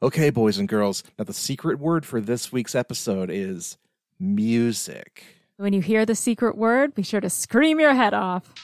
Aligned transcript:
Okay, 0.00 0.30
boys 0.30 0.58
and 0.58 0.68
girls. 0.68 1.02
Now, 1.18 1.24
the 1.24 1.32
secret 1.32 1.80
word 1.80 2.06
for 2.06 2.20
this 2.20 2.52
week's 2.52 2.76
episode 2.76 3.30
is 3.32 3.78
music. 4.20 5.24
When 5.56 5.72
you 5.72 5.80
hear 5.80 6.06
the 6.06 6.14
secret 6.14 6.56
word, 6.56 6.94
be 6.94 7.02
sure 7.02 7.20
to 7.20 7.28
scream 7.28 7.80
your 7.80 7.94
head 7.94 8.14
off. 8.14 8.54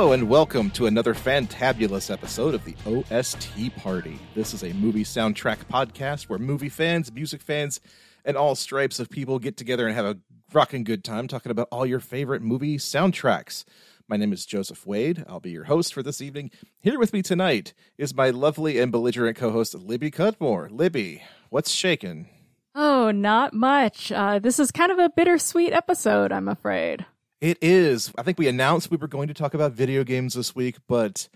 Hello, 0.00 0.12
and 0.12 0.30
welcome 0.30 0.70
to 0.70 0.86
another 0.86 1.12
fantabulous 1.12 2.10
episode 2.10 2.54
of 2.54 2.64
the 2.64 2.74
OST 2.86 3.76
Party. 3.76 4.18
This 4.34 4.54
is 4.54 4.64
a 4.64 4.72
movie 4.72 5.04
soundtrack 5.04 5.58
podcast 5.70 6.22
where 6.22 6.38
movie 6.38 6.70
fans, 6.70 7.12
music 7.12 7.42
fans, 7.42 7.82
and 8.24 8.34
all 8.34 8.54
stripes 8.54 8.98
of 8.98 9.10
people 9.10 9.38
get 9.38 9.58
together 9.58 9.86
and 9.86 9.94
have 9.94 10.06
a 10.06 10.16
rocking 10.54 10.84
good 10.84 11.04
time 11.04 11.28
talking 11.28 11.52
about 11.52 11.68
all 11.70 11.84
your 11.84 12.00
favorite 12.00 12.40
movie 12.40 12.78
soundtracks. 12.78 13.66
My 14.08 14.16
name 14.16 14.32
is 14.32 14.46
Joseph 14.46 14.86
Wade. 14.86 15.22
I'll 15.28 15.38
be 15.38 15.50
your 15.50 15.64
host 15.64 15.92
for 15.92 16.02
this 16.02 16.22
evening. 16.22 16.50
Here 16.80 16.98
with 16.98 17.12
me 17.12 17.20
tonight 17.20 17.74
is 17.98 18.14
my 18.14 18.30
lovely 18.30 18.78
and 18.78 18.90
belligerent 18.90 19.36
co 19.36 19.50
host, 19.50 19.74
Libby 19.74 20.10
Cudmore. 20.10 20.70
Libby, 20.70 21.22
what's 21.50 21.72
shaking? 21.72 22.26
Oh, 22.74 23.10
not 23.10 23.52
much. 23.52 24.10
Uh, 24.10 24.38
this 24.38 24.58
is 24.58 24.72
kind 24.72 24.92
of 24.92 24.98
a 24.98 25.10
bittersweet 25.10 25.74
episode, 25.74 26.32
I'm 26.32 26.48
afraid. 26.48 27.04
It 27.40 27.58
is. 27.62 28.12
I 28.18 28.22
think 28.22 28.38
we 28.38 28.48
announced 28.48 28.90
we 28.90 28.98
were 28.98 29.08
going 29.08 29.28
to 29.28 29.34
talk 29.34 29.54
about 29.54 29.72
video 29.72 30.04
games 30.04 30.34
this 30.34 30.54
week, 30.54 30.76
but 30.86 31.26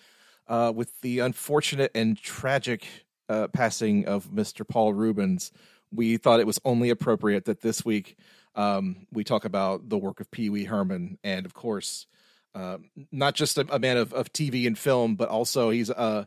uh, 0.47 0.71
with 0.75 1.01
the 1.01 1.21
unfortunate 1.21 1.91
and 1.95 2.21
tragic 2.21 2.87
uh, 3.31 3.49
passing 3.49 4.05
of 4.07 4.27
Mr. 4.27 4.69
Paul 4.69 4.93
Reubens, 4.93 5.51
we 5.91 6.19
thought 6.19 6.41
it 6.41 6.47
was 6.47 6.61
only 6.63 6.91
appropriate 6.91 7.47
that 7.47 7.63
this 7.63 7.87
week 7.87 8.19
um, 8.55 9.07
we 9.13 9.25
talk 9.25 9.47
about 9.47 9.89
the 9.89 9.97
work 9.97 10.21
of 10.21 10.31
Pee 10.31 10.51
Wee 10.51 10.65
Herman, 10.65 11.19
and 11.25 11.47
of 11.47 11.55
course, 11.55 12.07
uh, 12.55 12.77
not 13.11 13.35
just 13.35 13.57
a, 13.57 13.67
a, 13.75 13.79
man 13.79 13.97
of, 13.97 14.13
of 14.13 14.31
TV 14.31 14.67
and 14.67 14.79
film, 14.79 15.17
but 15.17 15.31
also 15.31 15.71
he's 15.71 15.91
uh, 15.91 16.27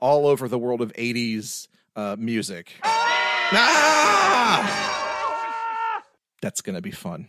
all 0.00 0.26
over 0.26 0.48
the 0.48 0.58
world 0.58 0.80
of 0.80 0.92
'80s 0.94 1.68
uh, 1.94 2.16
music. 2.18 2.72
Ah! 3.52 4.74
That's 6.42 6.60
gonna 6.62 6.82
be 6.82 6.90
fun. 6.90 7.28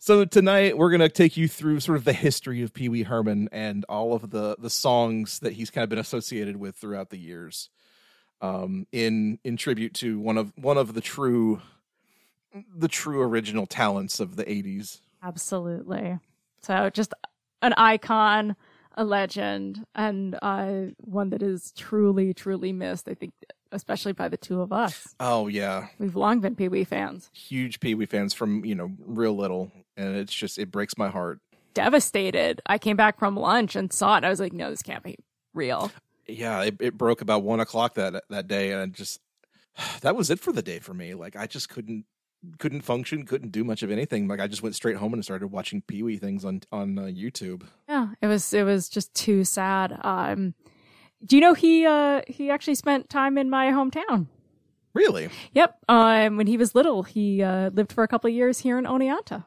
So 0.00 0.24
tonight 0.24 0.78
we're 0.78 0.90
gonna 0.90 1.08
take 1.08 1.36
you 1.36 1.48
through 1.48 1.80
sort 1.80 1.98
of 1.98 2.04
the 2.04 2.12
history 2.12 2.62
of 2.62 2.72
Pee 2.72 2.88
Wee 2.88 3.02
Herman 3.02 3.48
and 3.50 3.84
all 3.88 4.14
of 4.14 4.30
the 4.30 4.56
the 4.58 4.70
songs 4.70 5.40
that 5.40 5.54
he's 5.54 5.70
kind 5.70 5.82
of 5.82 5.90
been 5.90 5.98
associated 5.98 6.56
with 6.56 6.76
throughout 6.76 7.10
the 7.10 7.18
years, 7.18 7.68
um, 8.40 8.86
in 8.92 9.38
in 9.42 9.56
tribute 9.56 9.94
to 9.94 10.20
one 10.20 10.38
of 10.38 10.52
one 10.56 10.78
of 10.78 10.94
the 10.94 11.00
true 11.00 11.60
the 12.74 12.88
true 12.88 13.22
original 13.22 13.66
talents 13.66 14.20
of 14.20 14.36
the 14.36 14.44
'80s. 14.44 15.00
Absolutely. 15.22 16.18
So 16.62 16.90
just 16.90 17.12
an 17.60 17.74
icon, 17.76 18.54
a 18.96 19.04
legend, 19.04 19.84
and 19.96 20.38
uh, 20.40 20.92
one 20.98 21.30
that 21.30 21.42
is 21.42 21.72
truly 21.76 22.32
truly 22.32 22.72
missed. 22.72 23.08
I 23.08 23.14
think 23.14 23.34
especially 23.72 24.12
by 24.12 24.28
the 24.28 24.36
two 24.36 24.60
of 24.60 24.72
us. 24.72 25.14
Oh 25.20 25.48
yeah, 25.48 25.88
we've 25.98 26.16
long 26.16 26.40
been 26.40 26.54
Pee 26.54 26.68
Wee 26.68 26.84
fans. 26.84 27.30
Huge 27.32 27.80
Pee 27.80 27.94
Wee 27.94 28.06
fans 28.06 28.32
from 28.32 28.64
you 28.64 28.74
know 28.74 28.92
real 29.04 29.36
little, 29.36 29.72
and 29.98 30.16
it's 30.16 30.32
just 30.32 30.58
it 30.58 30.70
breaks 30.70 30.96
my 30.96 31.08
heart. 31.08 31.40
Devastated. 31.74 32.62
I 32.66 32.78
came 32.78 32.96
back 32.96 33.18
from 33.18 33.36
lunch 33.36 33.76
and 33.76 33.92
saw 33.92 34.16
it. 34.16 34.24
I 34.24 34.30
was 34.30 34.40
like, 34.40 34.52
no, 34.52 34.70
this 34.70 34.82
can't 34.82 35.02
be 35.02 35.16
real. 35.52 35.90
Yeah, 36.26 36.62
it, 36.62 36.76
it 36.80 36.96
broke 36.96 37.20
about 37.20 37.42
one 37.42 37.60
o'clock 37.60 37.94
that 37.94 38.24
that 38.30 38.48
day, 38.48 38.72
and 38.72 38.80
I 38.80 38.86
just 38.86 39.20
that 40.00 40.16
was 40.16 40.30
it 40.30 40.40
for 40.40 40.52
the 40.52 40.62
day 40.62 40.78
for 40.78 40.94
me. 40.94 41.14
Like 41.14 41.36
I 41.36 41.46
just 41.46 41.68
couldn't 41.68 42.04
couldn't 42.58 42.82
function, 42.82 43.26
couldn't 43.26 43.50
do 43.50 43.64
much 43.64 43.82
of 43.82 43.90
anything. 43.90 44.28
Like 44.28 44.40
I 44.40 44.46
just 44.46 44.62
went 44.62 44.76
straight 44.76 44.96
home 44.96 45.12
and 45.12 45.24
started 45.24 45.48
watching 45.48 45.82
Pee 45.82 46.02
Wee 46.02 46.16
things 46.16 46.44
on 46.44 46.62
on 46.72 46.98
uh, 46.98 47.02
YouTube. 47.02 47.64
Yeah, 47.88 48.08
it 48.22 48.26
was 48.26 48.52
it 48.54 48.64
was 48.64 48.88
just 48.88 49.12
too 49.14 49.44
sad. 49.44 49.98
Um, 50.02 50.54
do 51.24 51.36
you 51.36 51.42
know 51.42 51.54
he 51.54 51.86
uh 51.86 52.22
he 52.26 52.50
actually 52.50 52.76
spent 52.76 53.08
time 53.08 53.38
in 53.38 53.50
my 53.50 53.66
hometown? 53.66 54.26
Really? 54.94 55.28
Yep. 55.52 55.78
Um, 55.88 56.36
when 56.36 56.46
he 56.46 56.56
was 56.56 56.74
little, 56.74 57.04
he 57.04 57.42
uh, 57.42 57.70
lived 57.70 57.92
for 57.92 58.02
a 58.02 58.08
couple 58.08 58.28
of 58.28 58.34
years 58.34 58.58
here 58.60 58.78
in 58.78 58.84
Oneonta. 58.84 59.44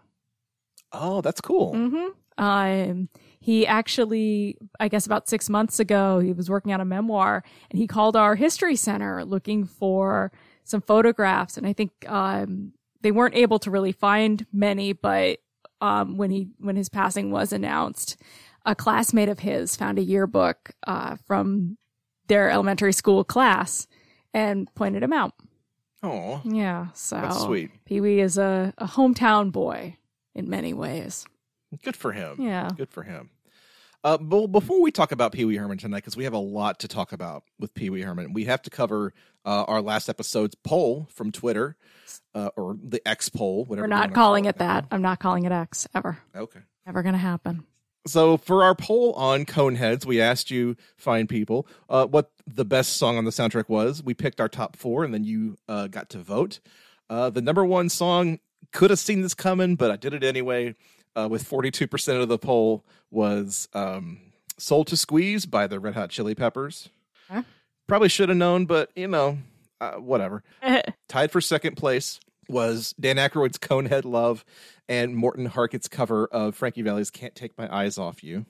Oh, 0.93 1.21
that's 1.21 1.41
cool. 1.41 1.73
Mm-hmm. 1.73 2.43
Um, 2.43 3.09
he 3.39 3.65
actually, 3.65 4.57
I 4.79 4.87
guess, 4.87 5.05
about 5.05 5.27
six 5.27 5.49
months 5.49 5.79
ago, 5.79 6.19
he 6.19 6.33
was 6.33 6.49
working 6.49 6.73
on 6.73 6.81
a 6.81 6.85
memoir, 6.85 7.43
and 7.69 7.79
he 7.79 7.87
called 7.87 8.15
our 8.15 8.35
history 8.35 8.75
center 8.75 9.23
looking 9.25 9.65
for 9.65 10.31
some 10.63 10.81
photographs. 10.81 11.57
And 11.57 11.65
I 11.65 11.73
think 11.73 11.91
um, 12.07 12.73
they 13.01 13.11
weren't 13.11 13.35
able 13.35 13.59
to 13.59 13.71
really 13.71 13.91
find 13.91 14.45
many, 14.53 14.93
but 14.93 15.39
um, 15.81 16.17
when 16.17 16.29
he 16.29 16.49
when 16.59 16.75
his 16.75 16.89
passing 16.89 17.31
was 17.31 17.51
announced, 17.51 18.17
a 18.65 18.75
classmate 18.75 19.29
of 19.29 19.39
his 19.39 19.75
found 19.75 19.97
a 19.97 20.03
yearbook 20.03 20.71
uh, 20.85 21.15
from 21.25 21.77
their 22.27 22.49
elementary 22.49 22.93
school 22.93 23.23
class 23.23 23.87
and 24.33 24.73
pointed 24.75 25.03
him 25.03 25.13
out. 25.13 25.33
Oh, 26.03 26.41
yeah. 26.43 26.87
So 26.93 27.15
that's 27.15 27.41
sweet. 27.41 27.71
Pee 27.85 28.01
Wee 28.01 28.21
is 28.21 28.37
a, 28.37 28.73
a 28.77 28.87
hometown 28.87 29.51
boy 29.51 29.97
in 30.35 30.49
many 30.49 30.73
ways. 30.73 31.25
Good 31.83 31.95
for 31.95 32.11
him. 32.11 32.37
Yeah. 32.39 32.69
Good 32.75 32.89
for 32.89 33.03
him. 33.03 33.29
Uh, 34.03 34.17
but 34.17 34.47
before 34.47 34.81
we 34.81 34.91
talk 34.91 35.11
about 35.11 35.31
Pee 35.31 35.45
Wee 35.45 35.57
Herman 35.57 35.77
tonight, 35.77 35.99
because 35.99 36.17
we 36.17 36.23
have 36.23 36.33
a 36.33 36.39
lot 36.39 36.79
to 36.79 36.87
talk 36.87 37.11
about 37.11 37.43
with 37.59 37.73
Pee 37.75 37.91
Wee 37.91 38.01
Herman, 38.01 38.33
we 38.33 38.45
have 38.45 38.61
to 38.63 38.69
cover 38.69 39.13
uh, 39.45 39.63
our 39.65 39.81
last 39.81 40.09
episode's 40.09 40.55
poll 40.55 41.07
from 41.11 41.31
Twitter, 41.31 41.75
uh, 42.33 42.49
or 42.55 42.77
the 42.81 43.07
X 43.07 43.29
poll, 43.29 43.65
whatever. 43.65 43.83
We're 43.87 43.95
not 43.95 44.13
calling 44.13 44.45
it, 44.45 44.49
it 44.49 44.57
that. 44.57 44.85
I'm 44.89 45.03
not 45.03 45.19
calling 45.19 45.45
it 45.45 45.51
X 45.51 45.87
ever. 45.93 46.17
Okay. 46.35 46.61
Never 46.85 47.03
going 47.03 47.13
to 47.13 47.19
happen. 47.19 47.65
So 48.07 48.37
for 48.37 48.63
our 48.63 48.73
poll 48.73 49.13
on 49.13 49.45
Coneheads, 49.45 50.05
we 50.05 50.19
asked 50.19 50.49
you 50.49 50.75
fine 50.97 51.27
people 51.27 51.67
uh, 51.87 52.07
what 52.07 52.31
the 52.47 52.65
best 52.65 52.97
song 52.97 53.17
on 53.17 53.25
the 53.25 53.31
soundtrack 53.31 53.69
was. 53.69 54.01
We 54.01 54.15
picked 54.15 54.41
our 54.41 54.49
top 54.49 54.75
four, 54.75 55.03
and 55.03 55.13
then 55.13 55.23
you 55.23 55.57
uh, 55.67 55.87
got 55.87 56.09
to 56.09 56.17
vote. 56.17 56.59
Uh, 57.07 57.29
the 57.29 57.41
number 57.41 57.63
one 57.63 57.89
song 57.89 58.39
could 58.71 58.89
have 58.89 58.99
seen 58.99 59.21
this 59.21 59.33
coming, 59.33 59.75
but 59.75 59.91
I 59.91 59.95
did 59.95 60.13
it 60.13 60.23
anyway. 60.23 60.75
Uh, 61.13 61.27
with 61.29 61.43
forty-two 61.43 61.87
percent 61.87 62.21
of 62.21 62.29
the 62.29 62.37
poll 62.37 62.85
was 63.09 63.67
um, 63.73 64.19
"Soul 64.57 64.85
to 64.85 64.95
Squeeze" 64.95 65.45
by 65.45 65.67
the 65.67 65.79
Red 65.79 65.93
Hot 65.93 66.09
Chili 66.09 66.35
Peppers. 66.35 66.89
Huh? 67.29 67.43
Probably 67.87 68.07
should 68.07 68.29
have 68.29 68.37
known, 68.37 68.65
but 68.65 68.91
you 68.95 69.09
know, 69.09 69.37
uh, 69.81 69.93
whatever. 69.93 70.43
Tied 71.09 71.31
for 71.31 71.41
second 71.41 71.75
place 71.75 72.21
was 72.47 72.93
Dan 72.99 73.17
Aykroyd's 73.17 73.57
Conehead 73.57 74.05
Love 74.05 74.45
and 74.87 75.15
Morten 75.15 75.49
Harket's 75.49 75.87
cover 75.87 76.27
of 76.27 76.55
Frankie 76.55 76.81
Valli's 76.81 77.09
Can't 77.09 77.35
Take 77.35 77.57
My 77.57 77.73
Eyes 77.73 77.97
Off 77.97 78.23
You. 78.23 78.45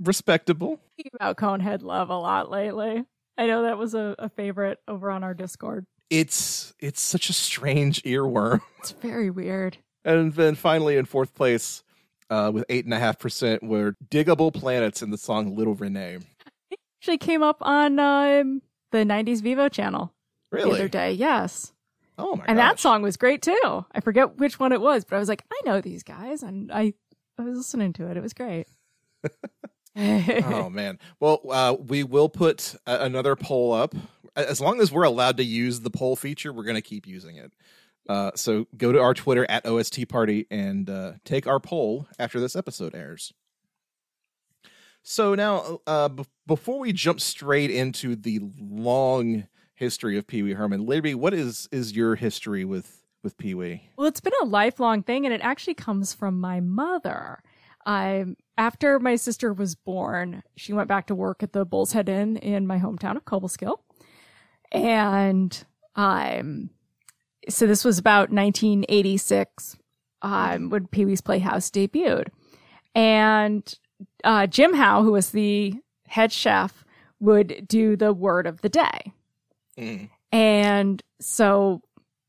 Respectable. 0.00 0.80
About 1.14 1.36
Conehead 1.36 1.82
Love 1.82 2.10
a 2.10 2.18
lot 2.18 2.50
lately. 2.50 3.04
I 3.36 3.46
know 3.46 3.62
that 3.62 3.78
was 3.78 3.94
a, 3.94 4.14
a 4.18 4.28
favorite 4.28 4.78
over 4.86 5.10
on 5.10 5.24
our 5.24 5.34
Discord. 5.34 5.86
It's 6.10 6.74
it's 6.78 7.00
such 7.00 7.28
a 7.28 7.32
strange 7.32 8.02
earworm. 8.02 8.60
It's 8.78 8.92
very 8.92 9.28
weird. 9.28 9.78
And 10.04 10.32
then 10.34 10.54
finally 10.54 10.96
in 10.96 11.04
fourth 11.04 11.34
place, 11.34 11.82
uh, 12.30 12.52
with 12.54 12.64
eight 12.68 12.84
and 12.84 12.94
a 12.94 12.98
half 12.98 13.18
percent 13.18 13.62
were 13.62 13.96
Digable 14.08 14.54
Planets 14.54 15.02
in 15.02 15.10
the 15.10 15.18
song 15.18 15.56
Little 15.56 15.74
Renee. 15.74 16.18
It 16.70 16.78
actually 17.00 17.18
came 17.18 17.42
up 17.42 17.58
on 17.60 17.98
um, 17.98 18.62
the 18.92 18.98
'90s 18.98 19.40
Vevo 19.42 19.70
channel 19.70 20.14
really? 20.52 20.70
the 20.70 20.76
other 20.76 20.88
day. 20.88 21.12
Yes. 21.12 21.72
Oh 22.16 22.36
my! 22.36 22.44
And 22.46 22.56
gosh. 22.56 22.70
that 22.70 22.80
song 22.80 23.02
was 23.02 23.16
great 23.16 23.42
too. 23.42 23.84
I 23.92 24.00
forget 24.00 24.38
which 24.38 24.60
one 24.60 24.72
it 24.72 24.80
was, 24.80 25.04
but 25.04 25.16
I 25.16 25.18
was 25.18 25.28
like, 25.28 25.44
I 25.52 25.60
know 25.64 25.80
these 25.80 26.04
guys, 26.04 26.42
and 26.44 26.70
I 26.72 26.94
I 27.36 27.42
was 27.42 27.58
listening 27.58 27.92
to 27.94 28.08
it. 28.08 28.16
It 28.16 28.22
was 28.22 28.32
great. 28.32 28.68
oh 29.96 30.70
man! 30.70 30.98
Well, 31.18 31.40
uh, 31.50 31.76
we 31.78 32.04
will 32.04 32.28
put 32.28 32.76
a- 32.86 33.04
another 33.04 33.34
poll 33.34 33.72
up 33.72 33.94
as 34.38 34.60
long 34.60 34.80
as 34.80 34.92
we're 34.92 35.04
allowed 35.04 35.36
to 35.38 35.44
use 35.44 35.80
the 35.80 35.90
poll 35.90 36.16
feature. 36.16 36.52
We're 36.52 36.64
going 36.64 36.76
to 36.76 36.82
keep 36.82 37.06
using 37.06 37.36
it. 37.36 37.52
Uh, 38.08 38.30
so 38.34 38.66
go 38.76 38.92
to 38.92 39.00
our 39.00 39.12
Twitter 39.12 39.44
at 39.50 39.66
OST 39.66 40.08
Party 40.08 40.46
and 40.50 40.88
uh, 40.88 41.12
take 41.24 41.46
our 41.46 41.60
poll 41.60 42.08
after 42.18 42.40
this 42.40 42.56
episode 42.56 42.94
airs. 42.94 43.34
So 45.02 45.34
now, 45.34 45.80
uh, 45.86 46.08
b- 46.08 46.24
before 46.46 46.78
we 46.78 46.92
jump 46.92 47.20
straight 47.20 47.70
into 47.70 48.16
the 48.16 48.40
long 48.58 49.46
history 49.78 50.18
of 50.18 50.26
Pee 50.26 50.42
Wee 50.42 50.52
Herman. 50.52 50.84
Libby, 50.86 51.14
what 51.14 51.32
is 51.32 51.68
is 51.72 51.96
your 51.96 52.16
history 52.16 52.64
with 52.64 53.02
with 53.22 53.38
Pee 53.38 53.54
Wee? 53.54 53.90
Well, 53.96 54.06
it's 54.06 54.20
been 54.20 54.32
a 54.42 54.46
lifelong 54.46 55.02
thing, 55.02 55.24
and 55.24 55.34
it 55.34 55.40
actually 55.40 55.74
comes 55.74 56.12
from 56.12 56.40
my 56.40 56.60
mother. 56.60 57.42
I 57.86 58.24
after 58.58 58.98
my 58.98 59.16
sister 59.16 59.52
was 59.52 59.74
born, 59.74 60.42
she 60.56 60.72
went 60.72 60.88
back 60.88 61.06
to 61.06 61.14
work 61.14 61.42
at 61.42 61.52
the 61.52 61.64
Bull's 61.64 61.92
Head 61.92 62.08
Inn 62.08 62.36
in 62.36 62.66
my 62.66 62.78
hometown 62.78 63.16
of 63.16 63.24
Cobleskill, 63.24 63.78
and 64.72 65.64
um, 65.96 66.70
so 67.48 67.66
this 67.66 67.84
was 67.84 67.98
about 67.98 68.30
1986 68.30 69.76
um, 70.22 70.70
when 70.70 70.86
Pee 70.86 71.04
Wee's 71.04 71.20
Playhouse 71.20 71.70
debuted, 71.70 72.28
and 72.94 73.74
uh, 74.24 74.46
Jim 74.46 74.74
Howe, 74.74 75.02
who 75.02 75.12
was 75.12 75.30
the 75.30 75.74
head 76.06 76.32
chef, 76.32 76.84
would 77.20 77.66
do 77.66 77.96
the 77.96 78.12
word 78.12 78.46
of 78.46 78.60
the 78.60 78.68
day. 78.68 79.12
Mm. 79.78 80.10
And 80.32 81.02
so 81.20 81.82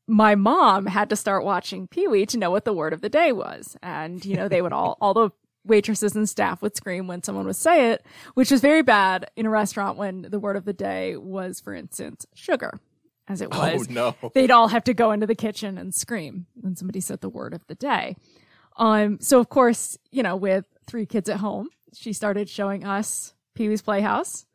my 0.06 0.34
mom 0.34 0.86
had 0.86 1.08
to 1.10 1.16
start 1.16 1.44
watching 1.44 1.86
Pee 1.86 2.08
Wee 2.08 2.26
to 2.26 2.38
know 2.38 2.50
what 2.50 2.64
the 2.64 2.72
word 2.72 2.92
of 2.92 3.00
the 3.00 3.08
day 3.08 3.32
was. 3.32 3.76
And, 3.82 4.24
you 4.24 4.36
know, 4.36 4.48
they 4.48 4.62
would 4.62 4.72
all, 4.72 4.96
all 5.00 5.14
the 5.14 5.30
waitresses 5.64 6.16
and 6.16 6.28
staff 6.28 6.62
would 6.62 6.76
scream 6.76 7.06
when 7.06 7.22
someone 7.22 7.46
would 7.46 7.56
say 7.56 7.92
it, 7.92 8.04
which 8.34 8.50
was 8.50 8.60
very 8.60 8.82
bad 8.82 9.30
in 9.36 9.46
a 9.46 9.50
restaurant 9.50 9.98
when 9.98 10.22
the 10.22 10.38
word 10.38 10.56
of 10.56 10.64
the 10.64 10.72
day 10.72 11.16
was, 11.16 11.60
for 11.60 11.74
instance, 11.74 12.26
sugar, 12.34 12.80
as 13.28 13.40
it 13.40 13.50
was. 13.50 13.86
Oh 13.88 13.92
no. 13.92 14.30
They'd 14.34 14.50
all 14.50 14.68
have 14.68 14.84
to 14.84 14.94
go 14.94 15.12
into 15.12 15.26
the 15.26 15.34
kitchen 15.34 15.78
and 15.78 15.94
scream 15.94 16.46
when 16.54 16.76
somebody 16.76 17.00
said 17.00 17.20
the 17.20 17.28
word 17.28 17.54
of 17.54 17.66
the 17.66 17.74
day. 17.74 18.16
Um, 18.76 19.18
so 19.20 19.38
of 19.38 19.48
course, 19.48 19.98
you 20.10 20.22
know, 20.22 20.36
with 20.36 20.64
three 20.86 21.06
kids 21.06 21.28
at 21.28 21.38
home, 21.38 21.68
she 21.92 22.12
started 22.12 22.48
showing 22.48 22.84
us 22.84 23.34
Pee 23.54 23.68
Wee's 23.68 23.82
Playhouse. 23.82 24.46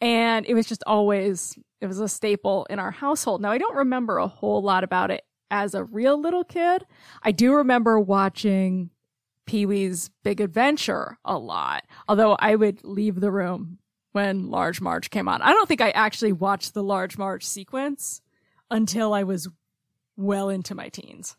And 0.00 0.46
it 0.46 0.54
was 0.54 0.66
just 0.66 0.82
always, 0.86 1.56
it 1.80 1.86
was 1.86 2.00
a 2.00 2.08
staple 2.08 2.66
in 2.68 2.78
our 2.78 2.90
household. 2.90 3.40
Now, 3.40 3.50
I 3.52 3.58
don't 3.58 3.76
remember 3.76 4.18
a 4.18 4.26
whole 4.26 4.60
lot 4.60 4.82
about 4.84 5.10
it 5.10 5.24
as 5.50 5.74
a 5.74 5.84
real 5.84 6.20
little 6.20 6.44
kid. 6.44 6.84
I 7.22 7.30
do 7.30 7.54
remember 7.54 8.00
watching 8.00 8.90
Pee 9.46 9.66
Wee's 9.66 10.10
Big 10.22 10.40
Adventure 10.40 11.18
a 11.24 11.36
lot, 11.36 11.84
although 12.08 12.36
I 12.38 12.54
would 12.54 12.84
leave 12.84 13.20
the 13.20 13.30
room 13.32 13.78
when 14.12 14.50
Large 14.50 14.80
Marge 14.80 15.10
came 15.10 15.28
on. 15.28 15.42
I 15.42 15.52
don't 15.52 15.68
think 15.68 15.80
I 15.80 15.90
actually 15.90 16.32
watched 16.32 16.74
the 16.74 16.82
Large 16.82 17.18
Marge 17.18 17.44
sequence 17.44 18.20
until 18.70 19.12
I 19.14 19.22
was 19.22 19.48
well 20.16 20.48
into 20.48 20.74
my 20.74 20.88
teens. 20.88 21.36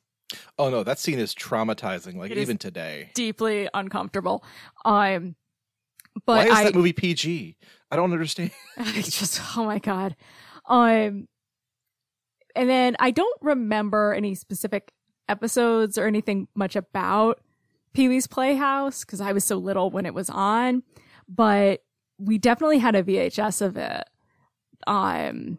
Oh 0.57 0.69
no, 0.69 0.83
that 0.83 0.99
scene 0.99 1.19
is 1.19 1.35
traumatizing. 1.35 2.15
Like 2.15 2.31
It 2.31 2.37
even 2.37 2.57
today. 2.57 3.11
Deeply 3.13 3.69
uncomfortable. 3.73 4.43
Um, 4.83 5.35
but 6.25 6.37
Why 6.37 6.45
is 6.45 6.57
I, 6.57 6.63
that 6.65 6.75
movie 6.75 6.93
PG? 6.93 7.57
I 7.91 7.95
don't 7.95 8.11
understand. 8.11 8.51
it's 8.77 9.19
just 9.19 9.39
oh 9.57 9.65
my 9.65 9.79
god 9.79 10.15
um 10.65 11.27
and 12.55 12.69
then 12.69 12.95
i 12.99 13.11
don't 13.11 13.41
remember 13.41 14.13
any 14.13 14.35
specific 14.35 14.91
episodes 15.27 15.97
or 15.97 16.07
anything 16.07 16.47
much 16.55 16.75
about 16.75 17.41
pee-wee's 17.93 18.27
playhouse 18.27 19.03
because 19.03 19.21
i 19.21 19.31
was 19.31 19.43
so 19.43 19.57
little 19.57 19.89
when 19.89 20.05
it 20.05 20.13
was 20.13 20.29
on 20.29 20.83
but 21.27 21.83
we 22.17 22.37
definitely 22.37 22.79
had 22.79 22.95
a 22.95 23.03
vhs 23.03 23.61
of 23.61 23.77
it 23.77 24.03
um 24.87 25.57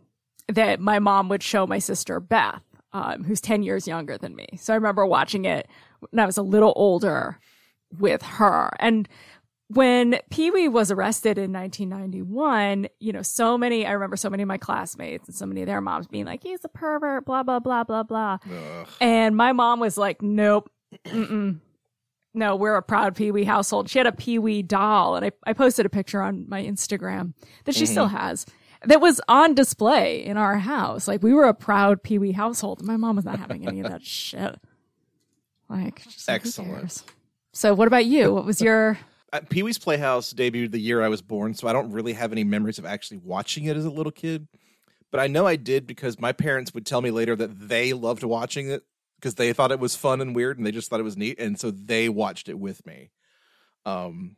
that 0.48 0.80
my 0.80 0.98
mom 0.98 1.28
would 1.28 1.42
show 1.42 1.66
my 1.66 1.78
sister 1.78 2.20
beth 2.20 2.62
um, 2.92 3.24
who's 3.24 3.40
10 3.40 3.62
years 3.62 3.88
younger 3.88 4.16
than 4.16 4.36
me 4.36 4.46
so 4.58 4.72
i 4.72 4.76
remember 4.76 5.04
watching 5.06 5.44
it 5.44 5.68
when 6.10 6.20
i 6.20 6.26
was 6.26 6.36
a 6.36 6.42
little 6.42 6.72
older 6.76 7.38
with 7.98 8.22
her 8.22 8.70
and 8.78 9.08
when 9.68 10.18
Pee 10.30 10.50
Wee 10.50 10.68
was 10.68 10.90
arrested 10.90 11.38
in 11.38 11.52
1991, 11.52 12.88
you 13.00 13.12
know, 13.12 13.22
so 13.22 13.56
many, 13.56 13.86
I 13.86 13.92
remember 13.92 14.16
so 14.16 14.28
many 14.28 14.42
of 14.42 14.46
my 14.46 14.58
classmates 14.58 15.26
and 15.26 15.36
so 15.36 15.46
many 15.46 15.62
of 15.62 15.66
their 15.66 15.80
moms 15.80 16.06
being 16.06 16.26
like, 16.26 16.42
he's 16.42 16.64
a 16.64 16.68
pervert, 16.68 17.24
blah, 17.24 17.42
blah, 17.42 17.60
blah, 17.60 17.82
blah, 17.82 18.02
blah. 18.02 18.38
Ugh. 18.44 18.88
And 19.00 19.36
my 19.36 19.52
mom 19.52 19.80
was 19.80 19.96
like, 19.96 20.22
nope. 20.22 20.70
No, 22.34 22.56
we're 22.56 22.74
a 22.74 22.82
proud 22.82 23.14
Pee 23.14 23.30
Wee 23.30 23.44
household. 23.44 23.88
She 23.88 23.98
had 23.98 24.06
a 24.06 24.12
Pee 24.12 24.38
Wee 24.38 24.62
doll, 24.62 25.16
and 25.16 25.24
I, 25.24 25.30
I 25.46 25.52
posted 25.52 25.86
a 25.86 25.88
picture 25.88 26.20
on 26.20 26.46
my 26.48 26.62
Instagram 26.62 27.32
that 27.64 27.74
she 27.74 27.86
still 27.86 28.08
has 28.08 28.44
that 28.84 29.00
was 29.00 29.20
on 29.28 29.54
display 29.54 30.24
in 30.24 30.36
our 30.36 30.58
house. 30.58 31.08
Like, 31.08 31.22
we 31.22 31.32
were 31.32 31.44
a 31.44 31.54
proud 31.54 32.02
Pee 32.02 32.18
Wee 32.18 32.32
household. 32.32 32.82
My 32.84 32.96
mom 32.96 33.16
was 33.16 33.24
not 33.24 33.38
having 33.38 33.66
any 33.66 33.80
of 33.80 33.90
that 33.90 34.02
shit. 34.06 34.56
Like, 35.68 36.04
like, 36.04 36.04
Excellent. 36.28 36.70
cares? 36.72 37.04
So, 37.52 37.72
what 37.72 37.88
about 37.88 38.04
you? 38.04 38.34
What 38.34 38.44
was 38.44 38.60
your 38.60 38.98
Uh, 39.32 39.40
Pee 39.48 39.62
Wee's 39.62 39.78
Playhouse 39.78 40.32
debuted 40.34 40.72
the 40.72 40.80
year 40.80 41.02
I 41.02 41.08
was 41.08 41.22
born, 41.22 41.54
so 41.54 41.68
I 41.68 41.72
don't 41.72 41.92
really 41.92 42.12
have 42.12 42.32
any 42.32 42.44
memories 42.44 42.78
of 42.78 42.84
actually 42.84 43.18
watching 43.18 43.64
it 43.64 43.76
as 43.76 43.84
a 43.84 43.90
little 43.90 44.12
kid. 44.12 44.48
But 45.10 45.20
I 45.20 45.28
know 45.28 45.46
I 45.46 45.56
did 45.56 45.86
because 45.86 46.20
my 46.20 46.32
parents 46.32 46.74
would 46.74 46.84
tell 46.84 47.00
me 47.00 47.12
later 47.12 47.36
that 47.36 47.68
they 47.68 47.92
loved 47.92 48.24
watching 48.24 48.68
it 48.70 48.84
because 49.16 49.34
they 49.36 49.52
thought 49.52 49.72
it 49.72 49.80
was 49.80 49.96
fun 49.96 50.20
and 50.20 50.34
weird 50.34 50.56
and 50.58 50.66
they 50.66 50.72
just 50.72 50.90
thought 50.90 51.00
it 51.00 51.04
was 51.04 51.16
neat, 51.16 51.38
and 51.38 51.58
so 51.58 51.70
they 51.70 52.08
watched 52.08 52.48
it 52.48 52.58
with 52.58 52.84
me. 52.86 53.10
Um, 53.86 54.36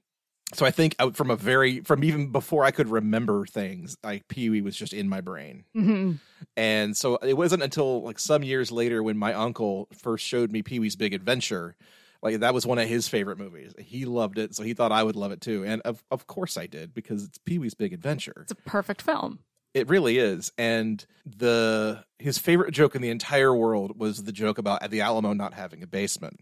so 0.54 0.64
I 0.64 0.70
think 0.70 0.94
from 1.14 1.30
a 1.30 1.36
very 1.36 1.80
from 1.80 2.04
even 2.04 2.30
before 2.30 2.64
I 2.64 2.70
could 2.70 2.88
remember 2.88 3.46
things, 3.46 3.96
like 4.04 4.28
Pee 4.28 4.48
Wee 4.50 4.60
was 4.62 4.76
just 4.76 4.92
in 4.92 5.08
my 5.08 5.20
brain. 5.20 5.64
Mhm. 5.74 6.20
And 6.56 6.96
so 6.96 7.16
it 7.16 7.36
wasn't 7.36 7.64
until 7.64 8.02
like 8.02 8.18
some 8.20 8.44
years 8.44 8.70
later 8.70 9.02
when 9.02 9.16
my 9.18 9.34
uncle 9.34 9.88
first 9.92 10.24
showed 10.24 10.52
me 10.52 10.62
Pee 10.62 10.78
Wee's 10.78 10.94
Big 10.96 11.14
Adventure. 11.14 11.74
Like 12.22 12.40
that 12.40 12.54
was 12.54 12.64
one 12.64 12.78
of 12.78 12.88
his 12.88 13.08
favorite 13.08 13.38
movies. 13.38 13.74
He 13.78 14.04
loved 14.04 14.38
it, 14.38 14.54
so 14.54 14.62
he 14.62 14.72
thought 14.72 14.92
I 14.92 15.02
would 15.02 15.16
love 15.16 15.32
it 15.32 15.40
too. 15.40 15.64
And 15.64 15.82
of 15.82 16.04
of 16.12 16.26
course 16.28 16.56
I 16.56 16.66
did 16.66 16.94
because 16.94 17.24
it's 17.24 17.38
Pee 17.38 17.58
Wee's 17.58 17.74
Big 17.74 17.92
Adventure. 17.92 18.42
It's 18.42 18.52
a 18.52 18.56
perfect 18.56 19.02
film. 19.02 19.40
It 19.76 19.90
really 19.90 20.16
is. 20.16 20.50
And 20.56 21.04
the 21.26 22.02
his 22.18 22.38
favorite 22.38 22.72
joke 22.72 22.94
in 22.94 23.02
the 23.02 23.10
entire 23.10 23.54
world 23.54 24.00
was 24.00 24.24
the 24.24 24.32
joke 24.32 24.56
about 24.56 24.90
the 24.90 25.02
Alamo 25.02 25.34
not 25.34 25.52
having 25.52 25.82
a 25.82 25.86
basement. 25.86 26.40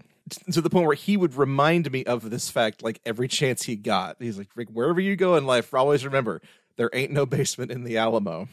To 0.53 0.61
the 0.61 0.71
point 0.71 0.87
where 0.87 0.95
he 0.95 1.17
would 1.17 1.35
remind 1.35 1.91
me 1.91 2.05
of 2.05 2.31
this 2.31 2.49
fact 2.49 2.85
like 2.85 3.01
every 3.05 3.27
chance 3.27 3.65
he 3.65 3.75
got. 3.75 4.19
He's 4.21 4.39
like, 4.39 4.51
Rick, 4.55 4.69
wherever 4.71 5.01
you 5.01 5.17
go 5.17 5.35
in 5.35 5.47
life, 5.47 5.75
always 5.75 6.05
remember 6.05 6.43
there 6.77 6.91
ain't 6.93 7.11
no 7.11 7.27
basement 7.27 7.73
in 7.73 7.83
the 7.83 7.99
Alamo. 7.99 8.47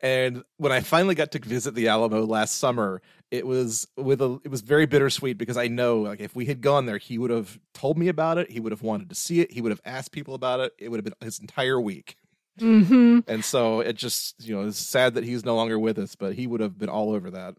And 0.00 0.42
when 0.56 0.72
I 0.72 0.80
finally 0.80 1.14
got 1.14 1.32
to 1.32 1.38
visit 1.38 1.74
the 1.74 1.88
Alamo 1.88 2.24
last 2.24 2.54
summer, 2.54 3.02
it 3.30 3.46
was 3.46 3.86
with 3.94 4.22
a 4.22 4.40
it 4.42 4.50
was 4.50 4.62
very 4.62 4.86
bittersweet 4.86 5.36
because 5.36 5.58
I 5.58 5.68
know 5.68 6.00
like 6.00 6.20
if 6.20 6.34
we 6.34 6.46
had 6.46 6.62
gone 6.62 6.86
there, 6.86 6.96
he 6.96 7.18
would 7.18 7.30
have 7.30 7.60
told 7.74 7.98
me 7.98 8.08
about 8.08 8.38
it. 8.38 8.50
He 8.50 8.58
would 8.58 8.72
have 8.72 8.80
wanted 8.80 9.10
to 9.10 9.14
see 9.14 9.40
it. 9.40 9.52
He 9.52 9.60
would 9.60 9.70
have 9.70 9.82
asked 9.84 10.12
people 10.12 10.34
about 10.34 10.60
it. 10.60 10.72
It 10.78 10.88
would 10.88 10.96
have 10.96 11.04
been 11.04 11.12
his 11.20 11.38
entire 11.38 11.78
week. 11.78 12.16
Mm-hmm. 12.60 13.20
And 13.26 13.44
so 13.44 13.80
it 13.80 13.94
just, 13.94 14.46
you 14.46 14.54
know, 14.54 14.66
it's 14.66 14.78
sad 14.78 15.14
that 15.14 15.24
he's 15.24 15.44
no 15.44 15.56
longer 15.56 15.78
with 15.78 15.98
us, 15.98 16.14
but 16.14 16.34
he 16.34 16.46
would 16.46 16.60
have 16.60 16.78
been 16.78 16.88
all 16.88 17.12
over 17.12 17.30
that. 17.30 17.54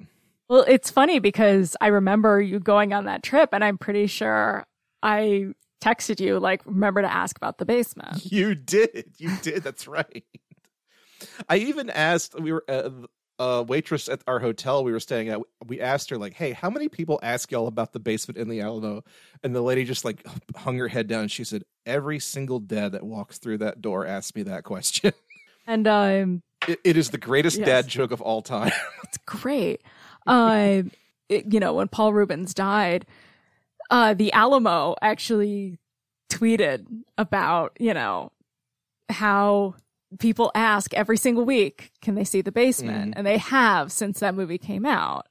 Well, 0.50 0.65
it's 0.68 0.92
funny 0.92 1.19
because 1.19 1.75
I 1.80 1.88
remember 1.88 2.42
you 2.42 2.59
going 2.59 2.94
on 2.94 3.06
that 3.06 3.24
trip, 3.24 3.50
and 3.53 3.63
I'm 3.63 3.77
pretty 3.77 4.07
sure 4.07 4.65
I 5.01 5.53
texted 5.81 6.19
you 6.19 6.39
like, 6.39 6.62
"Remember 6.65 7.01
to 7.01 7.12
ask 7.12 7.38
about 7.38 7.57
the 7.57 7.65
basement." 7.65 8.31
You 8.31 8.56
did. 8.56 9.13
You 9.18 9.36
did. 9.42 9.63
That's 9.63 9.88
right. 9.88 10.25
I 11.47 11.57
even 11.57 11.89
asked, 11.89 12.39
we 12.39 12.51
were, 12.51 12.63
uh, 12.68 12.89
a 13.43 13.63
waitress 13.63 14.07
at 14.07 14.21
our 14.27 14.39
hotel 14.39 14.83
we 14.83 14.91
were 14.91 14.99
staying 14.99 15.29
at, 15.29 15.39
we 15.65 15.81
asked 15.81 16.09
her, 16.11 16.17
like, 16.17 16.33
hey, 16.33 16.51
how 16.51 16.69
many 16.69 16.88
people 16.89 17.19
ask 17.23 17.51
y'all 17.51 17.67
about 17.67 17.91
the 17.91 17.99
basement 17.99 18.38
in 18.38 18.49
the 18.49 18.61
Alamo? 18.61 19.03
And 19.43 19.55
the 19.55 19.61
lady 19.61 19.83
just 19.83 20.05
like 20.05 20.23
hung 20.55 20.77
her 20.77 20.88
head 20.88 21.07
down. 21.07 21.21
And 21.21 21.31
she 21.31 21.43
said, 21.43 21.63
every 21.85 22.19
single 22.19 22.59
dad 22.59 22.91
that 22.91 23.03
walks 23.03 23.39
through 23.39 23.57
that 23.59 23.81
door 23.81 24.06
asks 24.06 24.35
me 24.35 24.44
that 24.44 24.63
question. 24.63 25.13
And 25.68 25.87
um, 25.87 26.42
it, 26.68 26.80
it 26.83 26.97
is 26.97 27.11
the 27.11 27.19
greatest 27.19 27.59
Yes. 27.59 27.68
dad 27.68 27.87
joke 27.87 28.11
of 28.11 28.19
all 28.19 28.42
time. 28.42 28.71
it's 29.04 29.18
great. 29.27 29.81
Uh, 30.25 30.81
it- 31.30 31.54
you 31.54 31.59
know, 31.59 31.73
when 31.75 31.87
Paul 31.87 32.13
Reubens 32.13 32.54
died, 32.56 33.06
uh, 33.92 34.16
the 34.16 34.33
Alamo 34.33 34.95
actually 35.01 35.77
tweeted 36.30 36.87
about, 37.18 37.77
you 37.80 37.94
know, 37.94 38.31
how 39.09 39.75
people 40.19 40.51
ask 40.56 40.94
every 40.94 41.18
single 41.18 41.45
week, 41.45 41.91
can 42.01 42.15
they 42.15 42.23
see 42.23 42.41
the 42.41 42.51
basement? 42.51 43.11
Mm-hmm. 43.11 43.18
And 43.18 43.27
they 43.27 43.37
have 43.37 43.91
since 43.91 44.19
that 44.19 44.35
movie 44.35 44.57
came 44.57 44.85
out. 44.85 45.27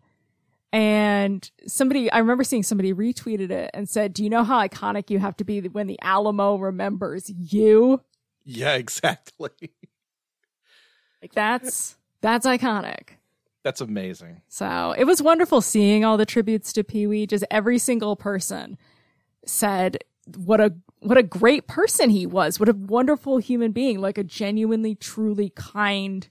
And 0.73 1.51
somebody, 1.67 2.11
I 2.13 2.19
remember 2.19 2.45
seeing 2.45 2.63
somebody 2.63 2.95
retweeted 2.95 3.51
it 3.51 3.71
and 3.75 3.89
said, 3.89 4.15
Do 4.15 4.23
you 4.23 4.31
know 4.31 4.45
how 4.45 4.67
iconic 4.67 5.11
you 5.11 5.19
have 5.19 5.37
to 5.39 5.45
be 5.45 5.61
when 5.63 5.89
the 5.89 5.99
Alamo 6.01 6.57
remembers 6.57 7.29
you? 7.31 8.01
yeah, 8.45 8.75
exactly. 8.75 9.51
Like 11.23 11.33
that's, 11.35 11.97
that's 12.21 12.47
iconic. 12.47 13.11
That's 13.63 13.81
amazing. 13.81 14.41
So 14.49 14.95
it 14.97 15.05
was 15.05 15.21
wonderful 15.21 15.61
seeing 15.61 16.05
all 16.05 16.17
the 16.17 16.25
tributes 16.25 16.73
to 16.73 16.85
Pee 16.85 17.07
Wee. 17.07 17.27
Just 17.27 17.45
every 17.51 17.79
single 17.79 18.17
person 18.17 18.79
said 19.45 19.99
what 20.37 20.61
a 20.61 20.75
what 21.01 21.19
a 21.19 21.23
great 21.23 21.67
person 21.67 22.11
he 22.11 22.27
was. 22.27 22.59
What 22.61 22.69
a 22.69 22.75
wonderful 22.75 23.39
human 23.39 23.73
being. 23.73 24.01
Like 24.01 24.19
a 24.19 24.25
genuinely, 24.25 24.95
truly 24.95 25.51
kind 25.55 26.29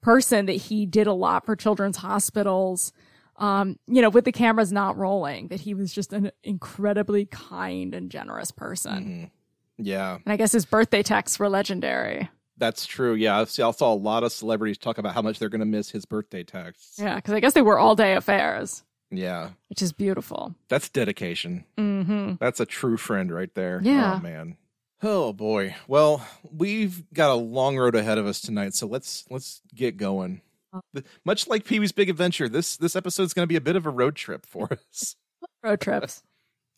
person 0.00 0.46
that 0.46 0.52
he 0.54 0.86
did 0.86 1.06
a 1.06 1.12
lot 1.12 1.46
for 1.46 1.56
children's 1.56 1.98
hospitals. 1.98 2.92
Um, 3.36 3.78
you 3.88 4.00
know, 4.00 4.10
with 4.10 4.24
the 4.24 4.32
cameras 4.32 4.72
not 4.72 4.96
rolling, 4.96 5.48
that 5.48 5.60
he 5.60 5.74
was 5.74 5.92
just 5.92 6.12
an 6.12 6.30
incredibly 6.44 7.24
kind 7.26 7.94
and 7.94 8.10
generous 8.10 8.50
person. 8.52 9.30
Mhm. 9.78 9.84
Yeah. 9.84 10.14
And 10.24 10.32
I 10.32 10.36
guess 10.36 10.52
his 10.52 10.64
birthday 10.64 11.02
texts 11.02 11.38
were 11.38 11.48
legendary. 11.48 12.28
That's 12.56 12.86
true. 12.86 13.14
Yeah, 13.14 13.40
I 13.40 13.44
saw 13.44 13.92
a 13.92 13.96
lot 13.96 14.22
of 14.22 14.30
celebrities 14.30 14.78
talk 14.78 14.98
about 14.98 15.14
how 15.14 15.22
much 15.22 15.40
they're 15.40 15.48
going 15.48 15.58
to 15.58 15.66
miss 15.66 15.90
his 15.90 16.04
birthday 16.06 16.44
texts. 16.44 17.00
Yeah, 17.00 17.16
because 17.16 17.34
I 17.34 17.40
guess 17.40 17.54
they 17.54 17.62
were 17.62 17.80
all 17.80 17.96
day 17.96 18.14
affairs, 18.14 18.84
Yeah, 19.16 19.50
which 19.68 19.82
is 19.82 19.92
beautiful. 19.92 20.54
that's 20.68 20.88
dedication. 20.88 21.64
hmm 21.78 22.34
That's 22.40 22.60
a 22.60 22.66
true 22.66 22.96
friend 22.96 23.32
right 23.32 23.54
there. 23.54 23.80
Yeah. 23.82 24.16
Oh 24.18 24.22
man. 24.22 24.56
Oh 25.02 25.32
boy. 25.32 25.74
Well, 25.86 26.26
we've 26.50 27.04
got 27.12 27.30
a 27.30 27.34
long 27.34 27.76
road 27.76 27.94
ahead 27.94 28.18
of 28.18 28.26
us 28.26 28.40
tonight, 28.40 28.74
so 28.74 28.86
let's 28.86 29.24
let's 29.30 29.60
get 29.74 29.96
going. 29.96 30.40
Oh. 30.72 30.80
The- 30.92 31.04
Much 31.24 31.46
like 31.46 31.64
Pee 31.64 31.78
Wee's 31.78 31.92
Big 31.92 32.08
Adventure, 32.10 32.48
this 32.48 32.76
this 32.76 32.96
episode's 32.96 33.34
going 33.34 33.44
to 33.44 33.48
be 33.52 33.56
a 33.56 33.60
bit 33.60 33.76
of 33.76 33.86
a 33.86 33.90
road 33.90 34.16
trip 34.16 34.46
for 34.50 34.68
us. 34.72 35.16
Road 35.62 35.80
trips. 35.80 36.22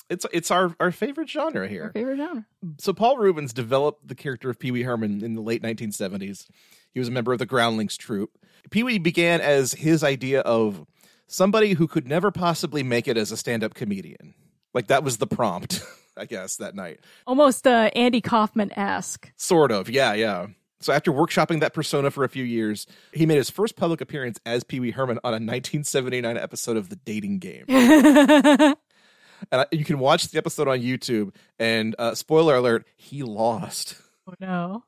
It's 0.09 0.25
it's 0.33 0.53
our 0.53 0.73
our 0.79 0.93
favorite 0.93 1.29
genre 1.29 1.67
here. 1.67 1.83
Our 1.87 1.91
favorite 1.93 2.19
genre. 2.19 2.47
So 2.79 2.93
Paul 2.93 3.19
Reubens 3.19 3.53
developed 3.53 4.07
the 4.07 4.15
character 4.15 4.49
of 4.49 4.57
Pee 4.57 4.71
Wee 4.71 4.85
Herman 4.85 5.25
in 5.25 5.35
the 5.35 5.41
late 5.41 5.65
1970s. 5.65 6.47
He 6.95 7.01
was 7.01 7.09
a 7.09 7.11
member 7.11 7.33
of 7.33 7.41
the 7.41 7.45
Groundlings 7.47 7.97
troupe. 7.97 8.31
Pee 8.71 8.85
Wee 8.85 8.99
began 8.99 9.41
as 9.41 9.73
his 9.73 10.05
idea 10.05 10.43
of 10.43 10.87
somebody 11.27 11.75
who 11.75 11.87
could 11.87 12.07
never 12.07 12.31
possibly 12.31 12.83
make 12.83 13.09
it 13.09 13.17
as 13.17 13.33
a 13.33 13.37
stand-up 13.37 13.75
comedian. 13.75 14.35
Like 14.75 14.89
that 14.89 15.05
was 15.05 15.19
the 15.19 15.27
prompt, 15.27 15.83
I 16.17 16.27
guess, 16.27 16.57
that 16.57 16.75
night. 16.75 17.01
Almost 17.27 17.67
uh, 17.67 17.91
Andy 17.95 18.21
Kaufman 18.21 18.77
esque. 18.79 19.33
Sort 19.37 19.73
of, 19.73 19.89
yeah, 19.89 20.13
yeah. 20.15 20.47
So 20.81 20.93
after 20.93 21.11
workshopping 21.11 21.61
that 21.61 21.73
persona 21.73 22.11
for 22.11 22.25
a 22.25 22.29
few 22.29 22.45
years, 22.45 22.87
he 23.13 23.25
made 23.25 23.39
his 23.39 23.51
first 23.51 23.77
public 23.77 24.01
appearance 24.01 24.39
as 24.45 24.63
Pee 24.63 24.81
Wee 24.81 24.91
Herman 24.91 25.19
on 25.25 25.33
a 25.33 25.41
1979 25.41 26.37
episode 26.37 26.77
of 26.77 26.91
The 26.91 26.97
Dating 26.97 27.39
Game. 27.39 27.65
and 27.69 28.77
you 29.73 29.85
can 29.85 29.99
watch 29.99 30.29
the 30.29 30.39
episode 30.39 30.69
on 30.69 30.81
YouTube. 30.81 31.35
And 31.59 31.97
uh, 31.99 32.15
spoiler 32.15 32.57
alert, 32.57 32.87
he 32.97 33.23
lost. 33.23 33.97
Oh 34.29 34.35
no! 34.39 34.85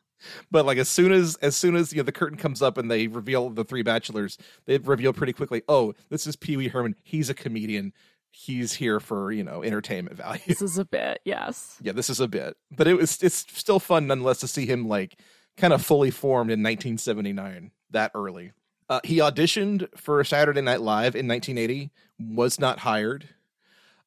But 0.51 0.67
like 0.67 0.79
as 0.79 0.89
soon 0.89 1.13
as 1.13 1.37
as 1.37 1.57
soon 1.57 1.77
as 1.77 1.93
you 1.93 1.99
know 1.99 2.05
the 2.05 2.13
curtain 2.13 2.39
comes 2.39 2.63
up 2.63 2.79
and 2.79 2.91
they 2.91 3.07
reveal 3.07 3.51
the 3.51 3.65
three 3.65 3.83
bachelors, 3.83 4.39
they 4.67 4.79
reveal 4.79 5.13
pretty 5.13 5.33
quickly. 5.33 5.63
Oh, 5.69 5.95
this 6.09 6.27
is 6.27 6.37
Pee 6.37 6.57
Wee 6.57 6.69
Herman. 6.69 6.97
He's 7.03 7.31
a 7.31 7.35
comedian. 7.35 7.93
He's 8.31 8.75
here 8.75 9.01
for 9.01 9.33
you 9.33 9.45
know 9.45 9.63
entertainment 9.63 10.17
value. 10.17 10.43
This 10.47 10.63
is 10.63 10.79
a 10.79 10.85
bit, 10.85 11.21
yes. 11.25 11.79
Yeah, 11.83 11.93
this 11.93 12.11
is 12.11 12.21
a 12.21 12.29
bit, 12.29 12.57
but 12.77 12.87
it 12.87 12.95
was 12.95 13.23
it's 13.23 13.47
still 13.53 13.81
fun 13.81 14.07
nonetheless 14.07 14.39
to 14.41 14.49
see 14.49 14.67
him 14.67 14.89
like 14.89 15.19
kind 15.57 15.73
of 15.73 15.85
fully 15.85 16.11
formed 16.11 16.51
in 16.51 16.63
1979 16.63 17.73
that 17.91 18.13
early. 18.15 18.53
Uh, 18.89 19.01
he 19.05 19.19
auditioned 19.19 19.87
for 19.97 20.23
Saturday 20.25 20.63
Night 20.63 20.81
Live 20.81 21.15
in 21.15 21.29
1980, 21.29 21.91
was 22.19 22.59
not 22.59 22.81
hired. 22.81 23.29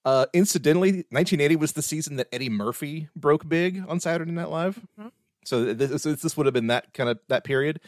Uh, 0.04 0.26
incidentally, 0.34 0.92
1980 1.10 1.56
was 1.58 1.74
the 1.74 1.84
season 1.84 2.16
that 2.16 2.28
Eddie 2.32 2.50
Murphy 2.50 3.10
broke 3.16 3.48
big 3.48 3.84
on 3.88 4.00
Saturday 4.00 4.32
Night 4.32 4.50
Live. 4.50 4.80
Mm-hmm. 5.00 5.10
So 5.44 5.74
this, 5.74 6.04
this 6.04 6.38
would 6.38 6.46
have 6.46 6.54
been 6.54 6.68
that 6.68 6.94
kind 6.94 7.10
of 7.10 7.20
that 7.28 7.44
period. 7.44 7.80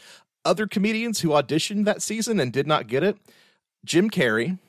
Other 0.46 0.68
comedians 0.68 1.22
who 1.22 1.30
auditioned 1.30 1.86
that 1.86 2.02
season 2.02 2.40
and 2.40 2.52
did 2.52 2.68
not 2.68 2.88
get 2.88 3.04
it: 3.04 3.18
Jim 3.86 4.10
Carrey, 4.10 4.60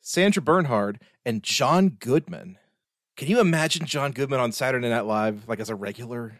Sandra 0.00 0.42
Bernhard, 0.42 1.00
and 1.24 1.42
John 1.42 1.90
Goodman. 1.90 2.58
Can 3.16 3.28
you 3.28 3.40
imagine 3.40 3.86
John 3.86 4.12
Goodman 4.12 4.40
on 4.40 4.52
Saturday 4.52 4.88
Night 4.88 5.06
Live 5.06 5.48
like 5.48 5.60
as 5.60 5.70
a 5.70 5.74
regular? 5.74 6.38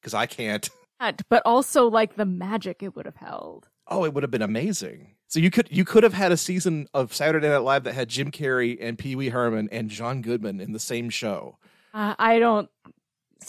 Because 0.00 0.14
I 0.14 0.26
can't. 0.26 0.68
but 1.28 1.42
also 1.44 1.88
like 1.88 2.16
the 2.16 2.24
magic 2.24 2.82
it 2.82 2.96
would 2.96 3.06
have 3.06 3.16
held. 3.16 3.68
Oh, 3.86 4.04
it 4.04 4.12
would 4.12 4.22
have 4.22 4.30
been 4.30 4.42
amazing. 4.42 5.14
So 5.28 5.40
you 5.40 5.50
could 5.50 5.68
you 5.70 5.84
could 5.84 6.02
have 6.02 6.14
had 6.14 6.32
a 6.32 6.36
season 6.36 6.88
of 6.94 7.14
Saturday 7.14 7.48
Night 7.48 7.58
Live 7.58 7.84
that 7.84 7.94
had 7.94 8.08
Jim 8.08 8.30
Carrey 8.30 8.78
and 8.80 8.98
Pee 8.98 9.14
Wee 9.14 9.28
Herman 9.28 9.68
and 9.70 9.90
John 9.90 10.22
Goodman 10.22 10.60
in 10.60 10.72
the 10.72 10.78
same 10.78 11.10
show. 11.10 11.58
Uh, 11.92 12.14
I 12.18 12.38
don't. 12.38 12.70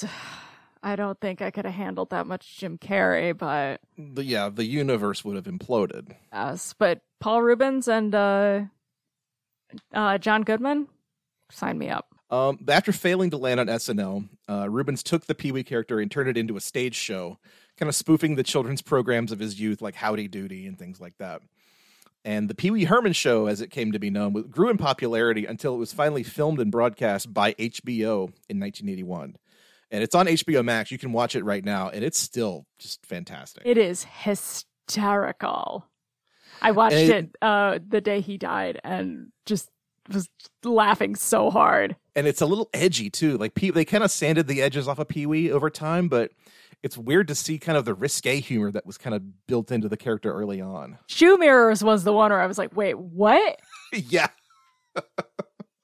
I 0.81 0.95
don't 0.95 1.19
think 1.19 1.41
I 1.41 1.51
could 1.51 1.65
have 1.65 1.73
handled 1.73 2.11
that 2.11 2.25
much 2.25 2.57
Jim 2.57 2.77
Carrey, 2.77 3.37
but 3.37 3.81
the, 3.97 4.23
yeah, 4.23 4.49
the 4.49 4.65
universe 4.65 5.25
would 5.25 5.35
have 5.35 5.45
imploded. 5.45 6.15
Yes, 6.31 6.73
but 6.77 7.01
Paul 7.19 7.41
Reubens 7.41 7.87
and 7.87 8.15
uh, 8.15 8.61
uh, 9.93 10.17
John 10.17 10.43
Goodman, 10.43 10.87
sign 11.51 11.77
me 11.77 11.89
up. 11.89 12.07
Um, 12.31 12.59
after 12.67 12.91
failing 12.91 13.31
to 13.31 13.37
land 13.37 13.59
on 13.59 13.67
SNL, 13.67 14.29
uh, 14.47 14.69
Reubens 14.69 15.01
took 15.01 15.25
the 15.25 15.35
Pee 15.35 15.51
Wee 15.51 15.63
character 15.63 15.99
and 15.99 16.11
turned 16.11 16.29
it 16.29 16.37
into 16.37 16.57
a 16.57 16.61
stage 16.61 16.95
show, 16.95 17.39
kind 17.77 17.89
of 17.89 17.95
spoofing 17.95 18.35
the 18.35 18.43
children's 18.43 18.81
programs 18.81 19.31
of 19.31 19.39
his 19.39 19.59
youth, 19.59 19.81
like 19.81 19.95
Howdy 19.95 20.27
Doody 20.27 20.67
and 20.67 20.77
things 20.77 21.01
like 21.01 21.17
that. 21.17 21.41
And 22.23 22.49
the 22.49 22.55
Pee 22.55 22.69
Wee 22.69 22.83
Herman 22.83 23.13
show, 23.13 23.47
as 23.47 23.61
it 23.61 23.71
came 23.71 23.93
to 23.93 23.99
be 23.99 24.09
known, 24.09 24.33
grew 24.49 24.69
in 24.69 24.77
popularity 24.77 25.45
until 25.45 25.73
it 25.73 25.79
was 25.79 25.93
finally 25.93 26.23
filmed 26.23 26.59
and 26.59 26.71
broadcast 26.71 27.33
by 27.33 27.53
HBO 27.53 28.29
in 28.49 28.59
1981. 28.59 29.35
And 29.91 30.03
it's 30.03 30.13
on 30.15 30.27
HBO 30.27 30.63
Max. 30.63 30.91
You 30.91 30.97
can 30.97 31.11
watch 31.11 31.35
it 31.35 31.43
right 31.43 31.63
now, 31.63 31.89
and 31.89 32.03
it's 32.03 32.19
still 32.19 32.65
just 32.77 33.05
fantastic. 33.05 33.63
It 33.65 33.77
is 33.77 34.03
hysterical. 34.03 35.85
I 36.61 36.71
watched 36.71 36.95
it, 36.95 37.09
it 37.09 37.35
uh, 37.41 37.79
the 37.87 38.01
day 38.01 38.21
he 38.21 38.37
died 38.37 38.79
and 38.83 39.31
just 39.45 39.69
was 40.11 40.29
laughing 40.63 41.15
so 41.15 41.49
hard. 41.49 41.95
And 42.15 42.27
it's 42.27 42.41
a 42.41 42.45
little 42.45 42.69
edgy 42.73 43.09
too. 43.09 43.37
Like 43.37 43.55
Pee, 43.55 43.69
they 43.71 43.85
kind 43.85 44.03
of 44.03 44.11
sanded 44.11 44.47
the 44.47 44.61
edges 44.61 44.87
off 44.87 44.99
of 44.99 45.07
Pee 45.07 45.25
Wee 45.25 45.51
over 45.51 45.69
time, 45.69 46.07
but 46.07 46.31
it's 46.83 46.97
weird 46.97 47.27
to 47.27 47.35
see 47.35 47.57
kind 47.59 47.77
of 47.77 47.85
the 47.85 47.93
risque 47.93 48.39
humor 48.39 48.71
that 48.71 48.85
was 48.85 48.97
kind 48.97 49.15
of 49.15 49.47
built 49.47 49.71
into 49.71 49.89
the 49.89 49.97
character 49.97 50.31
early 50.33 50.61
on. 50.61 50.97
Shoe 51.07 51.37
Mirrors 51.37 51.83
was 51.83 52.03
the 52.03 52.13
one 52.13 52.31
where 52.31 52.41
I 52.41 52.47
was 52.47 52.57
like, 52.57 52.75
wait, 52.75 52.97
what? 52.97 53.59
yeah. 53.93 54.27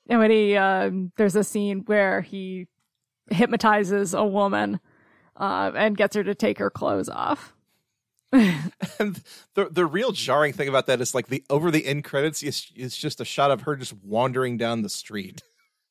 and 0.09 0.19
when 0.19 0.31
he, 0.31 0.55
um, 0.55 1.11
there's 1.17 1.35
a 1.35 1.43
scene 1.43 1.83
where 1.85 2.21
he 2.21 2.67
hypnotizes 3.29 4.13
a 4.13 4.25
woman 4.25 4.79
uh, 5.37 5.71
and 5.75 5.97
gets 5.97 6.15
her 6.15 6.23
to 6.23 6.35
take 6.35 6.57
her 6.59 6.69
clothes 6.69 7.09
off. 7.09 7.53
and 8.31 9.21
the 9.53 9.69
the 9.71 9.85
real 9.85 10.11
jarring 10.11 10.51
thing 10.51 10.67
about 10.67 10.87
that 10.87 10.99
is 10.99 11.15
like 11.15 11.27
the 11.27 11.43
over 11.49 11.71
the 11.71 11.85
end 11.85 12.03
credits 12.03 12.43
is 12.43 12.71
is 12.75 12.97
just 12.97 13.21
a 13.21 13.25
shot 13.25 13.51
of 13.51 13.61
her 13.61 13.75
just 13.75 13.93
wandering 14.03 14.57
down 14.57 14.81
the 14.81 14.89
street. 14.89 15.41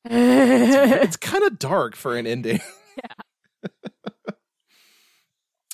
it's, 0.03 0.93
it's 1.03 1.17
kind 1.17 1.43
of 1.43 1.57
dark 1.57 1.95
for 1.95 2.17
an 2.17 2.27
ending. 2.27 2.59
Yeah. 3.03 3.69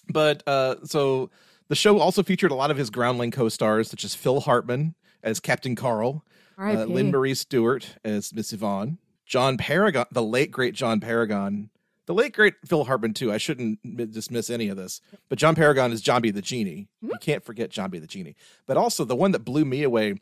but 0.09 0.41
uh, 0.47 0.77
so 0.85 1.29
the 1.67 1.75
show 1.75 1.99
also 1.99 2.23
featured 2.23 2.49
a 2.49 2.55
lot 2.55 2.71
of 2.71 2.77
his 2.77 2.89
Groundling 2.89 3.29
co-stars, 3.29 3.91
such 3.91 4.03
as 4.03 4.15
Phil 4.15 4.39
Hartman 4.39 4.95
as 5.21 5.39
Captain 5.39 5.75
Carl, 5.75 6.25
uh, 6.57 6.85
Lynn 6.85 7.11
Marie 7.11 7.35
Stewart 7.35 7.97
as 8.03 8.33
Miss 8.33 8.53
Yvonne, 8.53 8.97
John 9.31 9.55
Paragon, 9.55 10.07
the 10.11 10.21
late 10.21 10.51
great 10.51 10.75
John 10.75 10.99
Paragon 10.99 11.69
the 12.05 12.13
late 12.13 12.33
great 12.33 12.55
Phil 12.65 12.83
Hartman 12.83 13.13
too. 13.13 13.31
I 13.31 13.37
shouldn't 13.37 13.79
dismiss 14.11 14.49
any 14.49 14.67
of 14.67 14.75
this, 14.75 14.99
but 15.29 15.37
John 15.37 15.55
Paragon 15.55 15.93
is 15.93 16.03
Jambi 16.03 16.33
the 16.33 16.41
Genie. 16.41 16.89
Mm-hmm. 17.01 17.13
You 17.13 17.19
can't 17.21 17.45
forget 17.45 17.69
Jambi 17.69 18.01
the 18.01 18.07
Genie. 18.07 18.35
But 18.65 18.75
also 18.75 19.05
the 19.05 19.15
one 19.15 19.31
that 19.31 19.45
blew 19.45 19.63
me 19.63 19.83
away, 19.83 20.15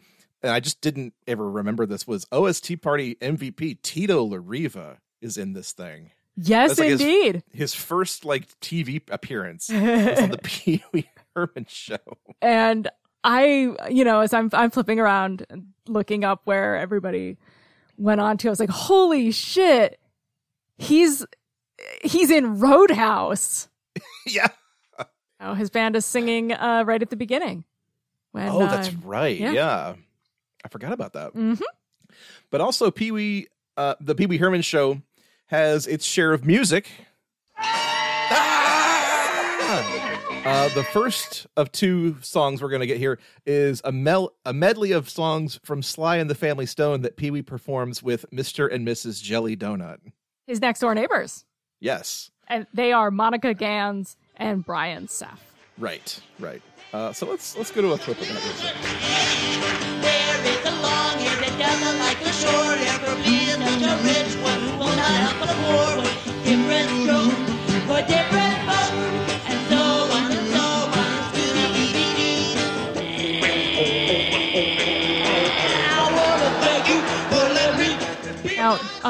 and 0.43 0.51
I 0.51 0.59
just 0.59 0.81
didn't 0.81 1.15
ever 1.25 1.49
remember 1.49 1.87
this 1.87 2.05
was 2.05 2.27
OST 2.31 2.79
Party 2.83 3.15
MVP 3.15 3.81
Tito 3.81 4.23
Larriva 4.23 4.97
is 5.19 5.35
in 5.35 5.53
this 5.53 5.71
thing. 5.71 6.11
Yes, 6.35 6.77
like 6.77 6.91
indeed. 6.91 7.43
His, 7.51 7.73
his, 7.73 7.73
first 7.73 8.23
like 8.23 8.47
TV 8.59 9.01
appearance 9.09 9.69
was 9.69 10.19
on 10.19 10.29
the 10.29 10.39
Pee 10.43 10.83
Wee 10.91 11.09
Herman 11.35 11.65
show, 11.67 11.97
and 12.39 12.87
I, 13.23 13.73
you 13.89 14.03
know, 14.03 14.19
as 14.19 14.31
I'm 14.31 14.51
I'm 14.53 14.69
flipping 14.69 14.99
around 14.99 15.47
looking 15.87 16.23
up 16.23 16.41
where 16.43 16.77
everybody 16.77 17.37
went 17.99 18.21
on 18.21 18.37
to, 18.37 18.47
I 18.47 18.51
was 18.51 18.59
like, 18.59 18.69
holy 18.69 19.31
shit, 19.31 19.99
he's 20.77 21.25
he's 22.03 22.29
in 22.29 22.59
Roadhouse. 22.59 23.67
yeah. 24.25 24.47
Oh, 25.41 25.53
his 25.53 25.69
band 25.69 25.95
is 25.95 26.05
singing 26.05 26.51
uh, 26.51 26.83
right 26.85 27.01
at 27.01 27.09
the 27.09 27.15
beginning. 27.15 27.63
When, 28.31 28.49
oh, 28.49 28.59
that's 28.59 28.89
uh, 28.89 28.93
right. 29.03 29.39
Yeah. 29.39 29.51
yeah. 29.51 29.93
I 30.63 30.67
forgot 30.67 30.91
about 30.91 31.13
that. 31.13 31.33
Mm-hmm. 31.33 31.63
But 32.51 32.61
also, 32.61 32.91
Pee 32.91 33.11
Wee, 33.11 33.47
uh, 33.77 33.95
the 34.01 34.15
Pee 34.15 34.25
Wee 34.25 34.37
Herman 34.37 34.61
show 34.61 35.01
has 35.47 35.87
its 35.87 36.05
share 36.05 36.33
of 36.33 36.45
music. 36.45 36.89
Uh, 40.45 40.69
the 40.69 40.83
first 40.83 41.47
of 41.57 41.71
two 41.71 42.15
songs 42.21 42.61
we're 42.61 42.69
going 42.69 42.79
to 42.79 42.87
get 42.87 42.97
here 42.97 43.19
is 43.45 43.81
a, 43.83 43.91
mel- 43.91 44.33
a 44.45 44.53
medley 44.53 44.91
of 44.93 45.09
songs 45.09 45.59
from 45.63 45.83
Sly 45.83 46.15
and 46.17 46.29
the 46.29 46.35
Family 46.35 46.65
Stone 46.65 47.01
that 47.01 47.17
Pee 47.17 47.29
Wee 47.29 47.41
performs 47.41 48.01
with 48.01 48.25
Mr. 48.31 48.73
and 48.73 48.87
Mrs. 48.87 49.21
Jelly 49.21 49.57
Donut. 49.57 49.97
His 50.47 50.61
next 50.61 50.79
door 50.79 50.95
neighbors. 50.95 51.45
Yes. 51.81 52.31
And 52.47 52.65
they 52.73 52.93
are 52.93 53.11
Monica 53.11 53.53
Ganas 53.53 54.15
and 54.37 54.65
Brian 54.65 55.07
Seff. 55.07 55.37
Right, 55.77 56.19
right. 56.39 56.61
Uh, 56.93 57.13
so 57.13 57.27
let's 57.29 57.55
let's 57.55 57.71
go 57.71 57.81
to 57.81 57.93
a 57.93 57.97
clip 57.97 58.19
of 58.19 58.27
that. 58.27 59.08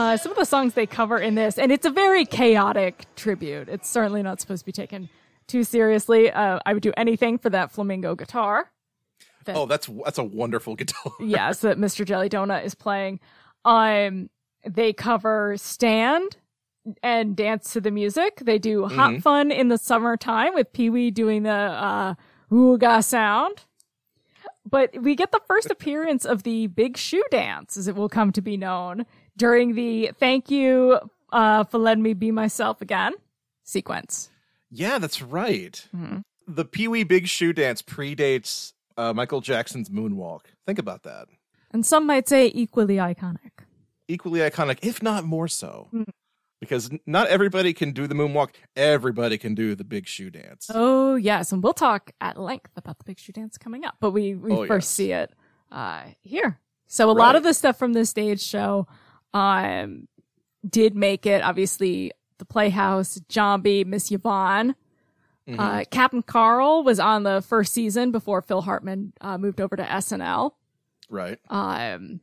Uh, 0.10 0.18
some 0.18 0.32
of 0.32 0.38
the 0.38 0.46
songs 0.46 0.74
they 0.74 0.88
cover 0.88 1.18
in 1.18 1.36
this, 1.36 1.58
and 1.58 1.72
it's 1.72 1.86
a 1.86 1.92
very 1.92 2.26
chaotic 2.26 3.06
tribute. 3.16 3.70
It's 3.70 3.88
certainly 3.88 4.24
not 4.24 4.42
supposed 4.42 4.62
to 4.62 4.66
be 4.66 4.72
taken 4.72 5.10
too 5.48 5.64
seriously. 5.64 6.32
Uh, 6.32 6.60
I 6.66 6.74
would 6.74 6.84
do 6.84 6.94
anything 6.98 7.38
for 7.38 7.50
that 7.52 7.72
flamingo 7.72 8.16
guitar. 8.16 8.72
That, 9.46 9.56
oh, 9.56 9.66
that's 9.66 9.88
that's 10.04 10.18
a 10.18 10.24
wonderful 10.24 10.76
guitar. 10.78 11.12
yes, 11.20 11.60
that 11.62 11.78
Mr. 11.78 12.06
Jelly 12.06 12.30
Donut 12.30 12.66
is 12.66 12.76
playing. 12.76 13.20
Um, 13.66 14.30
they 14.66 14.94
cover 14.94 15.56
"Stand" 15.58 16.38
and 17.04 17.36
dance 17.36 17.74
to 17.74 17.82
the 17.82 17.92
music. 17.92 18.38
They 18.44 18.58
do 18.58 18.88
"Hot 18.88 19.12
mm-hmm. 19.12 19.20
Fun" 19.20 19.52
in 19.52 19.68
the 19.68 19.78
summertime 19.78 20.56
with 20.56 20.74
Pee 20.74 20.90
Wee 20.90 21.12
doing 21.12 21.44
the 21.44 21.52
uh, 21.52 22.16
ooga 22.52 23.04
sound. 23.04 23.64
But 24.70 25.02
we 25.02 25.16
get 25.16 25.32
the 25.32 25.42
first 25.48 25.70
appearance 25.70 26.26
of 26.26 26.44
the 26.44 26.68
Big 26.68 26.98
Shoe 26.98 27.24
Dance, 27.32 27.78
as 27.78 27.88
it 27.88 27.96
will 27.96 28.10
come 28.10 28.32
to 28.34 28.42
be 28.42 28.58
known, 28.58 29.06
during 29.40 29.74
the 29.74 30.12
thank 30.20 30.52
you 30.52 31.00
uh, 31.32 31.64
for 31.64 31.80
letting 31.80 32.04
me 32.04 32.14
be 32.14 32.30
myself 32.32 32.82
again 32.82 33.14
sequence. 33.64 34.30
Yeah, 34.70 35.00
that's 35.00 35.22
right. 35.22 35.88
Mhm. 35.96 36.22
The 36.48 36.66
Pee 36.66 36.88
Wee 36.88 37.04
Big 37.04 37.28
Shoe 37.28 37.54
dance 37.54 37.82
predates 37.82 38.74
uh, 38.98 39.14
Michael 39.14 39.42
Jackson's 39.42 39.90
moonwalk. 39.90 40.42
Think 40.68 40.78
about 40.80 41.04
that. 41.04 41.28
And 41.72 41.86
some 41.86 42.06
might 42.06 42.28
say 42.28 42.52
equally 42.54 42.96
iconic. 42.98 43.52
Equally 44.08 44.40
iconic, 44.42 44.80
if 44.82 45.02
not 45.04 45.24
more 45.24 45.48
so. 45.48 45.88
Mm. 45.94 46.06
Because 46.60 46.90
not 47.06 47.28
everybody 47.28 47.72
can 47.74 47.92
do 47.92 48.06
the 48.08 48.16
moonwalk. 48.16 48.50
Everybody 48.76 49.38
can 49.38 49.56
do 49.56 49.76
the 49.76 49.84
big 49.86 50.08
shoe 50.08 50.30
dance. 50.32 50.70
Oh, 50.74 51.16
yes. 51.16 51.52
And 51.54 51.64
we'll 51.64 51.74
talk 51.74 52.12
at 52.20 52.38
length 52.38 52.72
about 52.76 52.98
the 52.98 53.06
Big 53.06 53.18
Shoe 53.20 53.32
Dance 53.32 53.58
coming 53.58 53.86
up, 53.86 53.96
but 54.02 54.12
we, 54.12 54.36
we 54.36 54.52
Oh, 54.52 54.66
first 54.68 54.88
yes. 54.88 54.90
see 54.90 55.12
it 55.14 55.32
uh, 55.72 56.02
here. 56.22 56.60
So 56.88 57.10
a 57.10 57.14
lot 57.14 57.36
of 57.38 57.44
the 57.44 57.54
stuff 57.54 57.78
from 57.80 57.94
the 57.94 58.06
stage 58.06 58.42
show 58.42 58.88
um, 59.34 60.08
did 60.68 60.96
make 60.96 61.26
it. 61.26 61.42
Obviously, 61.44 62.12
the 62.38 62.46
Playhouse, 62.46 63.20
Zombie, 63.32 63.84
Miss 63.84 64.12
Yvonne. 64.12 64.76
Mhm. 65.48 65.60
Uh, 65.60 65.84
Captain 65.90 66.22
Carl 66.22 66.84
was 66.84 67.00
on 67.00 67.24
the 67.24 67.42
first 67.42 67.74
season 67.74 68.12
before 68.12 68.42
Phil 68.42 68.62
Hartman 68.62 69.14
uh, 69.22 69.38
moved 69.38 69.60
over 69.62 69.76
to 69.76 69.84
SNL. 69.84 70.52
right. 71.10 71.40
Um, 71.50 72.20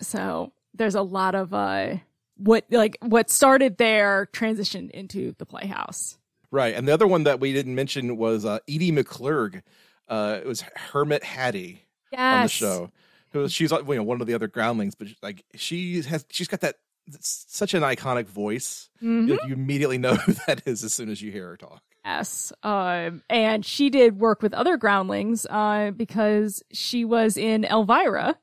so 0.00 0.52
there's 0.74 0.94
a 0.96 1.02
lot 1.02 1.34
of 1.34 1.54
uh, 1.54 1.96
what 2.36 2.64
like 2.70 2.96
what 3.00 3.30
started 3.30 3.76
there 3.78 4.28
transitioned 4.32 4.90
into 4.90 5.34
the 5.38 5.46
Playhouse. 5.46 6.18
Right. 6.50 6.74
And 6.74 6.86
the 6.88 6.92
other 6.92 7.06
one 7.06 7.24
that 7.24 7.40
we 7.40 7.52
didn't 7.52 7.74
mention 7.74 8.16
was 8.16 8.44
uh, 8.44 8.58
Edie 8.68 8.92
McClurg. 8.92 9.62
Uh, 10.08 10.38
it 10.42 10.46
was 10.46 10.62
Hermit 10.76 11.22
Hattie 11.24 11.84
Yes. 12.12 12.20
on 12.36 12.42
the 12.42 12.48
show. 12.48 12.90
Who 13.34 13.48
she's 13.48 13.70
uh, 13.72 13.82
you 13.86 13.96
know 13.96 14.02
one 14.02 14.20
of 14.22 14.26
the 14.26 14.32
other 14.34 14.48
groundlings, 14.48 14.94
but 14.94 15.08
like 15.22 15.44
she 15.54 16.00
has 16.02 16.24
she's 16.30 16.48
got 16.48 16.60
that 16.62 16.76
such 17.20 17.74
an 17.74 17.82
iconic 17.82 18.26
voice. 18.26 18.88
Mhm. 19.02 19.28
Like, 19.28 19.40
you 19.46 19.52
immediately 19.52 19.98
know 19.98 20.14
who 20.24 20.32
that 20.46 20.62
is 20.66 20.82
as 20.82 20.94
soon 20.94 21.10
as 21.10 21.20
you 21.20 21.30
hear 21.30 21.48
her 21.48 21.56
talk. 21.58 21.82
Yes. 22.04 22.52
Um, 22.62 23.22
and 23.28 23.64
she 23.64 23.90
did 23.90 24.18
work 24.18 24.40
with 24.40 24.54
other 24.54 24.76
groundlings 24.78 25.46
uh, 25.50 25.90
because 25.90 26.62
she 26.72 27.04
was 27.04 27.36
in 27.36 27.64
Elvira, 27.64 28.36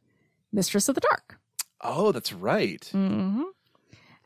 Mistress 0.52 0.90
of 0.90 0.96
the 0.96 1.02
Dark. 1.02 1.40
Oh, 1.82 2.12
that's 2.12 2.34
right. 2.34 2.84
hmm 2.92 3.44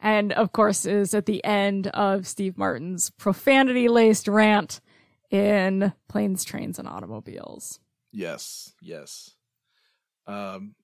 And 0.02 0.34
of 0.34 0.52
course, 0.52 0.86
is 0.86 1.14
at 1.14 1.26
the 1.28 1.44
end 1.46 1.88
of 1.88 2.28
Steve 2.28 2.58
Martin's 2.58 3.10
profanity 3.12 3.88
laced 3.88 4.28
rant 4.28 4.82
in 5.32 5.94
Planes, 6.10 6.44
Trains, 6.44 6.80
and 6.80 6.88
Automobiles. 6.88 7.80
Yes, 8.12 8.74
yes. 8.82 9.35
Um, 10.28 10.76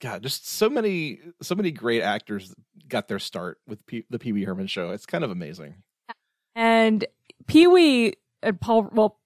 God, 0.00 0.22
just 0.22 0.48
so 0.48 0.70
many, 0.70 1.20
so 1.42 1.54
many 1.54 1.70
great 1.70 2.02
actors 2.02 2.54
got 2.88 3.08
their 3.08 3.18
start 3.18 3.58
with 3.66 3.84
P- 3.86 4.06
the 4.08 4.18
Pee 4.18 4.32
Wee 4.32 4.44
Herman 4.44 4.66
show. 4.66 4.90
It's 4.90 5.06
kind 5.06 5.24
of 5.24 5.30
amazing. 5.30 5.82
And 6.54 7.04
Pee 7.46 7.66
Wee 7.66 8.14
and 8.42 8.60
Paul, 8.60 8.90
well, 8.92 9.18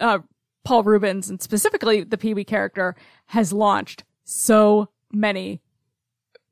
uh, 0.00 0.20
Paul 0.64 0.82
Reubens 0.82 1.28
and 1.28 1.40
specifically 1.42 2.04
the 2.04 2.18
Pee 2.18 2.34
Wee 2.34 2.44
character 2.44 2.94
has 3.26 3.52
launched 3.52 4.04
so 4.24 4.88
many 5.12 5.60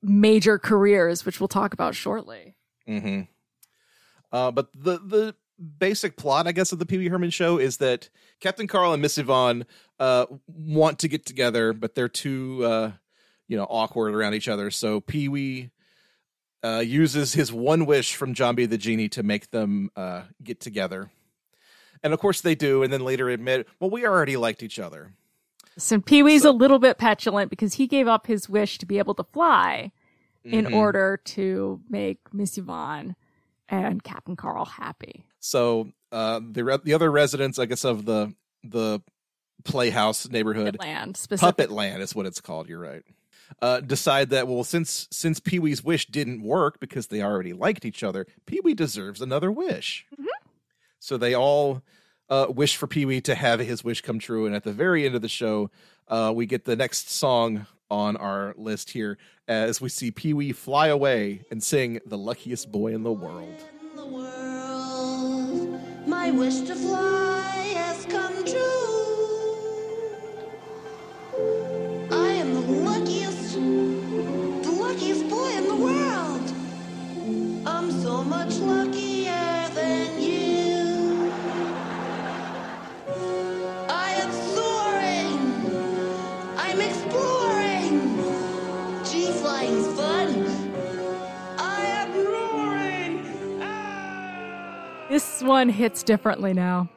major 0.03 0.59
careers, 0.59 1.25
which 1.25 1.41
we'll 1.41 1.49
talk 1.49 1.73
about 1.73 1.95
shortly. 1.95 2.57
Mm-hmm. 2.89 3.23
Uh, 4.33 4.51
but 4.51 4.69
the 4.75 4.99
the 4.99 5.35
basic 5.79 6.17
plot, 6.17 6.47
I 6.47 6.53
guess, 6.53 6.73
of 6.73 6.79
the 6.79 6.87
Pee 6.87 6.99
Wee 6.99 7.09
Herman 7.09 7.31
show 7.31 7.59
is 7.59 7.79
that 7.79 8.09
Captain 8.41 8.67
Carl 8.67 8.93
and 8.93 9.03
Miss 9.03 9.19
Yvonne 9.19 9.67
uh, 9.99 10.27
want 10.47 10.99
to 11.01 11.09
get 11.09 11.27
together, 11.27 11.73
but 11.73 11.95
they're 11.95 12.09
too, 12.09 12.65
uh, 12.65 12.93
you 13.49 13.57
know, 13.57 13.65
awkward 13.69 14.15
around 14.15 14.35
each 14.35 14.49
other. 14.49 14.71
So 14.71 15.01
Pee 15.01 15.29
Wee 15.29 15.71
uh, 16.63 16.83
uses 16.85 17.33
his 17.35 17.53
one 17.53 17.87
wish 17.87 18.15
from 18.15 18.35
Jambi 18.35 18.69
the 18.69 18.79
Genie 18.79 19.09
to 19.11 19.23
make 19.23 19.51
them 19.51 19.91
uh, 19.97 20.23
get 20.43 20.61
together. 20.61 21.11
And 22.03 22.13
of 22.13 22.21
course 22.21 22.41
they 22.41 22.55
do, 22.55 22.83
and 22.83 22.93
then 22.93 23.03
later 23.05 23.29
admit, 23.29 23.67
well, 23.81 23.91
we 23.91 24.07
already 24.07 24.37
liked 24.37 24.63
each 24.63 24.79
other. 24.79 25.13
So 25.77 26.01
Pee 26.01 26.23
Wee's 26.23 26.43
So- 26.43 26.51
a 26.51 26.53
little 26.53 26.79
bit 26.79 26.99
petulant 26.99 27.51
because 27.51 27.75
he 27.75 27.87
gave 27.87 28.07
up 28.09 28.27
his 28.27 28.49
wish 28.49 28.79
to 28.79 28.87
be 28.87 28.99
able 28.99 29.15
to 29.15 29.25
fly 29.25 29.93
in 30.45 30.67
Mhm. 30.67 30.75
order 30.75 31.17
to 31.25 31.81
make 31.89 32.19
Miss 32.33 32.57
Yvonne 32.57 33.17
and 33.69 34.03
Captain 34.03 34.35
Carl 34.37 34.65
happy. 34.65 35.25
So 35.41 35.93
uh, 36.13 36.41
the 36.51 36.65
re- 36.65 36.79
the 36.83 36.95
other 36.95 37.11
residents, 37.11 37.59
I 37.59 37.67
guess, 37.67 37.85
of 37.85 38.05
the 38.05 38.35
the 38.65 39.01
Playhouse 39.65 40.29
neighborhood, 40.29 40.77
Land 40.79 41.17
specifically. 41.17 41.65
Puppet 41.65 41.71
Land 41.71 42.03
is 42.03 42.15
what 42.15 42.27
it's 42.27 42.41
called. 42.41 42.69
You're 42.69 42.79
right. 42.79 43.03
Uh, 43.63 43.81
decide 43.81 44.31
that 44.31 44.47
well, 44.47 44.65
since 44.65 45.09
since 45.11 45.41
Pee 45.41 45.59
Wee's 45.59 45.83
wish 45.83 46.07
didn't 46.07 46.43
work 46.43 46.81
because 46.81 47.07
they 47.07 47.23
already 47.23 47.53
liked 47.53 47.85
each 47.85 48.03
other, 48.03 48.27
Pee 48.47 48.61
Wee 48.63 48.75
deserves 48.75 49.21
another 49.21 49.51
wish. 49.51 50.07
So 51.01 51.17
they 51.17 51.35
all 51.35 51.83
uh, 52.29 52.47
wish 52.51 52.77
for 52.77 52.87
Pee 52.87 53.05
Wee 53.07 53.21
to 53.23 53.35
have 53.35 53.61
his 53.61 53.83
wish 53.83 54.01
come 54.03 54.19
true, 54.19 54.47
and 54.47 54.55
at 54.55 54.65
the 54.65 54.73
very 54.73 55.07
end 55.07 55.15
of 55.15 55.23
the 55.23 55.29
show, 55.29 55.71
uh, 56.09 56.33
we 56.35 56.45
get 56.47 56.65
the 56.65 56.77
next 56.77 57.11
song 57.11 57.67
on 57.91 58.17
our 58.17 58.53
list 58.59 58.91
here 58.91 59.17
as 59.47 59.81
we 59.81 59.89
see 59.89 60.11
Pee 60.11 60.35
Wee 60.35 60.53
fly 60.53 60.89
away 60.89 61.43
and 61.51 61.63
sing 61.63 62.01
"The 62.05 62.19
Luckiest 62.19 62.71
Boy 62.71 62.95
in 62.95 63.03
the 63.03 63.13
World." 63.13 63.55
My 66.29 66.35
wish 66.35 66.61
to 66.61 66.75
fly 66.75 67.73
has 67.75 68.05
come 68.05 68.45
true. 68.45 68.89
This 95.39 95.47
one 95.47 95.69
hits 95.69 96.03
differently 96.03 96.53
now. 96.53 96.89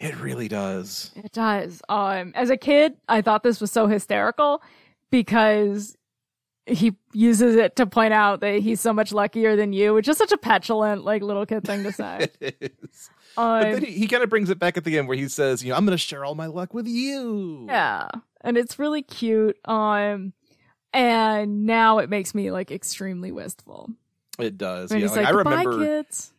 It 0.00 0.18
really 0.18 0.48
does. 0.48 1.12
It 1.14 1.30
does. 1.30 1.80
Um, 1.88 2.32
as 2.34 2.50
a 2.50 2.56
kid, 2.56 2.96
I 3.08 3.22
thought 3.22 3.44
this 3.44 3.60
was 3.60 3.70
so 3.70 3.86
hysterical 3.86 4.60
because 5.12 5.96
he 6.66 6.96
uses 7.12 7.54
it 7.54 7.76
to 7.76 7.86
point 7.86 8.12
out 8.12 8.40
that 8.40 8.58
he's 8.58 8.80
so 8.80 8.92
much 8.92 9.12
luckier 9.12 9.54
than 9.54 9.72
you, 9.72 9.94
which 9.94 10.08
is 10.08 10.16
such 10.18 10.32
a 10.32 10.36
petulant, 10.36 11.04
like 11.04 11.22
little 11.22 11.46
kid 11.46 11.62
thing 11.62 11.84
to 11.84 11.92
say. 11.92 12.26
It 12.40 12.56
is. 12.82 13.10
But 13.36 13.66
Um, 13.66 13.72
then 13.74 13.84
he, 13.84 13.92
he 13.92 14.08
kind 14.08 14.24
of 14.24 14.30
brings 14.30 14.50
it 14.50 14.58
back 14.58 14.76
at 14.76 14.82
the 14.82 14.98
end 14.98 15.06
where 15.06 15.16
he 15.16 15.28
says, 15.28 15.62
you 15.62 15.70
know, 15.70 15.76
I'm 15.76 15.86
going 15.86 15.96
to 15.96 15.98
share 16.02 16.24
all 16.24 16.34
my 16.34 16.46
luck 16.46 16.74
with 16.74 16.88
you. 16.88 17.66
yeah, 17.68 18.08
and 18.40 18.58
it's 18.58 18.80
really 18.80 19.02
cute. 19.02 19.56
Um, 19.64 20.32
and 20.92 21.66
now 21.66 21.98
it 21.98 22.10
makes 22.10 22.34
me 22.34 22.50
like 22.50 22.72
extremely 22.72 23.30
wistful. 23.30 23.90
It 24.40 24.58
does. 24.58 24.90
And 24.90 25.00
yeah. 25.00 25.06
he's 25.06 25.16
Like, 25.16 25.26
like, 25.26 25.34
I 25.34 25.36
remember 25.38 25.78
kids." 25.78 26.32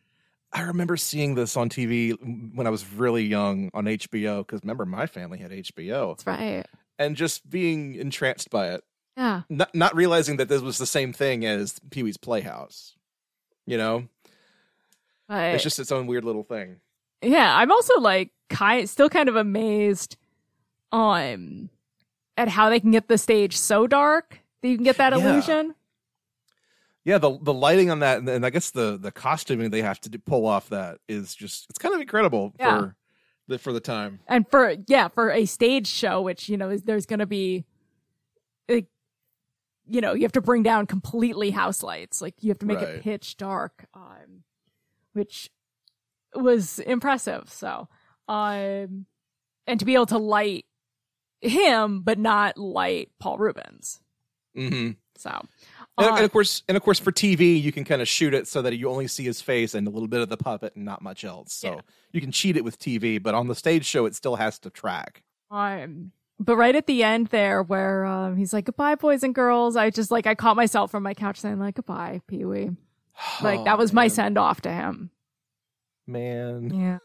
I 0.54 0.62
remember 0.64 0.98
seeing 0.98 1.36
this 1.36 1.56
on 1.56 1.70
TV 1.70 2.12
when 2.54 2.68
I 2.68 2.70
was 2.70 2.86
really 2.94 3.24
young 3.24 3.70
on 3.74 3.86
HBO 3.86 4.40
because 4.46 4.62
remember 4.64 4.86
my 4.86 5.06
family 5.08 5.38
had 5.40 5.52
HBO 5.52 6.10
That's 6.18 6.28
right. 6.28 6.66
and 7.00 7.16
just 7.16 7.50
being 7.50 7.96
entranced 7.96 8.50
by 8.50 8.72
it. 8.74 8.84
Yeah. 9.16 9.42
Not 9.50 9.74
not 9.76 9.96
realizing 9.96 10.38
that 10.38 10.50
this 10.50 10.62
was 10.62 10.78
the 10.78 10.86
same 10.86 11.14
thing 11.14 11.46
as 11.46 11.80
Pee-wee's 11.90 12.18
Playhouse. 12.18 12.96
You 13.66 13.78
know? 13.78 14.08
But 15.28 15.54
It's 15.56 15.64
just 15.64 15.80
its 15.80 15.92
own 15.92 16.08
weird 16.08 16.26
little 16.26 16.44
thing. 16.44 16.82
yeah, 17.22 17.56
I'm 17.56 17.72
also 17.72 18.00
like 18.00 18.32
kind 18.50 18.90
still 18.90 19.10
kind 19.10 19.30
of 19.30 19.36
amazed 19.38 20.18
um 20.92 21.70
at 22.38 22.50
how 22.50 22.70
they 22.70 22.80
can 22.82 22.92
get 22.92 23.08
the 23.08 23.18
stage 23.18 23.56
so 23.58 23.88
dark 23.88 24.40
that 24.62 24.68
you 24.68 24.76
can 24.76 24.84
get 24.84 24.98
that 24.98 25.14
Yeah. 25.14 25.20
illusion. 25.32 25.76
Yeah, 27.04 27.18
the 27.18 27.38
the 27.42 27.54
lighting 27.54 27.90
on 27.90 28.00
that, 28.00 28.20
and, 28.20 28.30
and 28.30 28.46
I 28.46 28.50
guess 28.52 28.70
the 28.72 28.98
the 28.98 29.12
costuming 29.12 29.72
they 29.72 29.82
have 29.82 30.00
to 30.02 30.10
do, 30.10 30.20
pull 30.20 30.46
off 30.46 30.70
that 30.70 31.00
is 31.10 31.34
just 31.34 31.66
it's 31.70 31.80
kind 31.80 31.96
of 31.96 32.02
incredible 32.02 32.54
Yeah. 32.60 32.78
for 32.78 32.96
the 33.48 33.58
for 33.60 33.74
the 33.74 33.80
time. 33.80 34.20
And 34.28 34.48
for 34.50 34.76
yeah, 34.88 35.08
for 35.08 35.32
a 35.32 35.46
stage 35.46 35.88
show, 35.88 36.22
which 36.22 36.48
you 36.48 36.58
know 36.58 36.70
is 36.70 36.84
there's 36.84 37.08
going 37.08 37.20
to 37.20 37.26
be, 37.26 37.66
like, 38.70 38.86
you 39.88 40.00
know, 40.00 40.14
you 40.14 40.22
have 40.22 40.32
to 40.34 40.42
bring 40.42 40.62
down 40.62 40.86
completely 40.86 41.50
house 41.50 41.82
lights, 41.82 42.22
like 42.22 42.36
you 42.42 42.50
have 42.50 42.60
to 42.60 42.68
make 42.68 42.82
Right. 42.82 42.90
it 42.98 43.04
pitch 43.04 43.36
dark, 43.38 43.88
um, 43.96 44.44
which 45.14 45.50
was 46.36 46.78
impressive. 46.80 47.50
So, 47.50 47.88
um, 48.28 49.06
and 49.66 49.80
to 49.80 49.86
be 49.86 49.96
able 49.96 50.06
to 50.08 50.18
light 50.20 50.66
him 51.42 52.02
but 52.04 52.20
not 52.20 52.58
light 52.60 53.10
Paul 53.20 53.40
Reubens. 53.40 54.00
hmm 54.56 54.92
So, 55.18 55.42
And, 55.98 56.08
and 56.16 56.26
of 56.26 56.32
course, 56.32 56.64
and 56.68 56.76
of 56.78 56.84
course, 56.84 57.00
for 57.00 57.12
TV, 57.12 57.62
you 57.62 57.72
can 57.72 57.84
kind 57.84 58.02
of 58.02 58.08
shoot 58.08 58.34
it 58.34 58.48
so 58.48 58.62
that 58.64 58.76
you 58.78 58.90
only 58.90 59.08
see 59.08 59.24
his 59.24 59.42
face 59.42 59.76
and 59.76 59.88
a 59.88 59.92
little 59.92 60.08
bit 60.08 60.22
of 60.22 60.30
the 60.30 60.38
puppet 60.38 60.76
and 60.76 60.84
not 60.86 61.02
much 61.02 61.24
else. 61.24 61.54
So 61.54 61.74
Yeah. 61.76 61.82
you 62.12 62.22
can 62.22 62.32
cheat 62.32 62.58
it 62.58 62.64
with 62.64 62.80
TV, 62.80 63.22
but 63.22 63.36
on 63.36 63.48
the 63.48 63.56
stage 63.56 63.86
show, 63.86 64.06
it 64.06 64.16
still 64.16 64.38
has 64.38 64.58
to 64.60 64.70
track. 64.70 65.24
um, 65.52 66.12
but 66.40 66.56
right 66.56 66.76
at 66.76 66.88
the 66.88 67.04
end 67.04 67.28
there, 67.28 67.62
where 67.62 68.04
um, 68.06 68.36
he's 68.36 68.52
like, 68.52 68.66
"Goodbye, 68.66 68.96
boys 68.96 69.22
and 69.22 69.36
girls," 69.36 69.76
I 69.76 69.92
just 69.92 70.10
like 70.10 70.26
I 70.26 70.34
caught 70.34 70.56
myself 70.56 70.90
from 70.90 71.04
my 71.04 71.14
couch 71.14 71.40
saying 71.40 71.60
like, 71.60 71.76
"Goodbye, 71.76 72.22
Pee 72.28 72.46
Wee." 72.46 72.72
Like 73.44 73.64
that 73.66 73.76
Oh, 73.76 73.78
was 73.78 73.94
my 73.94 74.08
send 74.08 74.38
off 74.40 74.62
to 74.62 74.72
him. 74.72 75.12
Man, 76.08 76.74
Yeah. 76.74 76.98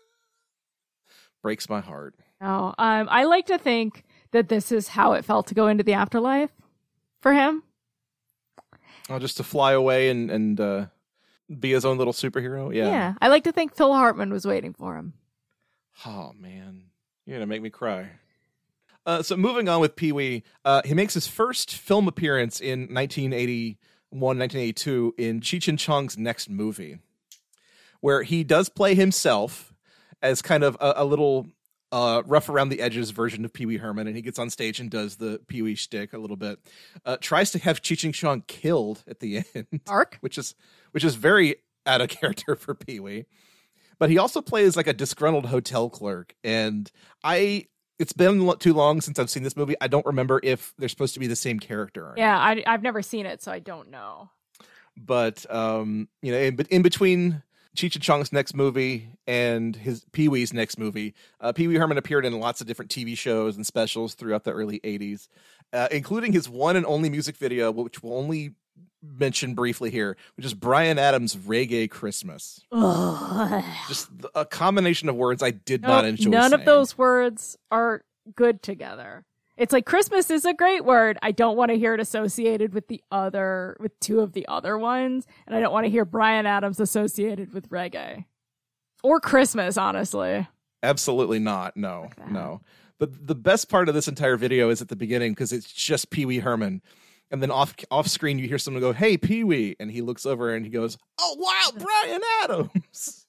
breaks 1.42 1.68
my 1.68 1.80
heart. 1.80 2.14
No, 2.40 2.74
um, 2.78 3.08
I 3.10 3.24
like 3.24 3.46
to 3.46 3.58
think 3.58 4.04
that 4.30 4.48
this 4.48 4.72
is 4.72 4.88
how 4.88 5.12
it 5.12 5.24
felt 5.24 5.46
to 5.48 5.54
go 5.54 5.66
into 5.68 5.84
the 5.84 5.92
afterlife 5.94 6.50
for 7.20 7.32
him. 7.34 7.62
Oh, 9.08 9.18
just 9.18 9.36
to 9.36 9.44
fly 9.44 9.72
away 9.72 10.08
and 10.08 10.30
and 10.30 10.60
uh, 10.60 10.86
be 11.60 11.72
his 11.72 11.84
own 11.84 11.98
little 11.98 12.12
superhero. 12.12 12.74
Yeah. 12.74 12.88
Yeah. 12.88 13.14
I 13.20 13.28
like 13.28 13.44
to 13.44 13.52
think 13.52 13.76
Phil 13.76 13.92
Hartman 13.92 14.32
was 14.32 14.46
waiting 14.46 14.72
for 14.72 14.96
him. 14.96 15.14
Oh 16.04 16.32
man, 16.38 16.82
you're 17.24 17.36
gonna 17.36 17.46
make 17.46 17.62
me 17.62 17.70
cry. 17.70 18.10
Uh, 19.06 19.22
so 19.22 19.36
moving 19.36 19.68
on 19.68 19.80
with 19.80 19.94
Pee 19.94 20.10
Wee, 20.10 20.42
uh, 20.64 20.82
he 20.84 20.92
makes 20.92 21.14
his 21.14 21.28
first 21.28 21.72
film 21.72 22.08
appearance 22.08 22.60
in 22.60 22.92
1981, 22.92 23.78
1982 24.10 25.14
in 25.16 25.40
Cheech 25.40 25.68
and 25.68 25.78
Chong's 25.78 26.18
next 26.18 26.50
movie, 26.50 26.98
where 28.00 28.24
he 28.24 28.42
does 28.42 28.68
play 28.68 28.96
himself 28.96 29.72
as 30.22 30.42
kind 30.42 30.64
of 30.64 30.76
a, 30.80 30.94
a 30.96 31.04
little 31.04 31.46
uh, 31.92 32.22
rough 32.26 32.48
around 32.48 32.68
the 32.70 32.80
edges 32.80 33.10
version 33.10 33.44
of 33.44 33.52
Pee 33.52 33.66
Wee 33.66 33.76
Herman, 33.76 34.06
and 34.06 34.16
he 34.16 34.22
gets 34.22 34.38
on 34.38 34.50
stage 34.50 34.80
and 34.80 34.90
does 34.90 35.16
the 35.16 35.40
Pee 35.46 35.62
Wee 35.62 35.74
shtick 35.74 36.12
a 36.12 36.18
little 36.18 36.36
bit. 36.36 36.58
Uh, 37.04 37.16
tries 37.20 37.50
to 37.52 37.58
have 37.58 37.82
Cheech 37.82 38.04
and 38.04 38.14
Chong 38.14 38.42
killed 38.46 39.04
at 39.08 39.20
the 39.20 39.42
end 39.54 39.80
Ark. 39.86 40.18
which 40.20 40.38
is 40.38 40.54
which 40.92 41.04
is 41.04 41.14
very 41.14 41.56
out 41.84 42.00
of 42.00 42.08
character 42.20 42.56
for 42.56 42.74
Pee 42.74 43.00
Wee. 43.00 43.26
But 43.98 44.10
he 44.10 44.18
also 44.18 44.42
plays 44.42 44.76
like 44.76 44.86
a 44.86 44.92
disgruntled 44.92 45.46
hotel 45.46 45.88
clerk, 45.90 46.34
and 46.44 46.90
I. 47.24 47.66
It's 47.98 48.12
been 48.12 48.52
too 48.58 48.74
long 48.74 49.00
since 49.00 49.18
I've 49.18 49.30
seen 49.30 49.42
this 49.42 49.56
movie. 49.56 49.74
I 49.80 49.88
don't 49.88 50.04
remember 50.04 50.38
if 50.42 50.74
they're 50.76 50.90
supposed 50.90 51.14
to 51.14 51.20
be 51.20 51.28
the 51.28 51.34
same 51.34 51.58
character. 51.58 52.12
Yeah, 52.18 52.38
I, 52.38 52.62
I've 52.66 52.82
never 52.82 53.00
seen 53.00 53.24
it, 53.24 53.42
so 53.42 53.50
I 53.50 53.58
don't 53.58 53.90
know. 53.90 54.28
But 54.98 55.46
um, 55.50 56.06
you 56.20 56.30
know, 56.30 56.38
in, 56.38 56.58
in 56.68 56.82
between 56.82 57.42
Cheech 57.76 57.94
and 57.94 58.02
Chong's 58.02 58.32
next 58.32 58.54
movie 58.54 59.08
and 59.26 59.76
his 59.76 60.04
Pee 60.12 60.28
Wee's 60.28 60.52
next 60.52 60.78
movie, 60.78 61.14
uh, 61.40 61.52
Pee 61.52 61.68
Wee 61.68 61.76
Herman 61.76 61.98
appeared 61.98 62.24
in 62.24 62.38
lots 62.40 62.60
of 62.60 62.66
different 62.66 62.90
TV 62.90 63.16
shows 63.16 63.56
and 63.56 63.66
specials 63.66 64.14
throughout 64.14 64.44
the 64.44 64.52
early 64.52 64.80
'80s, 64.80 65.28
uh, 65.72 65.88
including 65.90 66.32
his 66.32 66.48
one 66.48 66.76
and 66.76 66.86
only 66.86 67.10
music 67.10 67.36
video, 67.36 67.70
which 67.70 68.02
we'll 68.02 68.14
only 68.18 68.54
mention 69.02 69.54
briefly 69.54 69.90
here, 69.90 70.16
which 70.36 70.46
is 70.46 70.54
Bryan 70.54 70.98
Adams' 70.98 71.36
"Reggae 71.36 71.88
Christmas." 71.90 72.60
Just 73.88 74.08
a 74.34 74.44
combination 74.44 75.08
of 75.08 75.14
words 75.16 75.42
I 75.42 75.50
did 75.50 75.82
not 75.82 76.04
enjoy. 76.04 76.30
none 76.30 76.52
of 76.52 76.64
those 76.64 76.98
words 76.98 77.56
are 77.70 78.02
good 78.34 78.62
together. 78.62 79.24
It's 79.56 79.72
like 79.72 79.86
Christmas 79.86 80.30
is 80.30 80.44
a 80.44 80.52
great 80.52 80.84
word. 80.84 81.18
I 81.22 81.32
don't 81.32 81.56
want 81.56 81.70
to 81.70 81.78
hear 81.78 81.94
it 81.94 82.00
associated 82.00 82.74
with 82.74 82.88
the 82.88 83.02
other, 83.10 83.76
with 83.80 83.98
two 84.00 84.20
of 84.20 84.32
the 84.32 84.46
other 84.48 84.76
ones. 84.76 85.26
And 85.46 85.56
I 85.56 85.60
don't 85.60 85.72
want 85.72 85.86
to 85.86 85.90
hear 85.90 86.04
Bryan 86.04 86.44
Adams 86.44 86.78
associated 86.78 87.54
with 87.54 87.70
reggae 87.70 88.26
or 89.02 89.18
Christmas, 89.20 89.78
honestly. 89.78 90.46
Absolutely 90.82 91.38
not. 91.38 91.76
No, 91.76 92.10
no. 92.30 92.60
But 92.98 93.26
the 93.26 93.34
best 93.34 93.68
part 93.68 93.88
of 93.88 93.94
this 93.94 94.08
entire 94.08 94.36
video 94.36 94.68
is 94.68 94.82
at 94.82 94.88
the 94.88 94.96
beginning 94.96 95.32
because 95.32 95.52
it's 95.52 95.72
just 95.72 96.10
Pee 96.10 96.26
Wee 96.26 96.38
Herman. 96.38 96.82
And 97.30 97.42
then 97.42 97.50
off 97.50 97.74
off 97.90 98.06
screen, 98.06 98.38
you 98.38 98.46
hear 98.46 98.58
someone 98.58 98.80
go, 98.80 98.92
"Hey, 98.92 99.16
Pee 99.16 99.42
Wee," 99.42 99.74
and 99.80 99.90
he 99.90 100.00
looks 100.00 100.24
over 100.26 100.54
and 100.54 100.64
he 100.64 100.70
goes, 100.70 100.96
"Oh 101.18 101.36
wow, 101.38 101.84
Bryan 102.04 102.20
Adams!" 102.44 103.26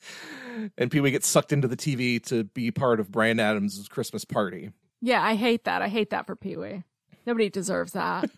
and 0.78 0.90
Pee 0.90 1.00
Wee 1.00 1.10
gets 1.10 1.28
sucked 1.28 1.52
into 1.52 1.68
the 1.68 1.76
TV 1.76 2.22
to 2.26 2.44
be 2.44 2.70
part 2.70 2.98
of 2.98 3.12
Bryan 3.12 3.40
Adams' 3.40 3.86
Christmas 3.88 4.24
party. 4.24 4.70
Yeah, 5.02 5.22
I 5.22 5.34
hate 5.34 5.64
that. 5.64 5.82
I 5.82 5.88
hate 5.88 6.10
that 6.10 6.26
for 6.26 6.36
Pee 6.36 6.56
Wee. 6.56 6.84
Nobody 7.26 7.50
deserves 7.50 7.92
that. 7.92 8.30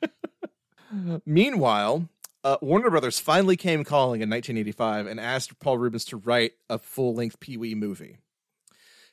Meanwhile, 1.26 2.08
uh, 2.42 2.56
Warner 2.62 2.90
Brothers 2.90 3.18
finally 3.18 3.56
came 3.56 3.84
calling 3.84 4.22
in 4.22 4.30
1985 4.30 5.06
and 5.06 5.20
asked 5.20 5.60
Paul 5.60 5.78
Reubens 5.78 6.06
to 6.06 6.16
write 6.16 6.52
a 6.70 6.78
full 6.78 7.14
length 7.14 7.38
Pee 7.38 7.58
Wee 7.58 7.74
movie. 7.74 8.16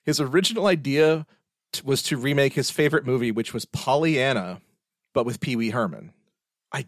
His 0.03 0.19
original 0.19 0.67
idea 0.67 1.25
t- 1.73 1.81
was 1.83 2.01
to 2.03 2.17
remake 2.17 2.53
his 2.53 2.71
favorite 2.71 3.05
movie, 3.05 3.31
which 3.31 3.53
was 3.53 3.65
Pollyanna, 3.65 4.61
but 5.13 5.25
with 5.25 5.41
Pee 5.41 5.57
Wee 5.57 5.69
Herman. 5.71 6.13
I 6.71 6.87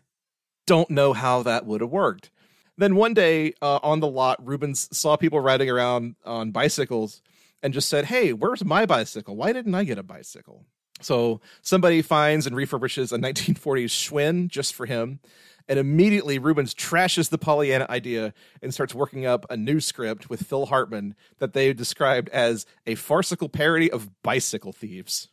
don't 0.65 0.89
know 0.89 1.12
how 1.12 1.43
that 1.43 1.65
would 1.65 1.82
have 1.82 1.89
worked. 1.89 2.32
Then 2.78 2.95
one 2.95 3.13
day 3.13 3.54
uh, 3.62 3.80
on 3.84 3.99
the 3.99 4.08
lot, 4.08 4.45
Reubens 4.45 4.89
saw 4.97 5.17
people 5.17 5.39
riding 5.41 5.69
around 5.69 6.15
on 6.26 6.52
bicycles 6.52 7.21
and 7.63 7.73
just 7.73 7.89
said, 7.89 8.06
Hey, 8.06 8.34
where's 8.34 8.63
my 8.63 8.86
bicycle? 8.86 9.36
Why 9.36 9.54
didn't 9.54 9.73
I 9.73 9.86
get 9.86 9.97
a 9.97 10.04
bicycle? 10.04 10.65
So 11.02 11.41
somebody 11.62 12.02
finds 12.02 12.45
and 12.45 12.56
refurbishes 12.56 13.12
a 13.12 13.17
1940s 13.17 13.86
Schwinn 13.86 14.47
just 14.49 14.76
for 14.76 14.86
him. 14.86 15.19
And 15.67 15.80
immediately 15.80 16.39
Reubens 16.39 16.73
trashes 16.76 17.30
the 17.30 17.38
Pollyanna 17.38 17.88
idea 17.89 18.34
and 18.62 18.73
starts 18.73 18.93
working 18.93 19.26
up 19.26 19.45
a 19.49 19.56
new 19.56 19.80
script 19.80 20.30
with 20.30 20.43
Phil 20.43 20.65
Hartman 20.65 21.15
that 21.39 21.54
they 21.54 21.71
described 21.71 22.28
as 22.30 22.65
a 22.86 22.95
farcical 22.95 23.47
parody 23.47 23.89
of 23.89 24.10
bicycle 24.23 24.73
thieves. 24.73 25.30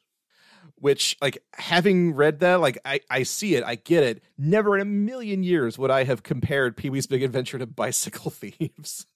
Which, 0.76 1.16
like, 1.20 1.42
having 1.54 2.14
read 2.14 2.40
that, 2.40 2.60
like, 2.60 2.78
I, 2.86 3.00
I 3.10 3.24
see 3.24 3.54
it, 3.56 3.64
I 3.64 3.74
get 3.74 4.02
it. 4.02 4.22
Never 4.38 4.76
in 4.76 4.80
a 4.80 4.86
million 4.86 5.42
years 5.42 5.78
would 5.78 5.90
I 5.90 6.04
have 6.04 6.22
compared 6.22 6.76
Pee 6.76 6.88
Wee's 6.88 7.06
Big 7.06 7.22
Adventure 7.22 7.58
to 7.58 7.66
Bicycle 7.66 8.30
Thieves. 8.30 9.06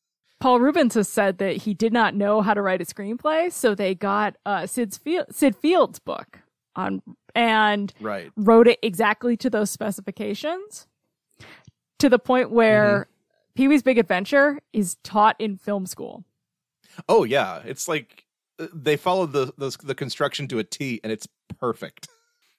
Paul 0.44 0.60
Reubens 0.60 0.92
has 0.92 1.08
said 1.08 1.38
that 1.38 1.56
he 1.56 1.72
did 1.72 1.90
not 1.90 2.14
know 2.14 2.42
how 2.42 2.52
to 2.52 2.60
write 2.60 2.82
a 2.82 2.84
screenplay, 2.84 3.50
so 3.50 3.74
they 3.74 3.94
got 3.94 4.36
uh, 4.44 4.66
Syd's 4.66 4.98
Field, 4.98 5.28
Syd 5.30 5.56
Field's 5.56 5.98
book 5.98 6.40
on 6.76 7.00
and 7.34 7.94
Right. 7.98 8.30
wrote 8.36 8.68
it 8.68 8.78
exactly 8.82 9.38
to 9.38 9.48
those 9.48 9.70
specifications 9.70 10.86
to 11.98 12.10
the 12.10 12.18
point 12.18 12.50
where 12.50 13.06
Pee 13.54 13.68
Wee's 13.68 13.82
Big 13.82 13.96
Adventure 13.96 14.60
is 14.74 14.96
taught 14.96 15.34
in 15.38 15.56
film 15.56 15.86
school. 15.86 16.24
Oh, 17.08 17.24
yeah. 17.24 17.62
It's 17.64 17.88
like 17.88 18.26
uh, 18.58 18.66
they 18.70 18.98
followed 18.98 19.32
the, 19.32 19.54
the, 19.56 19.74
the 19.82 19.94
construction 19.94 20.46
to 20.48 20.58
a 20.58 20.64
T 20.64 21.00
and 21.02 21.10
it's 21.10 21.26
perfect. 21.58 22.06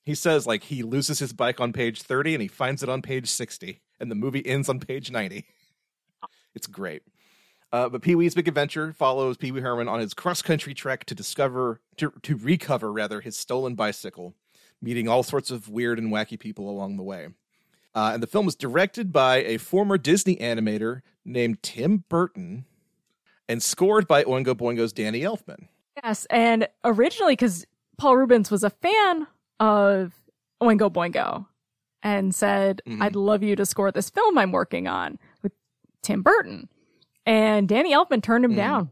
He 0.03 0.15
says, 0.15 0.47
like, 0.47 0.63
he 0.63 0.81
loses 0.81 1.19
his 1.19 1.33
bike 1.33 1.61
on 1.61 1.71
page 1.71 2.01
30 2.01 2.33
and 2.33 2.41
he 2.41 2.47
finds 2.47 2.81
it 2.81 2.89
on 2.89 3.03
page 3.03 3.27
60, 3.27 3.79
and 3.99 4.09
the 4.09 4.15
movie 4.15 4.43
ends 4.43 4.69
on 4.69 4.79
page 4.79 5.11
90. 5.11 5.45
It's 6.55 6.65
great. 6.65 7.03
Uh, 7.75 7.89
but 7.89 8.01
Pee 8.01 8.15
Wee's 8.15 8.33
Big 8.33 8.47
Adventure 8.47 8.93
follows 8.93 9.35
Pee 9.35 9.51
Wee 9.51 9.59
Herman 9.59 9.89
on 9.89 9.99
his 9.99 10.13
cross 10.13 10.41
country 10.41 10.73
trek 10.73 11.03
to 11.07 11.13
discover, 11.13 11.81
to, 11.97 12.13
to 12.21 12.37
recover 12.37 12.89
rather, 12.89 13.19
his 13.19 13.35
stolen 13.35 13.75
bicycle, 13.75 14.33
meeting 14.81 15.09
all 15.09 15.23
sorts 15.23 15.51
of 15.51 15.67
weird 15.67 15.99
and 15.99 16.09
wacky 16.09 16.39
people 16.39 16.69
along 16.69 16.95
the 16.95 17.03
way. 17.03 17.27
Uh, 17.93 18.11
and 18.13 18.23
the 18.23 18.27
film 18.27 18.45
was 18.45 18.55
directed 18.55 19.11
by 19.11 19.43
a 19.43 19.57
former 19.57 19.97
Disney 19.97 20.37
animator 20.37 21.01
named 21.25 21.61
Tim 21.61 22.05
Burton 22.07 22.63
and 23.49 23.61
scored 23.61 24.07
by 24.07 24.23
Oingo 24.23 24.55
Boingo's 24.55 24.93
Danny 24.93 25.19
Elfman. 25.19 25.67
Yes, 26.01 26.25
and 26.29 26.69
originally 26.85 27.33
because 27.33 27.65
Paul 27.97 28.15
Reubens 28.15 28.49
was 28.49 28.63
a 28.63 28.69
fan 28.69 29.27
of 29.59 30.13
Oingo 30.63 30.89
Boingo 30.89 31.45
and 32.01 32.33
said, 32.33 32.81
Mhm. 32.87 33.01
"I'd 33.01 33.17
love 33.17 33.43
you 33.43 33.57
to 33.57 33.65
score 33.65 33.91
this 33.91 34.09
film 34.09 34.37
I'm 34.37 34.53
working 34.53 34.87
on 34.87 35.19
with 35.41 35.51
Tim 36.01 36.21
Burton," 36.21 36.69
and 37.25 37.67
Danny 37.67 37.93
Elfman 37.93 38.21
turned 38.21 38.45
him 38.45 38.53
Mhm. 38.53 38.57
down. 38.57 38.91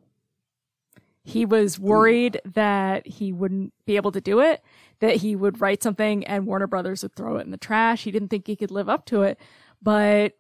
He 1.23 1.45
was 1.45 1.79
worried 1.79 2.41
that 2.43 3.07
he 3.07 3.31
wouldn't 3.31 3.73
be 3.85 3.95
able 3.95 4.11
to 4.11 4.19
do 4.19 4.41
it, 4.41 4.61
that 4.99 5.17
he 5.17 5.35
would 5.35 5.61
write 5.61 5.81
something 5.81 6.25
and 6.25 6.45
Warner 6.45 6.67
Brothers 6.67 7.01
would 7.03 7.15
throw 7.15 7.37
it 7.37 7.45
in 7.45 7.51
the 7.51 7.57
trash. 7.57 8.03
He 8.03 8.11
didn't 8.11 8.27
think 8.27 8.45
he 8.45 8.57
could 8.57 8.71
live 8.71 8.89
up 8.89 9.05
to 9.05 9.21
it, 9.21 9.39
but 9.81 10.33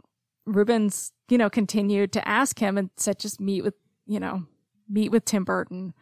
Reubens, 0.45 1.13
you 1.29 1.37
know, 1.37 1.49
continued 1.49 2.11
to 2.13 2.27
ask 2.27 2.59
him 2.59 2.77
and 2.77 2.89
said, 2.97 3.17
"Just 3.17 3.39
meet 3.39 3.63
with, 3.63 3.75
you 4.05 4.19
know, 4.19 4.45
meet 4.89 5.09
with 5.09 5.23
Tim 5.23 5.45
Burton." 5.45 5.93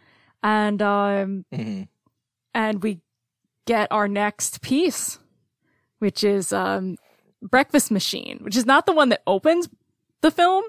And 0.41 0.81
um 0.81 1.45
Mhm. 1.53 1.87
and 2.55 2.81
we 2.81 3.01
get 3.65 3.87
our 3.91 4.07
next 4.07 4.61
piece, 4.63 5.19
which 5.99 6.23
is 6.23 6.51
um, 6.51 6.97
Breakfast 7.43 7.91
Machine, 7.91 8.39
which 8.41 8.57
is 8.57 8.65
not 8.65 8.87
the 8.87 8.93
one 8.93 9.09
that 9.09 9.21
opens 9.27 9.69
the 10.21 10.31
film, 10.31 10.63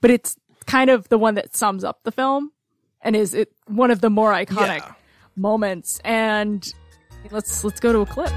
but 0.00 0.10
it's 0.10 0.36
kind 0.68 0.90
of 0.90 1.08
the 1.08 1.18
one 1.18 1.34
that 1.34 1.56
sums 1.56 1.82
up 1.82 2.00
the 2.04 2.12
film 2.12 2.52
and 3.00 3.16
is 3.16 3.32
it 3.34 3.50
one 3.66 3.90
of 3.90 4.00
the 4.00 4.10
more 4.10 4.32
iconic 4.32 4.80
Yeah. 4.80 4.92
moments. 5.34 5.98
And 6.04 6.72
let's 7.30 7.64
let's 7.64 7.80
go 7.80 7.92
to 7.92 8.00
a 8.00 8.06
clip. 8.06 8.32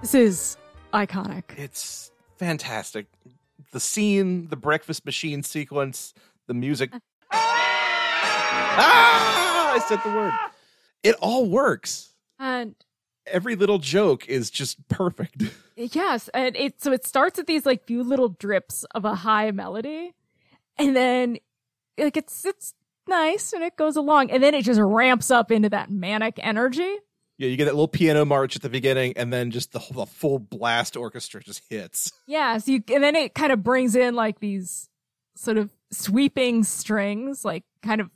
This 0.00 0.14
is 0.14 0.56
iconic. 0.92 1.44
It's 1.56 2.01
fantastic. 2.42 3.06
The 3.72 3.80
scene, 3.80 4.48
the 4.48 4.56
breakfast 4.56 5.06
machine 5.06 5.42
sequence, 5.42 6.12
the 6.48 6.54
music. 6.54 6.90
ah, 7.32 7.72
I 9.74 9.78
said 9.78 10.00
the 10.04 10.10
word. 10.10 10.32
It 11.02 11.14
all 11.20 11.46
works. 11.48 12.10
And 12.38 12.74
Every 13.26 13.54
little 13.54 13.78
joke 13.78 14.26
is 14.28 14.50
just 14.50 14.88
perfect. 14.88 15.44
yes, 15.76 16.28
and 16.34 16.56
it 16.56 16.82
so 16.82 16.90
it 16.92 17.06
starts 17.06 17.38
with 17.38 17.46
these 17.46 17.64
like 17.64 17.86
few 17.86 18.02
little 18.02 18.30
drips 18.30 18.84
of 18.96 19.04
a 19.04 19.14
high 19.14 19.52
melody, 19.52 20.12
and 20.76 20.96
then 20.96 21.38
like 21.96 22.16
it's 22.16 22.44
it's 22.44 22.74
nice 23.06 23.52
and 23.52 23.62
it 23.62 23.76
goes 23.76 23.94
along, 23.96 24.32
and 24.32 24.42
then 24.42 24.54
it 24.54 24.64
just 24.64 24.80
ramps 24.80 25.30
up 25.30 25.52
into 25.52 25.68
that 25.68 25.88
manic 25.88 26.40
energy. 26.42 26.96
Yeah, 27.38 27.48
you 27.48 27.56
get 27.56 27.64
that 27.64 27.74
little 27.74 27.88
piano 27.88 28.24
march 28.24 28.54
at 28.56 28.62
the 28.62 28.68
beginning, 28.68 29.14
and 29.16 29.32
then 29.32 29.50
just 29.50 29.72
the, 29.72 29.78
whole- 29.78 30.04
the 30.04 30.10
full 30.10 30.38
blast 30.38 30.96
orchestra 30.96 31.42
just 31.42 31.62
hits. 31.68 32.12
Yeah, 32.26 32.56
so 32.58 32.72
you, 32.72 32.82
and 32.92 33.02
then 33.02 33.14
it 33.16 33.34
kind 33.34 33.52
of 33.52 33.62
brings 33.62 33.94
in 33.96 34.14
like 34.14 34.40
these 34.40 34.88
sort 35.34 35.58
of 35.58 35.70
sweeping 35.90 36.64
strings, 36.64 37.44
like 37.44 37.64
kind 37.82 38.00
of 38.00 38.10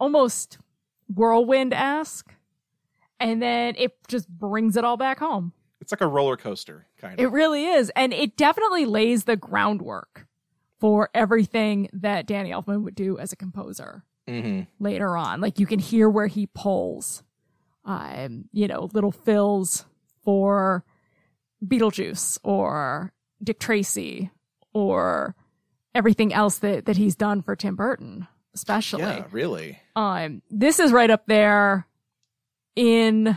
almost 0.00 0.58
whirlwind 1.12 1.72
esque. 1.74 2.32
And 3.20 3.40
then 3.40 3.74
it 3.78 3.92
just 4.08 4.28
brings 4.28 4.76
it 4.76 4.84
all 4.84 4.96
back 4.96 5.18
home. 5.20 5.52
It's 5.80 5.92
like 5.92 6.00
a 6.00 6.06
roller 6.08 6.36
coaster, 6.36 6.86
kind 6.98 7.14
of. 7.14 7.20
It 7.24 7.30
really 7.30 7.66
is. 7.66 7.90
And 7.94 8.12
it 8.12 8.36
definitely 8.36 8.84
lays 8.84 9.24
the 9.24 9.36
groundwork 9.36 10.26
for 10.80 11.08
everything 11.14 11.88
that 11.92 12.26
Danny 12.26 12.50
Elfman 12.50 12.82
would 12.82 12.94
do 12.96 13.18
as 13.18 13.32
a 13.32 13.36
composer 13.36 14.02
hmm 14.26 14.62
later 14.80 15.16
on. 15.16 15.40
Like 15.40 15.58
you 15.60 15.66
can 15.66 15.78
hear 15.78 16.08
where 16.08 16.26
he 16.28 16.46
pulls, 16.46 17.22
um, 17.84 18.46
you 18.52 18.68
know, 18.68 18.88
little 18.92 19.12
fills 19.12 19.84
for 20.24 20.84
Beetlejuice 21.64 22.38
or 22.42 23.12
Dick 23.42 23.58
Tracy 23.58 24.30
or 24.72 25.34
everything 25.94 26.32
else 26.32 26.58
that, 26.58 26.86
that 26.86 26.96
he's 26.96 27.16
done 27.16 27.42
for 27.42 27.56
Tim 27.56 27.76
Burton, 27.76 28.26
especially. 28.54 29.02
Yeah, 29.02 29.26
really. 29.30 29.78
Um, 29.96 30.42
this 30.50 30.78
is 30.78 30.92
right 30.92 31.10
up 31.10 31.26
there 31.26 31.86
in 32.76 33.36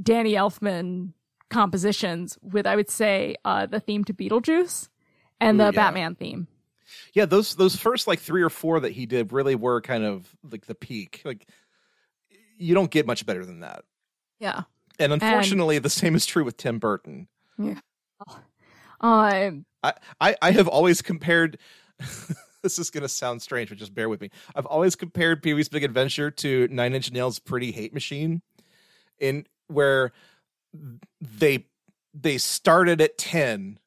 Danny 0.00 0.34
Elfman 0.34 1.12
compositions 1.50 2.38
with, 2.42 2.66
I 2.66 2.76
would 2.76 2.90
say, 2.90 3.36
uh, 3.44 3.66
the 3.66 3.80
theme 3.80 4.04
to 4.04 4.14
Beetlejuice 4.14 4.88
and 5.40 5.56
Ooh, 5.56 5.58
the 5.58 5.64
yeah. 5.66 5.70
Batman 5.70 6.14
theme. 6.14 6.48
Yeah, 7.12 7.26
those 7.26 7.54
those 7.54 7.76
first 7.76 8.06
like 8.06 8.20
three 8.20 8.42
or 8.42 8.50
four 8.50 8.80
that 8.80 8.92
he 8.92 9.06
did 9.06 9.32
really 9.32 9.54
were 9.54 9.80
kind 9.80 10.04
of 10.04 10.28
like 10.42 10.66
the 10.66 10.74
peak. 10.74 11.22
Like 11.24 11.48
you 12.56 12.74
don't 12.74 12.90
get 12.90 13.06
much 13.06 13.26
better 13.26 13.44
than 13.44 13.60
that. 13.60 13.84
Yeah. 14.38 14.62
And 14.98 15.12
unfortunately, 15.12 15.78
the 15.78 15.90
same 15.90 16.14
is 16.14 16.26
true 16.26 16.44
with 16.44 16.56
Tim 16.56 16.78
Burton. 16.78 17.28
Um, 19.00 19.66
I, 19.82 19.92
I, 20.18 20.36
I 20.40 20.50
have 20.52 20.66
always 20.66 21.02
compared. 21.02 21.58
this 22.62 22.78
is 22.78 22.90
going 22.90 23.02
to 23.02 23.08
sound 23.08 23.42
strange, 23.42 23.68
but 23.68 23.76
just 23.76 23.94
bear 23.94 24.08
with 24.08 24.22
me. 24.22 24.30
I've 24.54 24.64
always 24.64 24.96
compared 24.96 25.42
Pee 25.42 25.52
Wee's 25.52 25.68
Big 25.68 25.84
Adventure 25.84 26.30
to 26.30 26.68
Nine 26.70 26.94
Inch 26.94 27.12
Nails' 27.12 27.38
Pretty 27.38 27.70
Hate 27.70 27.92
Machine, 27.92 28.40
in 29.18 29.46
where 29.66 30.12
they 31.20 31.66
they 32.14 32.38
started 32.38 33.02
at 33.02 33.18
ten, 33.18 33.78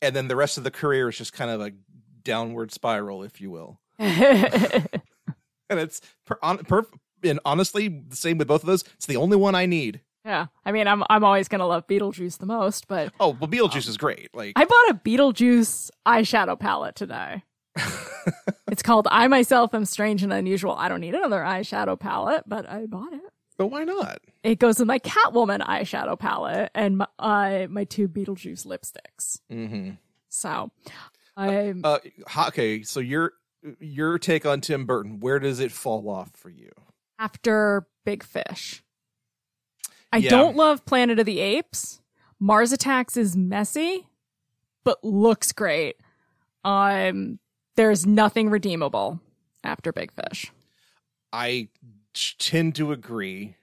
and 0.00 0.14
then 0.14 0.28
the 0.28 0.36
rest 0.36 0.56
of 0.56 0.62
the 0.62 0.70
career 0.70 1.08
is 1.08 1.18
just 1.18 1.32
kind 1.32 1.50
of 1.50 1.60
a 1.60 1.72
downward 2.22 2.70
spiral, 2.70 3.24
if 3.24 3.40
you 3.40 3.50
will. 3.50 3.80
And 5.70 5.80
it's 5.80 6.00
per, 6.26 6.38
on, 6.42 6.58
per, 6.58 6.86
and 7.26 7.40
honestly 7.44 7.88
the 7.88 8.16
same 8.16 8.38
with 8.38 8.48
both 8.48 8.62
of 8.62 8.66
those. 8.66 8.84
It's 8.96 9.06
the 9.06 9.16
only 9.16 9.36
one 9.36 9.54
I 9.54 9.66
need. 9.66 10.00
yeah. 10.24 10.46
I 10.64 10.72
mean, 10.72 10.86
I'm, 10.88 11.02
I'm 11.10 11.24
always 11.24 11.48
going 11.48 11.58
to 11.60 11.66
love 11.66 11.86
Beetlejuice 11.86 12.38
the 12.38 12.46
most, 12.46 12.88
but 12.88 13.12
Oh, 13.20 13.36
well, 13.40 13.48
Beetlejuice 13.50 13.88
is 13.88 13.96
great. 13.96 14.28
Like 14.34 14.52
I 14.56 14.64
bought 14.64 14.90
a 14.90 14.94
Beetlejuice 15.04 15.90
eyeshadow 16.06 16.58
palette 16.58 16.96
today. 16.96 17.42
it's 18.70 18.82
called 18.82 19.06
I 19.10 19.26
Myself 19.28 19.74
Am 19.74 19.84
Strange 19.84 20.22
and 20.22 20.32
Unusual. 20.32 20.72
I 20.72 20.88
don't 20.88 21.00
need 21.00 21.14
another 21.14 21.40
eyeshadow 21.40 21.98
palette, 21.98 22.44
but 22.46 22.68
I 22.68 22.86
bought 22.86 23.12
it. 23.12 23.20
but 23.56 23.66
why 23.68 23.84
not? 23.84 24.18
It 24.42 24.58
goes 24.58 24.78
with 24.78 24.88
my 24.88 24.98
Catwoman 24.98 25.60
eyeshadow 25.60 26.18
palette 26.18 26.70
and 26.74 26.98
my, 26.98 27.06
uh, 27.18 27.66
my 27.68 27.84
two 27.84 28.08
Beetlejuice 28.08 28.66
lipsticks. 28.66 29.40
hmm 29.50 29.90
So, 30.28 30.70
I'm 31.36 31.80
Uh, 31.84 31.98
okay, 32.48 32.82
so 32.82 33.00
your 33.00 33.32
your 33.80 34.18
take 34.18 34.44
on 34.46 34.60
Tim 34.60 34.84
Burton, 34.86 35.20
where 35.20 35.38
does 35.38 35.58
it 35.58 35.72
fall 35.72 36.08
off 36.08 36.30
for 36.34 36.50
you? 36.50 36.70
After 37.18 37.86
Big 38.04 38.22
Fish. 38.22 38.82
I 40.12 40.18
Yeah. 40.18 40.30
don't 40.30 40.56
love 40.56 40.84
Planet 40.84 41.18
of 41.18 41.26
the 41.26 41.40
Apes. 41.40 42.00
Mars 42.38 42.72
Attacks 42.72 43.16
is 43.16 43.36
messy, 43.36 44.06
but 44.84 45.02
looks 45.02 45.52
great. 45.52 45.96
Um, 46.64 47.38
there's 47.76 48.06
nothing 48.06 48.48
redeemable 48.50 49.20
after 49.62 49.92
Big 49.92 50.12
Fish. 50.12 50.52
I 51.32 51.68
tend 52.38 52.76
to 52.76 52.92
agree. 52.92 53.56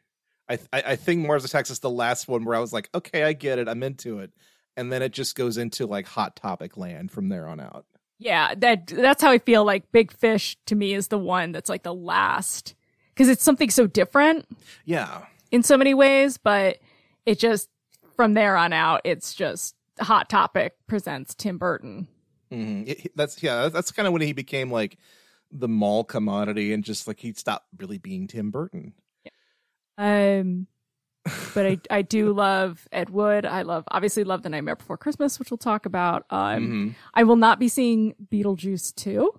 I, 0.49 0.55
th- 0.57 0.67
I 0.73 0.81
I 0.87 0.95
think 0.97 1.25
Mars 1.25 1.45
Attacks 1.45 1.69
is 1.69 1.79
the 1.79 1.89
last 1.89 2.27
one 2.27 2.43
where 2.43 2.55
I 2.55 2.59
was 2.59 2.73
like, 2.73 2.89
okay, 2.93 3.23
I 3.23 3.33
get 3.33 3.59
it, 3.59 3.69
I'm 3.69 3.83
into 3.83 4.19
it, 4.19 4.31
and 4.75 4.91
then 4.91 5.01
it 5.01 5.13
just 5.13 5.35
goes 5.35 5.57
into 5.57 5.85
like 5.85 6.05
hot 6.05 6.35
topic 6.35 6.75
land 6.75 7.11
from 7.11 7.29
there 7.29 7.47
on 7.47 7.59
out. 7.61 7.85
Yeah, 8.19 8.53
that 8.55 8.87
that's 8.87 9.21
how 9.23 9.31
I 9.31 9.37
feel 9.37 9.63
like 9.63 9.91
Big 9.93 10.11
Fish 10.11 10.57
to 10.65 10.75
me 10.75 10.93
is 10.93 11.07
the 11.07 11.17
one 11.17 11.53
that's 11.53 11.69
like 11.69 11.83
the 11.83 11.93
last 11.93 12.75
because 13.13 13.29
it's 13.29 13.43
something 13.43 13.69
so 13.69 13.87
different 13.87 14.45
Yeah, 14.85 15.25
in 15.51 15.63
so 15.63 15.77
many 15.77 15.93
ways, 15.93 16.37
but 16.37 16.77
it 17.25 17.39
just 17.39 17.69
from 18.15 18.33
there 18.33 18.55
on 18.57 18.73
out 18.73 19.01
it's 19.03 19.33
just 19.33 19.75
Hot 19.99 20.29
Topic 20.29 20.73
presents 20.87 21.33
Tim 21.35 21.57
Burton. 21.57 22.07
hmm 22.49 22.83
that's 23.15 23.41
yeah, 23.43 23.69
that's 23.69 23.91
kind 23.91 24.07
of 24.07 24.13
when 24.13 24.21
he 24.21 24.33
became 24.33 24.71
like 24.71 24.97
the 25.51 25.67
mall 25.67 26.03
commodity, 26.03 26.71
and 26.73 26.83
just 26.83 27.07
like 27.07 27.19
he 27.19 27.33
stopped 27.33 27.67
really 27.77 27.97
being 27.97 28.27
Tim 28.27 28.51
Burton. 28.51 28.93
Um, 29.97 30.67
but 31.53 31.65
I 31.67 31.79
I 31.89 32.01
do 32.01 32.33
love 32.33 32.87
Ed 32.91 33.09
Wood. 33.09 33.45
I 33.45 33.61
love 33.63 33.83
obviously 33.91 34.23
love 34.23 34.41
The 34.43 34.49
Nightmare 34.49 34.75
Before 34.77 34.97
Christmas, 34.97 35.37
which 35.37 35.51
we'll 35.51 35.57
talk 35.57 35.85
about. 35.85 36.25
Um, 36.29 36.67
Mhm. 36.69 36.95
I 37.13 37.23
will 37.23 37.35
not 37.35 37.59
be 37.59 37.67
seeing 37.67 38.15
Beetlejuice 38.31 38.95
two. 38.95 39.33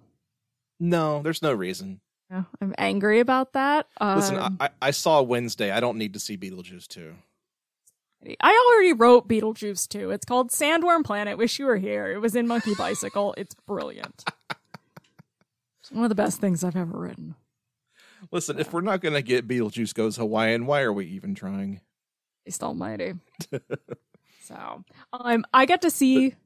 No, 0.79 1.23
there's 1.23 1.43
no 1.43 1.53
reason. 1.53 2.01
Yeah, 2.33 2.45
I'm 2.63 2.75
angry 2.79 3.21
about 3.21 3.53
that. 3.53 3.89
Um, 4.01 4.17
Listen, 4.17 4.57
I, 4.59 4.71
I 4.81 4.91
saw 4.91 5.21
Wednesday. 5.21 5.71
I 5.71 5.81
don't 5.81 5.99
need 5.99 6.15
to 6.15 6.21
see 6.21 6.39
Beetlejuice 6.39 6.89
too. 6.89 7.15
I 8.41 8.71
already 8.73 8.93
wrote 8.95 9.29
Beetlejuice 9.29 9.89
2. 9.89 10.11
It's 10.13 10.25
called 10.25 10.51
Sandworm 10.51 11.05
Planet. 11.05 11.37
Wish 11.37 11.59
you 11.59 11.67
were 11.67 11.77
here. 11.77 12.11
It 12.11 12.21
was 12.21 12.37
in 12.37 12.47
Monkey 12.47 12.75
Bicycle. 12.75 13.35
It's 13.37 13.55
brilliant. 13.67 14.25
It's 15.81 15.91
one 15.91 16.05
of 16.05 16.09
the 16.09 16.15
best 16.15 16.41
things 16.41 16.63
I've 16.65 16.77
ever 16.77 16.97
written. 16.97 17.35
Listen, 18.31 18.59
if 18.59 18.73
we're 18.73 18.81
not 18.81 19.01
gonna 19.01 19.21
get 19.21 19.49
Beetlejuice 19.49 19.93
goes 19.93 20.17
Hawaiian, 20.17 20.65
why 20.65 20.83
are 20.83 20.93
we 20.93 21.07
even 21.07 21.35
trying? 21.35 21.81
Christ 22.45 22.63
Almighty. 22.63 23.15
so, 24.43 24.85
um, 25.13 25.45
I 25.53 25.67
got 25.67 25.83
to 25.83 25.91
see 25.91 26.37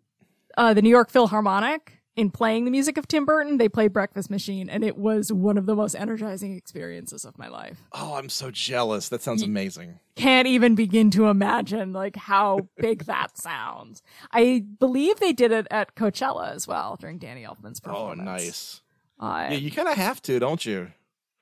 uh, 0.57 0.73
the 0.75 0.81
New 0.81 0.89
York 0.89 1.11
Philharmonic 1.11 1.96
in 2.17 2.31
playing 2.31 2.65
the 2.65 2.71
music 2.71 2.97
of 2.97 3.07
Tim 3.07 3.25
Burton. 3.25 3.59
They 3.59 3.69
played 3.69 3.93
Breakfast 3.93 4.31
Machine, 4.31 4.69
and 4.71 4.83
it 4.83 4.97
was 4.97 5.33
one 5.33 5.57
of 5.59 5.67
the 5.67 5.77
most 5.77 5.95
energizing 5.95 6.57
experiences 6.57 7.25
of 7.25 7.39
my 7.39 7.49
life. 7.49 7.83
Oh, 7.93 8.15
I'm 8.15 8.29
so 8.31 8.51
jealous. 8.51 9.09
That 9.11 9.23
sounds 9.23 9.43
amazing. 9.43 10.01
Can't 10.17 10.49
even 10.49 10.75
begin 10.75 11.11
to 11.13 11.27
imagine 11.29 11.93
like 11.93 12.17
how 12.17 12.69
big 12.79 13.05
that 13.05 13.37
sounds. 13.39 14.03
I 14.33 14.65
believe 14.81 15.21
they 15.21 15.33
did 15.33 15.53
it 15.53 15.67
at 15.71 15.95
Coachella 15.95 16.53
as 16.55 16.67
well 16.67 16.97
during 16.99 17.19
Danny 17.19 17.45
Elfman's 17.45 17.81
performance. 17.81 18.21
Oh, 18.21 18.25
nice. 18.25 18.81
Uh, 19.21 19.49
Yeah, 19.51 19.59
you 19.59 19.71
kind 19.71 19.89
of 19.89 19.95
have 19.97 20.21
to, 20.23 20.39
don't 20.39 20.65
you? 20.65 20.89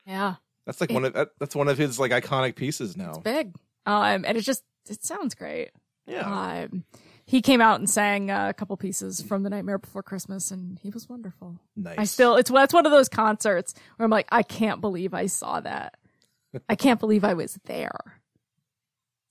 yeah, 0.05 0.35
That's 0.65 0.79
like 0.81 0.91
one 0.91 1.03
of 1.05 1.13
that, 1.13 1.29
that's 1.39 1.55
one 1.55 1.67
of 1.67 1.77
his 1.77 1.97
like 1.99 2.11
iconic 2.11 2.55
pieces 2.55 2.95
now. 2.95 3.13
big. 3.23 3.55
Um, 3.85 4.23
and 4.25 4.37
it 4.37 4.41
just 4.41 4.63
it 4.89 5.03
sounds 5.03 5.35
great. 5.35 5.71
Yeah. 6.07 6.65
Um, 6.69 6.83
he 7.25 7.41
came 7.41 7.61
out 7.61 7.79
and 7.79 7.89
sang 7.89 8.29
uh, 8.29 8.49
a 8.49 8.53
couple 8.53 8.77
pieces 8.77 9.21
from 9.21 9.43
The 9.43 9.49
Nightmare 9.49 9.79
Before 9.79 10.03
Christmas, 10.03 10.51
and 10.51 10.79
he 10.79 10.89
was 10.89 11.09
wonderful. 11.09 11.59
Nice. 11.75 11.95
I 11.97 12.03
still, 12.03 12.35
it's 12.35 12.51
that's 12.51 12.73
one 12.73 12.85
of 12.85 12.91
those 12.91 13.09
concerts 13.09 13.73
where 13.95 14.05
I'm 14.05 14.11
like, 14.11 14.27
I 14.31 14.43
can't 14.43 14.81
believe 14.81 15.13
I 15.13 15.25
saw 15.25 15.59
that. 15.59 15.97
I 16.69 16.75
can't 16.75 16.99
believe 16.99 17.23
I 17.23 17.33
was 17.33 17.59
there 17.65 18.21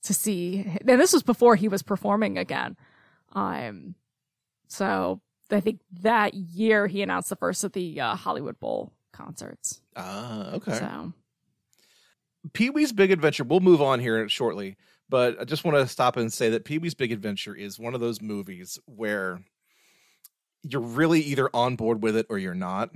to 0.03 0.13
see. 0.13 0.65
And 0.87 0.99
this 0.99 1.13
was 1.13 1.23
before 1.23 1.55
he 1.55 1.67
was 1.67 1.83
performing 1.83 2.37
again. 2.37 2.77
Um, 3.33 3.95
so 4.67 5.21
I 5.51 5.59
think 5.59 5.79
that 6.01 6.33
year 6.33 6.87
he 6.87 7.01
announced 7.01 7.29
the 7.29 7.35
first 7.35 7.63
of 7.63 7.73
the 7.73 7.99
uh, 8.01 8.15
Hollywood 8.15 8.59
Bowl 8.59 8.93
concerts. 9.13 9.81
Ah, 9.95 10.51
okay. 10.53 10.73
So 10.73 11.13
Pee 12.53 12.69
Wee's 12.69 12.91
Big 12.91 13.11
Adventure. 13.11 13.43
We'll 13.43 13.59
move 13.59 13.81
on 13.81 13.99
here 13.99 14.27
shortly, 14.29 14.77
but 15.09 15.39
I 15.39 15.43
just 15.43 15.63
want 15.63 15.77
to 15.77 15.87
stop 15.87 16.17
and 16.17 16.31
say 16.31 16.49
that 16.49 16.65
Pee 16.65 16.77
Wee's 16.77 16.93
Big 16.93 17.11
Adventure 17.11 17.55
is 17.55 17.79
one 17.79 17.93
of 17.93 18.01
those 18.01 18.21
movies 18.21 18.79
where 18.85 19.41
you're 20.63 20.81
really 20.81 21.21
either 21.21 21.49
on 21.53 21.75
board 21.75 22.01
with 22.01 22.15
it 22.15 22.25
or 22.29 22.37
you're 22.37 22.55
not. 22.55 22.89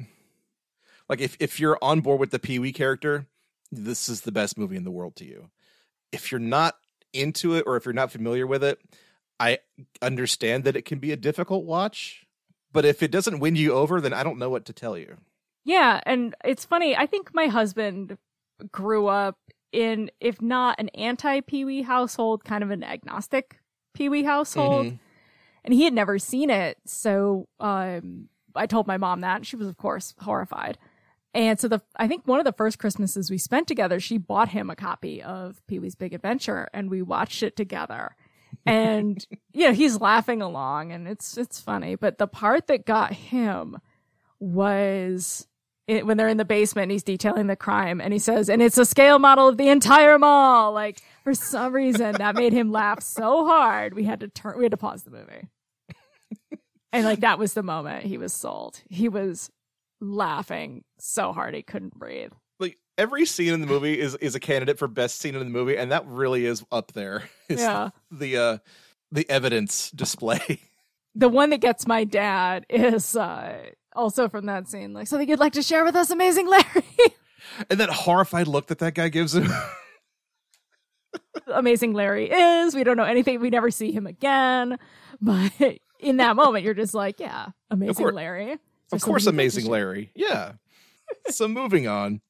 Like 1.08 1.22
if 1.22 1.38
if 1.40 1.60
you're 1.60 1.78
on 1.82 2.02
board 2.02 2.20
with 2.20 2.32
the 2.32 2.40
Pee 2.40 2.60
Wee 2.60 2.74
character, 2.74 3.28
this 3.72 4.10
is 4.10 4.22
the 4.22 4.32
best 4.32 4.58
movie 4.58 4.76
in 4.76 4.84
the 4.84 4.92
world 4.92 5.16
to 5.18 5.26
you. 5.26 5.50
If 6.12 6.32
you're 6.32 6.40
not 6.40 6.76
into 7.14 7.56
it 7.56 7.64
or 7.66 7.76
if 7.76 7.86
you're 7.86 7.94
not 7.94 8.12
familiar 8.12 8.46
with 8.46 8.64
it, 8.64 8.80
I 9.40 9.60
understand 10.02 10.64
that 10.64 10.76
it 10.76 10.86
can 10.86 11.00
be 11.00 11.12
a 11.12 11.18
difficult 11.18 11.66
watch, 11.66 12.26
but 12.72 12.86
if 12.86 13.02
it 13.02 13.12
doesn't 13.12 13.40
win 13.40 13.56
you 13.56 13.74
over, 13.74 14.02
then 14.02 14.14
I 14.14 14.24
don't 14.24 14.38
know 14.38 14.50
what 14.50 14.66
to 14.66 14.74
tell 14.74 14.98
you. 14.98 15.18
Yeah, 15.64 16.02
and 16.06 16.36
it's 16.44 16.66
funny. 16.66 16.96
I 16.96 17.06
think 17.06 17.34
my 17.34 17.48
husband 17.48 18.18
grew 18.72 19.08
up 19.08 19.38
in, 19.72 20.12
if 20.20 20.42
not 20.42 20.80
an 20.80 20.90
anti 20.90 21.42
Pee 21.42 21.66
Wee 21.66 21.82
household, 21.82 22.44
kind 22.44 22.64
of 22.64 22.72
an 22.72 22.84
agnostic 22.84 23.60
Pee 23.94 24.10
Wee 24.10 24.24
household. 24.24 24.88
Mhm. 24.88 25.00
And 25.64 25.74
he 25.74 25.84
had 25.84 25.94
never 25.94 26.18
seen 26.20 26.50
it. 26.50 26.78
So 26.86 27.48
um, 27.60 28.30
I 28.56 28.66
told 28.66 28.88
my 28.88 28.98
mom 28.98 29.22
that. 29.22 29.38
And 29.38 29.48
she 29.48 29.56
was, 29.56 29.68
of 29.68 29.78
course, 29.78 30.16
horrified. 30.20 30.78
And 31.34 31.60
so 31.60 31.68
the 31.68 31.82
I 31.96 32.08
think 32.08 32.28
one 32.28 32.40
of 32.40 32.46
the 32.46 32.54
first 32.54 32.80
Christmases 32.80 33.30
we 33.30 33.38
spent 33.38 33.68
together, 33.68 34.00
she 34.00 34.18
bought 34.18 34.50
him 34.50 34.70
a 34.70 34.76
copy 34.76 35.22
of 35.22 35.62
Pee 35.68 35.78
Wee's 35.80 35.96
Big 35.96 36.14
Adventure, 36.14 36.68
and 36.74 36.90
we 36.90 37.02
watched 37.04 37.44
it 37.44 37.56
together. 37.56 38.16
And 38.66 39.24
you 39.54 39.68
know 39.68 39.74
he's 39.74 40.02
laughing 40.02 40.42
along, 40.42 40.92
and 40.92 41.08
it's 41.08 41.38
it's 41.38 41.60
funny. 41.60 41.96
But 41.96 42.18
the 42.18 42.26
part 42.28 42.66
that 42.68 42.86
got 42.86 43.14
him 43.14 43.78
was 44.40 45.48
it, 45.90 46.06
when 46.06 46.18
they're 46.18 46.28
in 46.28 46.38
the 46.38 46.46
basement 46.46 46.84
and 46.84 46.92
he's 46.92 47.04
detailing 47.04 47.48
the 47.48 47.56
crime 47.56 48.00
and 48.00 48.14
he 48.14 48.20
says, 48.20 48.50
and 48.50 48.62
it's 48.62 48.78
a 48.78 48.86
scale 48.86 49.20
model 49.20 49.48
of 49.48 49.58
the 49.58 49.70
entire 49.70 50.18
mall. 50.20 50.72
Like 50.74 51.02
for 51.24 51.34
some 51.34 51.74
reason 51.74 52.16
that 52.18 52.36
made 52.36 52.54
him 52.54 52.72
laugh 52.72 53.02
so 53.02 53.46
hard 53.46 53.94
we 53.94 54.04
had 54.04 54.20
to 54.22 54.28
turn, 54.28 54.58
we 54.58 54.66
had 54.66 54.72
to 54.72 54.78
pause 54.78 55.04
the 55.04 55.12
movie. 55.12 55.48
and 56.92 57.06
like 57.06 57.22
that 57.22 57.40
was 57.40 57.54
the 57.54 57.64
moment 57.64 58.04
he 58.06 58.18
was 58.18 58.34
sold. 58.34 58.80
He 58.90 59.10
was 59.10 59.50
laughing 60.02 60.84
so 61.00 61.34
hard 61.34 61.54
he 61.56 61.62
couldn't 61.64 61.98
breathe. 61.98 62.32
Like 62.60 62.78
every 62.98 63.26
scene 63.26 63.54
in 63.54 63.62
the 63.62 63.68
movie 63.68 64.00
is 64.00 64.16
is 64.16 64.36
a 64.36 64.40
candidate 64.40 64.78
for 64.78 64.88
best 64.88 65.20
scene 65.20 65.34
in 65.36 65.40
the 65.40 65.46
movie, 65.46 65.78
and 65.78 65.92
that 65.92 66.06
really 66.06 66.46
is 66.46 66.64
up 66.72 66.92
there. 66.94 67.24
It's 67.50 67.62
Yeah. 67.62 67.90
the 68.12 68.38
uh 68.38 68.58
the 69.12 69.28
evidence 69.30 69.90
display. 69.92 70.62
The 71.16 71.28
one 71.30 71.50
that 71.50 71.62
gets 71.62 71.88
my 71.88 72.04
dad 72.04 72.66
is 72.70 73.16
uh 73.16 73.58
also 74.00 74.30
from 74.30 74.46
that 74.48 74.68
scene. 74.68 74.94
Like, 74.94 75.08
something 75.08 75.28
you'd 75.30 75.40
like 75.40 75.54
to 75.54 75.62
share 75.62 75.84
with 75.84 75.96
us, 75.96 76.10
amazing 76.10 76.48
Larry. 76.48 76.84
and 77.70 77.80
that 77.80 77.90
horrified 77.90 78.48
look 78.48 78.68
that 78.68 78.80
that 78.80 78.96
guy 78.96 79.10
gives 79.10 79.36
him. 79.36 79.48
amazing 81.48 81.94
Larry 81.94 82.30
is. 82.30 82.76
We 82.76 82.84
don't 82.84 82.98
know 82.98 83.04
anything. 83.04 83.40
We 83.40 83.50
never 83.50 83.72
see 83.72 83.92
him 83.92 84.08
again. 84.08 84.78
But 85.22 85.52
in 86.00 86.18
that 86.18 86.36
moment, 86.36 86.64
you're 86.66 86.74
just 86.74 86.94
like, 86.94 87.20
yeah, 87.20 87.48
amazing 87.70 87.96
course- 87.96 88.16
Larry. 88.16 88.58
Of 88.92 89.02
course, 89.02 89.28
amazing? 89.28 89.66
Larry. 89.68 90.12
Yeah. 90.16 90.54
so 91.30 91.48
moving 91.48 91.88
on, 91.88 92.22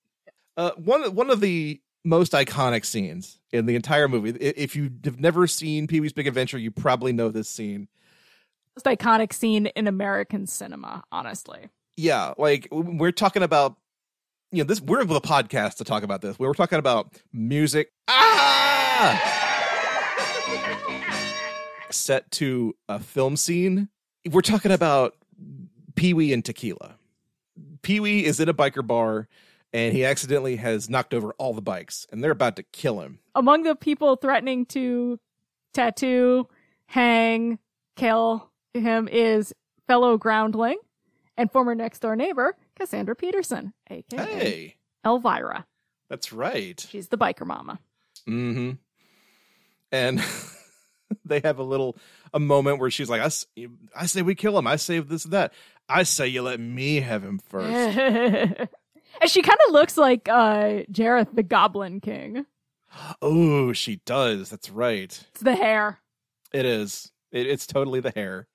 uh, 0.57 0.71
one 0.75 1.15
one 1.15 1.29
of 1.29 1.39
the 1.39 1.79
most 2.03 2.31
iconic 2.33 2.85
scenes 2.85 3.39
in 3.51 3.65
the 3.65 3.75
entire 3.75 4.07
movie. 4.09 4.31
If 4.31 4.75
you 4.75 4.89
have 5.05 5.19
never 5.19 5.47
seen 5.47 5.87
Pee 5.87 5.99
Wee's 6.01 6.11
Big 6.13 6.27
Adventure, 6.27 6.57
you 6.57 6.71
probably 6.71 7.13
know 7.13 7.29
this 7.29 7.49
scene. 7.49 7.87
Most 8.79 8.97
iconic 8.97 9.33
scene 9.33 9.65
in 9.65 9.87
American 9.87 10.47
cinema, 10.47 11.03
honestly. 11.11 11.67
Yeah, 11.97 12.33
like 12.37 12.69
we're 12.71 13.11
talking 13.11 13.43
about. 13.43 13.75
You 14.53 14.63
know, 14.63 14.67
this 14.67 14.79
we're 14.79 15.03
with 15.03 15.17
a 15.17 15.19
podcast 15.19 15.75
to 15.75 15.83
talk 15.83 16.03
about 16.03 16.21
this. 16.21 16.39
We 16.39 16.47
were 16.47 16.53
talking 16.53 16.79
about 16.79 17.21
music. 17.33 17.91
Ah! 18.07 19.19
Set 21.89 22.31
to 22.31 22.73
a 22.87 23.01
film 23.01 23.35
scene. 23.35 23.89
We're 24.31 24.39
talking 24.39 24.71
about 24.71 25.17
Pee 25.95 26.13
Wee 26.13 26.31
and 26.31 26.45
tequila. 26.45 26.95
Pee 27.81 27.99
Wee 27.99 28.23
is 28.23 28.39
in 28.39 28.47
a 28.47 28.53
biker 28.53 28.87
bar 28.87 29.27
and 29.73 29.93
he 29.93 30.05
accidentally 30.05 30.55
has 30.55 30.89
knocked 30.89 31.13
over 31.13 31.33
all 31.33 31.53
the 31.53 31.61
bikes 31.61 32.07
and 32.13 32.23
they're 32.23 32.31
about 32.31 32.55
to 32.55 32.63
kill 32.63 33.01
him. 33.01 33.19
Among 33.35 33.63
the 33.63 33.75
people 33.75 34.15
threatening 34.15 34.65
to 34.67 35.19
tattoo, 35.73 36.47
hang, 36.85 37.59
kill 37.97 38.48
him 38.73 39.07
is 39.11 39.53
fellow 39.87 40.17
groundling 40.17 40.77
and 41.37 41.51
former 41.51 41.75
next 41.75 41.99
door 41.99 42.15
neighbor, 42.15 42.55
Cassandra 42.75 43.15
Peterson, 43.15 43.73
aka 43.89 44.25
Hey, 44.25 44.75
Elvira. 45.05 45.65
that's 46.09 46.31
right. 46.33 46.85
She's 46.89 47.07
the 47.07 47.17
biker 47.17 47.45
mama. 47.45 47.79
Mm-hmm. 48.27 48.71
And 49.91 50.23
they 51.25 51.39
have 51.43 51.59
a 51.59 51.63
little 51.63 51.97
a 52.33 52.39
moment 52.39 52.79
where 52.79 52.91
she's 52.91 53.09
like, 53.09 53.21
i 53.95 54.05
say 54.05 54.21
we 54.21 54.35
kill 54.35 54.57
him. 54.57 54.67
I 54.67 54.75
say 54.75 54.99
this 54.99 55.23
and 55.25 55.33
that. 55.33 55.53
I 55.87 56.03
say 56.03 56.27
you 56.27 56.43
let 56.43 56.59
me 56.59 56.99
have 57.01 57.23
him 57.23 57.39
first. 57.39 57.97
and 57.97 58.69
she 59.25 59.41
kind 59.41 59.57
of 59.67 59.73
looks 59.73 59.97
like 59.97 60.29
uh 60.29 60.83
Jareth 60.91 61.33
the 61.33 61.41
Goblin 61.43 61.99
King. 62.01 62.45
oh, 63.21 63.73
she 63.73 63.97
does. 64.05 64.49
That's 64.49 64.69
right. 64.69 65.05
It's 65.31 65.41
the 65.41 65.55
hair, 65.55 65.99
It 66.53 66.65
is. 66.65 67.11
It, 67.31 67.47
it's 67.47 67.65
totally 67.67 67.99
the 68.01 68.11
hair. 68.15 68.47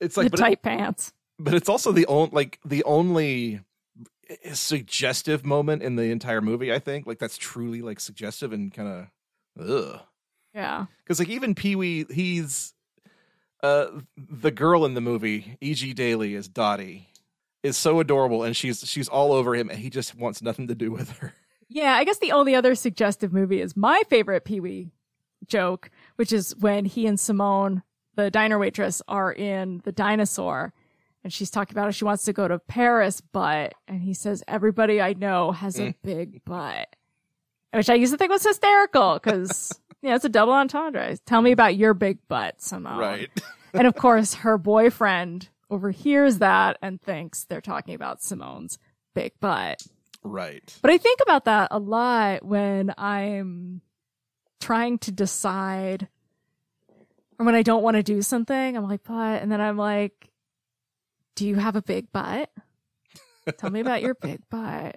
It's 0.00 0.16
like, 0.16 0.26
the 0.26 0.30
but, 0.30 0.40
it- 0.40 0.42
tight 0.42 0.62
pants. 0.62 1.12
but 1.38 1.54
it's 1.54 1.68
also 1.68 1.92
the 1.92 2.06
only 2.06 2.30
like 2.32 2.58
the 2.64 2.84
only 2.84 3.60
suggestive 4.52 5.44
moment 5.44 5.82
in 5.82 5.96
the 5.96 6.04
entire 6.04 6.40
movie. 6.40 6.72
I 6.72 6.78
think 6.78 7.06
like 7.06 7.18
that's 7.18 7.36
truly 7.36 7.82
like 7.82 8.00
suggestive 8.00 8.52
and 8.52 8.72
kind 8.72 8.88
of 9.58 9.68
ugh. 9.68 10.00
Yeah. 10.54 10.86
because 11.04 11.18
like 11.18 11.28
even 11.28 11.54
Pee 11.54 11.76
Wee, 11.76 12.06
he's 12.10 12.74
uh 13.62 13.86
the 14.16 14.50
girl 14.50 14.84
in 14.84 14.94
the 14.94 15.00
movie, 15.00 15.56
E.G. 15.60 15.94
Daily 15.94 16.34
is 16.34 16.48
Dottie, 16.48 17.08
is 17.62 17.76
so 17.76 18.00
adorable, 18.00 18.42
and 18.44 18.56
she's 18.56 18.80
she's 18.88 19.08
all 19.08 19.32
over 19.32 19.54
him, 19.54 19.68
and 19.70 19.78
he 19.78 19.90
just 19.90 20.14
wants 20.14 20.42
nothing 20.42 20.68
to 20.68 20.74
do 20.74 20.90
with 20.92 21.10
her. 21.18 21.34
Yeah, 21.68 21.92
I 21.94 22.04
guess 22.04 22.18
the 22.18 22.32
only 22.32 22.54
other 22.54 22.74
suggestive 22.74 23.32
movie 23.32 23.60
is 23.60 23.76
my 23.76 24.02
favorite 24.08 24.44
Pee 24.44 24.60
Wee 24.60 24.90
joke, 25.46 25.90
which 26.16 26.32
is 26.32 26.54
when 26.56 26.84
he 26.86 27.06
and 27.06 27.18
Simone, 27.20 27.82
the 28.24 28.30
diner 28.30 28.58
waitress, 28.58 29.00
are 29.06 29.32
in 29.32 29.80
the 29.84 29.92
dinosaur. 29.92 30.72
And 31.22 31.32
she's 31.32 31.50
talking 31.50 31.74
about 31.74 31.84
how 31.84 31.90
she 31.90 32.04
wants 32.04 32.24
to 32.24 32.32
go 32.32 32.48
to 32.48 32.58
Paris, 32.58 33.20
but, 33.20 33.74
and 33.86 34.02
he 34.02 34.14
says, 34.14 34.42
everybody 34.48 35.00
I 35.00 35.12
know 35.12 35.52
has 35.52 35.78
a 35.78 35.88
mm. 35.88 35.94
big 36.02 36.44
butt. 36.44 36.94
Which 37.72 37.90
I 37.90 37.94
used 37.94 38.12
to 38.12 38.18
think 38.18 38.30
was 38.30 38.44
hysterical 38.44 39.14
because, 39.14 39.78
yeah, 40.02 40.16
it's 40.16 40.24
a 40.24 40.30
double 40.30 40.52
entendre. 40.52 41.16
Tell 41.26 41.42
me 41.42 41.52
about 41.52 41.76
your 41.76 41.94
big 41.94 42.18
butt, 42.28 42.60
Simone. 42.60 42.98
Right. 42.98 43.30
And 43.74 43.86
of 43.86 43.94
course, 43.94 44.32
her 44.32 44.56
boyfriend 44.56 45.50
overhears 45.68 46.38
that 46.38 46.78
and 46.80 46.98
thinks 46.98 47.44
they're 47.44 47.60
talking 47.60 47.94
about 47.94 48.22
Simone's 48.22 48.78
big 49.14 49.32
butt. 49.40 49.82
right. 50.24 50.74
But 50.80 50.90
I 50.90 50.96
think 50.96 51.20
about 51.20 51.44
that 51.44 51.68
a 51.70 51.78
lot 51.78 52.42
when 52.46 52.94
I'm 52.96 53.82
trying 54.58 54.98
to 55.00 55.12
decide 55.12 56.08
or 57.38 57.46
when 57.46 57.54
I 57.54 57.62
don't 57.62 57.82
want 57.82 57.96
to 57.96 58.02
do 58.02 58.22
something. 58.22 58.76
I'm 58.76 58.88
like, 58.88 59.02
but, 59.04 59.42
and 59.42 59.50
then 59.50 59.60
I'm 59.60 59.76
like, 59.76 60.30
do 61.36 61.46
you 61.46 61.56
have 61.56 61.76
a 61.76 61.82
big 61.82 62.10
butt? 62.12 62.50
Tell 63.58 63.70
me 63.70 63.80
about 63.80 64.02
your 64.02 64.14
big 64.14 64.40
butt. 64.50 64.96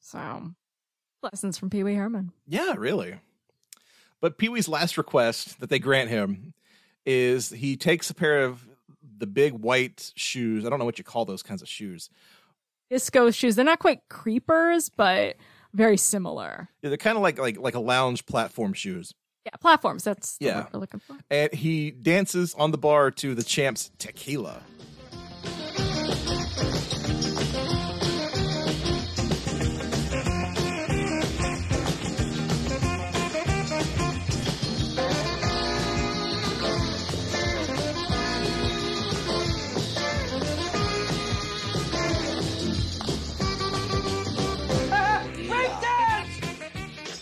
So, 0.00 0.52
lessons 1.22 1.58
from 1.58 1.70
Pee 1.70 1.82
Wee 1.82 1.94
Herman. 1.94 2.32
Yeah, 2.46 2.74
really. 2.76 3.16
But 4.20 4.38
Pee 4.38 4.48
Wee's 4.48 4.68
last 4.68 4.96
request 4.96 5.60
that 5.60 5.70
they 5.70 5.78
grant 5.78 6.10
him 6.10 6.54
is 7.04 7.50
he 7.50 7.76
takes 7.76 8.10
a 8.10 8.14
pair 8.14 8.44
of 8.44 8.68
the 9.18 9.26
big 9.26 9.52
white 9.52 10.12
shoes. 10.14 10.64
I 10.64 10.70
don't 10.70 10.78
know 10.78 10.84
what 10.84 10.98
you 10.98 11.04
call 11.04 11.24
those 11.24 11.42
kinds 11.42 11.62
of 11.62 11.68
shoes. 11.68 12.10
Disco 12.90 13.30
shoes. 13.30 13.56
They're 13.56 13.64
not 13.64 13.78
quite 13.78 14.00
creepers, 14.08 14.88
but 14.88 15.36
very 15.72 15.96
similar. 15.96 16.68
Yeah, 16.82 16.90
they're 16.90 16.96
kind 16.96 17.16
of 17.16 17.22
like 17.22 17.38
like 17.38 17.58
like 17.58 17.74
a 17.74 17.80
lounge 17.80 18.26
platform 18.26 18.72
shoes. 18.72 19.14
Yeah, 19.44 19.52
platforms. 19.60 20.04
That's 20.04 20.36
Yeah. 20.40 20.56
word 20.58 20.66
we're 20.74 20.80
looking 20.80 21.00
for. 21.00 21.16
And 21.30 21.52
he 21.54 21.90
dances 21.90 22.54
on 22.54 22.72
the 22.72 22.78
bar 22.78 23.10
to 23.12 23.34
the 23.34 23.42
champ's 23.42 23.90
tequila. 23.98 24.62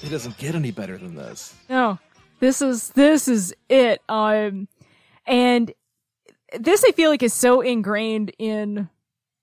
It 0.00 0.10
doesn't 0.10 0.38
get 0.38 0.54
any 0.54 0.70
better 0.70 0.96
than 0.96 1.14
this. 1.16 1.54
No, 1.68 1.98
this 2.41 2.62
is 2.62 2.91
this 2.91 3.28
is 3.28 3.55
it. 3.68 4.03
Um, 4.09 4.68
and 5.26 5.72
this 6.59 6.84
I 6.86 6.93
feel 6.93 7.11
like 7.11 7.22
is 7.22 7.34
so 7.34 7.61
ingrained 7.61 8.32
in 8.39 8.89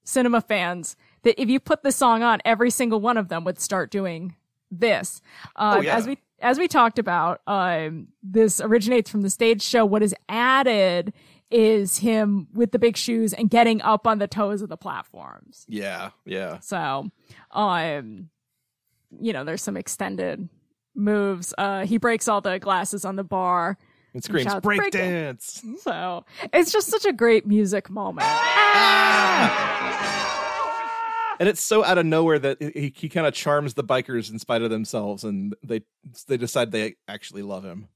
cinema 0.03 0.41
fans 0.41 0.95
that 1.23 1.39
if 1.41 1.49
you 1.49 1.59
put 1.59 1.83
the 1.83 1.91
song 1.91 2.23
on, 2.23 2.39
every 2.45 2.69
single 2.69 3.01
one 3.01 3.17
of 3.17 3.29
them 3.29 3.43
would 3.43 3.59
start 3.59 3.91
doing 3.91 4.35
this. 4.71 5.21
Um, 5.55 5.77
Oh, 5.77 5.81
yeah. 5.81 5.97
As 5.97 6.07
we 6.07 6.17
as 6.39 6.59
we 6.59 6.67
talked 6.67 6.99
about, 6.99 7.41
um, 7.47 8.09
this 8.21 8.59
originates 8.61 9.09
from 9.09 9.21
the 9.21 9.29
stage 9.29 9.61
show. 9.61 9.85
What 9.85 10.03
is 10.03 10.13
added 10.29 11.13
is 11.49 11.97
him 11.99 12.47
with 12.53 12.71
the 12.71 12.79
big 12.79 12.97
shoes 12.97 13.31
and 13.33 13.49
getting 13.49 13.81
up 13.81 14.05
on 14.05 14.17
the 14.19 14.27
toes 14.27 14.61
of 14.61 14.69
the 14.69 14.77
platforms. 14.77 15.65
Yeah, 15.69 16.09
yeah. 16.25 16.59
So, 16.59 17.09
um, 17.51 18.29
you 19.19 19.31
know, 19.31 19.43
there's 19.43 19.61
some 19.61 19.77
extended 19.77 20.49
moves. 20.95 21.53
Uh, 21.57 21.85
he 21.85 21.97
breaks 21.97 22.27
all 22.27 22.41
the 22.41 22.59
glasses 22.59 23.05
on 23.05 23.15
the 23.15 23.23
bar. 23.23 23.77
And 24.13 24.23
screams 24.23 24.49
shouts, 24.49 24.63
break 24.63 24.79
"Break 24.79 24.93
dance. 24.93 25.61
So 25.81 26.23
it's 26.53 26.71
just 26.71 26.87
such 26.87 27.05
a 27.05 27.11
great 27.11 27.45
music 27.45 27.89
moment. 27.89 28.25
Ah! 29.65 31.35
and 31.39 31.49
it's 31.49 31.61
so 31.61 31.83
out 31.83 31.97
of 31.97 32.05
nowhere 32.05 32.39
that 32.39 32.61
he, 32.61 32.93
he 32.95 33.09
kind 33.09 33.27
of 33.27 33.33
charms 33.33 33.73
the 33.73 33.83
bikers 33.83 34.31
in 34.31 34.39
spite 34.39 34.61
of 34.61 34.69
themselves, 34.69 35.23
and 35.23 35.53
they 35.63 35.81
they 36.27 36.37
decide 36.37 36.71
they 36.71 36.95
actually 37.07 37.41
love 37.41 37.63
him. 37.65 37.87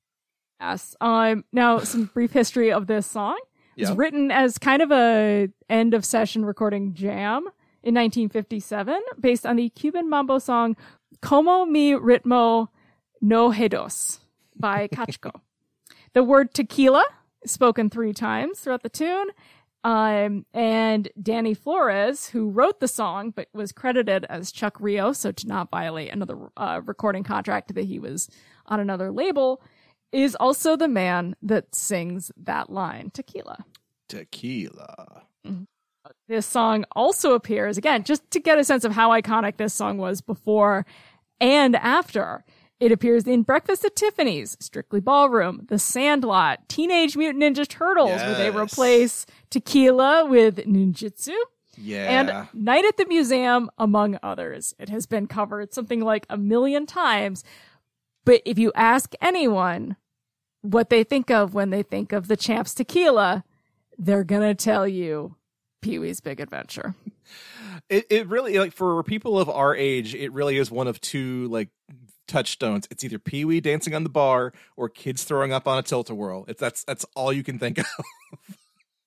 Yes. 0.60 0.96
Um. 1.00 1.46
Now, 1.54 1.80
some 1.80 2.06
brief 2.14 2.32
history 2.34 2.72
of 2.72 2.88
this 2.88 3.08
song. 3.08 3.40
It's 3.78 3.90
Yeah. 3.90 3.96
written 3.98 4.30
as 4.30 4.58
kind 4.58 4.82
of 4.82 4.92
a 4.92 5.48
end 5.70 5.94
of 5.94 6.04
session 6.04 6.44
recording 6.44 6.94
jam 6.94 7.48
in 7.82 7.96
1957, 7.96 9.02
based 9.22 9.46
on 9.46 9.56
the 9.56 9.70
Cuban 9.70 10.10
mambo 10.10 10.38
song 10.38 10.76
"Como 11.22 11.64
mi 11.66 11.94
ritmo 11.94 12.68
no 13.22 13.52
hedos" 13.52 14.20
by 14.56 14.88
Kachko. 14.94 15.42
the 16.14 16.24
word 16.24 16.54
tequila 16.54 17.04
is 17.42 17.52
spoken 17.52 17.90
three 17.90 18.14
times 18.14 18.60
throughout 18.60 18.84
the 18.84 18.90
tune. 18.90 19.28
Um, 19.84 20.46
and 20.54 21.08
Danny 21.22 21.54
Flores, 21.54 22.28
who 22.28 22.50
wrote 22.50 22.82
the 22.82 22.88
song 22.88 23.32
but 23.32 23.48
was 23.54 23.72
credited 23.72 24.26
as 24.30 24.52
Chuck 24.52 24.76
Rio, 24.80 25.14
so 25.14 25.32
to 25.32 25.48
not 25.48 25.72
violate 25.72 26.12
another 26.12 26.38
uh, 26.58 26.82
recording 26.84 27.24
contract 27.24 27.74
that 27.74 27.86
he 27.86 27.98
was 27.98 28.30
on 28.66 28.82
another 28.82 29.10
label, 29.10 29.62
is 30.12 30.36
also 30.36 30.76
the 30.76 30.88
man 30.90 31.36
that 31.42 31.74
sings 31.74 32.32
that 32.36 32.70
line, 32.70 33.10
tequila. 33.14 33.64
Tequila. 34.10 35.24
This 36.28 36.46
song 36.46 36.86
also 36.92 37.34
appears, 37.34 37.78
again, 37.78 38.04
just 38.04 38.30
to 38.32 38.40
get 38.40 38.60
a 38.60 38.64
sense 38.64 38.84
of 38.84 38.92
how 38.92 39.10
iconic 39.12 39.58
this 39.58 39.74
song 39.74 39.98
was 39.98 40.22
before 40.22 40.86
and 41.40 41.76
after. 41.76 42.44
It 42.80 42.92
appears 42.94 43.26
in 43.28 43.44
Breakfast 43.44 43.84
at 43.84 43.96
Tiffany's, 43.96 44.56
Strictly 44.62 45.02
Ballroom, 45.02 45.66
The 45.68 45.78
Sandlot, 45.78 46.70
Teenage 46.70 47.18
Mutant 47.18 47.44
Ninja 47.44 47.68
Turtles, 47.68 48.12
where 48.22 48.36
they 48.36 48.50
replace 48.52 49.26
tequila 49.50 50.26
with 50.26 50.58
ninjutsu, 50.66 51.36
Yeah. 51.78 52.06
and 52.06 52.48
Night 52.54 52.86
at 52.86 52.96
the 52.96 53.06
Museum, 53.06 53.70
among 53.78 54.18
others. 54.24 54.74
It 54.80 54.88
has 54.90 55.06
been 55.06 55.28
covered 55.28 55.74
something 55.74 56.00
like 56.00 56.26
a 56.30 56.38
million 56.38 56.86
times. 56.86 57.44
But 58.24 58.42
if 58.46 58.58
you 58.58 58.72
ask 58.76 59.14
anyone 59.22 59.98
what 60.62 60.90
they 60.90 61.04
think 61.04 61.30
of 61.30 61.54
when 61.54 61.72
they 61.72 61.84
think 61.84 62.14
of 62.14 62.28
the 62.30 62.38
Champs 62.38 62.74
Tequila, 62.74 63.44
they're 63.98 64.24
going 64.24 64.42
to 64.44 64.56
tell 64.56 64.88
you 64.88 65.36
Pee 65.82 66.00
Wee's 66.00 66.22
Big 66.22 66.40
Adventure. 66.40 66.96
it 67.90 68.06
it 68.10 68.28
really 68.28 68.58
like 68.58 68.72
for 68.74 69.04
people 69.04 69.38
of 69.38 69.50
our 69.50 69.76
age, 69.76 70.16
it 70.16 70.32
really 70.32 70.58
is 70.58 70.72
one 70.72 70.88
of 70.88 71.00
two 71.02 71.48
like 71.50 71.70
touchstones. 72.30 72.88
It's 72.90 73.04
either 73.04 73.20
Pee 73.20 73.44
Wee 73.44 73.60
dancing 73.60 73.94
on 73.94 74.04
the 74.04 74.10
bar 74.10 74.54
or 74.78 74.88
kids 74.88 75.24
throwing 75.26 75.52
up 75.52 75.68
on 75.68 75.78
a 75.78 75.82
tilt 75.84 76.10
a 76.10 76.16
whirl. 76.16 76.46
It's 76.48 76.60
that's 76.62 76.84
that's 76.86 77.06
all 77.16 77.34
you 77.34 77.44
can 77.44 77.60
think 77.60 77.80
of. 77.80 77.86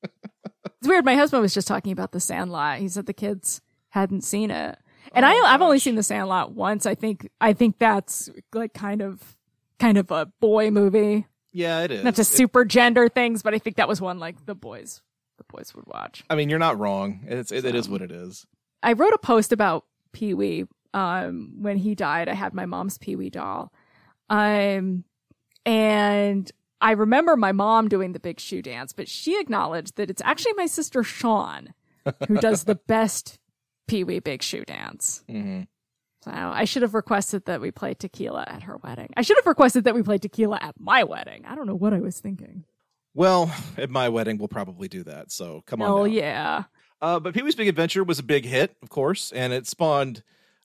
It's 0.04 0.88
weird. 0.88 1.04
My 1.04 1.14
husband 1.14 1.42
was 1.42 1.54
just 1.54 1.68
talking 1.68 1.92
about 1.92 2.10
The 2.10 2.18
Sandlot. 2.18 2.78
He 2.80 2.88
said 2.88 3.06
the 3.06 3.12
kids 3.12 3.60
hadn't 3.90 4.22
seen 4.22 4.50
it. 4.50 4.76
And 5.14 5.24
I, 5.24 5.32
Oh, 5.34 5.44
I've 5.46 5.62
only 5.62 5.78
seen 5.78 5.94
The 5.94 6.02
Sandlot 6.02 6.52
once. 6.56 6.86
I 6.86 6.96
think, 6.96 7.30
I 7.40 7.52
think 7.52 7.78
that's 7.78 8.28
like 8.52 8.74
kind 8.74 9.00
of, 9.00 9.36
kind 9.78 9.96
of 9.96 10.10
a 10.10 10.26
boy 10.40 10.72
movie. 10.72 11.26
yeah, 11.52 11.82
it 11.84 11.92
is. 11.92 12.02
Not 12.02 12.16
to 12.16 12.22
It- 12.22 12.24
super 12.24 12.64
gender 12.64 13.08
things, 13.08 13.42
but 13.44 13.54
I 13.54 13.58
think 13.58 13.76
that 13.76 13.86
was 13.86 14.00
one 14.00 14.18
like 14.18 14.44
the 14.46 14.56
boys, 14.56 15.02
the 15.38 15.44
boys 15.44 15.72
would 15.76 15.86
watch. 15.86 16.24
I 16.28 16.34
mean, 16.34 16.48
you're 16.48 16.58
not 16.58 16.76
wrong. 16.80 17.20
It's 17.28 17.52
it, 17.52 17.64
it 17.64 17.76
is 17.76 17.88
what 17.88 18.02
it 18.02 18.10
is. 18.10 18.44
I 18.82 18.94
wrote 18.94 19.12
a 19.14 19.18
post 19.18 19.52
about 19.52 19.84
Pee 20.12 20.34
Wee 20.34 20.66
um, 20.94 21.52
when 21.60 21.76
he 21.76 21.94
died. 21.94 22.28
I 22.28 22.34
had 22.34 22.54
my 22.54 22.66
mom's 22.66 22.98
Pee 22.98 23.16
Wee 23.16 23.30
doll. 23.30 23.72
Um, 24.28 25.04
and 25.64 26.50
I 26.80 26.92
remember 26.92 27.36
my 27.36 27.52
mom 27.52 27.88
doing 27.88 28.12
the 28.12 28.20
big 28.20 28.40
shoe 28.40 28.62
dance, 28.62 28.92
but 28.92 29.08
she 29.08 29.38
acknowledged 29.40 29.96
that 29.96 30.10
it's 30.10 30.22
actually 30.24 30.54
my 30.54 30.66
sister 30.66 31.02
Sean 31.02 31.74
who 32.28 32.36
does 32.36 32.64
the 32.64 32.74
best 32.86 33.38
Pee 33.86 34.04
Wee 34.04 34.18
big 34.20 34.42
shoe 34.42 34.64
dance. 34.64 35.22
hmm 35.28 35.62
So 36.24 36.30
I 36.32 36.64
should 36.64 36.82
have 36.82 36.94
requested 36.94 37.44
that 37.46 37.60
we 37.60 37.70
play 37.70 37.94
tequila 37.94 38.44
at 38.46 38.64
her 38.64 38.76
wedding. 38.78 39.10
I 39.16 39.22
should 39.22 39.36
have 39.36 39.46
requested 39.46 39.84
that 39.84 39.94
we 39.94 40.02
play 40.02 40.18
tequila 40.18 40.58
at 40.60 40.74
my 40.78 41.04
wedding. 41.04 41.44
I 41.46 41.54
don't 41.54 41.66
know 41.66 41.74
what 41.74 41.92
I 41.94 42.00
was 42.00 42.18
thinking. 42.18 42.64
Well, 43.14 43.54
at 43.76 43.90
my 43.90 44.08
wedding, 44.08 44.38
we'll 44.38 44.48
probably 44.48 44.88
do 44.88 45.04
that. 45.04 45.30
So 45.30 45.62
come 45.66 45.82
on. 45.82 45.90
Oh, 45.90 46.04
yeah. 46.04 46.64
Uh, 47.00 47.20
but 47.20 47.34
Pee 47.34 47.42
Wee's 47.42 47.54
Big 47.54 47.68
Adventure 47.68 48.04
was 48.04 48.18
a 48.18 48.22
big 48.22 48.44
hit, 48.44 48.74
of 48.82 48.88
course, 48.88 49.32
and 49.32 49.52
it 49.52 49.66
spawned, 49.66 50.22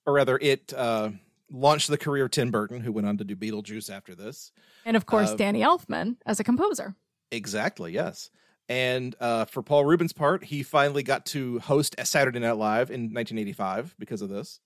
or 0.07 0.13
rather, 0.13 0.39
it 0.41 0.73
uh, 0.75 1.11
launched 1.51 1.89
the 1.89 1.97
career 1.97 2.25
of 2.25 2.31
Tim 2.31 2.49
Burton, 2.49 2.79
who 2.81 2.91
went 2.91 3.07
on 3.07 3.17
to 3.17 3.23
do 3.23 3.35
Beetlejuice 3.35 3.91
after 3.91 4.15
this. 4.15 4.51
And 4.85 4.97
of 4.97 5.05
course, 5.05 5.31
Uh, 5.31 5.35
Danny 5.35 5.61
Elfman 5.61 6.15
as 6.25 6.39
a 6.39 6.43
composer. 6.43 6.95
Exactly, 7.31 7.91
yes. 7.93 8.31
And 8.69 9.15
uh, 9.19 9.45
for 9.45 9.61
Paul 9.61 9.85
Reubens' 9.85 10.13
part, 10.13 10.45
he 10.45 10.63
finally 10.63 11.03
got 11.03 11.25
to 11.27 11.59
host 11.59 11.93
a 11.97 12.05
Saturday 12.05 12.39
Night 12.39 12.53
Live 12.57 12.89
in 12.89 13.01
1985 13.13 13.95
because 13.99 14.21
of 14.21 14.29
this, 14.29 14.59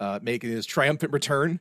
uh, 0.00 0.18
making 0.22 0.50
his 0.50 0.66
triumphant 0.66 1.12
return. 1.12 1.60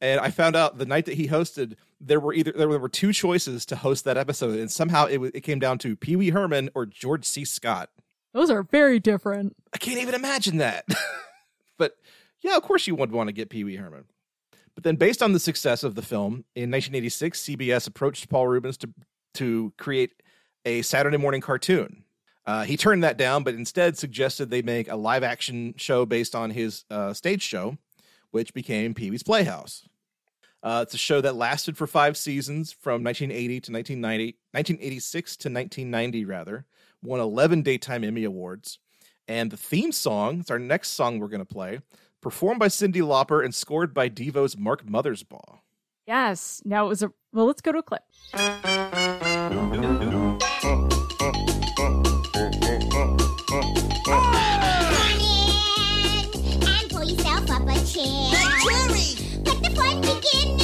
And 0.00 0.18
I 0.20 0.30
found 0.30 0.56
out 0.56 0.78
the 0.78 0.86
night 0.86 1.04
that 1.06 1.14
he 1.14 1.28
hosted, 1.28 1.74
there 2.00 2.20
were 2.20 2.32
either 2.32 2.52
there 2.52 2.68
were 2.68 2.88
two 2.88 3.12
choices 3.12 3.66
to 3.66 3.76
host 3.76 4.04
that 4.04 4.16
episode, 4.16 4.58
and 4.58 4.70
somehow 4.70 5.06
it, 5.06 5.18
it 5.34 5.40
came 5.42 5.58
down 5.58 5.78
to 5.78 5.94
Pee 5.96 6.16
Wee 6.16 6.30
Herman 6.30 6.70
or 6.74 6.86
George 6.86 7.24
C. 7.26 7.44
Scott. 7.44 7.90
Those 8.32 8.50
are 8.50 8.62
very 8.62 8.98
different. 8.98 9.56
I 9.74 9.78
can't 9.78 10.00
even 10.00 10.14
imagine 10.14 10.56
that. 10.58 10.86
yeah, 12.44 12.56
of 12.56 12.62
course 12.62 12.86
you 12.86 12.94
would 12.94 13.10
want 13.10 13.28
to 13.28 13.32
get 13.32 13.48
Pee 13.48 13.64
Wee 13.64 13.76
Herman. 13.76 14.04
But 14.74 14.84
then, 14.84 14.96
based 14.96 15.22
on 15.22 15.32
the 15.32 15.40
success 15.40 15.82
of 15.82 15.94
the 15.94 16.02
film 16.02 16.44
in 16.54 16.70
1986, 16.70 17.40
CBS 17.42 17.88
approached 17.88 18.28
Paul 18.28 18.46
Reubens 18.46 18.76
to 18.78 18.90
to 19.34 19.72
create 19.78 20.22
a 20.64 20.82
Saturday 20.82 21.16
morning 21.16 21.40
cartoon. 21.40 22.04
Uh, 22.46 22.64
he 22.64 22.76
turned 22.76 23.02
that 23.02 23.16
down, 23.16 23.42
but 23.42 23.54
instead 23.54 23.96
suggested 23.96 24.50
they 24.50 24.62
make 24.62 24.88
a 24.88 24.96
live 24.96 25.24
action 25.24 25.74
show 25.76 26.04
based 26.04 26.34
on 26.34 26.50
his 26.50 26.84
uh, 26.90 27.14
stage 27.14 27.42
show, 27.42 27.78
which 28.30 28.52
became 28.52 28.92
Pee 28.94 29.10
Wee's 29.10 29.22
Playhouse. 29.22 29.88
Uh, 30.62 30.80
it's 30.82 30.94
a 30.94 30.98
show 30.98 31.20
that 31.22 31.34
lasted 31.34 31.76
for 31.76 31.86
five 31.86 32.16
seasons 32.16 32.72
from 32.72 33.02
1980 33.02 33.60
to 33.60 33.72
1990, 33.72 34.24
1986 34.52 35.36
to 35.36 35.48
1990, 35.48 36.24
rather. 36.24 36.66
Won 37.02 37.20
11 37.20 37.62
Daytime 37.62 38.04
Emmy 38.04 38.24
Awards. 38.24 38.78
And 39.26 39.50
the 39.50 39.56
theme 39.56 39.92
song, 39.92 40.40
it's 40.40 40.50
our 40.50 40.58
next 40.58 40.90
song 40.90 41.18
we're 41.18 41.28
going 41.28 41.44
to 41.44 41.54
play, 41.54 41.80
performed 42.24 42.58
by 42.58 42.68
Cyndi 42.68 43.02
Lauper 43.02 43.44
and 43.44 43.54
scored 43.54 43.92
by 43.92 44.08
Devo's 44.08 44.56
Mark 44.56 44.84
Mothersbaugh. 44.86 45.58
Yes. 46.06 46.62
Now 46.64 46.86
it 46.86 46.88
was 46.88 47.02
a 47.02 47.12
well. 47.32 47.46
Let's 47.46 47.60
go 47.60 47.70
to 47.70 47.78
a 47.78 47.82
clip. 47.82 48.02
and 48.32 48.50
pull 56.90 57.04
yourself 57.04 57.50
up 57.50 57.68
a 57.68 57.78
chair. 57.84 58.32
Jerry! 58.64 59.16
Let 59.44 59.62
the 59.62 59.70
fun 59.76 60.00
begin. 60.00 60.63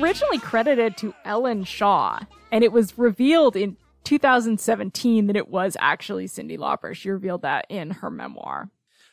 Originally 0.00 0.38
credited 0.38 0.96
to 0.98 1.14
Ellen 1.24 1.64
Shaw, 1.64 2.20
and 2.50 2.64
it 2.64 2.72
was 2.72 2.96
revealed 2.98 3.54
in 3.56 3.76
2017 4.04 5.26
that 5.26 5.36
it 5.36 5.48
was 5.48 5.76
actually 5.78 6.26
Cyndi 6.26 6.58
Lauper. 6.58 6.94
She 6.94 7.10
revealed 7.10 7.42
that 7.42 7.66
in 7.68 7.90
her 7.90 8.10
memoir. 8.10 8.70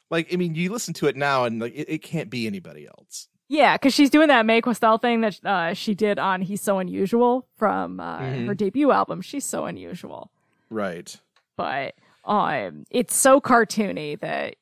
Like, 0.09 0.33
I 0.33 0.37
mean, 0.37 0.55
you 0.55 0.71
listen 0.71 0.93
to 0.95 1.07
it 1.07 1.17
now 1.17 1.43
and 1.43 1.59
like, 1.59 1.73
it, 1.75 1.89
it 1.89 1.97
can't 2.03 2.29
be 2.29 2.47
anybody 2.47 2.87
else. 2.87 3.27
Yeah, 3.49 3.75
because 3.75 3.93
she's 3.93 4.09
doing 4.09 4.29
that 4.29 4.45
Mae 4.45 4.61
Questel 4.61 5.01
thing 5.01 5.21
that 5.21 5.39
uh, 5.45 5.73
she 5.73 5.93
did 5.93 6.19
on 6.19 6.41
"He's 6.41 6.61
So 6.61 6.79
Unusual" 6.79 7.47
from 7.57 7.99
uh, 7.99 8.19
Mhm. 8.19 8.47
her 8.47 8.53
debut 8.55 8.91
album. 8.91 9.21
She's 9.21 9.45
so 9.45 9.65
unusual, 9.65 10.31
Right. 10.69 11.15
but 11.57 11.95
um, 12.25 12.83
it's 12.91 13.15
so 13.15 13.39
cartoony 13.41 14.19
that 14.19 14.55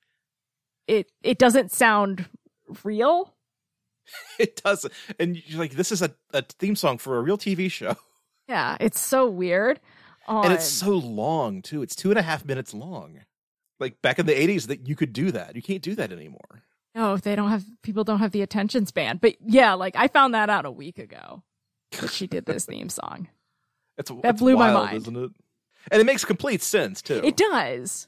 it 0.87 1.11
it 1.23 1.37
doesn't 1.39 1.71
sound 1.71 2.25
real. 2.83 3.33
It 4.39 4.61
does. 4.63 4.85
And 5.19 5.41
you're 5.47 5.59
like, 5.59 5.73
this 5.73 5.91
is 5.91 6.01
a, 6.01 6.13
a 6.33 6.41
theme 6.43 6.75
song 6.75 6.97
for 6.97 7.17
a 7.17 7.21
real 7.21 7.37
TV 7.37 7.69
show. 7.71 7.95
Yeah, 8.47 8.77
it's 8.79 8.99
so 8.99 9.27
weird. 9.27 9.79
And 10.27 10.53
it's 10.53 10.67
so 10.67 10.91
long, 10.91 11.63
too. 11.63 11.81
It's 11.81 11.95
two 11.95 12.11
and 12.11 12.19
a 12.19 12.21
half 12.21 12.45
minutes 12.45 12.75
long. 12.75 13.21
Like 13.79 13.99
back 14.03 14.19
in 14.19 14.27
the 14.27 14.33
80s, 14.35 14.67
that 14.67 14.87
you 14.87 14.95
could 14.95 15.13
do 15.13 15.31
that. 15.31 15.55
You 15.55 15.63
can't 15.63 15.81
do 15.81 15.95
that 15.95 16.11
anymore. 16.11 16.61
No, 16.93 17.17
they 17.17 17.35
don't 17.35 17.49
have 17.49 17.63
people 17.81 18.03
don't 18.03 18.19
have 18.19 18.33
the 18.33 18.43
attention 18.43 18.85
span. 18.85 19.17
But 19.17 19.37
yeah, 19.43 19.73
like 19.73 19.95
I 19.95 20.07
found 20.09 20.35
that 20.35 20.51
out 20.51 20.65
a 20.67 20.69
week 20.71 20.99
ago 20.99 21.41
that 21.99 22.11
she 22.11 22.27
did 22.27 22.45
this 22.45 22.65
theme 22.69 22.89
song. 22.89 23.29
It's, 23.97 24.11
That 24.11 24.19
it's 24.23 24.39
blew 24.39 24.55
my 24.57 24.71
mind. 24.71 24.97
isn't 24.97 25.15
it? 25.17 25.31
And 25.89 25.99
it 26.01 26.05
makes 26.05 26.23
complete 26.23 26.61
sense, 26.61 27.01
too. 27.01 27.21
It 27.23 27.37
does. 27.37 28.07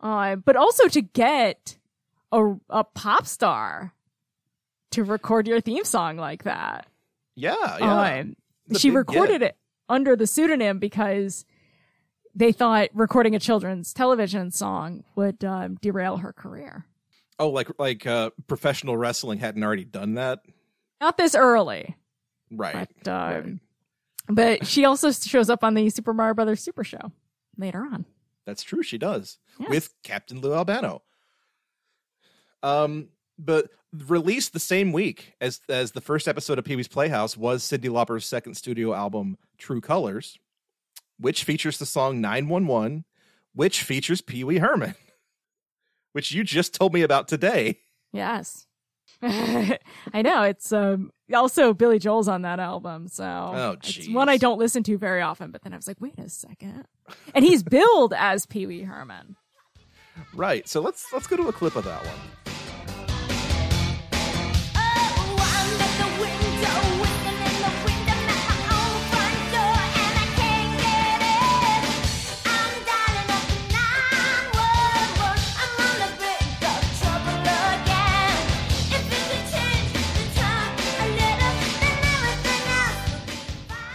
Uh, 0.00 0.34
but 0.34 0.56
also 0.56 0.88
to 0.88 1.00
get 1.02 1.76
a 2.32 2.56
a 2.68 2.82
pop 2.82 3.26
star 3.26 3.92
to 4.92 5.04
record 5.04 5.46
your 5.46 5.60
theme 5.60 5.84
song 5.84 6.16
like 6.16 6.44
that. 6.44 6.86
yeah, 7.36 7.76
yeah. 7.78 8.20
Um, 8.20 8.36
she 8.76 8.88
big 8.90 8.96
recorded 8.96 9.42
it 9.42 9.56
under 9.88 10.16
the 10.16 10.26
pseudonym 10.26 10.78
because 10.78 11.44
they 12.34 12.52
thought 12.52 12.88
recording 12.94 13.34
a 13.34 13.38
children's 13.38 13.92
television 13.92 14.50
song 14.50 15.04
would 15.16 15.42
um, 15.44 15.76
derail 15.80 16.18
her 16.18 16.32
career. 16.32 16.84
Oh, 17.38 17.48
like 17.50 17.68
like 17.78 18.06
uh, 18.06 18.30
professional 18.46 18.96
wrestling 18.96 19.38
hadn't 19.38 19.62
already 19.62 19.84
done 19.84 20.14
that. 20.14 20.40
Not 21.00 21.16
this 21.16 21.34
early, 21.34 21.96
Right. 22.50 22.88
but 23.04 23.08
um, 23.10 23.30
right. 23.32 23.54
but 24.28 24.66
she 24.66 24.84
also 24.84 25.10
shows 25.12 25.48
up 25.48 25.62
on 25.62 25.74
the 25.74 25.88
Super 25.90 26.12
Mario 26.12 26.34
Brothers 26.34 26.60
Super 26.62 26.82
Show 26.84 27.12
later 27.56 27.80
on. 27.80 28.04
That's 28.44 28.62
true. 28.62 28.82
She 28.82 28.98
does 28.98 29.38
Yes. 29.60 29.68
with 29.70 29.94
Captain 30.02 30.40
Lou 30.40 30.52
Albano. 30.54 31.02
Um, 32.62 33.08
but 33.38 33.70
released 33.92 34.52
the 34.52 34.60
same 34.60 34.92
week 34.92 35.32
as 35.40 35.60
as 35.68 35.92
the 35.92 36.00
first 36.00 36.28
episode 36.28 36.58
of 36.58 36.64
Pee 36.64 36.76
Wee's 36.76 36.88
Playhouse 36.88 37.36
was 37.36 37.62
Cyndi 37.62 37.90
Lauper's 37.90 38.26
second 38.26 38.54
studio 38.54 38.94
album, 38.94 39.38
True 39.56 39.80
Colors, 39.80 40.38
which 41.18 41.44
features 41.44 41.78
the 41.78 41.86
song 41.86 42.20
911, 42.20 43.04
which 43.54 43.82
features 43.82 44.20
Pee 44.20 44.44
Wee 44.44 44.58
Herman, 44.58 44.94
which 46.12 46.32
you 46.32 46.44
just 46.44 46.74
told 46.74 46.92
me 46.92 47.02
about 47.02 47.28
today. 47.28 47.78
Yes. 48.12 48.66
I 49.22 49.78
know. 50.22 50.42
It's 50.42 50.70
um 50.72 51.10
also 51.34 51.72
Billy 51.74 51.98
Joel's 51.98 52.28
on 52.28 52.42
that 52.42 52.60
album, 52.60 53.08
so 53.08 53.24
Oh, 53.24 53.76
it's 53.82 54.08
one 54.08 54.28
I 54.28 54.36
don't 54.36 54.58
listen 54.58 54.82
to 54.84 54.98
very 54.98 55.22
often, 55.22 55.50
but 55.50 55.62
then 55.62 55.72
I 55.72 55.76
was 55.76 55.88
like, 55.88 56.00
wait 56.00 56.18
a 56.18 56.28
second. 56.28 56.84
And 57.34 57.44
he's 57.44 57.62
billed 57.62 58.12
as 58.12 58.46
Pee 58.46 58.66
Wee 58.66 58.82
Herman. 58.82 59.36
Right. 60.34 60.68
So 60.68 60.80
let's 60.80 61.12
let's 61.12 61.26
go 61.26 61.36
to 61.36 61.48
a 61.48 61.52
clip 61.52 61.74
of 61.74 61.84
that 61.84 62.04
one. 62.04 62.14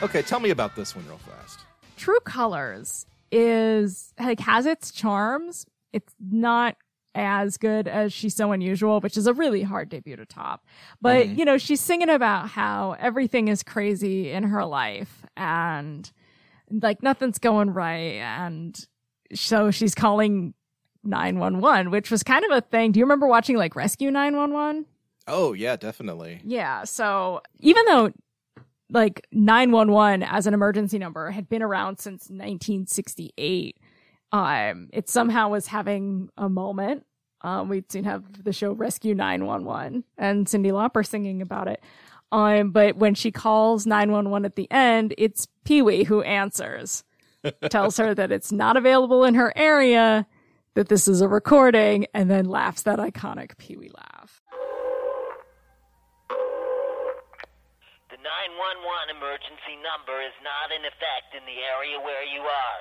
Okay, 0.03 0.21
tell 0.21 0.39
me 0.39 0.49
about 0.49 0.75
this 0.75 0.95
one 0.95 1.05
real 1.07 1.17
fast. 1.17 1.61
True 1.97 2.19
Colors 2.25 3.05
is 3.31 4.13
like 4.19 4.39
has 4.41 4.65
its 4.65 4.91
charms. 4.91 5.65
It's 5.93 6.13
not 6.19 6.75
as 7.15 7.57
good 7.57 7.87
as 7.87 8.11
She's 8.11 8.35
So 8.35 8.51
Unusual, 8.51 8.99
which 8.99 9.17
is 9.17 9.27
a 9.27 9.33
really 9.33 9.61
hard 9.63 9.89
debut 9.89 10.15
to 10.15 10.25
top. 10.25 10.65
But, 11.01 11.27
Mhm. 11.27 11.37
you 11.37 11.45
know, 11.45 11.57
she's 11.57 11.79
singing 11.79 12.09
about 12.09 12.49
how 12.49 12.95
everything 12.99 13.47
is 13.47 13.61
crazy 13.63 14.31
in 14.31 14.43
her 14.43 14.65
life 14.65 15.23
and 15.37 16.11
like 16.69 17.01
nothing's 17.03 17.37
going 17.37 17.69
right. 17.69 18.15
And 18.15 18.75
so 19.33 19.69
she's 19.71 19.93
calling 19.95 20.53
911, 21.03 21.91
which 21.91 22.09
was 22.11 22.23
kind 22.23 22.43
of 22.45 22.51
a 22.51 22.61
thing. 22.61 22.91
Do 22.91 22.99
you 22.99 23.05
remember 23.05 23.27
watching 23.27 23.57
like 23.57 23.75
Rescue 23.75 24.09
911? 24.11 24.85
Oh 25.27 25.53
yeah, 25.53 25.75
definitely. 25.75 26.41
Yeah. 26.43 26.83
So 26.83 27.41
even 27.59 27.85
though 27.85 28.11
like 28.93 29.27
911 29.31 30.23
as 30.23 30.47
an 30.47 30.53
emergency 30.53 30.99
number 30.99 31.31
had 31.31 31.49
been 31.49 31.63
around 31.63 31.97
since 31.99 32.29
1968, 32.29 33.77
um, 34.31 34.89
it 34.93 35.09
somehow 35.09 35.49
was 35.49 35.67
having 35.67 36.29
a 36.37 36.47
moment. 36.47 37.05
Um, 37.41 37.67
we'd 37.69 37.91
soon 37.91 38.05
have 38.05 38.43
the 38.43 38.53
show 38.53 38.71
Rescue 38.71 39.13
911 39.15 40.05
and 40.17 40.47
Cyndi 40.47 40.71
Lauper 40.71 41.05
singing 41.05 41.41
about 41.41 41.67
it. 41.67 41.83
Um, 42.31 42.71
but 42.71 42.95
when 42.95 43.13
she 43.15 43.31
calls 43.31 43.85
911 43.85 44.45
at 44.45 44.55
the 44.55 44.71
end, 44.71 45.13
it's 45.17 45.47
Pee 45.65 45.81
Wee 45.81 46.03
who 46.03 46.21
answers, 46.21 47.03
tells 47.69 47.97
her 47.97 48.15
that 48.15 48.31
it's 48.31 48.51
not 48.51 48.77
available 48.77 49.23
in 49.23 49.35
her 49.35 49.53
area, 49.55 50.25
that 50.73 50.89
this 50.89 51.07
is 51.07 51.21
a 51.21 51.27
recording, 51.27 52.07
and 52.13 52.31
then 52.31 52.45
laughs 52.45 52.83
that 52.83 52.97
iconic 52.97 53.57
Pee 53.57 53.77
Wee 53.77 53.91
laugh. 53.93 54.41
The 58.09 58.17
911 58.73 59.21
emergency 59.21 59.77
number 59.85 60.17
is 60.25 60.33
not 60.41 60.73
in 60.73 60.81
effect 60.81 61.37
in 61.37 61.45
the 61.45 61.61
area 61.61 62.01
where 62.01 62.25
you 62.25 62.41
are. 62.41 62.79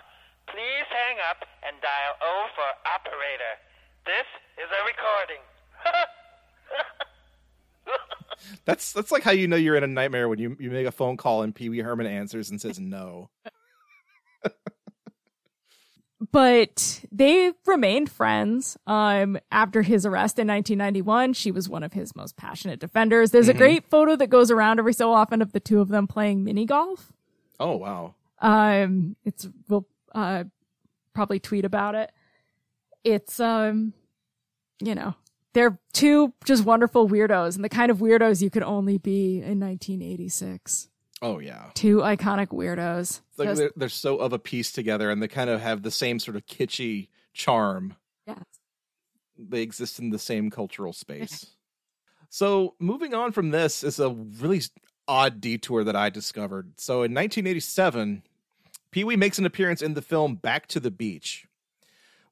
Please 0.49 0.89
hang 0.89 1.21
up 1.29 1.45
and 1.69 1.77
dial 1.85 2.17
O 2.25 2.49
for 2.57 2.65
operator. 2.89 3.61
This 4.09 4.25
is 4.57 4.73
a 4.73 4.81
recording. 4.89 5.45
That's 8.65 8.93
that's 8.93 9.13
like 9.13 9.23
how 9.23 9.31
you 9.31 9.47
know 9.47 9.57
you're 9.57 9.77
in 9.77 9.85
a 9.85 9.89
nightmare 9.89 10.29
when 10.29 10.39
you, 10.39 10.57
you 10.59 10.71
make 10.71 10.87
a 10.87 10.93
phone 10.93 11.17
call 11.17 11.43
and 11.43 11.55
Pee 11.55 11.69
Wee 11.69 11.81
Herman 11.81 12.07
answers 12.07 12.51
and 12.51 12.61
says 12.61 12.81
no. 12.81 13.31
but 16.31 17.05
they 17.11 17.53
remained 17.67 18.11
friends 18.11 18.77
um 18.87 19.39
after 19.51 19.83
his 19.83 20.07
arrest 20.07 20.39
in 20.39 20.47
1991 20.47 21.33
she 21.33 21.51
was 21.51 21.69
one 21.69 21.83
of 21.83 21.93
his 21.93 22.15
most 22.15 22.37
passionate 22.37 22.79
defenders. 22.79 23.31
There's 23.33 23.49
a 23.49 23.55
Mhm. 23.55 23.59
great 23.59 23.85
photo 23.91 24.15
that 24.17 24.29
goes 24.29 24.51
around 24.51 24.79
every 24.79 24.93
so 24.93 25.13
often 25.13 25.43
of 25.43 25.53
the 25.53 25.61
two 25.61 25.81
of 25.81 25.89
them 25.89 26.07
playing 26.07 26.45
mini 26.45 26.65
golf. 26.65 27.13
Oh 27.59 27.77
wow. 27.77 28.15
um 28.41 29.17
it's 29.25 29.49
we'll 29.69 29.87
uh 30.15 30.45
probably 31.15 31.39
tweet 31.41 31.65
about 31.65 31.95
it. 31.95 32.11
It's 33.05 33.41
um 33.41 33.93
you 34.81 34.95
know 34.95 35.15
they're 35.55 35.79
two 35.93 36.33
just 36.45 36.65
wonderful 36.65 37.09
weirdos 37.09 37.57
and 37.57 37.65
the 37.65 37.69
kind 37.69 37.91
of 37.91 37.99
weirdos 37.99 38.41
you 38.43 38.49
could 38.51 38.63
only 38.63 38.97
be 38.99 39.37
in 39.39 39.59
1986 39.61 40.89
Oh 41.23 41.39
yeah. 41.39 41.71
two 41.75 41.99
iconic 41.99 42.49
weirdos 42.49 43.21
like 43.39 43.55
they're, 43.55 43.71
they're 43.77 43.89
so 43.89 44.17
of 44.17 44.33
a 44.33 44.39
piece 44.39 44.73
together 44.73 45.09
and 45.11 45.23
they 45.23 45.29
kind 45.29 45.49
of 45.49 45.61
have 45.61 45.83
the 45.83 45.91
same 45.91 46.19
sort 46.19 46.37
of 46.37 46.47
kitschy 46.47 47.09
charm. 47.33 47.95
yes. 48.27 48.43
They 49.39 49.63
exist 49.63 49.99
in 49.99 50.11
the 50.11 50.19
same 50.19 50.51
cultural 50.51 50.93
space. 50.93 51.47
so 52.29 52.75
moving 52.79 53.15
on 53.15 53.33
from 53.33 53.51
this 53.51 53.83
is 53.83 53.99
a 53.99 54.11
really 54.11 54.61
odd 55.09 55.41
detour 55.41 55.85
that 55.85 55.97
I 55.97 56.11
discovered. 56.11 56.73
So 56.77 56.97
in 56.97 57.13
1987, 57.15 58.23
Pee 58.91 59.05
Wee 59.05 59.17
makes 59.17 59.39
an 59.39 59.47
appearance 59.47 59.83
in 59.83 59.95
the 59.95 60.03
film 60.03 60.37
Back 60.37 60.67
to 60.69 60.81
the 60.81 60.91
Beach, 60.91 61.47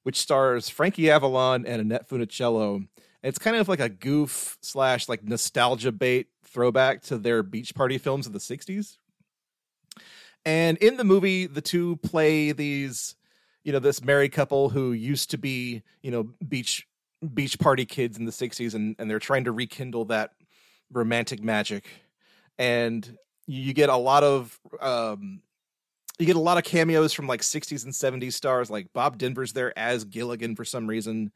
which 0.02 0.18
stars 0.18 0.68
Frankie 0.68 1.10
Avalon 1.10 1.64
and 1.66 1.80
Annette 1.80 2.08
Funicello. 2.08 2.86
It's 3.22 3.38
kind 3.38 3.56
of 3.56 3.68
like 3.68 3.80
a 3.80 3.88
goof 3.88 4.58
slash 4.62 5.08
like 5.08 5.24
nostalgia 5.24 5.92
bait 5.92 6.28
throwback 6.52 7.02
to 7.02 7.18
their 7.18 7.42
beach 7.42 7.74
party 7.74 7.98
films 7.98 8.26
of 8.26 8.32
the 8.32 8.38
60s. 8.38 8.96
And 10.44 10.78
in 10.78 10.96
the 10.96 11.04
movie, 11.04 11.46
the 11.46 11.60
two 11.60 11.96
play 11.96 12.52
these, 12.52 13.14
you 13.64 13.72
know, 13.72 13.78
this 13.78 14.02
married 14.02 14.32
couple 14.32 14.70
who 14.70 14.92
used 14.92 15.30
to 15.30 15.38
be, 15.38 15.82
you 16.02 16.10
know, 16.10 16.30
beach 16.46 16.86
beach 17.34 17.58
party 17.58 17.84
kids 17.84 18.16
in 18.16 18.24
the 18.24 18.32
60s 18.32 18.74
and, 18.74 18.96
and 18.98 19.10
they're 19.10 19.18
trying 19.18 19.44
to 19.44 19.52
rekindle 19.52 20.06
that 20.06 20.32
romantic 20.90 21.42
magic. 21.42 21.86
And 22.58 23.18
you 23.46 23.74
get 23.74 23.90
a 23.90 23.96
lot 23.96 24.22
of 24.22 24.58
um 24.80 25.42
you 26.18 26.26
get 26.26 26.36
a 26.36 26.40
lot 26.40 26.58
of 26.58 26.64
cameos 26.64 27.12
from 27.12 27.26
like 27.26 27.40
60s 27.40 27.84
and 27.84 27.92
70s 27.92 28.34
stars 28.34 28.70
like 28.70 28.92
Bob 28.92 29.16
Denver's 29.16 29.54
there 29.54 29.76
as 29.78 30.04
Gilligan 30.04 30.54
for 30.54 30.66
some 30.66 30.86
reason. 30.86 31.32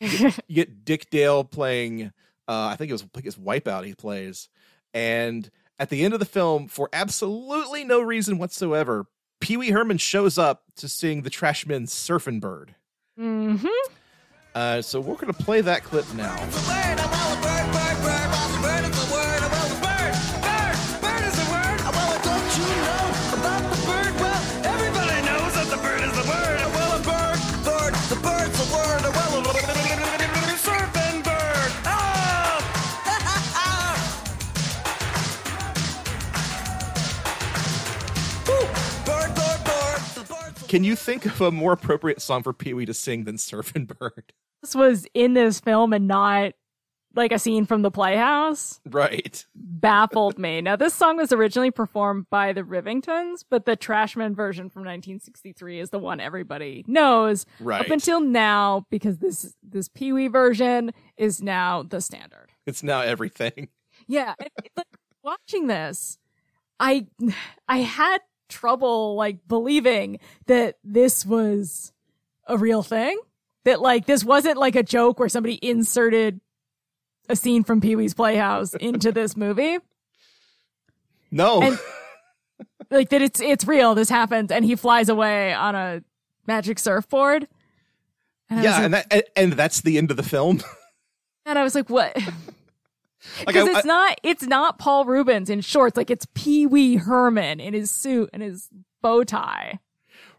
You 0.00 0.18
get, 0.18 0.40
you 0.48 0.54
get 0.56 0.84
Dick 0.84 1.10
Dale 1.10 1.44
playing 1.44 2.12
uh 2.48 2.68
I 2.72 2.76
think 2.76 2.90
it 2.90 2.94
was 2.94 3.04
like 3.14 3.24
his 3.24 3.36
Wipeout 3.36 3.84
he 3.84 3.94
plays. 3.94 4.48
And 4.94 5.50
at 5.78 5.90
the 5.90 6.04
end 6.04 6.14
of 6.14 6.20
the 6.20 6.26
film, 6.26 6.68
for 6.68 6.88
absolutely 6.92 7.84
no 7.84 8.00
reason 8.00 8.38
whatsoever, 8.38 9.06
Pee 9.40 9.56
Wee 9.56 9.70
Herman 9.70 9.98
shows 9.98 10.38
up 10.38 10.62
to 10.76 10.88
sing 10.88 11.22
the 11.22 11.30
Trashmen's 11.30 11.92
Surfin' 11.92 12.40
Bird. 12.40 12.74
mm-hmm 13.18 13.92
Uh, 14.54 14.80
so 14.80 15.00
we're 15.00 15.16
going 15.16 15.32
to 15.32 15.42
play 15.44 15.60
that 15.60 15.84
clip 15.84 16.06
now. 16.14 17.15
Can 40.76 40.84
you 40.84 40.94
think 40.94 41.24
of 41.24 41.40
a 41.40 41.50
more 41.50 41.72
appropriate 41.72 42.20
song 42.20 42.42
for 42.42 42.52
Pee 42.52 42.74
Wee 42.74 42.84
to 42.84 42.92
sing 42.92 43.24
than 43.24 43.36
Surfin' 43.36 43.86
Bird? 43.98 44.34
this 44.60 44.74
was 44.74 45.06
in 45.14 45.32
this 45.32 45.58
film 45.58 45.94
and 45.94 46.06
not 46.06 46.52
like 47.14 47.32
a 47.32 47.38
scene 47.38 47.64
from 47.64 47.80
the 47.80 47.90
Playhouse 47.90 48.78
Right. 48.84 49.42
baffled 49.54 50.38
me. 50.38 50.60
Now, 50.60 50.76
this 50.76 50.92
song 50.92 51.16
was 51.16 51.32
originally 51.32 51.70
performed 51.70 52.26
by 52.28 52.52
the 52.52 52.60
Rivingtons, 52.62 53.42
but 53.48 53.64
the 53.64 53.74
Trashmen 53.74 54.34
version 54.34 54.68
from 54.68 54.82
1963 54.82 55.80
is 55.80 55.88
the 55.88 55.98
one 55.98 56.20
everybody 56.20 56.84
knows 56.86 57.46
Right. 57.58 57.80
up 57.80 57.88
until 57.90 58.20
now 58.20 58.84
because 58.90 59.16
this 59.16 59.54
this 59.62 59.88
Pee 59.88 60.12
Wee 60.12 60.28
version 60.28 60.92
is 61.16 61.40
now 61.40 61.84
the 61.84 62.02
standard. 62.02 62.48
It's 62.66 62.82
now 62.82 63.00
everything. 63.00 63.68
Yeah, 64.06 64.34
and, 64.38 64.50
like, 64.76 64.86
watching 65.22 65.68
this, 65.68 66.18
I 66.78 67.06
I 67.66 67.78
had 67.78 68.18
trouble 68.48 69.14
like 69.16 69.46
believing 69.48 70.18
that 70.46 70.76
this 70.84 71.24
was 71.26 71.92
a 72.46 72.56
real 72.56 72.82
thing. 72.82 73.18
That 73.64 73.80
like 73.80 74.06
this 74.06 74.22
wasn't 74.24 74.56
like 74.58 74.76
a 74.76 74.82
joke 74.82 75.18
where 75.18 75.28
somebody 75.28 75.58
inserted 75.60 76.40
a 77.28 77.34
scene 77.34 77.64
from 77.64 77.80
Pee 77.80 77.96
Wee's 77.96 78.14
Playhouse 78.14 78.74
into 78.80 79.10
this 79.12 79.36
movie. 79.36 79.78
No. 81.30 81.62
And- 81.62 81.78
Like 82.88 83.08
that 83.08 83.20
it's 83.20 83.40
it's 83.40 83.66
real. 83.66 83.96
This 83.96 84.08
happens, 84.08 84.52
and 84.52 84.64
he 84.64 84.76
flies 84.76 85.08
away 85.08 85.52
on 85.52 85.74
a 85.74 86.02
magic 86.46 86.78
surfboard. 86.78 87.48
And 88.48 88.62
yeah, 88.62 88.70
like, 88.76 88.82
and 88.84 88.94
that 88.94 89.06
and, 89.10 89.22
and 89.34 89.52
that's 89.54 89.80
the 89.80 89.98
end 89.98 90.12
of 90.12 90.16
the 90.16 90.22
film. 90.22 90.62
and 91.44 91.58
I 91.58 91.64
was 91.64 91.74
like, 91.74 91.90
what? 91.90 92.16
Like 93.38 93.48
Because 93.48 93.68
I, 93.68 93.78
it's 93.78 93.86
not 93.86 94.20
it's 94.22 94.42
not 94.44 94.78
Paul 94.78 95.04
Reubens 95.04 95.50
in 95.50 95.60
shorts. 95.60 95.96
Like 95.96 96.10
it's 96.10 96.26
Pee 96.34 96.66
Wee 96.66 96.96
Herman 96.96 97.60
in 97.60 97.74
his 97.74 97.90
suit 97.90 98.30
and 98.32 98.42
his 98.42 98.68
bow 99.02 99.24
tie. 99.24 99.80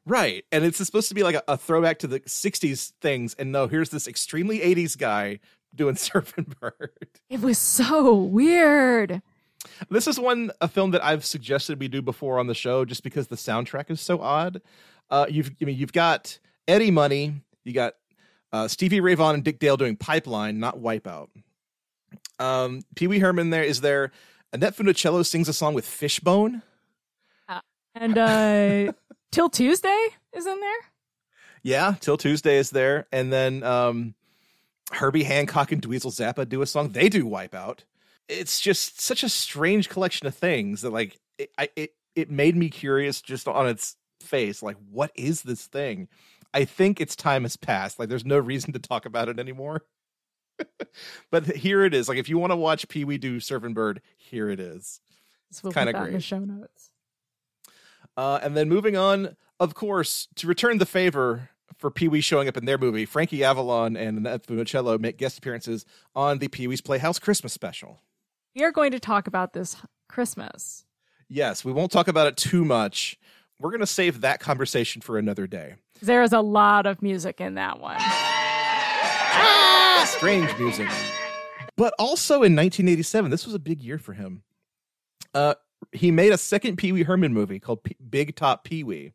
Right. 0.05 0.45
And 0.51 0.63
it's 0.63 0.77
supposed 0.77 1.09
to 1.09 1.15
be 1.15 1.23
like 1.23 1.35
a, 1.35 1.43
a 1.49 1.57
throwback 1.57 1.99
to 1.99 2.07
the 2.07 2.21
60s 2.21 2.93
things. 3.01 3.33
And 3.33 3.51
no, 3.51 3.67
here's 3.67 3.89
this 3.89 4.07
extremely 4.07 4.59
80s 4.59 4.97
guy 4.97 5.39
doing 5.75 5.95
Surfin' 5.95 6.57
Bird. 6.59 7.09
It 7.29 7.41
was 7.41 7.57
so 7.57 8.13
weird. 8.13 9.21
This 9.89 10.07
is 10.07 10.19
one 10.19 10.51
a 10.61 10.67
film 10.67 10.91
that 10.91 11.03
I've 11.03 11.25
suggested 11.25 11.79
we 11.79 11.87
do 11.87 12.01
before 12.01 12.39
on 12.39 12.47
the 12.47 12.53
show 12.53 12.85
just 12.85 13.03
because 13.03 13.27
the 13.27 13.35
soundtrack 13.35 13.89
is 13.89 13.99
so 13.99 14.21
odd. 14.21 14.61
Uh, 15.09 15.25
you've 15.29 15.51
I 15.61 15.65
mean 15.65 15.77
you've 15.77 15.93
got 15.93 16.39
Eddie 16.67 16.91
Money, 16.91 17.41
you 17.63 17.73
got 17.73 17.95
uh, 18.51 18.67
Stevie 18.67 19.01
Ray 19.01 19.15
Vaughan 19.15 19.35
and 19.35 19.43
Dick 19.43 19.59
Dale 19.59 19.77
doing 19.77 19.97
Pipeline, 19.97 20.59
not 20.59 20.79
Wipeout. 20.79 21.27
Um, 22.39 22.81
Pee 22.95 23.07
Wee 23.07 23.19
Herman 23.19 23.49
there 23.49 23.63
is 23.63 23.81
there. 23.81 24.11
Annette 24.53 24.75
Funicello 24.75 25.25
sings 25.25 25.49
a 25.49 25.53
song 25.53 25.73
with 25.73 25.85
Fishbone. 25.85 26.61
And 27.99 28.17
uh 28.17 28.91
'Til 29.31 29.49
Tuesday 29.49 30.07
is 30.33 30.45
in 30.45 30.59
there. 30.59 30.79
Yeah, 31.63 31.95
'Til 31.99 32.17
Tuesday 32.17 32.57
is 32.57 32.69
there, 32.69 33.07
and 33.11 33.31
then 33.33 33.63
um, 33.63 34.15
Herbie 34.91 35.23
Hancock 35.23 35.71
and 35.71 35.81
Dweezil 35.81 36.11
Zappa 36.11 36.47
do 36.47 36.61
a 36.61 36.65
song. 36.65 36.89
They 36.89 37.09
do 37.09 37.25
Wipeout. 37.25 37.79
It's 38.29 38.59
just 38.59 39.01
such 39.01 39.23
a 39.23 39.29
strange 39.29 39.89
collection 39.89 40.27
of 40.27 40.35
things 40.35 40.81
that 40.81 40.91
like 40.91 41.19
it, 41.37 41.51
I, 41.57 41.69
it 41.75 41.93
it 42.15 42.31
made 42.31 42.55
me 42.55 42.69
curious 42.69 43.21
just 43.21 43.47
on 43.47 43.67
its 43.67 43.95
face. 44.21 44.61
Like, 44.63 44.77
what 44.89 45.11
is 45.15 45.41
this 45.41 45.67
thing? 45.67 46.07
I 46.53 46.65
think 46.65 46.99
its 46.99 47.15
time 47.15 47.43
has 47.43 47.57
passed. 47.57 47.99
Like, 47.99 48.09
there's 48.09 48.25
no 48.25 48.37
reason 48.37 48.73
to 48.73 48.79
talk 48.79 49.05
about 49.05 49.29
it 49.29 49.39
anymore. 49.39 49.83
but 51.31 51.45
here 51.45 51.83
it 51.83 51.93
is. 51.93 52.09
Like, 52.09 52.17
if 52.17 52.29
you 52.29 52.37
want 52.37 52.51
to 52.51 52.55
watch 52.55 52.87
Pee 52.87 53.05
Wee 53.05 53.17
do 53.17 53.39
Surfin' 53.39 53.73
Bird, 53.73 54.01
here 54.17 54.49
it 54.49 54.59
is. 54.59 54.99
So 55.51 55.61
we'll 55.63 55.73
Kinda 55.73 55.93
put 55.93 55.99
that 55.99 56.07
in 56.07 56.13
the 56.13 56.19
show 56.19 56.39
notes. 56.39 56.91
Uh, 58.15 58.39
and 58.41 58.57
then 58.57 58.67
moving 58.67 58.97
on, 58.97 59.35
of 59.59 59.75
course, 59.75 60.27
to 60.35 60.47
return 60.47 60.79
the 60.79 60.85
favor 60.85 61.49
for 61.77 61.91
Pee 61.91 62.07
Wee 62.07 62.21
showing 62.21 62.47
up 62.47 62.57
in 62.57 62.65
their 62.65 62.77
movie, 62.77 63.05
Frankie 63.05 63.43
Avalon 63.43 63.95
and 63.95 64.17
Annette 64.17 64.45
Funicello 64.45 64.99
make 64.99 65.17
guest 65.17 65.37
appearances 65.37 65.85
on 66.15 66.39
the 66.39 66.47
Pee 66.47 66.67
Wee's 66.67 66.81
Playhouse 66.81 67.19
Christmas 67.19 67.53
special. 67.53 68.01
We 68.55 68.63
are 68.63 68.71
going 68.71 68.91
to 68.91 68.99
talk 68.99 69.27
about 69.27 69.53
this 69.53 69.75
Christmas. 70.09 70.85
Yes, 71.29 71.63
we 71.63 71.71
won't 71.71 71.91
talk 71.91 72.07
about 72.07 72.27
it 72.27 72.37
too 72.37 72.65
much. 72.65 73.19
We're 73.59 73.69
going 73.69 73.81
to 73.81 73.87
save 73.87 74.21
that 74.21 74.39
conversation 74.39 75.01
for 75.01 75.17
another 75.17 75.45
day. 75.45 75.75
There 76.01 76.23
is 76.23 76.33
a 76.33 76.41
lot 76.41 76.85
of 76.85 77.01
music 77.01 77.41
in 77.41 77.55
that 77.55 77.79
one. 77.79 77.97
Strange 80.17 80.57
music. 80.57 80.89
But 81.75 81.93
also 81.99 82.35
in 82.35 82.55
1987, 82.55 83.29
this 83.29 83.45
was 83.45 83.53
a 83.53 83.59
big 83.59 83.83
year 83.83 83.99
for 83.99 84.13
him. 84.13 84.41
Uh, 85.33 85.53
he 85.91 86.09
made 86.09 86.33
a 86.33 86.37
second 86.37 86.77
Pee 86.77 86.91
Wee 86.91 87.03
Herman 87.03 87.33
movie 87.33 87.59
called 87.59 87.83
P- 87.83 87.95
Big 88.09 88.35
Top 88.35 88.63
Pee 88.63 88.83
Wee, 88.83 89.13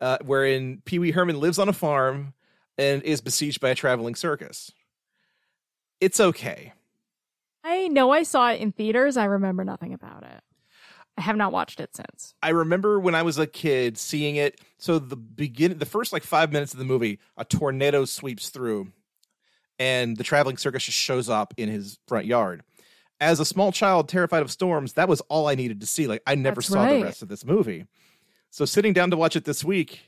uh, 0.00 0.18
wherein 0.24 0.80
Pee 0.86 0.98
Wee 0.98 1.10
Herman 1.10 1.38
lives 1.38 1.58
on 1.58 1.68
a 1.68 1.72
farm 1.74 2.32
and 2.78 3.02
is 3.02 3.20
besieged 3.20 3.60
by 3.60 3.68
a 3.68 3.74
traveling 3.74 4.14
circus. 4.14 4.72
It's 6.00 6.18
okay. 6.18 6.72
I 7.62 7.88
know 7.88 8.10
I 8.10 8.22
saw 8.22 8.50
it 8.52 8.60
in 8.60 8.72
theaters. 8.72 9.18
I 9.18 9.24
remember 9.24 9.64
nothing 9.64 9.92
about 9.92 10.22
it. 10.22 10.40
I 11.18 11.20
have 11.20 11.36
not 11.36 11.52
watched 11.52 11.78
it 11.78 11.94
since. 11.94 12.34
I 12.42 12.50
remember 12.50 12.98
when 12.98 13.14
I 13.14 13.22
was 13.22 13.38
a 13.38 13.46
kid 13.46 13.98
seeing 13.98 14.36
it. 14.36 14.60
So 14.78 14.98
the 14.98 15.16
begin, 15.16 15.76
the 15.76 15.86
first 15.86 16.12
like 16.12 16.22
five 16.24 16.52
minutes 16.52 16.72
of 16.72 16.78
the 16.78 16.84
movie, 16.86 17.20
a 17.36 17.44
tornado 17.44 18.06
sweeps 18.06 18.48
through, 18.48 18.92
and 19.78 20.16
the 20.16 20.24
traveling 20.24 20.56
circus 20.56 20.84
just 20.84 20.98
shows 20.98 21.28
up 21.28 21.54
in 21.56 21.68
his 21.68 21.98
front 22.06 22.26
yard. 22.26 22.62
As 23.20 23.40
a 23.40 23.44
small 23.44 23.72
child 23.72 24.08
terrified 24.08 24.42
of 24.42 24.50
storms, 24.50 24.94
that 24.94 25.08
was 25.08 25.20
all 25.22 25.46
I 25.48 25.54
needed 25.54 25.80
to 25.80 25.86
see. 25.86 26.06
Like 26.06 26.22
I 26.26 26.34
never 26.34 26.56
That's 26.56 26.68
saw 26.68 26.82
right. 26.84 26.98
the 26.98 27.04
rest 27.04 27.22
of 27.22 27.28
this 27.28 27.44
movie. 27.44 27.86
So 28.50 28.64
sitting 28.64 28.92
down 28.92 29.10
to 29.10 29.16
watch 29.16 29.36
it 29.36 29.44
this 29.44 29.64
week, 29.64 30.00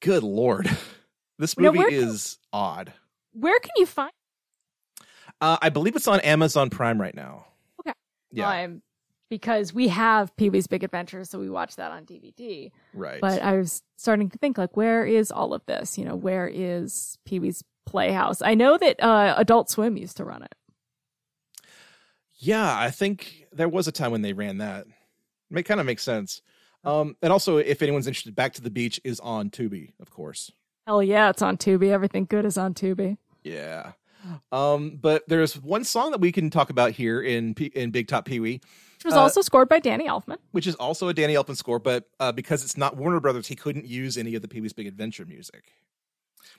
good 0.00 0.22
lord, 0.22 0.68
this 1.38 1.56
Now, 1.58 1.66
movie 1.68 1.78
where 1.78 1.90
can- 1.90 2.08
is 2.08 2.38
odd. 2.52 2.92
Where 3.32 3.58
can 3.58 3.70
you 3.76 3.86
find 3.86 4.12
Uh, 5.40 5.56
I 5.60 5.68
believe 5.68 5.96
it's 5.96 6.06
on 6.08 6.20
Amazon 6.20 6.70
Prime 6.70 7.00
right 7.00 7.14
now. 7.14 7.46
Okay. 7.80 7.92
Yeah. 8.30 8.64
um, 8.64 8.82
because 9.30 9.72
we 9.74 9.88
have 9.88 10.36
Pee 10.36 10.50
Wee's 10.50 10.68
Big 10.68 10.84
Adventure, 10.84 11.24
so 11.24 11.40
we 11.40 11.50
watch 11.50 11.74
that 11.76 11.90
on 11.90 12.04
DVD. 12.04 12.70
right. 12.92 13.20
But 13.20 13.42
I 13.42 13.56
was 13.56 13.82
starting 13.96 14.28
to 14.30 14.38
think, 14.38 14.56
like, 14.58 14.76
where 14.76 15.04
is 15.04 15.32
all 15.32 15.52
of 15.54 15.64
this? 15.66 15.98
You 15.98 16.04
know, 16.04 16.14
where 16.14 16.46
is 16.46 17.18
Pee 17.24 17.40
Wee's 17.40 17.64
Playhouse? 17.86 18.42
I 18.42 18.54
know 18.54 18.76
that 18.78 19.02
uh, 19.02 19.34
Adult 19.36 19.70
Swim 19.70 19.96
used 19.96 20.16
to 20.18 20.24
run 20.24 20.42
it. 20.42 20.54
Yeah, 22.36 22.76
I 22.78 22.90
think 22.90 23.46
there 23.52 23.68
was 23.68 23.88
a 23.88 23.92
time 23.92 24.10
when 24.10 24.22
they 24.22 24.32
ran 24.32 24.58
that. 24.58 24.86
It 25.54 25.62
kind 25.64 25.80
of 25.80 25.86
makes 25.86 26.02
sense. 26.02 26.42
Um, 26.84 27.16
and 27.22 27.32
also, 27.32 27.56
if 27.58 27.80
anyone's 27.80 28.06
interested, 28.06 28.34
Back 28.34 28.54
to 28.54 28.60
the 28.62 28.70
Beach 28.70 29.00
is 29.04 29.20
on 29.20 29.50
Tubi, 29.50 29.92
of 30.00 30.10
course. 30.10 30.50
Hell 30.86 31.02
yeah, 31.02 31.30
it's 31.30 31.40
on 31.42 31.56
Tubi. 31.56 31.88
Everything 31.90 32.26
good 32.26 32.44
is 32.44 32.58
on 32.58 32.74
Tubi. 32.74 33.16
Yeah. 33.42 33.92
Um, 34.52 34.98
but 35.00 35.22
there's 35.28 35.54
one 35.60 35.84
song 35.84 36.10
that 36.10 36.20
we 36.20 36.32
can 36.32 36.50
talk 36.50 36.70
about 36.70 36.92
here 36.92 37.22
in 37.22 37.54
P- 37.54 37.66
in 37.74 37.90
Big 37.90 38.08
Top 38.08 38.24
Pee 38.24 38.40
Wee, 38.40 38.60
Which 38.98 39.04
was 39.04 39.14
Uh, 39.14 39.20
also 39.20 39.40
scored 39.42 39.68
by 39.68 39.78
Danny 39.78 40.08
Elfman. 40.08 40.38
which 40.52 40.66
is 40.66 40.74
also 40.76 41.08
a 41.08 41.14
Danny 41.14 41.34
Elfman 41.34 41.56
score, 41.56 41.78
but 41.78 42.08
uh, 42.20 42.32
because 42.32 42.64
it's 42.64 42.76
not 42.76 42.96
Warner 42.96 43.20
Brothers, 43.20 43.46
he 43.48 43.54
couldn't 43.54 43.86
use 43.86 44.16
any 44.18 44.34
of 44.34 44.42
the 44.42 44.48
Pee 44.48 44.60
Wee's 44.62 44.72
Big 44.72 44.86
Adventure 44.86 45.26
music, 45.26 45.72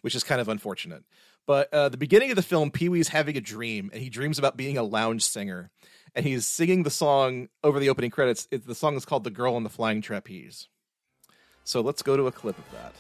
which 0.02 0.16
is 0.16 0.24
kind 0.24 0.42
of 0.42 0.50
unfortunate. 0.50 1.04
But 1.48 1.72
uh, 1.74 1.90
the 1.90 1.98
beginning 1.98 2.32
of 2.32 2.36
the 2.36 2.42
film, 2.42 2.72
Pee 2.72 2.90
Wee's 2.90 3.10
having 3.10 3.38
a 3.38 3.42
dream, 3.42 3.90
and 3.94 4.02
he 4.02 4.10
dreams 4.10 4.40
about 4.40 4.58
being 4.58 4.78
a 4.78 4.84
lounge 4.84 5.24
singer, 5.24 5.70
and 6.16 6.26
he's 6.26 6.48
singing 6.48 6.84
the 6.84 6.90
song 6.90 7.50
over 7.64 7.80
the 7.80 7.90
opening 7.90 8.10
credits. 8.10 8.48
It, 8.52 8.66
the 8.66 8.76
song 8.76 8.96
is 8.96 9.06
called 9.06 9.24
"The 9.24 9.32
Girl 9.32 9.56
on 9.56 9.64
the 9.64 9.70
Flying 9.70 10.02
Trapeze." 10.02 10.68
So 11.64 11.82
let's 11.82 12.02
go 12.02 12.16
to 12.18 12.28
a 12.28 12.32
clip 12.32 12.58
of 12.58 12.72
that. 12.72 12.94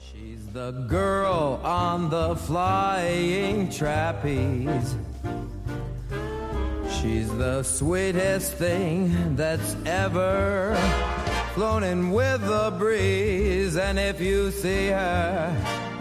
She's 0.00 0.46
the 0.48 0.72
girl 0.72 1.60
on 1.64 2.10
the 2.10 2.36
flying 2.36 3.70
trapeze. 3.70 4.96
She's 7.00 7.28
the 7.36 7.62
sweetest 7.62 8.54
thing 8.54 9.36
that's 9.36 9.76
ever 9.86 10.74
flown 11.54 11.84
in 11.84 12.10
with 12.10 12.40
the 12.46 12.74
breeze. 12.76 13.76
And 13.76 13.98
if 13.98 14.20
you 14.20 14.50
see 14.50 14.88
her, 14.88 15.93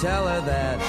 tell 0.00 0.26
her 0.26 0.40
that 0.40 0.80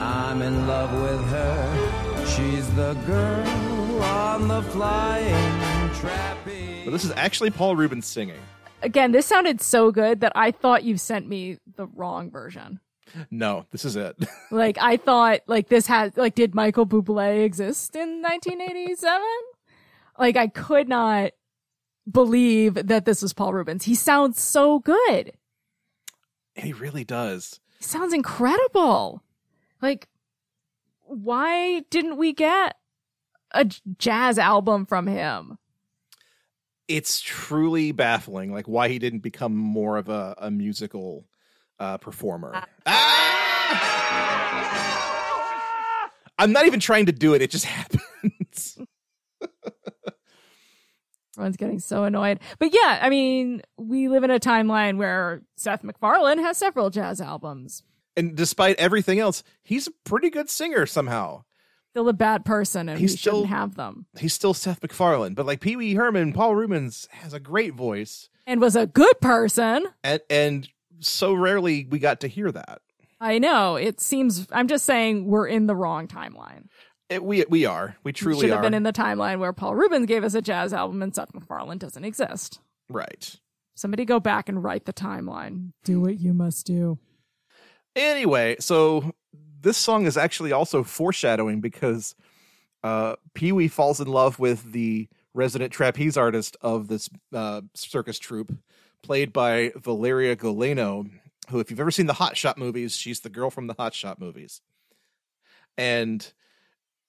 I'm 0.00 0.40
in 0.40 0.66
love 0.66 0.90
with 1.02 1.26
her. 1.28 2.26
She's 2.26 2.74
the 2.74 2.94
girl 3.06 4.02
on 4.02 4.48
the 4.48 4.62
flying 4.70 5.94
trapeze. 5.94 6.84
But 6.86 6.92
this 6.92 7.04
is 7.04 7.12
actually 7.12 7.50
Paul 7.50 7.76
Reubens 7.76 8.06
singing. 8.06 8.40
Again, 8.80 9.12
this 9.12 9.26
sounded 9.26 9.60
so 9.60 9.90
good 9.92 10.20
that 10.20 10.32
I 10.34 10.50
thought 10.50 10.82
you 10.82 10.96
sent 10.96 11.28
me 11.28 11.58
the 11.76 11.86
wrong 11.86 12.30
version. 12.30 12.80
No, 13.30 13.66
this 13.70 13.84
is 13.84 13.96
it. 13.96 14.16
Like 14.50 14.78
I 14.80 14.96
thought, 14.96 15.40
like 15.46 15.68
this 15.68 15.86
had, 15.86 16.16
like, 16.16 16.34
did 16.34 16.54
Michael 16.54 16.86
Bublé 16.86 17.44
exist 17.44 17.94
in 17.96 18.22
1987? 18.22 19.20
like 20.18 20.36
I 20.36 20.46
could 20.48 20.88
not 20.88 21.32
believe 22.10 22.74
that 22.74 23.04
this 23.04 23.22
was 23.22 23.32
Paul 23.32 23.52
Reubens. 23.54 23.84
He 23.84 23.94
sounds 23.94 24.40
so 24.40 24.78
good. 24.78 25.32
he 26.54 26.72
really 26.72 27.04
does. 27.04 27.60
He 27.82 27.88
sounds 27.88 28.14
incredible. 28.14 29.24
Like, 29.80 30.06
why 31.00 31.80
didn't 31.90 32.16
we 32.16 32.32
get 32.32 32.76
a 33.50 33.64
jazz 33.98 34.38
album 34.38 34.86
from 34.86 35.08
him? 35.08 35.58
it's 36.88 37.20
truly 37.20 37.92
baffling 37.92 38.52
like 38.52 38.66
why 38.66 38.88
he 38.88 38.98
didn't 38.98 39.20
become 39.20 39.54
more 39.56 39.96
of 39.96 40.08
a, 40.08 40.34
a 40.38 40.50
musical 40.50 41.24
uh 41.78 41.96
performer 41.96 42.52
Ah! 42.84 43.30
i'm 46.40 46.50
not 46.52 46.66
even 46.66 46.80
trying 46.80 47.06
to 47.06 47.12
do 47.12 47.34
it 47.34 47.40
it 47.40 47.52
just 47.52 47.64
happens 47.64 48.02
Everyone's 51.36 51.56
getting 51.56 51.78
so 51.80 52.04
annoyed. 52.04 52.40
But 52.58 52.74
yeah, 52.74 52.98
I 53.00 53.08
mean, 53.08 53.62
we 53.78 54.08
live 54.08 54.22
in 54.24 54.30
a 54.30 54.38
timeline 54.40 54.98
where 54.98 55.42
Seth 55.56 55.82
MacFarlane 55.82 56.38
has 56.38 56.58
several 56.58 56.90
jazz 56.90 57.20
albums. 57.20 57.82
and 58.16 58.36
despite 58.36 58.76
everything 58.78 59.18
else 59.18 59.42
he's 59.62 59.86
a 59.86 59.92
pretty 60.04 60.28
good 60.28 60.50
singer 60.50 60.84
somehow 60.86 61.42
Still 61.92 62.08
a 62.08 62.12
bad 62.14 62.44
person, 62.46 62.88
and 62.88 62.98
He's 62.98 63.12
we 63.12 63.16
still- 63.18 63.32
shouldn't 63.42 63.50
have 63.50 63.74
them. 63.74 64.06
he's 64.18 64.34
still 64.34 64.52
seth 64.54 64.82
macfarlane 64.82 65.32
but 65.34 65.46
like 65.46 65.60
pee-wee 65.60 65.94
herman 65.94 66.32
paul 66.34 66.54
reubens 66.54 67.08
has 67.10 67.32
a 67.32 67.40
great 67.40 67.72
voice 67.74 68.28
And 68.46 68.60
was 68.60 68.76
a 68.76 68.86
good 68.86 69.18
person. 69.22 69.86
and 70.04 70.20
and 70.28 70.68
so 71.00 71.32
rarely 71.32 71.86
we 71.90 71.98
got 71.98 72.20
to 72.20 72.28
hear 72.28 72.52
that 72.52 72.82
I 73.20 73.38
know 73.38 73.76
it 73.76 74.00
seems. 74.00 74.48
I'm 74.52 74.66
just 74.68 74.84
saying 74.84 75.26
we're 75.26 75.46
in 75.46 75.66
the 75.68 75.76
wrong 75.76 76.08
timeline. 76.08 76.64
It, 77.12 77.22
we 77.24 77.44
we 77.48 77.64
are. 77.66 77.96
We 78.04 78.08
We 78.08 78.12
truly 78.12 78.40
should 78.40 78.50
have 78.50 78.60
are. 78.60 78.62
been 78.62 78.74
in 78.74 78.82
the 78.82 78.92
timeline 78.92 79.38
where 79.38 79.52
Paul 79.52 79.74
Reubens 79.74 80.06
gave 80.06 80.24
us 80.24 80.34
a 80.34 80.42
jazz 80.42 80.72
album 80.72 81.02
and 81.02 81.14
Seth 81.14 81.32
MacFarlane 81.34 81.78
doesn't 81.78 82.04
exist. 82.04 82.60
right. 82.88 83.36
Somebody 83.74 84.04
go 84.04 84.20
back 84.20 84.50
and 84.50 84.62
write 84.62 84.84
the 84.84 84.92
timeline. 84.92 85.72
Do 85.82 85.98
what 86.00 86.20
you 86.20 86.34
must 86.34 86.66
do. 86.66 86.98
Anyway, 87.96 88.56
so 88.60 89.14
this 89.60 89.78
song 89.78 90.04
is 90.04 90.16
actually 90.18 90.52
also 90.52 90.82
foreshadowing 90.84 91.60
because 91.62 92.14
uh, 92.84 93.16
Pee 93.34 93.50
Wee 93.52 93.68
falls 93.68 93.98
in 93.98 94.08
love 94.08 94.38
with 94.38 94.72
the 94.72 95.08
resident 95.34 95.72
trapeze 95.72 96.18
artist 96.18 96.56
of 96.60 96.88
this 96.88 97.08
uh, 97.32 97.62
circus 97.74 98.18
troupe, 98.18 98.52
played 99.02 99.32
by 99.32 99.72
Valeria 99.76 100.36
Golino, 100.36 101.10
who, 101.48 101.58
if 101.58 101.70
you've 101.70 101.80
ever 101.80 101.90
seen 101.90 102.06
the 102.06 102.12
Hot 102.14 102.36
Shot 102.36 102.58
movies, 102.58 102.94
she's 102.94 103.20
the 103.20 103.30
girl 103.30 103.48
from 103.48 103.68
the 103.68 103.74
Hot 103.78 103.94
Shot 103.94 104.20
movies. 104.20 104.60
And 105.78 106.30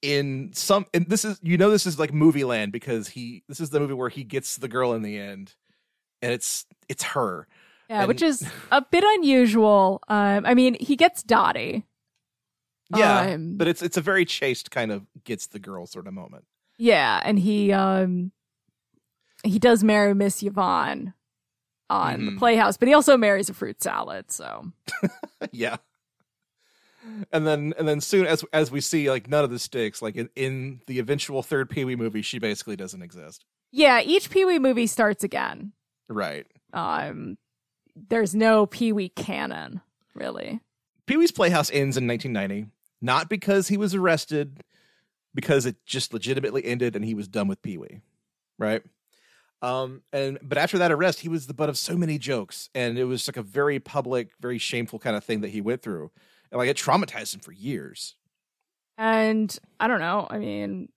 in 0.04 0.52
some, 0.54 0.86
and 0.94 1.08
this 1.10 1.26
is, 1.26 1.40
you 1.42 1.58
know, 1.58 1.72
this 1.72 1.88
is 1.88 1.98
like 1.98 2.14
movie 2.14 2.44
land 2.44 2.72
because 2.72 3.08
he, 3.08 3.42
this 3.48 3.60
is 3.60 3.72
the 3.72 3.80
movie 3.80 3.94
where 3.94 4.10
he 4.10 4.24
gets 4.24 4.58
the 4.58 4.68
girl 4.68 4.94
in 4.94 5.02
the 5.02 5.18
end, 5.18 5.56
and 6.22 6.32
it's 6.32 6.66
it's 6.88 7.04
her. 7.04 7.48
Yeah, 7.90 8.00
And- 8.02 8.08
which 8.10 8.22
is 8.22 8.48
a 8.72 8.82
bit 8.82 9.04
unusual. 9.06 10.02
Um, 10.10 10.46
I 10.46 10.54
mean, 10.54 10.76
he 10.80 10.96
gets 10.96 11.24
Dottie. 11.24 11.86
Yeah, 12.96 13.32
Um, 13.34 13.56
but 13.58 13.68
it's 13.68 13.82
it's 13.82 13.98
a 13.98 14.02
very 14.02 14.26
chaste 14.26 14.70
kind 14.70 14.92
of 14.92 15.08
gets 15.24 15.48
the 15.48 15.58
girl 15.60 15.88
sort 15.88 16.06
of 16.06 16.14
moment. 16.14 16.44
Yeah, 16.78 17.22
and 17.24 17.40
he 17.40 17.72
um 17.72 18.32
he 19.44 19.58
does 19.58 19.84
marry 19.84 20.14
Miss 20.14 20.44
Yvonne 20.44 21.14
on 21.90 22.26
the 22.26 22.32
Mhm. 22.34 22.40
Playhouse, 22.40 22.78
but 22.78 22.88
he 22.88 22.94
also 22.94 23.18
marries 23.18 23.50
a 23.50 23.54
fruit 23.54 23.82
salad. 23.82 24.32
So 24.32 24.72
yeah. 25.52 25.78
And 27.32 27.46
then 27.46 27.74
and 27.78 27.88
then 27.88 28.02
soon 28.02 28.26
as 28.26 28.44
as 28.54 28.72
we 28.72 28.82
see 28.82 29.10
like 29.10 29.30
none 29.30 29.44
of 29.44 29.50
this 29.50 29.64
sticks 29.64 30.02
like 30.02 30.16
in, 30.16 30.30
in 30.36 30.82
the 30.88 31.00
eventual 31.00 31.44
third 31.44 31.70
Pee 31.70 31.86
Wee 31.86 31.96
movie 31.96 32.22
she 32.22 32.40
basically 32.40 32.76
doesn't 32.76 33.02
exist. 33.02 33.46
yeah, 33.72 34.02
each 34.02 34.30
Pee 34.30 34.46
Wee 34.46 34.60
movie 34.60 34.88
starts 34.88 35.24
again. 35.24 35.74
Right. 36.10 36.46
Um, 36.74 37.38
there's 37.96 38.34
no 38.34 38.66
Pee 38.66 38.92
Wee 38.94 39.10
canon 39.10 39.82
really. 40.16 40.62
Pee 41.06 41.18
Wee's 41.18 41.32
Playhouse 41.32 41.70
ends 41.72 41.98
in 41.98 42.08
1990 42.08 42.72
not 43.02 43.30
because 43.30 43.68
he 43.68 43.78
was 43.78 43.94
arrested 43.94 44.64
because 45.36 45.66
it 45.66 45.76
just 45.86 46.14
legitimately 46.14 46.64
ended 46.64 46.96
and 46.96 47.04
he 47.04 47.14
was 47.14 47.28
done 47.28 47.48
with 47.48 47.62
Pee 47.62 47.78
Wee. 47.78 48.00
Right? 48.58 48.82
Um 49.62 50.04
and 50.12 50.40
but 50.42 50.58
after 50.58 50.78
that 50.78 50.92
arrest 50.92 51.22
he 51.22 51.30
was 51.30 51.48
the 51.48 51.54
butt 51.54 51.70
of 51.70 51.78
so 51.78 51.98
many 51.98 52.18
jokes 52.18 52.70
and 52.74 52.98
it 52.98 53.06
was 53.06 53.28
like 53.28 53.38
a 53.38 53.44
very 53.44 53.80
public 53.80 54.30
very 54.40 54.58
shameful 54.58 55.00
kind 55.00 55.16
of 55.16 55.24
thing 55.24 55.42
that 55.42 55.50
he 55.50 55.62
went 55.62 55.82
through. 55.82 56.12
And 56.54 56.60
like 56.60 56.70
it 56.70 56.78
traumatized 56.78 57.34
him 57.34 57.40
for 57.42 57.52
years. 57.52 58.16
And 58.98 59.58
I 59.80 59.88
don't 59.88 60.00
know. 60.00 60.28
I 60.30 60.38
mean, 60.38 60.90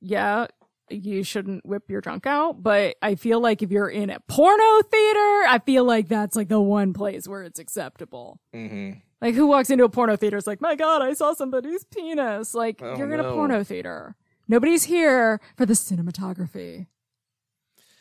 yeah, 0.00 0.46
you 0.88 1.22
shouldn't 1.22 1.66
whip 1.66 1.90
your 1.90 2.00
drunk 2.00 2.26
out, 2.26 2.62
but 2.62 2.96
I 3.02 3.14
feel 3.14 3.38
like 3.38 3.62
if 3.62 3.70
you're 3.70 3.90
in 3.90 4.08
a 4.08 4.20
porno 4.26 4.82
theater, 4.90 5.44
I 5.48 5.60
feel 5.64 5.84
like 5.84 6.08
that's 6.08 6.34
like 6.34 6.48
the 6.48 6.60
one 6.62 6.94
place 6.94 7.28
where 7.28 7.42
it's 7.42 7.58
acceptable. 7.60 8.40
Mhm. 8.54 9.02
Like 9.20 9.34
who 9.34 9.46
walks 9.46 9.68
into 9.68 9.84
a 9.84 9.90
porno 9.90 10.16
theater 10.16 10.38
is 10.38 10.46
like, 10.46 10.62
my 10.62 10.74
God, 10.74 11.02
I 11.02 11.12
saw 11.12 11.34
somebody's 11.34 11.84
penis. 11.84 12.54
Like 12.54 12.80
Oh, 12.82 12.96
you're 12.96 13.12
in 13.12 13.20
a 13.20 13.30
porno 13.32 13.62
theater. 13.62 14.16
Nobody's 14.48 14.84
here 14.84 15.40
for 15.56 15.66
the 15.66 15.74
cinematography. 15.74 16.86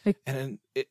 Like, 0.06 0.18
and 0.26 0.60
it 0.74 0.88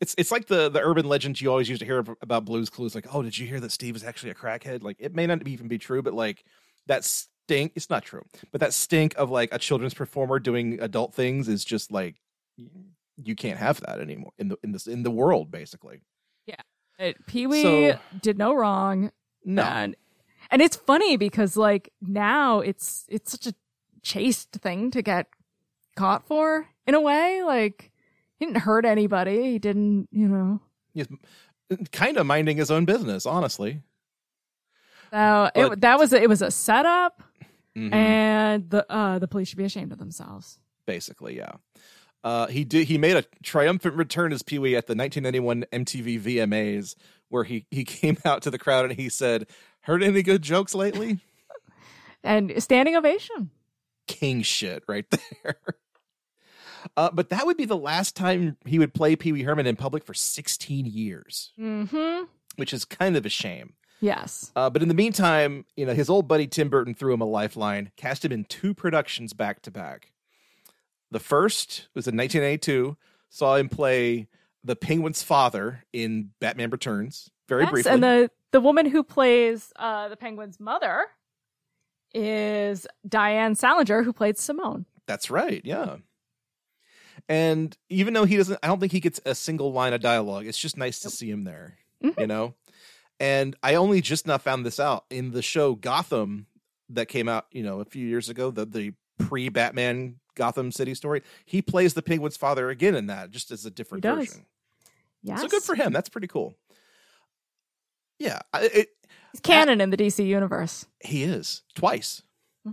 it's 0.00 0.14
it's 0.18 0.30
like 0.30 0.46
the 0.46 0.68
the 0.68 0.80
urban 0.80 1.06
legends 1.08 1.40
you 1.40 1.50
always 1.50 1.68
used 1.68 1.80
to 1.80 1.86
hear 1.86 2.04
about 2.22 2.44
Blues 2.44 2.70
Clues. 2.70 2.94
Like, 2.94 3.06
oh, 3.14 3.22
did 3.22 3.36
you 3.38 3.46
hear 3.46 3.60
that 3.60 3.72
Steve 3.72 3.96
is 3.96 4.04
actually 4.04 4.30
a 4.30 4.34
crackhead? 4.34 4.82
Like, 4.82 4.96
it 4.98 5.14
may 5.14 5.26
not 5.26 5.46
even 5.46 5.68
be 5.68 5.78
true, 5.78 6.02
but 6.02 6.14
like 6.14 6.44
that 6.86 7.04
stink. 7.04 7.72
It's 7.74 7.90
not 7.90 8.04
true, 8.04 8.22
but 8.52 8.60
that 8.60 8.72
stink 8.72 9.14
of 9.16 9.30
like 9.30 9.48
a 9.52 9.58
children's 9.58 9.94
performer 9.94 10.38
doing 10.38 10.78
adult 10.80 11.14
things 11.14 11.48
is 11.48 11.64
just 11.64 11.90
like 11.92 12.16
you 13.22 13.34
can't 13.34 13.58
have 13.58 13.80
that 13.80 14.00
anymore 14.00 14.32
in 14.38 14.48
the 14.48 14.56
in 14.62 14.72
this 14.72 14.86
in 14.86 15.02
the 15.02 15.10
world. 15.10 15.50
Basically, 15.50 16.00
Yeah, 16.46 17.12
Pee 17.26 17.46
Wee 17.46 17.62
So- 17.62 17.98
did 18.22 18.38
no 18.38 18.54
wrong. 18.54 19.10
no, 19.44 19.62
And, 19.62 19.96
and 20.50 20.62
it's 20.62 20.76
funny 20.76 21.16
because 21.16 21.56
like 21.56 21.90
now 22.00 22.60
it's 22.60 23.04
it's 23.08 23.30
such 23.32 23.46
a 23.46 23.54
chaste 24.02 24.52
thing 24.52 24.90
to 24.90 25.02
get 25.02 25.26
caught 25.96 26.26
for 26.26 26.68
in 26.86 26.94
a 26.94 27.00
way. 27.00 27.42
Like 27.42 27.90
he 28.38 28.46
didn't 28.46 28.58
hurt 28.62 28.84
anybody. 28.84 29.52
He 29.52 29.58
didn't, 29.58 30.08
you 30.12 30.28
know. 30.28 30.60
he's 30.92 31.06
kind 31.92 32.16
of 32.16 32.26
minding 32.26 32.56
his 32.56 32.70
own 32.70 32.84
business, 32.84 33.26
honestly. 33.26 33.82
So 35.10 35.50
But- 35.54 35.72
it, 35.72 35.80
that 35.82 35.98
was 35.98 36.12
a, 36.12 36.22
it 36.22 36.28
was 36.28 36.42
a 36.42 36.50
setup, 36.50 37.22
Mhm. 37.76 37.92
and 37.92 38.70
the 38.70 38.90
uh 38.92 39.18
the 39.18 39.26
police 39.28 39.48
should 39.48 39.58
be 39.58 39.64
ashamed 39.64 39.90
of 39.92 39.98
themselves. 39.98 40.60
basically 40.86 41.36
yeah 41.36 41.52
uh 42.22 42.46
he 42.46 42.62
did 42.64 42.86
he 42.86 42.98
made 42.98 43.16
a 43.16 43.24
triumphant 43.42 43.96
return 43.96 44.32
as 44.32 44.42
pee-wee 44.42 44.76
at 44.76 44.86
the 44.86 44.94
1991 44.94 45.64
mtv 45.72 46.20
vmas 46.20 46.94
where 47.30 47.42
he 47.44 47.66
he 47.72 47.82
came 48.00 48.16
out 48.24 48.42
to 48.42 48.50
the 48.50 48.58
crowd 48.58 48.84
and 48.84 48.94
he 49.00 49.08
said 49.08 49.48
heard 49.80 50.02
any 50.04 50.22
good 50.22 50.42
jokes 50.42 50.72
lately 50.74 51.18
And 52.22 52.62
standing 52.62 52.94
ovation. 52.96 53.50
king 54.06 54.42
shit 54.42 54.84
right 54.86 55.06
there 55.42 55.56
uh 56.96 57.10
but 57.12 57.28
that 57.30 57.46
would 57.46 57.56
be 57.56 57.64
the 57.64 57.76
last 57.76 58.14
time 58.16 58.56
he 58.66 58.78
would 58.78 58.92
play 58.94 59.16
pee-wee 59.16 59.42
herman 59.42 59.66
in 59.66 59.76
public 59.76 60.04
for 60.04 60.14
16 60.14 60.86
years 60.86 61.52
Mm-hmm. 61.58 62.24
which 62.56 62.72
is 62.72 62.84
kind 62.84 63.16
of 63.16 63.24
a 63.26 63.30
shame 63.30 63.74
Yes. 64.00 64.52
uh, 64.54 64.68
but 64.68 64.82
in 64.82 64.88
the 64.88 64.94
meantime, 64.94 65.64
you 65.76 65.86
know, 65.86 65.94
his 65.94 66.10
old 66.10 66.28
buddy 66.28 66.46
Tim 66.46 66.68
Burton 66.68 66.92
threw 66.94 67.14
him 67.14 67.22
a 67.22 67.24
lifeline, 67.24 67.90
cast 67.96 68.22
him 68.22 68.32
in 68.32 68.44
two 68.44 68.74
productions 68.74 69.32
back 69.32 69.62
to 69.62 69.70
back. 69.70 70.12
The 71.10 71.20
first 71.20 71.88
was 71.94 72.06
in 72.06 72.14
1982, 72.14 72.98
saw 73.30 73.54
him 73.56 73.70
play 73.70 74.28
the 74.62 74.76
Penguin's 74.76 75.22
father 75.22 75.84
in 75.94 76.32
Batman 76.38 76.68
Returns, 76.68 77.30
very 77.48 77.62
yes. 77.62 77.70
briefly. 77.70 77.92
And 77.92 78.02
the 78.02 78.30
the 78.52 78.60
woman 78.60 78.84
who 78.86 79.02
plays 79.04 79.72
uh 79.76 80.08
the 80.08 80.16
penguin's 80.16 80.60
mother 80.60 81.06
is 82.12 82.86
Diane 83.08 83.54
Salinger, 83.54 84.02
who 84.02 84.12
played 84.12 84.36
Simone. 84.38 84.84
That's 85.06 85.30
right, 85.30 85.62
yeah. 85.64 85.96
And 87.28 87.76
even 87.88 88.12
though 88.14 88.24
he 88.24 88.36
doesn't, 88.36 88.58
I 88.62 88.66
don't 88.66 88.80
think 88.80 88.92
he 88.92 89.00
gets 89.00 89.20
a 89.24 89.34
single 89.34 89.72
line 89.72 89.92
of 89.94 90.00
dialogue. 90.00 90.46
It's 90.46 90.58
just 90.58 90.76
nice 90.76 90.98
to 91.00 91.10
see 91.10 91.30
him 91.30 91.44
there, 91.44 91.78
Mhm. 92.02 92.20
you 92.20 92.26
know. 92.26 92.54
And 93.20 93.56
I 93.62 93.76
only 93.76 94.00
just 94.00 94.26
now 94.26 94.38
found 94.38 94.66
this 94.66 94.78
out 94.78 95.04
in 95.08 95.30
the 95.30 95.40
show 95.42 95.74
Gotham 95.74 96.46
that 96.90 97.06
came 97.08 97.28
out, 97.28 97.46
you 97.50 97.62
know, 97.62 97.80
a 97.80 97.84
few 97.86 98.06
years 98.06 98.28
ago. 98.28 98.50
The 98.50 98.66
the 98.66 98.92
pre 99.18 99.48
Batman 99.48 100.16
Gotham 100.34 100.70
City 100.72 100.94
story. 100.94 101.22
He 101.46 101.62
plays 101.62 101.94
the 101.94 102.02
Penguin's 102.02 102.36
father 102.36 102.68
again 102.68 102.94
in 102.94 103.06
that, 103.06 103.30
just 103.30 103.50
as 103.50 103.64
a 103.64 103.70
different 103.70 104.04
version. 104.04 104.44
Yes. 105.22 105.40
So 105.40 105.48
good 105.48 105.62
for 105.62 105.74
him. 105.76 105.92
That's 105.92 106.08
pretty 106.10 106.26
cool. 106.26 106.54
Yeah, 108.18 108.40
I- 108.52 108.64
it, 108.66 108.88
He's 109.32 109.40
canon 109.40 109.80
in 109.80 109.90
the 109.90 109.96
DC 109.96 110.24
universe. 110.26 110.86
he 111.00 111.24
is 111.24 111.62
twice. 111.74 112.22
Hmm. 112.64 112.72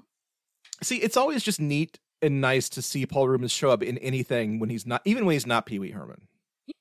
See, 0.83 0.97
it's 0.97 1.17
always 1.17 1.43
just 1.43 1.59
neat 1.59 1.99
and 2.21 2.41
nice 2.41 2.69
to 2.69 2.81
see 2.81 3.05
Paul 3.05 3.27
Reubens 3.27 3.51
show 3.51 3.69
up 3.71 3.81
in 3.83 3.97
anything 3.99 4.59
when 4.59 4.69
he's 4.69 4.85
not, 4.85 5.01
even 5.05 5.25
when 5.25 5.33
he's 5.33 5.47
not 5.47 5.65
Pee 5.65 5.79
Wee 5.79 5.91
Herman. 5.91 6.27
Yeah. 6.67 6.75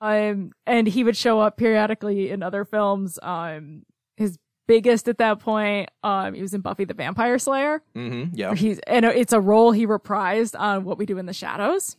Um, 0.00 0.52
and 0.66 0.86
he 0.86 1.02
would 1.04 1.16
show 1.16 1.40
up 1.40 1.56
periodically 1.56 2.30
in 2.30 2.42
other 2.42 2.64
films. 2.64 3.18
Um, 3.22 3.82
his 4.16 4.38
biggest 4.68 5.08
at 5.08 5.18
that 5.18 5.40
point, 5.40 5.90
um, 6.02 6.34
he 6.34 6.42
was 6.42 6.52
in 6.54 6.60
Buffy 6.60 6.84
the 6.84 6.94
Vampire 6.94 7.38
Slayer. 7.38 7.82
Mm-hmm. 7.96 8.34
Yeah. 8.34 8.54
He's 8.54 8.78
and 8.86 9.04
it's 9.04 9.32
a 9.32 9.40
role 9.40 9.72
he 9.72 9.86
reprised 9.86 10.58
on 10.58 10.84
What 10.84 10.98
We 10.98 11.06
Do 11.06 11.18
in 11.18 11.26
the 11.26 11.32
Shadows. 11.32 11.96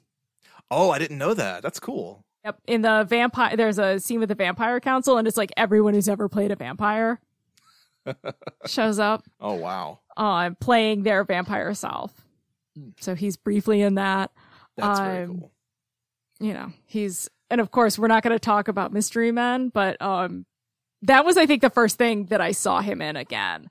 Oh, 0.69 0.89
I 0.91 0.99
didn't 0.99 1.17
know 1.17 1.33
that. 1.33 1.63
That's 1.63 1.79
cool. 1.79 2.23
Yep. 2.45 2.59
In 2.67 2.81
the 2.81 3.05
vampire, 3.09 3.55
there's 3.57 3.79
a 3.79 3.99
scene 3.99 4.19
with 4.19 4.29
the 4.29 4.35
Vampire 4.35 4.79
Council, 4.79 5.17
and 5.17 5.27
it's 5.27 5.37
like 5.37 5.51
everyone 5.57 5.93
who's 5.93 6.07
ever 6.09 6.29
played 6.29 6.51
a 6.51 6.55
vampire 6.55 7.19
shows 8.65 8.99
up, 8.99 9.23
Oh, 9.39 9.53
wow. 9.55 9.99
uh, 10.15 10.51
playing 10.59 11.03
their 11.03 11.23
vampire 11.23 11.73
self. 11.73 12.11
So 12.99 13.15
he's 13.15 13.37
briefly 13.37 13.81
in 13.81 13.95
that. 13.95 14.31
That's 14.75 14.99
very 14.99 15.23
Um, 15.23 15.39
cool. 15.39 15.51
you 16.39 16.53
know, 16.53 16.71
he's 16.85 17.29
and 17.49 17.61
of 17.61 17.71
course 17.71 17.97
we're 17.97 18.07
not 18.07 18.23
going 18.23 18.35
to 18.35 18.39
talk 18.39 18.67
about 18.67 18.93
Mystery 18.93 19.31
Men, 19.31 19.69
but 19.69 20.01
um 20.01 20.45
that 21.03 21.25
was 21.25 21.37
I 21.37 21.45
think 21.45 21.61
the 21.61 21.69
first 21.69 21.97
thing 21.97 22.25
that 22.25 22.41
I 22.41 22.51
saw 22.51 22.81
him 22.81 23.01
in 23.01 23.15
again. 23.15 23.69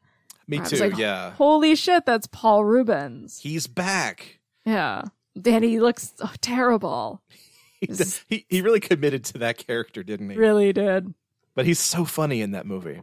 Me 0.49 0.61
too. 0.61 0.77
like, 0.77 0.97
yeah. 0.97 1.33
Holy 1.33 1.75
shit, 1.75 2.07
that's 2.07 2.29
Paul 2.29 2.65
Reubens. 2.65 3.41
He's 3.41 3.67
back. 3.67 4.39
Yeah. 4.65 5.03
And 5.45 5.65
he 5.65 5.81
looks 5.81 6.13
oh, 6.21 6.33
terrible. 6.41 7.23
He, 7.79 7.93
he 8.29 8.47
he 8.49 8.61
really 8.63 8.81
committed 8.81 9.23
to 9.27 9.39
that 9.39 9.59
character, 9.59 10.03
didn't 10.03 10.31
he? 10.31 10.37
Really 10.39 10.73
did. 10.73 11.13
But 11.55 11.67
he's 11.67 11.79
so 11.79 12.07
funny 12.07 12.41
in 12.41 12.53
that 12.53 12.65
movie. 12.67 13.03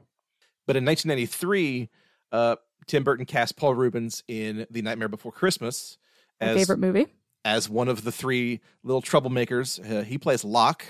But 0.66 0.76
in 0.76 0.84
1993, 0.84 1.90
uh, 2.32 2.56
Tim 2.88 3.04
Burton 3.04 3.26
cast 3.26 3.56
Paul 3.58 3.76
Reubens 3.76 4.24
in 4.28 4.66
The 4.70 4.82
Nightmare 4.82 5.08
Before 5.10 5.32
Christmas 5.32 5.98
My 6.42 6.48
as 6.48 6.58
favorite 6.58 6.80
movie. 6.80 7.08
as 7.46 7.70
one 7.70 7.88
of 7.88 8.04
the 8.04 8.12
three 8.12 8.62
little 8.84 9.02
troublemakers. 9.02 9.80
Uh, 9.80 10.04
he 10.04 10.18
plays 10.18 10.44
Locke, 10.44 10.86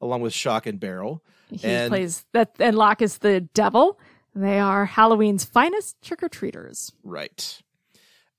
along 0.00 0.20
with 0.20 0.32
Shock 0.32 0.66
and 0.66 0.78
Barrel. 0.80 1.22
He 1.50 1.66
And- 1.66 1.90
plays 1.90 2.24
that 2.32 2.52
and 2.58 2.76
Locke 2.76 3.02
is 3.02 3.18
the 3.18 3.40
devil. 3.40 3.98
They 4.34 4.60
are 4.60 4.84
Halloween's 4.84 5.44
finest 5.44 6.00
trick 6.02 6.22
or 6.22 6.28
treaters. 6.28 6.92
Right. 7.02 7.60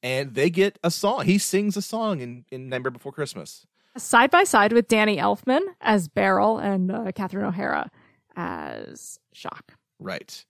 And 0.02 0.34
they 0.34 0.50
get 0.50 0.80
a 0.84 0.92
song. 0.92 1.26
He 1.26 1.38
sings 1.38 1.76
a 1.76 1.82
song 1.82 2.22
in, 2.22 2.46
in 2.52 2.70
Nightmare 2.70 2.92
Before 2.92 3.12
Christmas. 3.12 3.66
Side 3.98 4.32
by 4.32 4.46
side 4.46 4.72
with 4.72 4.88
Danny 4.88 5.18
Elfman 5.18 5.60
as 5.82 6.08
Barrel 6.08 6.58
and 6.60 6.90
uh, 6.92 7.12
Catherine 7.14 7.44
O'Hara 7.46 7.90
as 8.36 9.20
Shock. 9.34 9.74
Right. 10.00 10.46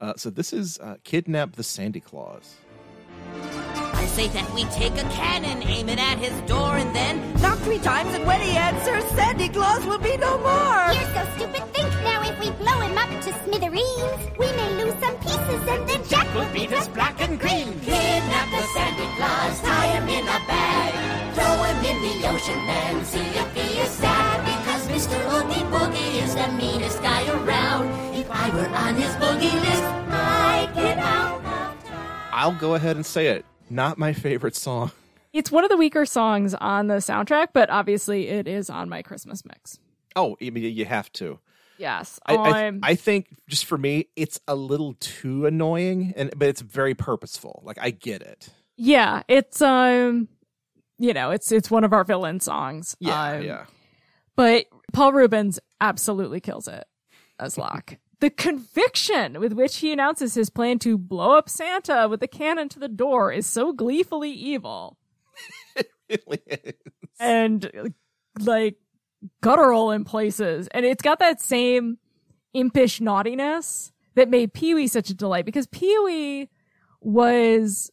Uh, 0.00 0.14
so 0.16 0.30
this 0.30 0.52
is 0.52 0.78
uh, 0.80 0.96
Kidnap 1.04 1.52
the 1.52 1.62
Sandy 1.62 2.00
Claws. 2.00 2.56
I 3.94 4.06
say 4.06 4.28
that 4.28 4.52
we 4.52 4.64
take 4.64 4.92
a 4.92 5.08
cannon, 5.10 5.62
aim 5.62 5.88
it 5.88 5.98
at 5.98 6.18
his 6.18 6.34
door, 6.42 6.76
and 6.76 6.94
then 6.94 7.32
knock 7.40 7.58
three 7.60 7.78
times, 7.78 8.12
and 8.14 8.26
when 8.26 8.40
he 8.40 8.50
answers, 8.56 9.04
Sandy 9.16 9.48
Claws 9.48 9.84
will 9.86 9.98
be 9.98 10.16
no 10.18 10.38
more. 10.38 10.92
You're 10.92 11.14
so 11.14 11.24
stupid. 11.36 11.62
Think 11.74 11.90
now 12.02 12.22
if 12.22 12.38
we 12.38 12.50
blow 12.50 12.78
him 12.80 12.98
up 12.98 13.08
to 13.22 13.32
smithereens, 13.44 14.20
we 14.38 14.46
may 14.52 14.84
lose 14.84 14.94
some 15.00 15.16
pieces 15.18 15.62
and 15.68 15.88
then 15.88 16.04
Jack 16.08 16.32
will 16.34 16.52
beat 16.52 16.72
us 16.72 16.88
black 16.88 17.20
and 17.20 17.38
green. 17.40 17.72
Kidnap 17.80 18.50
the 18.50 18.62
Santa 18.74 19.06
Claus, 19.16 19.60
tie 19.62 19.86
him 19.86 20.08
in 20.08 20.24
a 20.24 20.40
bag, 20.46 21.34
throw 21.34 21.54
him 21.62 21.78
in 21.90 22.02
the 22.02 22.28
ocean, 22.28 22.58
and 22.58 23.06
see 23.06 23.18
if 23.20 23.54
he 23.54 23.80
is 23.80 23.90
sad. 23.90 24.34
Because 24.86 25.06
Mr. 25.06 25.18
Oogie 25.32 25.60
Boogie 25.70 26.22
is 26.22 26.34
the 26.34 26.48
meanest 26.52 27.00
guy 27.02 27.26
around. 27.28 28.14
If 28.14 28.30
I 28.30 28.50
were 28.50 28.68
on 28.68 28.94
his 28.94 29.10
boogie 29.16 29.52
list, 29.62 29.82
I'd 29.82 30.70
get 30.74 30.98
out 30.98 31.38
of 31.44 31.84
town. 31.84 32.28
I'll 32.32 32.52
go 32.54 32.74
ahead 32.74 32.96
and 32.96 33.04
say 33.06 33.28
it. 33.28 33.44
Not 33.70 33.98
my 33.98 34.12
favorite 34.12 34.54
song. 34.56 34.90
It's 35.32 35.50
one 35.50 35.64
of 35.64 35.70
the 35.70 35.76
weaker 35.76 36.04
songs 36.06 36.54
on 36.54 36.86
the 36.88 36.96
soundtrack, 36.96 37.48
but 37.52 37.70
obviously 37.70 38.28
it 38.28 38.46
is 38.46 38.68
on 38.70 38.88
my 38.88 39.02
Christmas 39.02 39.42
mix. 39.44 39.78
Oh, 40.16 40.36
you 40.40 40.84
have 40.84 41.10
to. 41.14 41.38
Yes. 41.78 42.20
I, 42.26 42.34
I, 42.36 42.48
I'm- 42.64 42.80
I 42.82 42.94
think 42.94 43.28
just 43.48 43.64
for 43.64 43.78
me, 43.78 44.08
it's 44.16 44.38
a 44.46 44.54
little 44.54 44.94
too 45.00 45.46
annoying, 45.46 46.12
and 46.16 46.30
but 46.36 46.48
it's 46.48 46.60
very 46.60 46.94
purposeful. 46.94 47.62
Like 47.64 47.78
I 47.80 47.90
get 47.90 48.22
it. 48.22 48.48
yeah, 48.76 49.22
it's 49.28 49.60
um 49.62 50.28
you 50.98 51.12
know, 51.14 51.30
it's 51.32 51.50
it's 51.50 51.70
one 51.70 51.82
of 51.84 51.92
our 51.92 52.04
villain 52.04 52.38
songs. 52.38 52.96
Yeah, 53.00 53.32
Um, 53.32 53.42
yeah. 53.42 53.64
But 54.36 54.66
Paul 54.92 55.12
Reubens 55.12 55.58
absolutely 55.80 56.40
kills 56.40 56.68
it 56.68 56.84
as 57.38 57.58
Locke. 57.58 57.96
The 58.20 58.30
conviction 58.30 59.38
with 59.38 59.52
which 59.52 59.78
he 59.78 59.92
announces 59.92 60.34
his 60.34 60.48
plan 60.48 60.78
to 60.78 60.96
blow 60.96 61.36
up 61.36 61.50
Santa 61.50 62.06
with 62.08 62.22
a 62.22 62.28
cannon 62.28 62.70
to 62.70 62.78
the 62.78 62.88
door 62.88 63.30
is 63.30 63.46
so 63.46 63.72
gleefully 63.72 64.30
evil 64.30 64.96
It 65.76 65.90
really 66.08 66.40
is. 66.46 66.74
and 67.20 67.70
like 68.38 68.76
guttural 69.42 69.90
in 69.90 70.04
places. 70.04 70.68
And 70.72 70.86
it's 70.86 71.02
got 71.02 71.18
that 71.18 71.42
same 71.42 71.98
impish 72.54 73.00
naughtiness 73.00 73.92
that 74.14 74.30
made 74.30 74.54
Pee 74.54 74.74
Wee 74.74 74.86
such 74.86 75.10
a 75.10 75.14
delight 75.14 75.44
because 75.44 75.66
Pee 75.66 75.98
Wee 76.04 76.48
was 77.00 77.90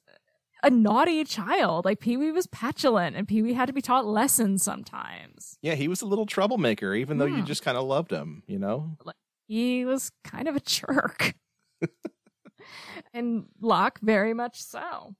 a 0.63 0.69
naughty 0.69 1.23
child. 1.23 1.85
Like 1.85 1.99
Pee 1.99 2.17
Wee 2.17 2.31
was 2.31 2.47
petulant 2.47 3.15
and 3.15 3.27
Pee 3.27 3.41
Wee 3.41 3.53
had 3.53 3.67
to 3.67 3.73
be 3.73 3.81
taught 3.81 4.05
lessons 4.05 4.63
sometimes. 4.63 5.57
Yeah, 5.61 5.75
he 5.75 5.87
was 5.87 6.01
a 6.01 6.05
little 6.05 6.25
troublemaker, 6.25 6.93
even 6.93 7.17
though 7.17 7.25
you 7.25 7.41
just 7.43 7.63
kind 7.63 7.77
of 7.77 7.85
loved 7.85 8.11
him. 8.11 8.43
You 8.47 8.59
know. 8.59 8.97
he 9.47 9.85
was 9.85 10.11
kind 10.23 10.47
of 10.47 10.55
a 10.55 10.59
jerk. 10.59 11.35
and 13.13 13.45
Locke 13.59 13.99
very 14.01 14.33
much 14.33 14.61
so. 14.61 15.15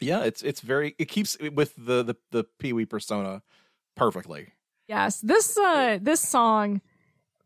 Yeah, 0.00 0.24
it's 0.24 0.42
it's 0.42 0.60
very 0.60 0.94
it 0.98 1.06
keeps 1.06 1.36
with 1.38 1.74
the 1.76 2.02
the 2.02 2.14
the 2.30 2.44
Pee 2.58 2.72
Wee 2.72 2.86
persona 2.86 3.42
perfectly. 3.96 4.52
Yes, 4.86 5.20
this 5.20 5.56
uh 5.58 5.98
this 6.00 6.20
song 6.20 6.80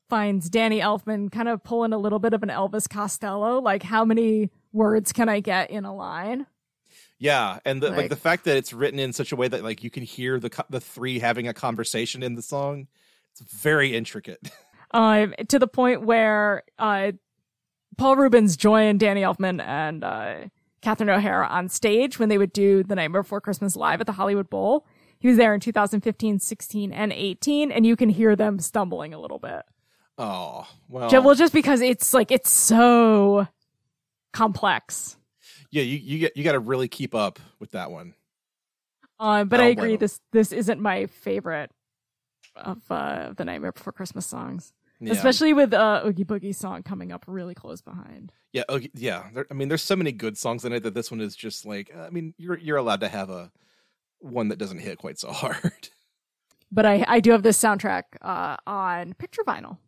finds 0.08 0.50
Danny 0.50 0.80
Elfman 0.80 1.32
kind 1.32 1.48
of 1.48 1.64
pulling 1.64 1.94
a 1.94 1.98
little 1.98 2.18
bit 2.18 2.34
of 2.34 2.42
an 2.42 2.50
Elvis 2.50 2.88
Costello, 2.88 3.60
like 3.60 3.82
how 3.82 4.04
many 4.04 4.50
words 4.72 5.12
can 5.12 5.28
I 5.30 5.40
get 5.40 5.70
in 5.70 5.86
a 5.86 5.94
line? 5.94 6.46
Yeah, 7.22 7.60
and 7.64 7.80
the, 7.80 7.88
like, 7.90 7.96
Like- 7.96 8.08
the 8.10 8.16
fact 8.16 8.44
that 8.46 8.56
it's 8.56 8.72
written 8.72 8.98
in 8.98 9.12
such 9.12 9.30
a 9.30 9.36
way 9.36 9.46
that 9.46 9.62
like 9.62 9.84
you 9.84 9.90
can 9.90 10.02
hear 10.02 10.40
the 10.40 10.50
the 10.70 10.80
three 10.80 11.20
having 11.20 11.46
a 11.46 11.54
conversation 11.54 12.22
in 12.22 12.34
the 12.34 12.42
song. 12.42 12.88
It's 13.32 13.40
very 13.40 13.94
intricate. 13.96 14.40
Um 14.94 15.32
to 15.48 15.58
the 15.58 15.66
point 15.68 16.02
where 16.02 16.64
uh 16.78 17.12
Paul 17.96 18.16
Reubens 18.16 18.58
joined 18.58 19.00
Danny 19.00 19.22
Elfman 19.22 19.62
and 19.64 20.04
uh 20.04 20.34
Catherine 20.82 21.08
O'Hara 21.08 21.46
on 21.46 21.68
stage 21.70 22.18
when 22.18 22.28
they 22.28 22.36
would 22.36 22.52
do 22.52 22.82
the 22.82 22.94
Nightmare 22.96 23.22
Before 23.22 23.40
Christmas 23.40 23.74
live 23.76 24.00
at 24.02 24.06
the 24.06 24.12
Hollywood 24.12 24.50
Bowl. 24.50 24.84
He 25.18 25.28
was 25.28 25.36
there 25.38 25.54
in 25.54 25.60
2015, 25.60 26.40
16, 26.40 26.92
and 26.92 27.10
18, 27.12 27.70
and 27.72 27.86
you 27.86 27.94
can 27.96 28.08
hear 28.10 28.34
them 28.36 28.58
stumbling 28.58 29.14
a 29.14 29.18
little 29.20 29.38
bit. 29.38 29.62
Oh 30.18 30.66
well, 30.90 31.08
Well, 31.22 31.34
just 31.36 31.54
because 31.54 31.80
it's 31.80 32.12
like 32.12 32.30
it's 32.30 32.50
so 32.50 33.46
complex. 34.32 35.16
Yeah. 35.72 35.82
You 35.82 35.96
you 35.98 36.18
get 36.20 36.36
you 36.36 36.44
got 36.44 36.52
to 36.52 36.60
really 36.60 36.86
keep 36.88 37.14
up 37.14 37.40
with 37.58 37.72
that 37.72 37.90
one. 37.90 38.14
Um, 39.18 39.48
but 39.48 39.60
I 39.60 39.66
agree 39.66 39.96
this 39.96 40.20
this 40.32 40.52
isn't 40.52 40.80
my 40.80 41.06
favorite 41.06 41.70
of 42.56 42.78
uh, 42.90 43.32
the 43.36 43.44
Nightmare 43.44 43.72
Before 43.72 43.92
Christmas 43.92 44.26
songs, 44.26 44.72
Yeah. 45.00 45.12
especially 45.12 45.52
with 45.52 45.72
uh, 45.72 46.02
Oogie 46.04 46.24
Boogie 46.24 46.54
song 46.54 46.82
coming 46.82 47.10
up 47.12 47.24
really 47.26 47.54
close 47.54 47.80
behind. 47.80 48.32
Yeah, 48.52 48.64
okay, 48.68 48.90
yeah. 48.94 49.28
There, 49.32 49.46
I 49.50 49.54
mean, 49.54 49.68
there's 49.68 49.82
so 49.82 49.96
many 49.96 50.12
good 50.12 50.36
songs 50.36 50.64
in 50.64 50.72
it 50.72 50.82
that 50.82 50.94
this 50.94 51.10
one 51.10 51.20
is 51.20 51.34
just 51.34 51.64
like. 51.64 51.94
I 51.96 52.10
mean, 52.10 52.34
you're 52.36 52.58
you're 52.58 52.76
allowed 52.76 53.00
to 53.00 53.08
have 53.08 53.30
a 53.30 53.50
one 54.18 54.48
that 54.48 54.58
doesn't 54.58 54.78
hit 54.78 54.98
quite 54.98 55.18
so 55.18 55.32
hard. 55.32 55.88
But 56.70 56.84
I 56.86 57.04
I 57.06 57.20
do 57.20 57.30
have 57.30 57.42
this 57.42 57.58
soundtrack 57.62 58.02
uh, 58.22 58.56
on 58.66 59.14
picture 59.14 59.42
vinyl. 59.44 59.78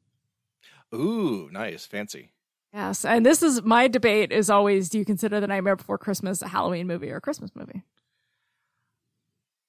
Ooh, 0.95 1.49
nice, 1.51 1.87
fancy. 1.87 2.31
Yes, 2.75 3.05
and 3.05 3.25
this 3.25 3.41
is 3.41 3.63
my 3.63 3.87
debate 3.87 4.33
is 4.33 4.51
always: 4.51 4.89
Do 4.89 4.99
you 4.99 5.05
consider 5.05 5.39
the 5.39 5.47
Nightmare 5.47 5.77
Before 5.77 5.97
Christmas 5.97 6.43
a 6.43 6.49
Halloween 6.49 6.89
movie 6.89 7.09
or 7.09 7.17
a 7.17 7.21
Christmas 7.21 7.53
movie? 7.55 7.85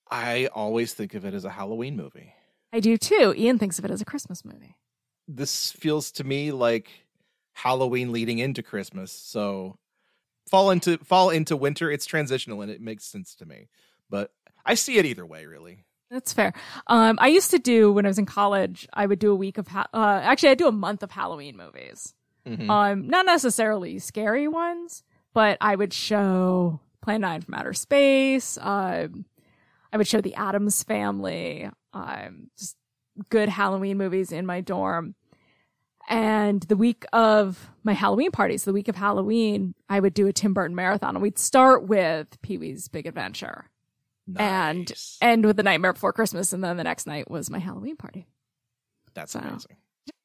I 0.10 0.48
always 0.48 0.94
think 0.94 1.14
of 1.14 1.24
it 1.24 1.36
as 1.36 1.46
a 1.46 1.52
Halloween 1.52 1.96
movie. 1.96 2.34
I 2.74 2.80
do 2.80 2.98
too. 2.98 3.34
Ian 3.38 3.60
thinks 3.60 3.78
of 3.78 3.86
it 3.86 3.92
as 3.92 4.02
a 4.02 4.06
Christmas 4.06 4.44
movie. 4.44 4.76
This 5.28 5.72
feels 5.72 6.12
to 6.14 6.24
me 6.24 6.52
like 6.52 6.90
Halloween 7.54 8.12
leading 8.12 8.40
into 8.40 8.64
Christmas. 8.64 9.12
So 9.12 9.78
fall 10.50 10.72
into 10.72 10.98
fall 10.98 11.30
into 11.30 11.56
winter. 11.56 11.92
It's 11.92 12.08
transitional 12.08 12.62
and 12.62 12.72
it 12.72 12.82
makes 12.82 13.06
sense 13.06 13.36
to 13.36 13.46
me. 13.46 13.70
But 14.10 14.32
I 14.66 14.74
see 14.74 14.98
it 14.98 15.06
either 15.06 15.26
way, 15.28 15.46
really. 15.46 15.86
That's 16.10 16.34
fair. 16.34 16.54
Um, 16.88 17.20
I 17.22 17.28
used 17.28 17.52
to 17.52 17.60
do 17.60 17.92
when 17.92 18.06
I 18.06 18.10
was 18.10 18.18
in 18.18 18.26
college. 18.26 18.88
I 18.94 19.06
would 19.06 19.20
do 19.20 19.32
a 19.32 19.36
week 19.36 19.60
of 19.60 19.68
ha- 19.68 19.90
uh, 19.94 20.22
actually, 20.24 20.50
I 20.50 20.56
do 20.56 20.68
a 20.68 20.72
month 20.72 21.04
of 21.04 21.12
Halloween 21.12 21.56
movies. 21.56 22.16
Mhm. 22.46 22.70
Um, 22.70 23.08
not 23.08 23.26
necessarily 23.26 24.00
scary 24.00 24.48
ones, 24.48 25.04
but 25.34 25.58
I 25.62 25.76
would 25.76 25.94
show 25.94 26.80
Plan 27.02 27.22
Nine 27.22 27.42
from 27.42 27.54
Outer 27.56 27.74
Space. 27.74 28.58
Um, 28.62 29.26
I 29.92 29.98
would 29.98 30.08
show 30.08 30.22
The 30.22 30.36
Addams 30.36 30.84
Family. 30.84 31.70
Um, 31.94 32.50
just 32.58 32.76
good 33.30 33.50
Halloween 33.50 33.98
movies 33.98 34.32
in 34.32 34.46
my 34.46 34.62
dorm. 34.62 35.16
And 36.08 36.62
the 36.64 36.76
week 36.76 37.04
of 37.14 37.72
my 37.84 37.94
Halloween 37.94 38.30
parties, 38.30 38.64
the 38.64 38.74
week 38.74 38.88
of 38.88 38.96
Halloween, 38.96 39.74
I 39.90 40.00
would 40.00 40.14
do 40.14 40.28
a 40.28 40.34
Tim 40.34 40.54
Burton 40.54 40.76
marathon, 40.76 41.16
and 41.16 41.22
we'd 41.24 41.40
start 41.40 41.86
with 41.88 42.40
Pee 42.44 42.58
Wee's 42.60 42.88
Big 42.88 43.08
Adventure 43.08 43.72
and 44.38 44.92
end 45.22 45.46
with 45.46 45.58
the 45.58 45.64
Nightmare 45.64 45.94
Before 45.94 46.14
Christmas, 46.14 46.54
and 46.54 46.64
then 46.64 46.78
the 46.78 46.84
next 46.84 47.08
night 47.08 47.30
was 47.30 47.50
my 47.50 47.58
Halloween 47.60 47.96
party. 47.96 48.28
that's 49.16 49.32
so. 49.32 49.40
amazing. 49.40 49.78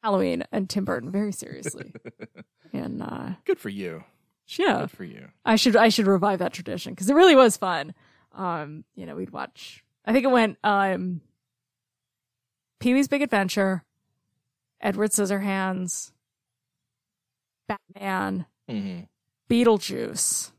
Halloween 0.03 0.45
and 0.53 0.69
Tim 0.69 0.85
Burton 0.85 1.11
very 1.11 1.33
seriously, 1.33 1.93
and 2.73 3.03
uh, 3.03 3.31
Good 3.45 3.59
for 3.59 3.69
you. 3.69 4.05
yeah, 4.49 4.81
Good 4.81 4.91
for 4.91 5.05
you. 5.05 5.29
I 5.45 5.57
should 5.57 5.77
I 5.77 5.89
should 5.91 6.07
revive 6.07 6.39
that 6.41 6.53
tradition 6.53 6.93
because 6.95 7.11
it 7.11 7.15
really 7.15 7.37
was 7.37 7.57
fun. 7.57 7.95
Um, 8.33 8.85
you 8.95 9.07
know, 9.07 9.17
we'd 9.17 9.31
watch. 9.31 9.85
I 10.05 10.13
think 10.13 10.25
it 10.25 10.31
went 10.31 10.57
um, 10.65 11.21
Pee 12.81 12.95
Wee's 12.95 13.09
Big 13.09 13.23
Adventure, 13.23 13.85
Edward 14.81 15.11
Scissorhands, 15.11 16.13
Batman, 17.69 18.47
hmm 18.69 19.01
Beetlejuice, 19.51 20.53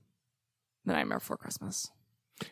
The 0.85 0.91
Nightmare 0.93 1.19
Before 1.19 1.37
Christmas. 1.37 1.89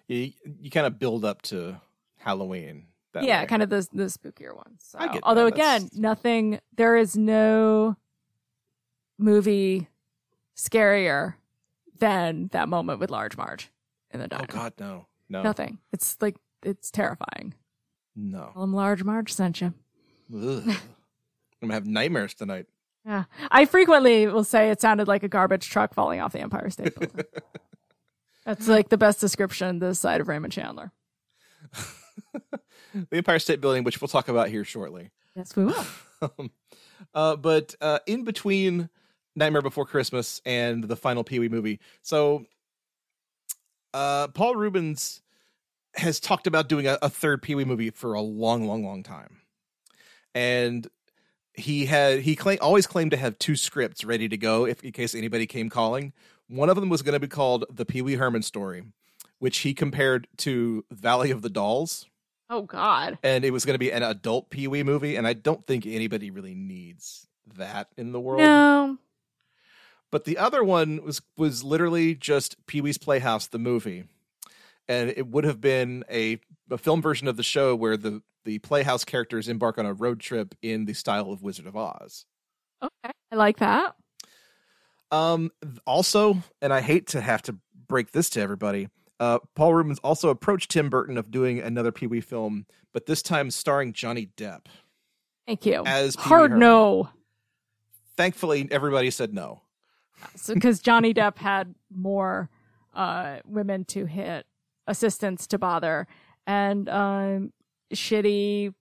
You, 0.08 0.32
you 0.62 0.72
kind 0.72 0.88
of 0.88 0.98
build 1.00 1.26
up 1.26 1.42
to 1.44 1.82
Halloween. 2.18 2.86
That 3.14 3.24
yeah, 3.24 3.42
way. 3.42 3.48
kind 3.48 3.64
of 3.64 3.70
the 3.70 3.88
the 3.92 4.04
spookier 4.06 4.56
ones. 4.56 4.84
So, 4.84 5.00
get 5.00 5.14
that. 5.14 5.24
although 5.24 5.50
That's- 5.50 5.84
again, 5.84 5.90
nothing. 6.00 6.60
There 6.76 6.96
is 6.96 7.18
no 7.18 7.96
movie 9.18 9.88
scarier 10.56 11.36
than 11.98 12.50
that 12.52 12.70
moment 12.70 13.00
with 13.00 13.10
Large 13.10 13.36
Marge 13.38 13.72
in 14.12 14.20
the 14.20 14.26
oh, 14.26 14.30
diner. 14.30 14.46
Oh 14.50 14.54
God, 14.54 14.74
no, 14.80 15.08
no, 15.30 15.42
Nothing. 15.44 15.80
It's 15.92 16.18
like 16.22 16.36
it's 16.64 16.92
terrifying. 16.92 17.56
no. 18.16 18.52
Tell 18.54 18.64
him 18.64 18.74
Large 18.74 19.04
Marge 19.04 19.34
sent 19.34 19.62
you. 19.62 19.74
I'm 20.34 20.78
gonna 21.62 21.74
have 21.74 21.86
nightmares 21.86 22.34
tonight. 22.34 22.68
Yeah, 23.06 23.24
I 23.50 23.66
frequently 23.66 24.28
will 24.28 24.44
say 24.44 24.70
it 24.70 24.82
sounded 24.82 25.08
like 25.08 25.24
a 25.24 25.28
garbage 25.30 25.70
truck 25.70 25.94
falling 25.94 26.20
off 26.22 26.34
the 26.34 26.40
Empire 26.42 26.70
State 26.70 26.98
Building. 27.00 27.26
That's 28.46 28.68
like 28.68 28.90
the 28.90 28.98
best 28.98 29.20
description 29.20 29.80
this 29.80 30.00
side 30.00 30.22
of 30.22 30.28
Raymond 30.28 30.54
Chandler. 30.54 30.92
the 32.94 33.18
Empire 33.18 33.40
State 33.40 33.62
Building, 33.62 33.84
which 33.84 34.02
we'll 34.02 34.08
talk 34.08 34.28
about 34.28 34.50
here 34.50 34.64
shortly. 34.64 35.12
Yes, 35.36 35.56
we 35.56 35.66
will. 35.66 35.86
Um, 36.22 36.52
uh, 37.14 37.36
but 37.36 37.76
uh, 37.82 38.00
in 38.06 38.24
between 38.24 38.90
Nightmare 39.36 39.62
Before 39.62 39.86
Christmas 39.86 40.42
and 40.46 40.84
the 40.84 40.96
final 40.96 41.24
Pee 41.24 41.40
Wee 41.40 41.50
movie. 41.50 41.80
So, 42.02 42.46
uh, 43.94 44.28
Paul 44.30 44.56
Reubens 44.56 45.22
has 45.96 46.20
talked 46.20 46.46
about 46.46 46.70
doing 46.70 46.88
a, 46.88 46.98
a 47.02 47.10
third 47.10 47.42
Pee 47.42 47.56
Wee 47.56 47.66
movie 47.66 47.90
for 47.90 48.14
a 48.14 48.22
long, 48.22 48.68
long, 48.68 48.84
long 48.84 49.02
time, 49.04 49.38
and 50.36 50.88
he 51.54 51.86
had 51.86 52.20
he 52.20 52.36
claim 52.36 52.60
always 52.62 52.88
claimed 52.88 53.12
to 53.12 53.18
have 53.18 53.40
two 53.40 53.56
scripts 53.56 54.04
ready 54.04 54.30
to 54.30 54.38
go 54.38 54.66
if 54.66 54.84
in 54.84 54.92
case 54.92 55.16
anybody 55.16 55.46
came 55.46 55.70
calling. 55.70 56.14
One 56.48 56.70
of 56.70 56.76
them 56.76 56.90
was 56.90 57.02
going 57.02 57.14
to 57.14 57.20
be 57.20 57.28
called 57.28 57.66
the 57.70 57.86
Pee 57.86 58.02
Wee 58.02 58.16
Herman 58.16 58.42
story, 58.42 58.84
which 59.40 59.60
he 59.60 59.74
compared 59.74 60.28
to 60.38 60.84
Valley 60.92 61.32
of 61.32 61.42
the 61.42 61.50
Dolls, 61.50 62.08
Oh 62.50 62.64
God. 62.64 63.18
and 63.24 63.46
it 63.46 63.52
was 63.52 63.66
going 63.66 63.76
to 63.76 63.80
be 63.80 63.92
an 63.92 64.04
adult 64.04 64.50
Pee 64.50 64.68
Wee 64.68 64.84
movie. 64.84 65.16
And 65.16 65.28
I 65.28 65.34
don't 65.34 65.66
think 65.68 65.86
anybody 65.86 66.32
really 66.32 66.56
needs 66.56 67.28
that 67.58 67.90
in 67.98 68.12
the 68.12 68.20
world. 68.20 68.42
No. 68.42 68.98
But 70.12 70.26
the 70.26 70.38
other 70.40 70.64
one 70.64 71.04
was 71.04 71.22
was 71.38 71.64
literally 71.64 72.16
just 72.16 72.66
Pee 72.66 72.82
Wee's 72.82 72.98
Playhouse, 72.98 73.46
the 73.48 73.60
movie, 73.60 74.06
and 74.88 75.12
it 75.16 75.28
would 75.28 75.44
have 75.44 75.62
been 75.62 76.04
a 76.10 76.40
a 76.72 76.78
film 76.80 77.02
version 77.02 77.28
of 77.28 77.38
the 77.38 77.44
show 77.44 77.76
where 77.76 77.96
the 77.96 78.24
the 78.46 78.58
Playhouse 78.60 79.04
characters 79.06 79.48
embark 79.48 79.78
on 79.78 79.86
a 79.86 79.94
road 79.94 80.20
trip 80.20 80.56
in 80.64 80.86
the 80.86 80.94
style 80.94 81.32
of 81.32 81.44
Wizard 81.44 81.68
of 81.68 81.76
Oz. 81.78 82.26
Okay. 82.82 83.14
I 83.32 83.36
like 83.36 83.60
that. 83.60 83.96
Um, 85.12 85.52
also, 85.86 86.38
and 86.62 86.74
I 86.74 86.82
hate 86.82 87.08
to 87.08 87.22
have 87.22 87.42
to 87.44 87.56
break 87.88 88.12
this 88.12 88.30
to 88.32 88.42
everybody, 88.42 88.90
uh, 89.20 89.40
Paul 89.56 89.74
Reubens 89.74 90.00
also 90.00 90.30
approached 90.30 90.72
Tim 90.72 90.90
Burton 90.90 91.18
of 91.18 91.32
doing 91.32 91.60
another 91.60 91.92
Pee 91.92 92.08
Wee 92.08 92.22
film, 92.22 92.66
but 92.94 93.06
this 93.06 93.22
time 93.22 93.52
starring 93.52 93.94
Johnny 93.94 94.30
Depp. 94.38 94.68
Thank 95.46 95.66
you. 95.66 95.84
As 95.86 96.16
Hard 96.16 96.52
Herman. 96.52 96.60
no. 96.60 97.10
Thankfully, 98.16 98.68
everybody 98.72 99.10
said 99.12 99.34
no. 99.34 99.62
because 100.48 100.80
Johnny 100.80 101.14
Depp 101.14 101.38
had 101.38 101.74
more 101.94 102.50
uh, 102.94 103.38
women 103.46 103.86
to 103.86 104.06
hit, 104.06 104.46
assistants 104.88 105.48
to 105.48 105.58
bother, 105.58 106.08
and 106.46 106.90
um, 106.90 107.54
shitty 107.94 108.74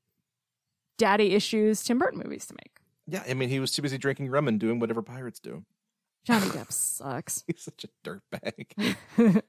daddy 0.99 1.34
issues 1.34 1.82
Tim 1.82 1.99
Burton 1.99 2.20
movies 2.22 2.47
to 2.47 2.55
make. 2.55 2.78
Yeah, 3.07 3.22
I 3.28 3.34
mean, 3.34 3.49
he 3.49 3.61
was 3.61 3.72
too 3.72 3.82
busy 3.82 3.97
drinking 3.97 4.28
rum 4.28 4.49
and 4.49 4.61
doing 4.61 4.80
whatever 4.80 5.03
pirates 5.03 5.41
do. 5.41 5.64
Johnny 6.24 6.47
Depp 6.47 6.70
sucks. 6.70 7.45
He's 7.47 7.62
such 7.62 7.84
a 7.84 7.89
dirtbag. 8.05 8.97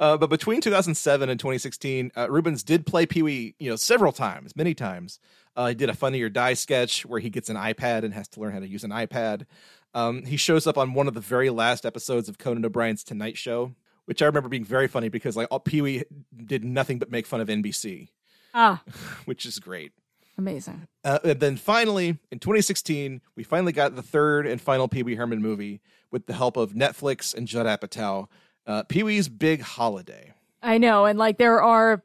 uh, 0.00 0.16
but 0.16 0.30
between 0.30 0.60
2007 0.60 1.28
and 1.28 1.38
2016, 1.38 2.12
uh, 2.16 2.30
Reubens 2.30 2.62
did 2.62 2.86
play 2.86 3.06
Pee 3.06 3.22
Wee, 3.22 3.54
you 3.58 3.70
know, 3.70 3.76
several 3.76 4.12
times, 4.12 4.54
many 4.56 4.74
times. 4.74 5.18
Uh, 5.56 5.68
he 5.68 5.74
did 5.74 5.88
a 5.90 5.94
Funny 5.94 6.22
or 6.22 6.28
Die 6.28 6.54
sketch 6.54 7.04
where 7.04 7.20
he 7.20 7.30
gets 7.30 7.48
an 7.48 7.56
iPad 7.56 8.04
and 8.04 8.14
has 8.14 8.28
to 8.28 8.40
learn 8.40 8.52
how 8.52 8.60
to 8.60 8.68
use 8.68 8.84
an 8.84 8.90
iPad. 8.90 9.46
Um, 9.94 10.24
he 10.24 10.36
shows 10.36 10.66
up 10.66 10.78
on 10.78 10.94
one 10.94 11.08
of 11.08 11.14
the 11.14 11.20
very 11.20 11.50
last 11.50 11.84
episodes 11.84 12.28
of 12.28 12.38
Conan 12.38 12.64
O'Brien's 12.64 13.02
Tonight 13.02 13.36
Show, 13.36 13.74
which 14.04 14.22
I 14.22 14.26
remember 14.26 14.48
being 14.48 14.64
very 14.64 14.86
funny 14.86 15.08
because 15.08 15.36
like 15.36 15.48
all, 15.50 15.60
Pee 15.60 15.82
Wee 15.82 16.04
did 16.36 16.64
nothing 16.64 16.98
but 16.98 17.10
make 17.10 17.26
fun 17.26 17.40
of 17.40 17.48
NBC, 17.48 18.08
ah, 18.54 18.82
which 19.24 19.44
is 19.46 19.58
great. 19.58 19.92
amazing. 20.36 20.86
Uh, 21.04 21.18
and 21.24 21.40
then 21.40 21.56
finally, 21.56 22.18
in 22.30 22.38
2016, 22.38 23.20
we 23.34 23.42
finally 23.42 23.72
got 23.72 23.96
the 23.96 24.02
third 24.02 24.46
and 24.46 24.60
final 24.60 24.86
Pee 24.86 25.02
Wee 25.02 25.16
Herman 25.16 25.42
movie 25.42 25.80
with 26.12 26.26
the 26.26 26.34
help 26.34 26.56
of 26.56 26.72
Netflix 26.72 27.34
and 27.34 27.48
Judd 27.48 27.66
Apatow, 27.66 28.28
uh, 28.68 28.84
Pee 28.84 29.02
Wee's 29.02 29.28
Big 29.28 29.62
Holiday. 29.62 30.34
I 30.62 30.78
know, 30.78 31.06
and 31.06 31.18
like 31.18 31.38
there 31.38 31.60
are 31.60 32.04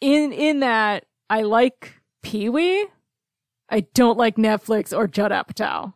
in 0.00 0.32
in 0.32 0.60
that 0.60 1.06
I 1.30 1.42
like 1.42 1.94
Pee 2.22 2.48
Wee. 2.48 2.86
I 3.70 3.80
don't 3.94 4.18
like 4.18 4.36
Netflix 4.36 4.96
or 4.96 5.06
Judd 5.06 5.30
Apatow. 5.30 5.94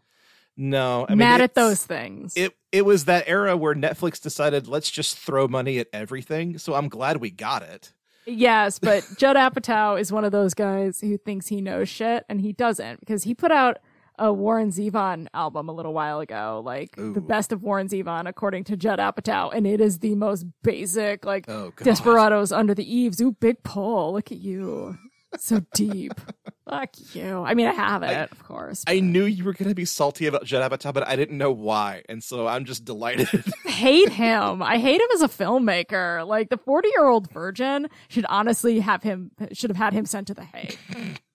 No, 0.56 1.06
I 1.08 1.12
mean, 1.12 1.18
Mad 1.18 1.40
at 1.40 1.54
those 1.54 1.84
things. 1.84 2.34
It 2.36 2.54
it 2.70 2.84
was 2.84 3.06
that 3.06 3.24
era 3.26 3.56
where 3.56 3.74
Netflix 3.74 4.20
decided 4.20 4.68
let's 4.68 4.90
just 4.90 5.18
throw 5.18 5.48
money 5.48 5.78
at 5.78 5.88
everything. 5.92 6.58
So 6.58 6.74
I'm 6.74 6.88
glad 6.88 7.18
we 7.18 7.30
got 7.30 7.62
it. 7.62 7.92
Yes, 8.26 8.78
but 8.78 9.06
Judd 9.18 9.36
Apatow 9.36 9.98
is 10.00 10.12
one 10.12 10.24
of 10.24 10.32
those 10.32 10.54
guys 10.54 11.00
who 11.00 11.16
thinks 11.16 11.48
he 11.48 11.60
knows 11.60 11.88
shit 11.88 12.24
and 12.28 12.40
he 12.40 12.52
doesn't 12.52 13.00
because 13.00 13.24
he 13.24 13.34
put 13.34 13.50
out 13.50 13.78
a 14.22 14.32
Warren 14.32 14.70
Zevon 14.70 15.26
album 15.34 15.68
a 15.68 15.72
little 15.72 15.92
while 15.92 16.20
ago, 16.20 16.62
like 16.64 16.96
Ooh. 16.98 17.12
the 17.12 17.20
best 17.20 17.50
of 17.50 17.62
Warren 17.62 17.88
Zevon 17.88 18.28
according 18.28 18.64
to 18.64 18.76
Judd 18.76 19.00
Apatow, 19.00 19.52
and 19.52 19.66
it 19.66 19.80
is 19.80 19.98
the 19.98 20.14
most 20.14 20.46
basic, 20.62 21.24
like 21.26 21.48
Oh. 21.48 21.72
Desperados 21.82 22.52
under 22.52 22.72
the 22.74 22.84
eaves. 22.90 23.20
Ooh, 23.20 23.32
big 23.32 23.62
pull. 23.64 24.12
Look 24.12 24.30
at 24.30 24.38
you, 24.38 24.96
so 25.36 25.60
deep. 25.74 26.12
Fuck 26.68 26.90
you. 27.14 27.42
I 27.42 27.54
mean, 27.54 27.66
I 27.66 27.72
have 27.72 28.04
it, 28.04 28.30
of 28.30 28.44
course. 28.44 28.84
I 28.86 29.00
knew 29.00 29.24
you 29.24 29.42
were 29.44 29.52
going 29.52 29.68
to 29.68 29.74
be 29.74 29.84
salty 29.84 30.26
about 30.26 30.44
Judd 30.44 30.70
Apatow, 30.70 30.94
but 30.94 31.06
I 31.06 31.16
didn't 31.16 31.36
know 31.36 31.50
why, 31.50 32.02
and 32.08 32.22
so 32.22 32.46
I'm 32.46 32.64
just 32.64 32.84
delighted. 32.84 33.28
hate 33.66 34.10
him. 34.10 34.62
I 34.62 34.78
hate 34.78 35.00
him 35.00 35.08
as 35.14 35.22
a 35.22 35.28
filmmaker. 35.28 36.24
Like 36.26 36.48
the 36.48 36.56
40 36.58 36.88
year 36.96 37.08
old 37.08 37.30
virgin 37.32 37.88
should 38.08 38.24
honestly 38.28 38.78
have 38.78 39.02
him, 39.02 39.32
should 39.52 39.70
have 39.70 39.76
had 39.76 39.92
him 39.92 40.06
sent 40.06 40.28
to 40.28 40.34
the 40.34 40.44
Hague. 40.44 40.78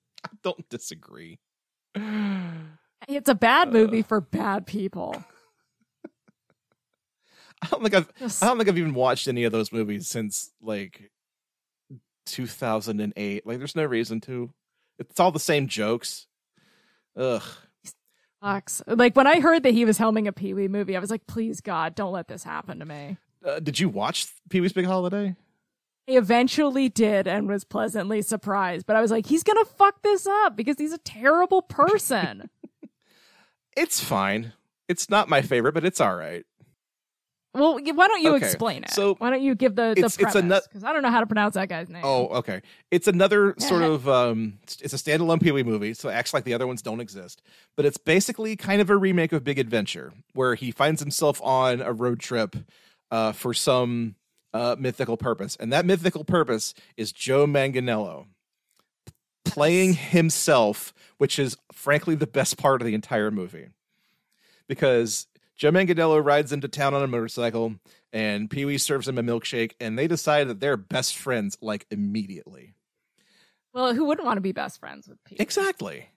Don't 0.41 0.67
disagree. 0.69 1.39
It's 3.07 3.29
a 3.29 3.35
bad 3.35 3.71
movie 3.71 4.01
for 4.01 4.19
bad 4.21 4.65
people. 4.67 5.15
I 7.61 7.67
don't 7.69 7.81
think 7.81 7.95
I've 7.95 8.15
Just- 8.15 8.43
I 8.43 8.47
don't 8.47 8.57
think 8.57 8.69
I've 8.69 8.77
even 8.77 8.93
watched 8.93 9.27
any 9.27 9.43
of 9.43 9.51
those 9.51 9.71
movies 9.71 10.07
since 10.07 10.51
like 10.61 11.11
2008. 12.27 13.45
Like, 13.45 13.57
there's 13.57 13.75
no 13.75 13.85
reason 13.85 14.21
to. 14.21 14.51
It's 14.99 15.19
all 15.19 15.31
the 15.31 15.39
same 15.39 15.67
jokes. 15.67 16.27
Ugh. 17.15 17.43
Sucks. 18.43 18.83
Like 18.85 19.15
when 19.15 19.25
I 19.27 19.39
heard 19.39 19.63
that 19.63 19.73
he 19.73 19.85
was 19.85 19.97
helming 19.97 20.27
a 20.27 20.31
Pee 20.31 20.53
Wee 20.53 20.67
movie, 20.67 20.95
I 20.95 20.99
was 20.99 21.09
like, 21.09 21.25
please 21.27 21.61
God, 21.61 21.95
don't 21.95 22.11
let 22.11 22.27
this 22.27 22.43
happen 22.43 22.79
to 22.79 22.85
me. 22.85 23.17
Uh, 23.43 23.59
did 23.59 23.79
you 23.79 23.89
watch 23.89 24.27
Pee 24.49 24.61
Wee's 24.61 24.73
Big 24.73 24.85
Holiday? 24.85 25.35
He 26.05 26.15
eventually 26.17 26.87
did 26.87 27.27
and 27.27 27.47
was 27.47 27.63
pleasantly 27.63 28.21
surprised, 28.21 28.85
but 28.85 28.95
I 28.95 29.01
was 29.01 29.11
like, 29.11 29.25
he's 29.25 29.43
gonna 29.43 29.65
fuck 29.65 30.01
this 30.03 30.25
up 30.25 30.55
because 30.55 30.77
he's 30.77 30.93
a 30.93 30.97
terrible 30.99 31.61
person. 31.61 32.49
It's 33.77 34.03
fine. 34.03 34.51
It's 34.89 35.09
not 35.09 35.29
my 35.29 35.41
favorite, 35.41 35.73
but 35.73 35.85
it's 35.85 36.01
all 36.01 36.15
right. 36.15 36.43
well, 37.53 37.79
why 37.95 38.07
don't 38.07 38.21
you 38.21 38.35
Okay, 38.35 38.45
explain 38.45 38.83
it? 38.83 38.91
so 38.91 39.15
why 39.15 39.29
don't 39.31 39.41
you 39.41 39.55
give 39.55 39.75
the 39.75 39.81
the 39.83 39.91
it's- 39.91 40.17
it's 40.19 40.31
premise? 40.31 40.67
Because 40.67 40.83
I 40.83 40.93
don't 40.93 41.01
know 41.01 41.09
how 41.09 41.21
to 41.21 41.25
pronounce 41.25 41.55
that 41.55 41.69
guy's 41.69 41.89
name. 41.89 42.03
Oh, 42.05 42.27
okay. 42.39 42.61
It's 42.91 43.07
another 43.07 43.55
sort 43.57 43.81
of 43.83 44.07
um 44.07 44.59
it's 44.81 44.93
a 44.93 44.97
standalone 44.97 45.41
Pee 45.41 45.51
Wee 45.51 45.63
movie, 45.63 45.93
so 45.93 46.09
it 46.09 46.13
acts 46.13 46.33
like 46.33 46.43
the 46.43 46.53
other 46.53 46.67
ones 46.67 46.81
don't 46.81 46.99
exist. 46.99 47.41
But 47.75 47.85
it's 47.85 47.97
basically 47.97 48.55
kind 48.55 48.79
of 48.81 48.89
a 48.89 48.97
remake 48.97 49.31
of 49.31 49.43
Big 49.43 49.57
Adventure, 49.59 50.13
where 50.33 50.55
he 50.55 50.71
finds 50.71 51.01
himself 51.01 51.41
on 51.43 51.81
a 51.81 51.91
road 51.93 52.19
trip 52.19 52.55
uh 53.11 53.31
for 53.31 53.53
some 53.53 54.15
uh 54.53 54.75
mythical 54.77 55.17
purpose. 55.17 55.55
And 55.59 55.73
that 55.73 55.85
mythical 55.85 56.23
purpose 56.23 56.73
is 56.95 57.11
Joe 57.11 57.47
Manganiello 57.47 58.27
playing 59.51 59.93
himself, 59.93 60.93
which 61.17 61.39
is 61.39 61.57
frankly 61.71 62.15
the 62.15 62.27
best 62.27 62.57
part 62.57 62.81
of 62.81 62.85
the 62.85 62.93
entire 62.93 63.31
movie. 63.31 63.69
Because 64.67 65.27
Joe 65.55 65.71
Manganiello 65.71 66.23
rides 66.23 66.51
into 66.51 66.67
town 66.67 66.93
on 66.93 67.03
a 67.03 67.07
motorcycle 67.07 67.75
and 68.13 68.49
Pee 68.49 68.65
Wee 68.65 68.77
serves 68.77 69.07
him 69.07 69.17
a 69.17 69.23
milkshake, 69.23 69.73
and 69.79 69.97
they 69.97 70.07
decide 70.07 70.47
that 70.47 70.59
they're 70.59 70.77
best 70.77 71.17
friends 71.17 71.57
like 71.61 71.85
immediately. 71.91 72.73
Well, 73.73 73.93
who 73.93 74.05
wouldn't 74.05 74.25
want 74.25 74.37
to 74.37 74.41
be 74.41 74.53
best 74.53 74.79
friends 74.79 75.07
with 75.07 75.23
Pete? 75.23 75.39
Exactly. 75.39 76.09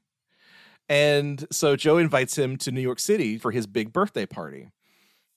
And 0.88 1.46
so 1.52 1.76
Joe 1.76 1.98
invites 1.98 2.36
him 2.36 2.56
to 2.58 2.72
New 2.72 2.80
York 2.80 3.00
City 3.00 3.38
for 3.38 3.50
his 3.50 3.66
big 3.66 3.92
birthday 3.92 4.26
party. 4.26 4.70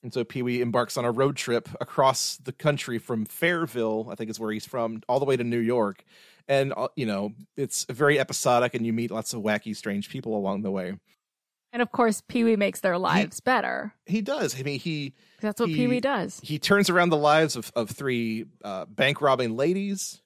And 0.04 0.12
so 0.12 0.22
Pee 0.22 0.42
Wee 0.42 0.60
embarks 0.60 0.98
on 0.98 1.06
a 1.06 1.10
road 1.10 1.34
trip 1.34 1.66
across 1.80 2.36
the 2.36 2.52
country 2.52 2.98
from 2.98 3.24
Fairville, 3.24 4.12
I 4.12 4.14
think 4.14 4.28
is 4.28 4.38
where 4.38 4.52
he's 4.52 4.66
from, 4.66 5.00
all 5.08 5.18
the 5.18 5.24
way 5.24 5.34
to 5.34 5.42
New 5.42 5.58
York. 5.58 6.04
And, 6.46 6.74
uh, 6.76 6.88
you 6.94 7.06
know, 7.06 7.32
it's 7.56 7.86
very 7.88 8.20
episodic, 8.20 8.74
and 8.74 8.84
you 8.84 8.92
meet 8.92 9.10
lots 9.10 9.32
of 9.32 9.40
wacky, 9.40 9.74
strange 9.74 10.10
people 10.10 10.36
along 10.36 10.60
the 10.60 10.70
way. 10.70 10.92
And 11.72 11.80
of 11.80 11.90
course, 11.90 12.22
Pee 12.28 12.44
Wee 12.44 12.54
makes 12.54 12.80
their 12.80 12.98
lives 12.98 13.40
better. 13.40 13.94
He 14.04 14.20
does. 14.20 14.60
I 14.60 14.62
mean, 14.62 14.78
he 14.78 15.14
That's 15.40 15.58
what 15.58 15.70
Pee 15.70 15.86
Wee 15.86 16.00
does. 16.00 16.38
he 16.44 16.58
turns 16.58 16.90
around 16.90 17.08
the 17.08 17.16
lives 17.16 17.56
of, 17.56 17.72
of 17.74 17.90
three 17.90 18.44
uh, 18.62 18.84
bank 18.84 19.22
robbing 19.22 19.56
ladies. 19.56 20.20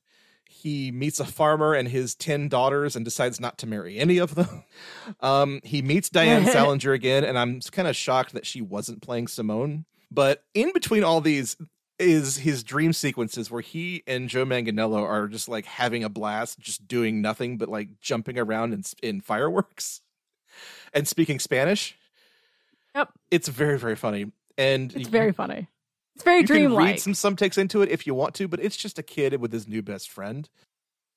He 0.51 0.91
meets 0.91 1.21
a 1.21 1.25
farmer 1.25 1.75
and 1.75 1.87
his 1.89 2.15
10 2.15 2.49
daughters 2.49 2.97
and 2.97 3.05
decides 3.05 3.39
not 3.39 3.59
to 3.59 3.67
marry 3.67 3.99
any 3.99 4.19
of 4.19 4.35
them. 4.35 4.65
Um, 5.21 5.61
he 5.65 5.81
meets 5.81 6.11
Diane 6.11 6.45
Salinger 6.53 6.93
again, 6.93 7.25
and 7.25 7.39
I'm 7.39 7.61
kind 7.61 7.89
of 7.89 7.97
shocked 7.97 8.35
that 8.35 8.45
she 8.45 8.61
wasn't 8.61 9.01
playing 9.01 9.29
Simone. 9.29 9.87
But 10.11 10.45
in 10.55 10.73
between 10.73 11.03
all 11.03 11.21
these 11.23 11.57
is 11.99 12.37
his 12.37 12.63
dream 12.63 12.93
sequences 12.93 13.51
where 13.51 13.63
he 13.63 14.03
and 14.07 14.29
Joe 14.29 14.45
Manganiello 14.45 15.03
are 15.03 15.27
just 15.27 15.49
like 15.49 15.65
having 15.65 16.05
a 16.05 16.09
blast, 16.09 16.59
just 16.61 16.87
doing 16.87 17.21
nothing 17.23 17.57
but 17.57 17.69
like 17.69 18.01
jumping 18.01 18.39
around 18.39 18.75
in, 18.75 18.83
in 19.03 19.21
fireworks 19.21 20.03
and 20.93 21.09
speaking 21.09 21.39
Spanish. 21.39 21.97
Yep. 22.95 23.11
It's 23.31 23.49
very, 23.49 23.79
very 23.79 23.97
funny. 23.97 24.31
And 24.57 24.95
It's 24.95 25.09
very 25.09 25.33
funny. 25.33 25.69
It's 26.19 26.25
very 26.25 26.43
dreamlike. 26.43 26.71
you 26.71 26.77
can 26.77 26.87
read 26.87 27.01
some 27.01 27.13
subtext 27.37 27.59
into 27.59 27.81
it 27.83 27.91
if 27.91 28.07
you 28.07 28.15
want 28.15 28.35
to, 28.37 28.49
but 28.49 28.61
it's 28.61 28.77
just 28.77 28.99
a 28.99 29.03
kid 29.03 29.41
with 29.41 29.53
his 29.53 29.69
new 29.69 29.83
best 29.83 30.11
friend. 30.11 30.49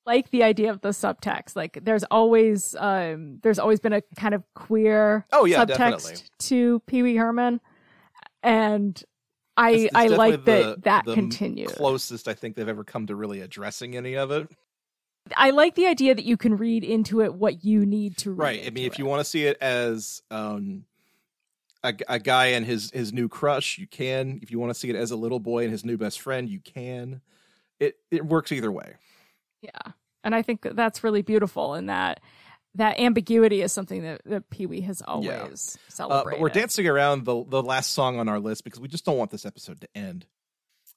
like 0.06 0.30
the 0.30 0.42
idea 0.42 0.70
of 0.70 0.80
the 0.80 0.88
subtext. 0.90 1.54
Like 1.56 1.78
there's 1.82 2.02
always 2.04 2.74
um 2.78 3.38
there's 3.42 3.58
always 3.60 3.78
been 3.80 3.92
a 3.92 4.02
kind 4.16 4.34
of 4.34 4.42
queer 4.54 5.26
Oh, 5.32 5.44
yeah, 5.44 5.64
subtext 5.64 5.66
definitely. 5.78 6.14
to 6.40 6.80
Pee 6.86 7.02
Wee 7.02 7.16
Herman. 7.16 7.60
And 8.42 9.02
I 9.56 9.70
It's- 9.72 9.84
it's 9.86 9.94
I 9.94 10.06
like 10.08 10.32
definitely 10.44 10.62
that 10.72 10.82
that 10.84 11.04
the 11.04 11.14
continues. 11.14 11.72
Closest 11.72 12.26
I 12.28 12.34
think 12.34 12.56
they've 12.56 12.68
ever 12.68 12.84
come 12.84 13.06
to 13.08 13.14
really 13.14 13.40
addressing 13.40 13.96
any 13.96 14.16
of 14.16 14.30
it. 14.30 14.48
I 15.36 15.50
like 15.50 15.76
the 15.76 15.86
idea 15.86 16.14
that 16.16 16.24
you 16.24 16.36
can 16.36 16.56
read 16.56 16.82
into 16.82 17.20
it 17.20 17.32
what 17.34 17.64
you 17.64 17.86
need 17.86 18.16
to 18.18 18.30
read. 18.32 18.38
Right. 18.38 18.66
I 18.66 18.70
mean, 18.70 18.86
if 18.86 18.98
you 18.98 19.06
want 19.06 19.20
to 19.20 19.24
see 19.24 19.44
it 19.44 19.56
as 19.60 20.20
um, 20.32 20.84
a, 21.84 21.94
a 22.08 22.18
guy 22.18 22.46
and 22.46 22.64
his 22.66 22.90
his 22.92 23.12
new 23.12 23.28
crush, 23.28 23.78
you 23.78 23.86
can. 23.86 24.38
If 24.42 24.50
you 24.50 24.58
want 24.58 24.70
to 24.72 24.78
see 24.78 24.88
it 24.90 24.96
as 24.96 25.10
a 25.10 25.16
little 25.16 25.40
boy 25.40 25.64
and 25.64 25.72
his 25.72 25.84
new 25.84 25.96
best 25.96 26.20
friend, 26.20 26.48
you 26.48 26.60
can. 26.60 27.20
It 27.80 27.96
it 28.10 28.24
works 28.24 28.52
either 28.52 28.70
way. 28.70 28.94
Yeah. 29.60 29.92
And 30.24 30.34
I 30.34 30.42
think 30.42 30.62
that 30.62 30.76
that's 30.76 31.02
really 31.02 31.22
beautiful 31.22 31.74
and 31.74 31.88
that 31.88 32.20
that 32.76 32.98
ambiguity 32.98 33.60
is 33.60 33.70
something 33.72 34.02
that, 34.02 34.22
that 34.24 34.48
Pee 34.48 34.64
Wee 34.66 34.80
has 34.82 35.02
always 35.02 35.76
Uh, 35.76 35.90
celebrated. 35.92 36.30
but 36.30 36.40
we're 36.40 36.48
dancing 36.48 36.86
around 36.86 37.24
the 37.24 37.44
the 37.44 37.62
last 37.62 37.92
song 37.92 38.18
on 38.18 38.28
our 38.28 38.38
list 38.40 38.64
because 38.64 38.80
we 38.80 38.88
just 38.88 39.04
don't 39.04 39.18
want 39.18 39.30
this 39.30 39.44
episode 39.44 39.80
to 39.80 39.88
end. 39.94 40.26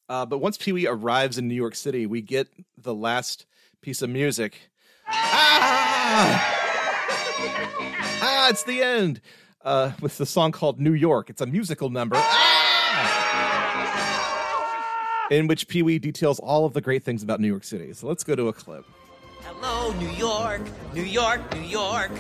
Uh, 0.08 0.26
but 0.26 0.38
once 0.38 0.58
Pee 0.58 0.72
Wee 0.72 0.86
arrives 0.88 1.38
in 1.40 1.48
New 1.48 1.56
York 1.56 1.74
City, 1.76 2.06
we 2.06 2.22
get 2.22 2.48
the 2.78 2.94
last 2.94 3.46
piece 3.82 4.02
of 4.04 4.10
music. 4.10 4.56
Ah! 5.08 6.52
ah, 8.22 8.50
it's 8.50 8.64
the 8.64 8.82
end. 8.82 9.22
Uh, 9.66 9.92
with 10.02 10.18
the 10.18 10.26
song 10.26 10.52
called 10.52 10.80
New 10.80 10.94
York. 10.94 11.30
It's 11.30 11.42
a 11.42 11.46
musical 11.46 11.90
number. 11.90 12.16
In 15.32 15.48
which 15.48 15.68
Pee 15.68 15.82
Wee 15.82 15.98
details 15.98 16.40
all 16.40 16.66
of 16.66 16.74
the 16.74 16.82
great 16.82 17.02
things 17.04 17.24
about 17.24 17.40
New 17.40 17.48
York 17.48 17.64
City. 17.64 17.92
So 17.94 18.08
let's 18.08 18.24
go 18.24 18.36
to 18.36 18.48
a 18.48 18.54
clip. 18.54 18.86
Hello, 19.42 19.92
New 19.94 20.12
York, 20.12 20.62
New 20.94 21.02
York, 21.02 21.42
New 21.56 21.62
York. 21.62 22.12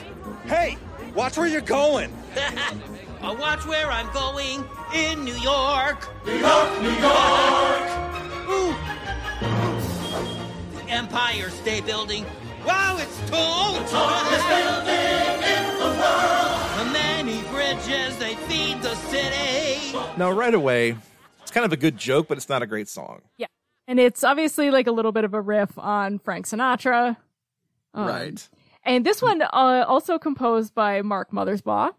Hey, 0.45 0.77
watch 1.13 1.37
where 1.37 1.45
you're 1.45 1.61
going. 1.61 2.11
I'll 3.21 3.37
watch 3.37 3.63
where 3.65 3.91
I'm 3.91 4.11
going 4.11 4.65
in 4.95 5.23
New 5.23 5.35
York. 5.35 6.09
New 6.25 6.33
York, 6.33 6.81
New 6.81 6.89
York. 6.89 7.89
Ooh. 8.49 8.75
The 10.75 10.83
Empire 10.89 11.51
State 11.51 11.85
Building. 11.85 12.25
Wow, 12.65 12.97
it's 12.99 13.29
tall. 13.29 13.73
The 13.73 13.83
tallest 13.89 14.47
building 14.47 15.34
many 17.87 18.15
they 18.15 18.35
feed 18.47 18.81
the 18.81 18.95
city. 18.95 19.97
Now, 20.17 20.31
right 20.31 20.53
away, 20.53 20.97
it's 21.41 21.51
kind 21.51 21.65
of 21.65 21.73
a 21.73 21.77
good 21.77 21.97
joke, 21.97 22.27
but 22.27 22.37
it's 22.37 22.49
not 22.49 22.61
a 22.61 22.67
great 22.67 22.87
song. 22.89 23.21
Yeah. 23.37 23.47
And 23.87 23.99
it's 23.99 24.23
obviously 24.23 24.71
like 24.71 24.87
a 24.87 24.91
little 24.91 25.11
bit 25.11 25.23
of 25.25 25.33
a 25.33 25.41
riff 25.41 25.77
on 25.77 26.19
Frank 26.19 26.47
Sinatra. 26.47 27.17
Um, 27.93 28.07
right. 28.07 28.49
And 28.83 29.05
this 29.05 29.21
one 29.21 29.41
uh, 29.41 29.85
also 29.87 30.17
composed 30.19 30.73
by 30.75 31.01
Mark 31.01 31.31
Mothersbaugh, 31.31 31.91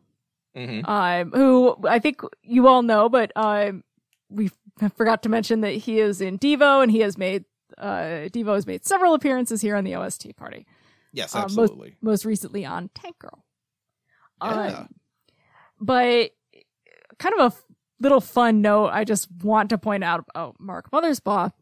hmm 0.54 0.80
um, 0.84 1.32
who 1.32 1.76
I 1.86 1.98
think 1.98 2.20
you 2.42 2.66
all 2.68 2.82
know, 2.82 3.08
but 3.08 3.30
um, 3.36 3.84
we 4.30 4.50
forgot 4.96 5.22
to 5.24 5.28
mention 5.28 5.60
that 5.62 5.72
he 5.72 5.98
is 5.98 6.20
in 6.20 6.38
Devo 6.38 6.82
and 6.82 6.90
he 6.90 7.00
has 7.00 7.18
made 7.18 7.44
uh, 7.78 8.28
Devo 8.32 8.54
has 8.54 8.66
made 8.66 8.84
several 8.86 9.14
appearances 9.14 9.60
here 9.60 9.76
on 9.76 9.84
the 9.84 9.94
OST 9.96 10.34
party. 10.36 10.66
Yes, 11.12 11.34
Uh, 11.34 11.40
most- 11.42 11.58
absolutely. 11.58 11.96
most 12.00 12.24
recently 12.24 12.64
on 12.64 12.88
Tank 12.94 13.18
Girl. 13.18 13.44
Yeah. 14.42 14.48
Um, 14.50 14.88
but 15.80 16.30
kind 17.18 17.34
of 17.38 17.52
a 17.52 17.56
little 18.00 18.20
fun 18.20 18.60
note 18.60 18.88
I 18.88 19.04
just 19.04 19.28
want 19.42 19.70
to 19.70 19.78
point 19.78 20.04
out 20.04 20.24
about 20.28 20.56
Mark 20.58 20.90
Mothersbaugh 20.90 21.52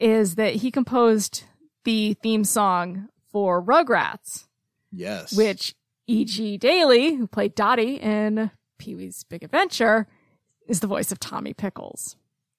is 0.00 0.34
that 0.36 0.56
he 0.56 0.70
composed 0.70 1.44
the 1.84 2.14
theme 2.14 2.44
song 2.44 3.08
for 3.30 3.62
Rugrats, 3.62 4.46
yes. 4.90 5.32
which 5.36 5.74
E.G. 6.06 6.58
Daily, 6.58 7.14
who 7.14 7.26
played 7.26 7.54
Dottie 7.54 7.96
in 7.96 8.50
Pee 8.78 8.94
Wee's 8.94 9.24
Big 9.24 9.42
Adventure, 9.42 10.06
is 10.66 10.80
the 10.80 10.86
voice 10.86 11.12
of 11.12 11.20
Tommy 11.20 11.54
Pickles. 11.54 12.16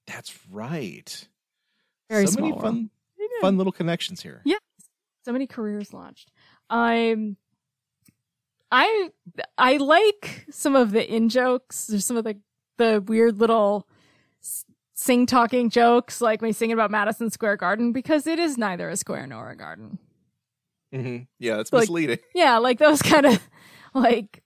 That's 0.08 0.38
right. 0.50 1.28
Very 2.10 2.28
so 2.28 2.34
small 2.34 2.50
many 2.50 2.62
fun, 2.62 2.90
fun 3.42 3.58
little 3.58 3.74
connections 3.74 4.22
here. 4.22 4.42
Yeah. 4.46 4.58
So 5.24 5.32
many 5.32 5.48
careers 5.48 5.94
launched. 5.94 6.32
Um, 6.70 7.38
I 8.72 9.10
I 9.58 9.78
like 9.78 10.46
some 10.50 10.76
of 10.76 10.92
the 10.92 11.08
in 11.14 11.30
jokes. 11.30 11.88
There's 11.88 12.06
some 12.06 12.18
of 12.18 12.24
the 12.24 12.38
the 12.78 13.02
weird 13.06 13.38
little 13.40 13.88
sing 14.94 15.26
talking 15.26 15.70
jokes, 15.70 16.22
like 16.22 16.42
he's 16.44 16.58
singing 16.58 16.74
about 16.74 16.92
Madison 16.92 17.30
Square 17.30 17.58
Garden, 17.58 17.92
because 17.92 18.28
it 18.28 18.40
is 18.40 18.58
neither 18.58 18.90
a 18.90 18.96
square 18.96 19.28
nor 19.28 19.50
a 19.52 19.56
garden. 19.56 20.00
hmm 20.92 21.18
Yeah, 21.40 21.60
it's 21.60 21.72
Like- 21.72 21.84
misleading. 21.84 22.20
Yeah, 22.36 22.58
like 22.58 22.80
those 22.80 23.02
kind 23.02 23.26
of 23.26 23.40
like 23.94 24.42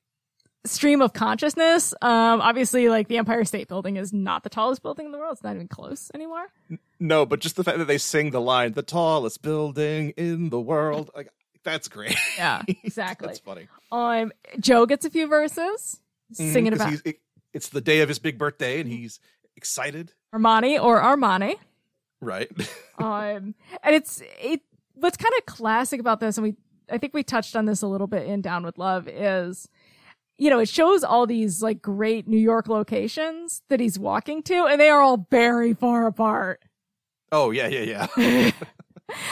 stream 0.66 1.02
of 1.02 1.14
consciousness. 1.14 1.94
Um, 2.02 2.42
obviously, 2.42 2.90
like 2.90 3.08
the 3.08 3.18
Empire 3.18 3.46
State 3.46 3.68
Building 3.68 3.96
is 3.98 4.12
not 4.12 4.44
the 4.44 4.50
tallest 4.50 4.82
building 4.84 5.06
in 5.06 5.12
the 5.12 5.18
world. 5.18 5.34
It's 5.34 5.44
not 5.44 5.56
even 5.56 5.68
close 5.68 6.12
anymore. 6.14 6.48
No, 7.00 7.26
but 7.26 7.40
just 7.40 7.56
the 7.56 7.64
fact 7.64 7.78
that 7.78 7.86
they 7.86 7.98
sing 7.98 8.32
the 8.32 8.42
line, 8.42 8.74
"the 8.74 8.82
tallest 8.84 9.42
building 9.42 10.12
in 10.18 10.50
the 10.50 10.60
world," 10.60 11.10
like 11.16 11.30
that's 11.64 11.88
great. 11.88 12.16
Yeah, 12.38 12.62
exactly. 12.84 13.28
that's 13.28 13.40
funny. 13.40 13.68
um, 13.92 14.32
Joe 14.60 14.86
gets 14.86 15.06
a 15.06 15.10
few 15.10 15.28
verses 15.28 16.00
singing 16.34 16.54
singing 16.54 16.72
'cause 16.74 16.82
about 16.82 17.02
it- 17.06 17.20
it's 17.54 17.70
the 17.70 17.82
day 17.82 18.02
of 18.02 18.08
his 18.10 18.20
big 18.20 18.38
birthday, 18.38 18.80
and 18.80 18.88
he's 18.90 19.20
excited. 19.56 20.14
Armani 20.34 20.82
or 20.82 21.02
Armani. 21.02 21.56
Right. 22.22 22.50
um, 23.00 23.56
and 23.84 23.96
it's 23.96 24.22
it. 24.42 24.62
What's 24.94 25.18
kind 25.18 25.34
of 25.40 25.46
classic 25.46 26.00
about 26.00 26.20
this, 26.20 26.38
and 26.38 26.44
we 26.44 26.56
I 26.92 26.98
think 26.98 27.14
we 27.14 27.24
touched 27.24 27.56
on 27.56 27.66
this 27.66 27.82
a 27.82 27.88
little 27.88 28.08
bit 28.08 28.28
in 28.28 28.42
Down 28.42 28.64
with 28.64 28.78
Love, 28.78 29.08
is 29.08 29.68
you 30.38 30.50
know 30.50 30.60
it 30.60 30.70
shows 30.70 31.04
all 31.04 31.26
these 31.26 31.62
like 31.64 31.82
great 31.82 32.28
New 32.28 32.38
York 32.38 32.68
locations 32.68 33.62
that 33.70 33.80
he's 33.80 33.98
walking 33.98 34.44
to, 34.44 34.66
and 34.66 34.80
they 34.80 34.90
are 34.90 35.02
all 35.02 35.26
very 35.32 35.74
far 35.74 36.06
apart. 36.08 36.62
oh 37.32 37.52
yeah, 37.52 37.68
yeah, 37.68 38.08
yeah. 38.18 38.52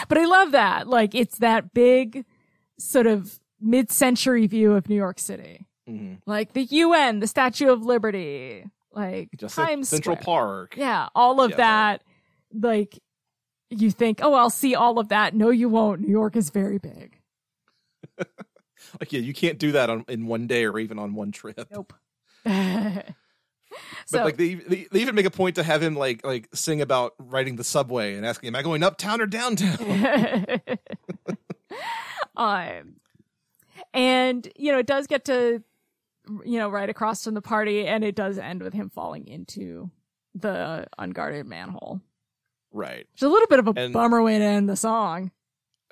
But 0.08 0.18
I 0.18 0.24
love 0.24 0.52
that, 0.52 0.88
like 0.88 1.14
it's 1.14 1.38
that 1.38 1.72
big 1.74 2.24
sort 2.78 3.06
of 3.06 3.38
mid-century 3.60 4.46
view 4.46 4.74
of 4.74 4.88
New 4.88 4.94
York 4.96 5.18
City, 5.18 5.66
hmm 5.86 6.14
like 6.26 6.52
the 6.52 6.62
UN, 6.64 7.20
the 7.20 7.26
Statue 7.26 7.70
of 7.70 7.82
Liberty, 7.84 8.64
like 8.92 9.30
Just 9.36 9.54
Times 9.56 9.88
Central 9.88 10.16
Square. 10.16 10.24
Park. 10.24 10.74
Yeah, 10.76 11.08
all 11.14 11.40
of 11.40 11.50
Yeah. 11.52 11.56
that. 11.56 12.02
Like, 12.52 12.98
you 13.70 13.90
think, 13.90 14.20
oh, 14.22 14.32
I'll 14.34 14.48
see 14.50 14.74
all 14.74 14.98
of 14.98 15.08
that. 15.08 15.34
No, 15.34 15.50
you 15.50 15.68
won't. 15.68 16.00
New 16.00 16.08
York 16.10 16.36
is 16.36 16.50
very 16.50 16.78
big. 16.78 17.18
Like 19.00 19.12
yeah, 19.12 19.20
you 19.20 19.34
can't 19.34 19.58
do 19.58 19.72
that 19.72 19.90
on 19.90 20.04
in 20.08 20.26
one 20.26 20.46
day 20.46 20.64
or 20.64 20.78
even 20.78 20.98
on 20.98 21.14
one 21.14 21.30
trip. 21.32 21.68
Nope. 21.70 21.92
But 23.70 23.78
so, 24.06 24.24
like 24.24 24.36
they, 24.36 24.54
they 24.54 24.86
they 24.90 25.00
even 25.00 25.14
make 25.14 25.26
a 25.26 25.30
point 25.30 25.56
to 25.56 25.62
have 25.62 25.82
him 25.82 25.94
like 25.94 26.24
like 26.24 26.48
sing 26.54 26.80
about 26.80 27.14
riding 27.18 27.56
the 27.56 27.64
subway 27.64 28.14
and 28.14 28.24
asking, 28.24 28.48
"Am 28.48 28.56
I 28.56 28.62
going 28.62 28.82
uptown 28.82 29.20
or 29.20 29.26
downtown?" 29.26 29.78
um, 32.36 32.96
and 33.92 34.48
you 34.56 34.72
know, 34.72 34.78
it 34.78 34.86
does 34.86 35.06
get 35.06 35.24
to, 35.26 35.62
you 36.44 36.58
know, 36.58 36.68
right 36.68 36.88
across 36.88 37.24
from 37.24 37.34
the 37.34 37.42
party, 37.42 37.86
and 37.86 38.04
it 38.04 38.14
does 38.14 38.38
end 38.38 38.62
with 38.62 38.72
him 38.74 38.90
falling 38.90 39.26
into 39.26 39.90
the 40.34 40.86
unguarded 40.98 41.46
manhole. 41.46 42.00
right. 42.72 43.06
It's 43.14 43.22
a 43.22 43.28
little 43.28 43.48
bit 43.48 43.58
of 43.58 43.68
a 43.68 43.72
And- 43.76 43.92
bummer 43.92 44.22
way 44.22 44.38
to 44.38 44.44
end 44.44 44.68
the 44.68 44.76
song. 44.76 45.32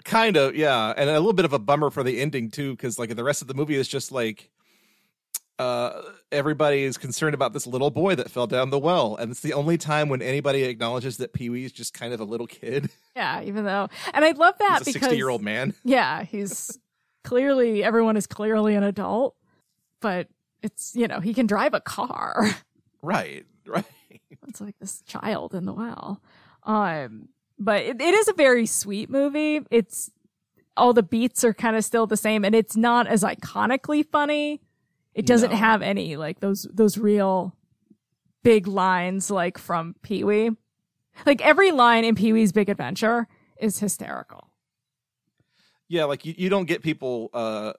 Kind 0.05 0.37
of, 0.37 0.55
yeah, 0.55 0.93
and 0.97 1.09
a 1.11 1.15
little 1.15 1.33
bit 1.33 1.47
of 1.47 1.53
a 1.55 1.59
bummer 1.59 1.91
for 1.91 2.03
the 2.05 2.21
ending 2.21 2.51
too, 2.51 2.73
because 2.77 2.99
like 2.99 3.17
the 3.17 3.25
rest 3.25 3.41
of 3.43 3.49
the 3.49 3.55
movie 3.55 3.75
is 3.75 3.89
just 3.89 4.13
like, 4.13 4.51
uh, 5.59 6.03
everybody 6.31 6.83
is 6.83 6.99
concerned 6.99 7.35
about 7.35 7.53
this 7.53 7.67
little 7.67 7.91
boy 7.91 8.15
that 8.15 8.31
fell 8.31 8.47
down 8.47 8.71
the 8.71 8.79
well, 8.79 9.17
and 9.17 9.31
it's 9.31 9.41
the 9.41 9.55
only 9.55 9.79
time 9.79 10.09
when 10.09 10.21
anybody 10.21 10.65
acknowledges 10.65 11.17
that 11.17 11.33
Pee 11.33 11.49
Wee 11.49 11.65
is 11.65 11.73
just 11.73 11.95
kind 11.95 12.13
of 12.13 12.21
a 12.21 12.25
little 12.25 12.47
kid. 12.47 12.91
Yeah, 13.17 13.43
even 13.45 13.65
though, 13.65 13.89
and 14.13 14.27
I 14.27 14.33
love 14.33 14.59
that 14.59 14.81
He's 14.81 14.89
a 14.89 14.93
because 14.93 15.09
sixty-year-old 15.09 15.41
man. 15.41 15.73
Yeah, 15.85 16.23
he's 16.25 16.79
clearly 17.25 17.83
everyone 17.83 18.19
is 18.19 18.27
clearly 18.27 18.75
an 18.75 18.83
adult, 18.83 19.37
but 20.03 20.29
it's 20.63 20.95
you 20.95 21.09
know 21.09 21.21
he 21.21 21.33
can 21.33 21.47
drive 21.47 21.73
a 21.73 21.81
car. 21.81 22.47
Right, 23.01 23.47
right. 23.67 23.87
it's 24.47 24.61
like 24.61 24.79
this 24.81 25.01
child 25.07 25.55
in 25.55 25.65
the 25.65 25.73
well. 25.73 26.21
Um, 26.65 27.31
but 27.59 27.85
it, 27.85 28.03
it 28.03 28.13
is 28.13 28.29
a 28.29 28.35
very 28.35 28.67
sweet 28.67 29.09
movie. 29.09 29.61
It's 29.71 30.11
all 30.77 30.93
the 30.93 31.03
beats 31.03 31.43
are 31.43 31.55
kind 31.55 31.75
of 31.75 31.87
still 31.87 32.07
the 32.07 32.19
same, 32.19 32.45
and 32.45 32.55
it's 32.55 32.77
not 32.77 33.07
as 33.07 33.23
iconically 33.23 34.05
funny. 34.07 34.61
It 35.17 35.27
doesn't 35.27 35.51
No. 35.51 35.57
have 35.57 35.81
any 35.83 36.17
like 36.17 36.39
those 36.41 36.69
those 36.73 36.99
real 36.99 37.57
big 38.45 38.69
lines 38.69 39.31
like 39.31 39.59
from 39.59 39.97
Pee 40.03 40.23
Wee. 40.23 40.51
Like 41.25 41.41
every 41.41 41.73
line 41.73 42.05
in 42.05 42.15
Pee 42.15 42.33
Wee's 42.35 42.53
Big 42.53 42.69
Adventure 42.69 43.27
is 43.59 43.79
hysterical. 43.79 44.51
Yeah, 45.89 46.05
like 46.05 46.25
you, 46.27 46.35
you 46.37 46.49
don't 46.49 46.67
get 46.67 46.83
people 46.83 47.31
uh 47.33 47.73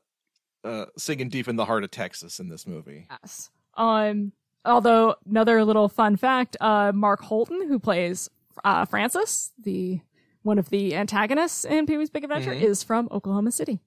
uh 0.63 0.85
singing 0.97 1.29
deep 1.29 1.47
in 1.47 1.55
the 1.55 1.65
heart 1.65 1.83
of 1.83 1.91
Texas 1.91 2.39
in 2.39 2.49
this 2.49 2.65
movie. 2.65 3.07
Yes. 3.21 3.51
Um, 3.75 4.31
although 4.65 5.15
another 5.29 5.63
little 5.63 5.87
fun 5.87 6.15
fact, 6.15 6.57
uh, 6.59 6.91
Mark 6.95 7.21
Holton, 7.21 7.67
who 7.67 7.77
plays 7.77 8.27
uh, 8.65 8.85
Francis, 8.85 9.51
the 9.61 9.99
one 10.41 10.57
of 10.57 10.69
the 10.71 10.95
antagonists 10.95 11.63
in 11.65 11.85
Pee 11.85 11.97
Wee's 11.97 12.09
Big 12.09 12.23
Adventure, 12.23 12.53
Mhm. 12.55 12.61
is 12.63 12.81
from 12.81 13.07
Oklahoma 13.11 13.51
City, 13.51 13.79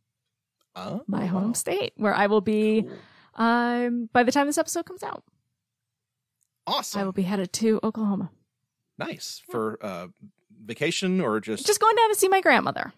Oh, 0.76 1.02
my 1.08 1.26
home 1.26 1.54
state, 1.54 1.92
where 1.96 2.14
I 2.14 2.26
will 2.28 2.40
be. 2.40 2.82
Cool. 2.82 2.92
Um, 3.34 4.08
by 4.12 4.22
the 4.22 4.32
time 4.32 4.46
this 4.46 4.58
episode 4.58 4.86
comes 4.86 5.02
out, 5.02 5.22
Awesome. 6.66 7.00
I 7.00 7.04
will 7.04 7.12
be 7.12 7.22
headed 7.22 7.52
to 7.54 7.80
Oklahoma. 7.82 8.30
nice 8.98 9.42
for 9.50 9.78
uh, 9.82 10.08
vacation 10.64 11.20
or 11.20 11.40
just. 11.40 11.66
Just 11.66 11.80
going 11.80 11.96
down 11.96 12.10
to 12.10 12.14
see 12.14 12.28
my 12.28 12.40
grandmother. 12.40 12.92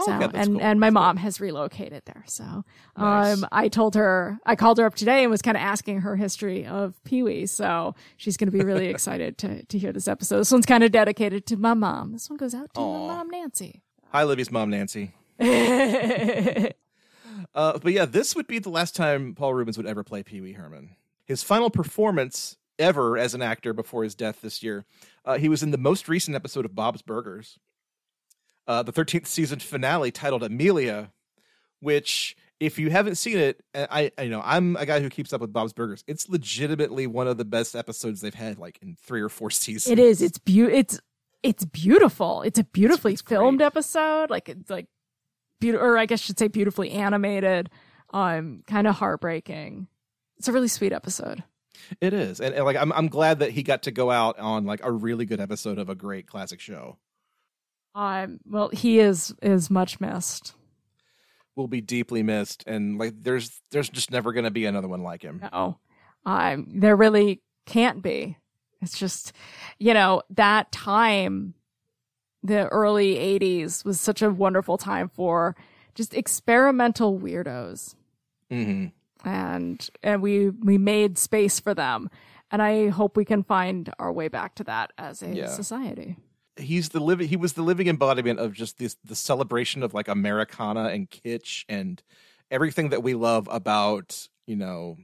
Oh, 0.00 0.04
So, 0.06 0.12
okay, 0.14 0.24
and 0.34 0.48
cool. 0.54 0.60
and 0.62 0.78
my 0.80 0.86
That's 0.88 0.94
mom 0.94 1.16
cool. 1.16 1.22
has 1.24 1.40
relocated 1.40 2.02
there. 2.06 2.22
So, 2.26 2.64
Nice. 2.96 3.38
um, 3.42 3.48
I 3.50 3.68
told 3.68 3.94
her, 3.96 4.38
I 4.46 4.54
called 4.56 4.78
her 4.78 4.84
up 4.86 4.94
today 4.94 5.22
and 5.22 5.30
was 5.30 5.42
kind 5.42 5.56
of 5.56 5.60
asking 5.62 6.00
her 6.02 6.14
history 6.16 6.66
of 6.66 7.02
Pee 7.04 7.22
Wee. 7.22 7.46
So 7.46 7.94
she's 8.16 8.36
going 8.36 8.46
to 8.50 8.56
be 8.56 8.62
really 8.64 8.86
excited 8.94 9.38
to 9.38 9.64
to 9.64 9.78
hear 9.78 9.92
this 9.92 10.06
episode. 10.08 10.38
This 10.38 10.52
one's 10.52 10.66
kind 10.66 10.84
of 10.84 10.92
dedicated 10.92 11.46
to 11.46 11.56
my 11.56 11.74
mom. 11.74 12.12
This 12.12 12.28
one 12.30 12.36
goes 12.36 12.54
out 12.54 12.72
to 12.74 12.80
Aw. 12.80 13.06
my 13.08 13.14
mom, 13.14 13.30
Nancy. 13.30 13.82
Hi, 14.12 14.24
Libby's 14.24 14.50
mom, 14.52 14.70
Nancy. 14.70 15.14
Uh, 17.54 17.78
but 17.78 17.92
yeah, 17.92 18.04
this 18.04 18.36
would 18.36 18.46
be 18.46 18.58
the 18.58 18.70
last 18.70 18.94
time 18.94 19.34
Paul 19.34 19.54
Reubens 19.54 19.76
would 19.76 19.86
ever 19.86 20.04
play 20.04 20.22
Pee 20.22 20.40
Wee 20.40 20.52
Herman. 20.52 20.96
His 21.24 21.42
final 21.42 21.70
performance 21.70 22.56
ever 22.78 23.18
as 23.18 23.34
an 23.34 23.42
actor 23.42 23.72
before 23.72 24.04
his 24.04 24.14
death 24.14 24.40
this 24.40 24.62
year, 24.62 24.84
uh, 25.24 25.38
he 25.38 25.48
was 25.48 25.62
in 25.62 25.70
the 25.70 25.78
most 25.78 26.08
recent 26.08 26.34
episode 26.36 26.64
of 26.64 26.74
Bob's 26.74 27.02
Burgers, 27.02 27.58
uh, 28.66 28.82
the 28.82 28.92
13th 28.92 29.26
season 29.26 29.58
finale 29.58 30.10
titled 30.10 30.42
Amelia, 30.42 31.10
which, 31.80 32.36
if 32.60 32.78
you 32.78 32.90
haven't 32.90 33.16
seen 33.16 33.38
it, 33.38 33.62
uh, 33.74 33.86
I, 33.90 34.10
I 34.18 34.22
you 34.22 34.30
know 34.30 34.42
I'm 34.44 34.76
a 34.76 34.86
guy 34.86 35.00
who 35.00 35.08
keeps 35.08 35.32
up 35.32 35.40
with 35.40 35.52
Bob's 35.52 35.72
Burgers. 35.72 36.04
It's 36.06 36.28
legitimately 36.28 37.06
one 37.06 37.26
of 37.28 37.38
the 37.38 37.44
best 37.44 37.74
episodes 37.74 38.20
they've 38.20 38.34
had, 38.34 38.58
like 38.58 38.78
in 38.82 38.96
three 39.02 39.20
or 39.20 39.28
four 39.28 39.50
seasons. 39.52 39.90
it 39.92 39.98
is. 39.98 40.22
It's 40.22 40.38
beau. 40.38 40.68
It's 40.68 41.00
it's 41.42 41.64
beautiful. 41.64 42.42
It's 42.42 42.58
a 42.58 42.64
beautifully 42.64 43.12
it's 43.12 43.22
filmed 43.22 43.58
great. 43.58 43.66
episode. 43.66 44.30
Like 44.30 44.48
it's 44.48 44.70
like 44.70 44.86
beautiful, 45.60 45.86
or 45.86 45.98
I 45.98 46.06
guess 46.06 46.22
I 46.22 46.24
should 46.24 46.38
say 46.38 46.48
beautifully 46.48 46.90
animated. 46.90 47.70
Um, 48.12 48.62
kind 48.66 48.86
of 48.86 48.94
heartbreaking. 48.96 49.86
It's 50.38 50.48
a 50.48 50.52
really 50.52 50.68
sweet 50.68 50.92
episode. 50.92 51.44
It 52.00 52.12
is, 52.14 52.40
and, 52.40 52.54
and 52.54 52.64
like 52.64 52.76
I'm 52.76 52.92
I'm 52.92 53.08
glad 53.08 53.40
that 53.40 53.50
he 53.50 53.62
got 53.62 53.82
to 53.84 53.90
go 53.90 54.10
out 54.10 54.38
on 54.38 54.64
like 54.64 54.80
a 54.82 54.90
really 54.90 55.26
good 55.26 55.40
episode 55.40 55.78
of 55.78 55.88
a 55.88 55.94
great 55.94 56.26
classic 56.26 56.60
show. 56.60 56.96
Um, 57.94 58.40
well, 58.46 58.68
he 58.70 58.98
is 58.98 59.34
is 59.42 59.70
much 59.70 60.00
missed. 60.00 60.54
will 61.56 61.68
be 61.68 61.80
deeply 61.80 62.22
missed 62.22 62.62
and 62.66 62.98
like 62.98 63.14
there's 63.20 63.60
there's 63.72 63.88
just 63.88 64.10
never 64.12 64.32
going 64.32 64.44
to 64.44 64.50
be 64.50 64.64
another 64.64 64.86
one 64.86 65.02
like 65.02 65.22
him 65.22 65.40
No, 65.52 65.78
um, 66.24 66.68
there 66.72 66.94
really 66.94 67.42
can't 67.66 68.00
be. 68.02 68.36
It's 68.80 68.96
just, 68.96 69.32
you 69.78 69.92
know, 69.92 70.22
that 70.30 70.70
time, 70.70 71.54
the 72.48 72.66
early 72.68 73.14
'80s 73.16 73.84
was 73.84 74.00
such 74.00 74.20
a 74.22 74.30
wonderful 74.30 74.76
time 74.78 75.08
for 75.08 75.54
just 75.94 76.12
experimental 76.14 77.18
weirdos, 77.18 77.94
hmm 78.50 78.86
and 79.24 79.88
and 80.02 80.22
we 80.22 80.50
we 80.50 80.78
made 80.78 81.18
space 81.18 81.60
for 81.60 81.74
them, 81.74 82.08
and 82.50 82.62
I 82.62 82.88
hope 82.88 83.16
we 83.16 83.24
can 83.24 83.42
find 83.42 83.92
our 83.98 84.12
way 84.12 84.28
back 84.28 84.54
to 84.56 84.64
that 84.64 84.92
as 84.98 85.22
a 85.22 85.28
Yeah. 85.34 85.46
society. 85.48 86.16
he's 86.56 86.88
the 86.88 86.98
living 87.00 87.28
he 87.28 87.36
was 87.36 87.52
the 87.52 87.62
living 87.62 87.86
embodiment 87.86 88.40
of 88.40 88.52
just 88.52 88.78
this 88.78 88.96
the 89.04 89.14
celebration 89.14 89.84
of 89.84 89.94
like 89.94 90.08
americana 90.08 90.86
and 90.88 91.08
kitsch 91.08 91.64
and 91.68 92.02
everything 92.50 92.88
that 92.90 93.00
we 93.04 93.14
love 93.14 93.46
about 93.52 94.26
you 94.46 94.56
know 94.56 94.96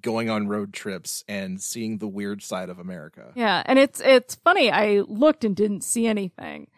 going 0.00 0.28
on 0.30 0.48
road 0.48 0.72
trips 0.72 1.24
and 1.28 1.60
seeing 1.60 1.98
the 1.98 2.08
weird 2.08 2.42
side 2.42 2.68
of 2.70 2.78
america 2.78 3.32
Yeah, 3.34 3.62
and 3.66 3.78
it's 3.78 4.00
it's 4.00 4.34
funny. 4.36 4.70
I 4.70 5.00
looked 5.06 5.44
and 5.44 5.54
didn't 5.56 5.82
see 5.84 6.06
anything 6.06 6.68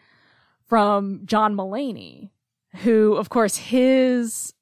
from 0.67 1.21
John 1.25 1.55
Mulaney, 1.55 2.29
who, 2.83 3.15
of 3.15 3.29
course, 3.29 3.57
his 3.57 4.53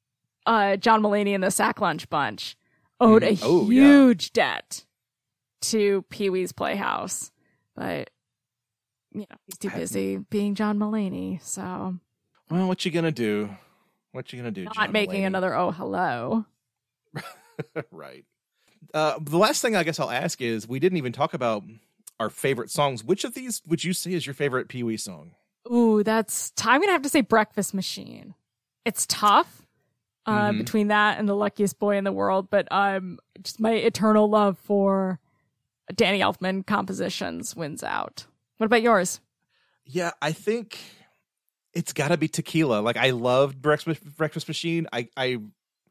uh, 0.45 0.78
John 0.78 1.02
Mulaney 1.02 1.36
and 1.36 1.44
the 1.44 1.52
Sack 1.52 1.82
Lunch 1.82 2.10
Bunch 2.10 2.56
owed 3.02 3.24
a 3.24 3.32
Mhm. 3.32 3.40
Oh, 3.44 3.69
yeah. 3.69 3.82
huge 3.82 4.32
debt 4.32 4.86
to 5.64 6.03
Pee 6.10 6.30
Wee's 6.30 6.52
Playhouse, 6.53 7.32
but 7.76 8.10
you 9.11 9.22
know 9.22 9.36
he's 9.45 9.57
too 9.57 9.69
busy 9.72 10.18
being 10.30 10.56
John 10.56 10.78
Mulaney, 10.80 11.41
so 11.41 11.98
well 12.49 12.68
what 12.68 12.86
you 12.86 12.91
gonna 12.91 13.11
do 13.11 13.49
what 14.14 14.32
you 14.32 14.40
gonna 14.40 14.52
do 14.52 14.64
not 14.65 14.76
John 14.76 14.91
making 14.94 15.24
Mulaney? 15.24 15.28
another 15.28 15.53
Oh 15.56 15.72
Hello. 15.72 16.45
right 17.91 18.26
uh 18.93 19.18
the 19.22 19.38
last 19.38 19.61
thing 19.61 19.76
i 19.76 19.84
guess 19.84 19.99
i'll 19.99 20.09
ask 20.11 20.41
is 20.41 20.68
we 20.68 20.80
didn't 20.80 20.97
even 20.97 21.11
talk 21.11 21.34
about 21.34 21.64
our 22.19 22.30
favorite 22.30 22.69
songs 22.72 23.03
which 23.03 23.23
of 23.23 23.34
these 23.34 23.61
would 23.68 23.84
you 23.84 23.93
say 23.93 24.14
is 24.14 24.26
your 24.26 24.34
favorite 24.34 24.68
pee-wee 24.68 24.97
song 24.97 25.31
Ooh, 25.72 26.01
that's 26.01 26.51
t- 26.51 26.64
I'm 26.65 26.80
gonna 26.80 26.93
have 26.93 27.01
to 27.01 27.09
say 27.09 27.19
Breakfast 27.19 27.73
Machine. 27.73 28.35
It's 28.85 29.05
tough 29.05 29.68
uh, 30.26 30.51
Mhm. 30.51 30.57
between 30.59 30.88
that 30.88 31.19
and 31.19 31.27
the 31.27 31.35
luckiest 31.35 31.77
boy 31.77 31.97
in 31.97 32.05
the 32.05 32.11
world, 32.14 32.49
but 32.49 32.68
um, 32.72 33.19
just 33.43 33.59
my 33.59 33.73
eternal 33.73 34.30
love 34.30 34.57
for 34.57 35.19
Danny 35.93 36.19
Elfman 36.22 36.65
compositions 36.65 37.53
wins 37.53 37.84
out. 37.84 38.27
What 38.57 38.65
about 38.68 38.81
yours? 38.81 39.19
Yeah, 39.85 40.11
I 40.22 40.31
think 40.31 40.80
it's 41.73 41.91
got 41.91 42.09
to 42.09 42.18
be 42.18 42.30
tequila. 42.30 42.80
Like 42.80 42.95
I 42.95 43.09
loved 43.09 43.61
Breakfast 43.61 44.01
Breakfast 44.15 44.47
Machine. 44.47 44.88
I 44.93 45.09
I 45.18 45.38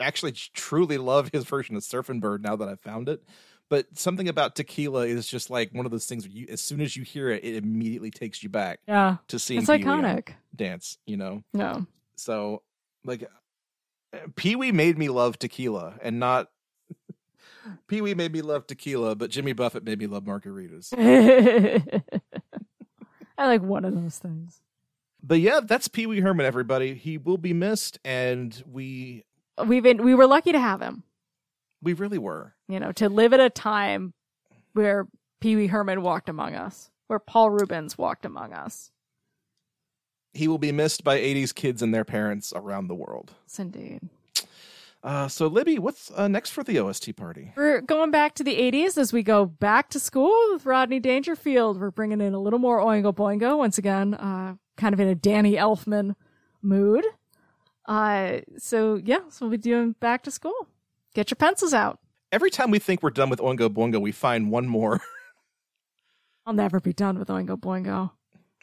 actually 0.00 0.32
truly 0.32 0.98
love 0.98 1.30
his 1.32 1.44
version 1.44 1.76
of 1.76 1.82
Surfin' 1.82 2.20
Bird 2.20 2.42
now 2.42 2.56
that 2.56 2.68
I 2.68 2.74
found 2.76 3.08
it. 3.08 3.22
But 3.68 3.98
something 3.98 4.28
about 4.28 4.54
tequila 4.54 5.06
is 5.06 5.26
just 5.26 5.50
like 5.50 5.72
one 5.74 5.86
of 5.86 5.90
those 5.92 6.06
things 6.06 6.24
where 6.26 6.32
you 6.36 6.46
as 6.48 6.60
soon 6.60 6.80
as 6.80 6.96
you 6.96 7.02
hear 7.02 7.28
it, 7.30 7.44
it 7.44 7.56
immediately 7.56 8.10
takes 8.12 8.42
you 8.42 8.48
back 8.48 8.78
Yeah, 8.86 9.16
to 9.28 9.38
seeing 9.40 9.62
it's 9.62 9.70
Pee-wee 9.70 9.82
iconic. 9.84 10.28
dance, 10.54 10.98
you 11.06 11.16
know. 11.16 11.42
No, 11.52 11.84
So 12.14 12.62
like 13.04 13.28
eh, 14.12 14.18
Pee 14.36 14.54
Wee 14.54 14.70
made 14.70 14.96
me 14.98 15.08
love 15.08 15.36
tequila 15.38 15.94
and 16.00 16.20
not 16.20 16.48
Pee 17.88 18.00
Wee 18.00 18.14
made 18.14 18.32
me 18.32 18.40
love 18.42 18.68
tequila, 18.68 19.16
but 19.16 19.30
Jimmy 19.30 19.52
Buffett 19.52 19.82
made 19.82 19.98
me 19.98 20.06
love 20.06 20.22
margaritas. 20.22 20.92
I 23.38 23.46
like 23.46 23.62
one 23.62 23.84
of 23.84 23.94
those 23.94 24.18
things. 24.18 24.60
But 25.22 25.40
yeah, 25.40 25.60
that's 25.62 25.88
Pee 25.88 26.06
Wee 26.06 26.20
Herman, 26.20 26.46
everybody. 26.46 26.94
He 26.94 27.18
will 27.18 27.36
be 27.38 27.52
missed, 27.52 27.98
and 28.04 28.62
we 28.64 29.24
We've 29.64 29.82
been 29.82 30.02
we 30.02 30.14
were 30.14 30.26
lucky 30.26 30.52
to 30.52 30.60
have 30.60 30.80
him. 30.80 31.02
we 31.82 31.92
really 31.92 32.18
were. 32.18 32.54
You 32.68 32.80
know, 32.80 32.92
to 32.92 33.08
live 33.08 33.32
at 33.32 33.40
a 33.40 33.50
time 33.50 34.12
where 34.72 35.06
Pee 35.40 35.56
Wee 35.56 35.68
Herman 35.68 36.02
walked 36.02 36.28
among 36.28 36.54
us, 36.54 36.90
where 37.06 37.18
Paul 37.18 37.50
Reubens 37.50 37.96
walked 37.96 38.24
among 38.24 38.52
us. 38.52 38.90
He 40.34 40.48
will 40.48 40.58
be 40.58 40.72
missed 40.72 41.02
by 41.04 41.18
80s 41.18 41.54
kids 41.54 41.80
and 41.80 41.94
their 41.94 42.04
parents 42.04 42.52
around 42.54 42.88
the 42.88 42.94
world. 42.94 43.32
Yes, 43.46 43.58
indeed. 43.58 44.00
Uh, 45.02 45.28
so, 45.28 45.46
Libby, 45.46 45.78
what's 45.78 46.10
uh, 46.16 46.26
next 46.28 46.50
for 46.50 46.64
the 46.64 46.78
OST 46.80 47.14
party? 47.16 47.52
We're 47.56 47.80
going 47.80 48.10
back 48.10 48.34
to 48.34 48.44
the 48.44 48.56
80s 48.56 48.98
as 48.98 49.12
we 49.12 49.22
go 49.22 49.46
back 49.46 49.88
to 49.90 50.00
school 50.00 50.34
with 50.52 50.66
Rodney 50.66 50.98
Dangerfield. 51.00 51.80
We're 51.80 51.90
bringing 51.92 52.20
in 52.20 52.34
a 52.34 52.40
little 52.40 52.58
more 52.58 52.80
Oingo 52.80 53.14
Boingo 53.14 53.56
once 53.56 53.78
again, 53.78 54.14
uh, 54.14 54.56
kind 54.76 54.92
of 54.92 55.00
in 55.00 55.08
a 55.08 55.14
Danny 55.14 55.52
Elfman 55.54 56.16
mood. 56.60 57.04
Uh, 57.86 58.38
so 58.58 59.00
yeah, 59.02 59.20
so 59.28 59.46
we'll 59.46 59.52
be 59.52 59.56
doing 59.56 59.92
back 60.00 60.22
to 60.24 60.30
school. 60.30 60.68
Get 61.14 61.30
your 61.30 61.36
pencils 61.36 61.72
out. 61.72 61.98
Every 62.32 62.50
time 62.50 62.70
we 62.70 62.78
think 62.78 63.02
we're 63.02 63.10
done 63.10 63.30
with 63.30 63.38
Oingo 63.38 63.68
Boingo, 63.68 64.00
we 64.00 64.12
find 64.12 64.50
one 64.50 64.66
more. 64.66 65.00
I'll 66.46 66.52
never 66.52 66.80
be 66.80 66.92
done 66.92 67.18
with 67.18 67.28
Oingo 67.28 67.56
Boingo. 67.58 68.10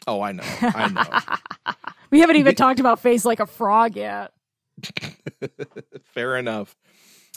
oh, 0.06 0.20
I 0.20 0.32
know. 0.32 0.44
I 0.44 0.88
know. 0.88 1.74
We 2.14 2.20
haven't 2.20 2.36
even 2.36 2.54
talked 2.54 2.78
about 2.78 3.00
Face 3.00 3.24
Like 3.24 3.40
a 3.40 3.46
Frog 3.46 3.96
yet. 3.96 4.30
Fair 6.14 6.36
enough. 6.36 6.76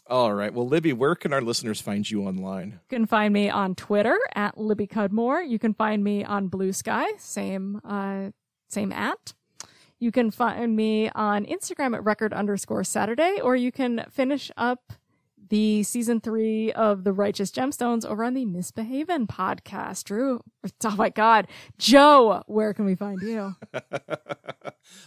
All 0.06 0.32
right. 0.32 0.54
Well, 0.54 0.68
Libby, 0.68 0.94
where 0.94 1.16
can 1.16 1.34
our 1.34 1.42
listeners 1.42 1.82
find 1.82 2.08
you 2.08 2.22
online? 2.26 2.74
You 2.92 2.98
can 2.98 3.06
find 3.08 3.34
me 3.34 3.50
on 3.50 3.74
Twitter 3.74 4.16
at 4.36 4.56
Libby 4.56 4.86
Cudmore. 4.86 5.42
You 5.42 5.58
can 5.58 5.74
find 5.74 6.04
me 6.04 6.24
on 6.24 6.48
Blue 6.50 6.72
Sky, 6.74 7.08
same 7.18 7.82
uh, 7.84 8.30
same 8.70 8.92
at. 8.94 9.34
You 10.00 10.12
can 10.12 10.30
find 10.30 10.76
me 10.76 11.10
on 11.10 11.46
Instagram 11.46 11.96
at 11.96 12.04
record 12.04 12.32
underscore 12.32 12.84
Saturday, 12.84 13.40
or 13.42 13.56
you 13.56 13.72
can 13.72 14.06
finish 14.12 14.52
up 14.56 14.94
the 15.50 15.82
season 15.84 16.20
three 16.20 16.72
of 16.74 17.04
the 17.04 17.14
Righteous 17.14 17.52
Gemstones 17.52 18.06
over 18.06 18.24
on 18.24 18.34
the 18.34 18.46
Misbehavin 18.46 19.28
podcast. 19.28 20.04
Drew, 20.04 20.42
oh 20.84 20.96
my 20.96 21.10
God, 21.10 21.48
Joe, 21.78 22.44
where 22.48 22.74
can 22.74 22.86
we 22.86 22.96
find 22.96 23.22
you? 23.22 23.56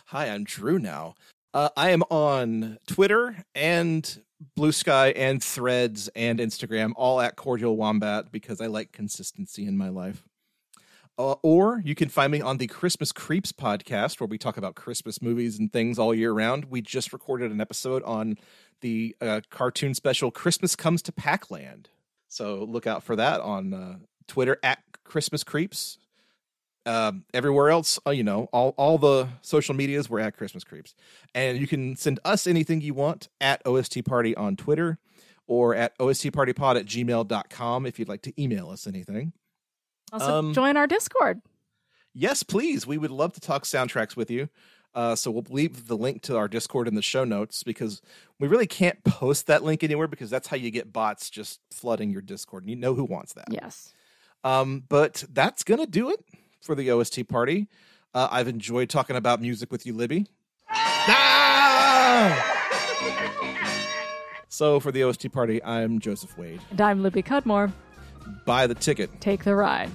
Hi, 0.07 0.29
I'm 0.29 0.45
Drew 0.45 0.79
now. 0.79 1.15
Uh, 1.53 1.69
I 1.77 1.91
am 1.91 2.03
on 2.11 2.79
Twitter 2.87 3.45
and 3.55 4.23
Blue 4.57 4.73
Sky 4.73 5.09
and 5.11 5.43
Threads 5.43 6.09
and 6.17 6.39
Instagram, 6.39 6.93
all 6.97 7.21
at 7.21 7.37
Cordial 7.37 7.77
Wombat 7.77 8.33
because 8.33 8.61
I 8.61 8.67
like 8.67 8.93
consistency 8.93 9.67
in 9.67 9.77
my 9.77 9.89
life. 9.89 10.25
Uh, 11.21 11.35
or 11.43 11.83
you 11.85 11.95
can 11.95 12.09
find 12.09 12.33
me 12.33 12.41
on 12.41 12.57
the 12.57 12.67
Christmas 12.67 13.13
Creeps 13.13 13.53
podcast, 13.53 14.21
where 14.21 14.27
we 14.27 14.39
talk 14.39 14.57
about 14.57 14.75
Christmas 14.75 15.21
movies 15.21 15.59
and 15.59 15.71
things 15.71 15.99
all 15.99 16.15
year 16.15 16.33
round. 16.33 16.71
We 16.71 16.81
just 16.81 17.13
recorded 17.13 17.53
an 17.53 17.61
episode 17.61 18.03
on 18.05 18.39
the 18.81 19.15
uh, 19.21 19.43
cartoon 19.51 19.93
special 19.93 20.31
Christmas 20.31 20.75
Comes 20.75 21.03
to 21.03 21.13
Pac-Land. 21.13 21.91
So 22.29 22.65
look 22.65 22.87
out 22.87 23.03
for 23.03 23.17
that 23.17 23.43
on 23.43 23.75
uh, 23.75 23.97
Twitter 24.29 24.57
at 24.63 24.79
Christmas 25.05 25.45
Creeps. 25.45 25.99
Um, 26.87 27.25
everywhere 27.35 27.69
else, 27.69 27.99
uh, 28.07 28.13
you 28.13 28.25
know, 28.25 28.49
all, 28.51 28.73
all 28.79 28.97
the 28.97 29.29
social 29.43 29.75
medias, 29.75 30.09
we're 30.09 30.21
at 30.21 30.39
Christmas 30.39 30.65
Creeps. 30.65 30.95
And 31.35 31.59
you 31.59 31.67
can 31.67 31.97
send 31.97 32.19
us 32.25 32.47
anything 32.47 32.81
you 32.81 32.95
want 32.95 33.29
at 33.43 33.61
OST 33.67 34.07
Party 34.07 34.35
on 34.35 34.57
Twitter 34.57 34.99
or 35.47 35.75
at 35.75 35.99
ostpartypod 35.99 36.77
at 36.77 36.87
gmail.com 36.87 37.85
if 37.85 37.99
you'd 37.99 38.09
like 38.09 38.23
to 38.23 38.43
email 38.43 38.71
us 38.71 38.87
anything. 38.87 39.35
Also, 40.13 40.39
Um, 40.39 40.53
join 40.55 40.77
our 40.77 40.87
Discord. 40.87 41.41
Yes, 42.13 42.43
please. 42.43 42.87
We 42.87 42.99
would 42.99 43.11
love 43.11 43.33
to 43.35 43.41
talk 43.41 43.65
soundtracks 43.65 44.17
with 44.17 44.31
you. 44.31 44.49
Uh, 44.93 45.15
so 45.15 45.31
we'll 45.31 45.47
leave 45.49 45.87
the 45.87 45.97
link 45.97 46.21
to 46.23 46.37
our 46.37 46.49
Discord 46.49 46.89
in 46.89 46.97
the 46.97 47.03
show 47.03 47.23
notes 47.23 47.63
because 47.63 48.03
we 48.41 48.49
really 48.49 48.67
can't 48.67 49.05
post 49.05 49.47
that 49.47 49.63
link 49.63 49.85
anywhere 49.85 50.09
because 50.09 50.31
that's 50.31 50.49
how 50.49 50.57
you 50.57 50.73
get 50.73 50.93
bots 50.93 51.31
just 51.31 51.61
flooding 51.71 52.11
your 52.11 52.23
Discord. 52.23 52.65
And 52.65 52.71
you 52.71 52.77
know 52.77 52.95
who 52.95 53.05
wants 53.05 53.33
that. 53.35 53.45
Yes. 53.51 53.95
Um, 54.43 54.83
but 54.89 55.23
that's 55.33 55.63
gonna 55.63 55.87
do 55.87 56.11
it 56.11 56.19
for 56.61 56.75
the 56.75 56.91
OST 56.91 57.29
party. 57.29 57.69
Uh, 58.13 58.27
I've 58.33 58.49
enjoyed 58.49 58.89
talking 58.91 59.15
about 59.15 59.41
music 59.41 59.71
with 59.71 59.87
you, 59.87 59.95
Libby. 59.95 60.27
Ah! 60.69 62.57
so 64.49 64.81
for 64.81 64.91
the 64.91 65.05
OST 65.05 65.31
party, 65.31 65.63
I'm 65.63 66.01
Joseph 66.01 66.37
Wade. 66.37 66.61
And 66.71 66.81
I'm 66.81 67.03
Libby 67.03 67.23
Cudmore. 67.23 67.73
Buy 68.45 68.67
the 68.67 68.75
ticket. 68.75 69.21
Take 69.21 69.45
the 69.45 69.55
ride. 69.55 69.91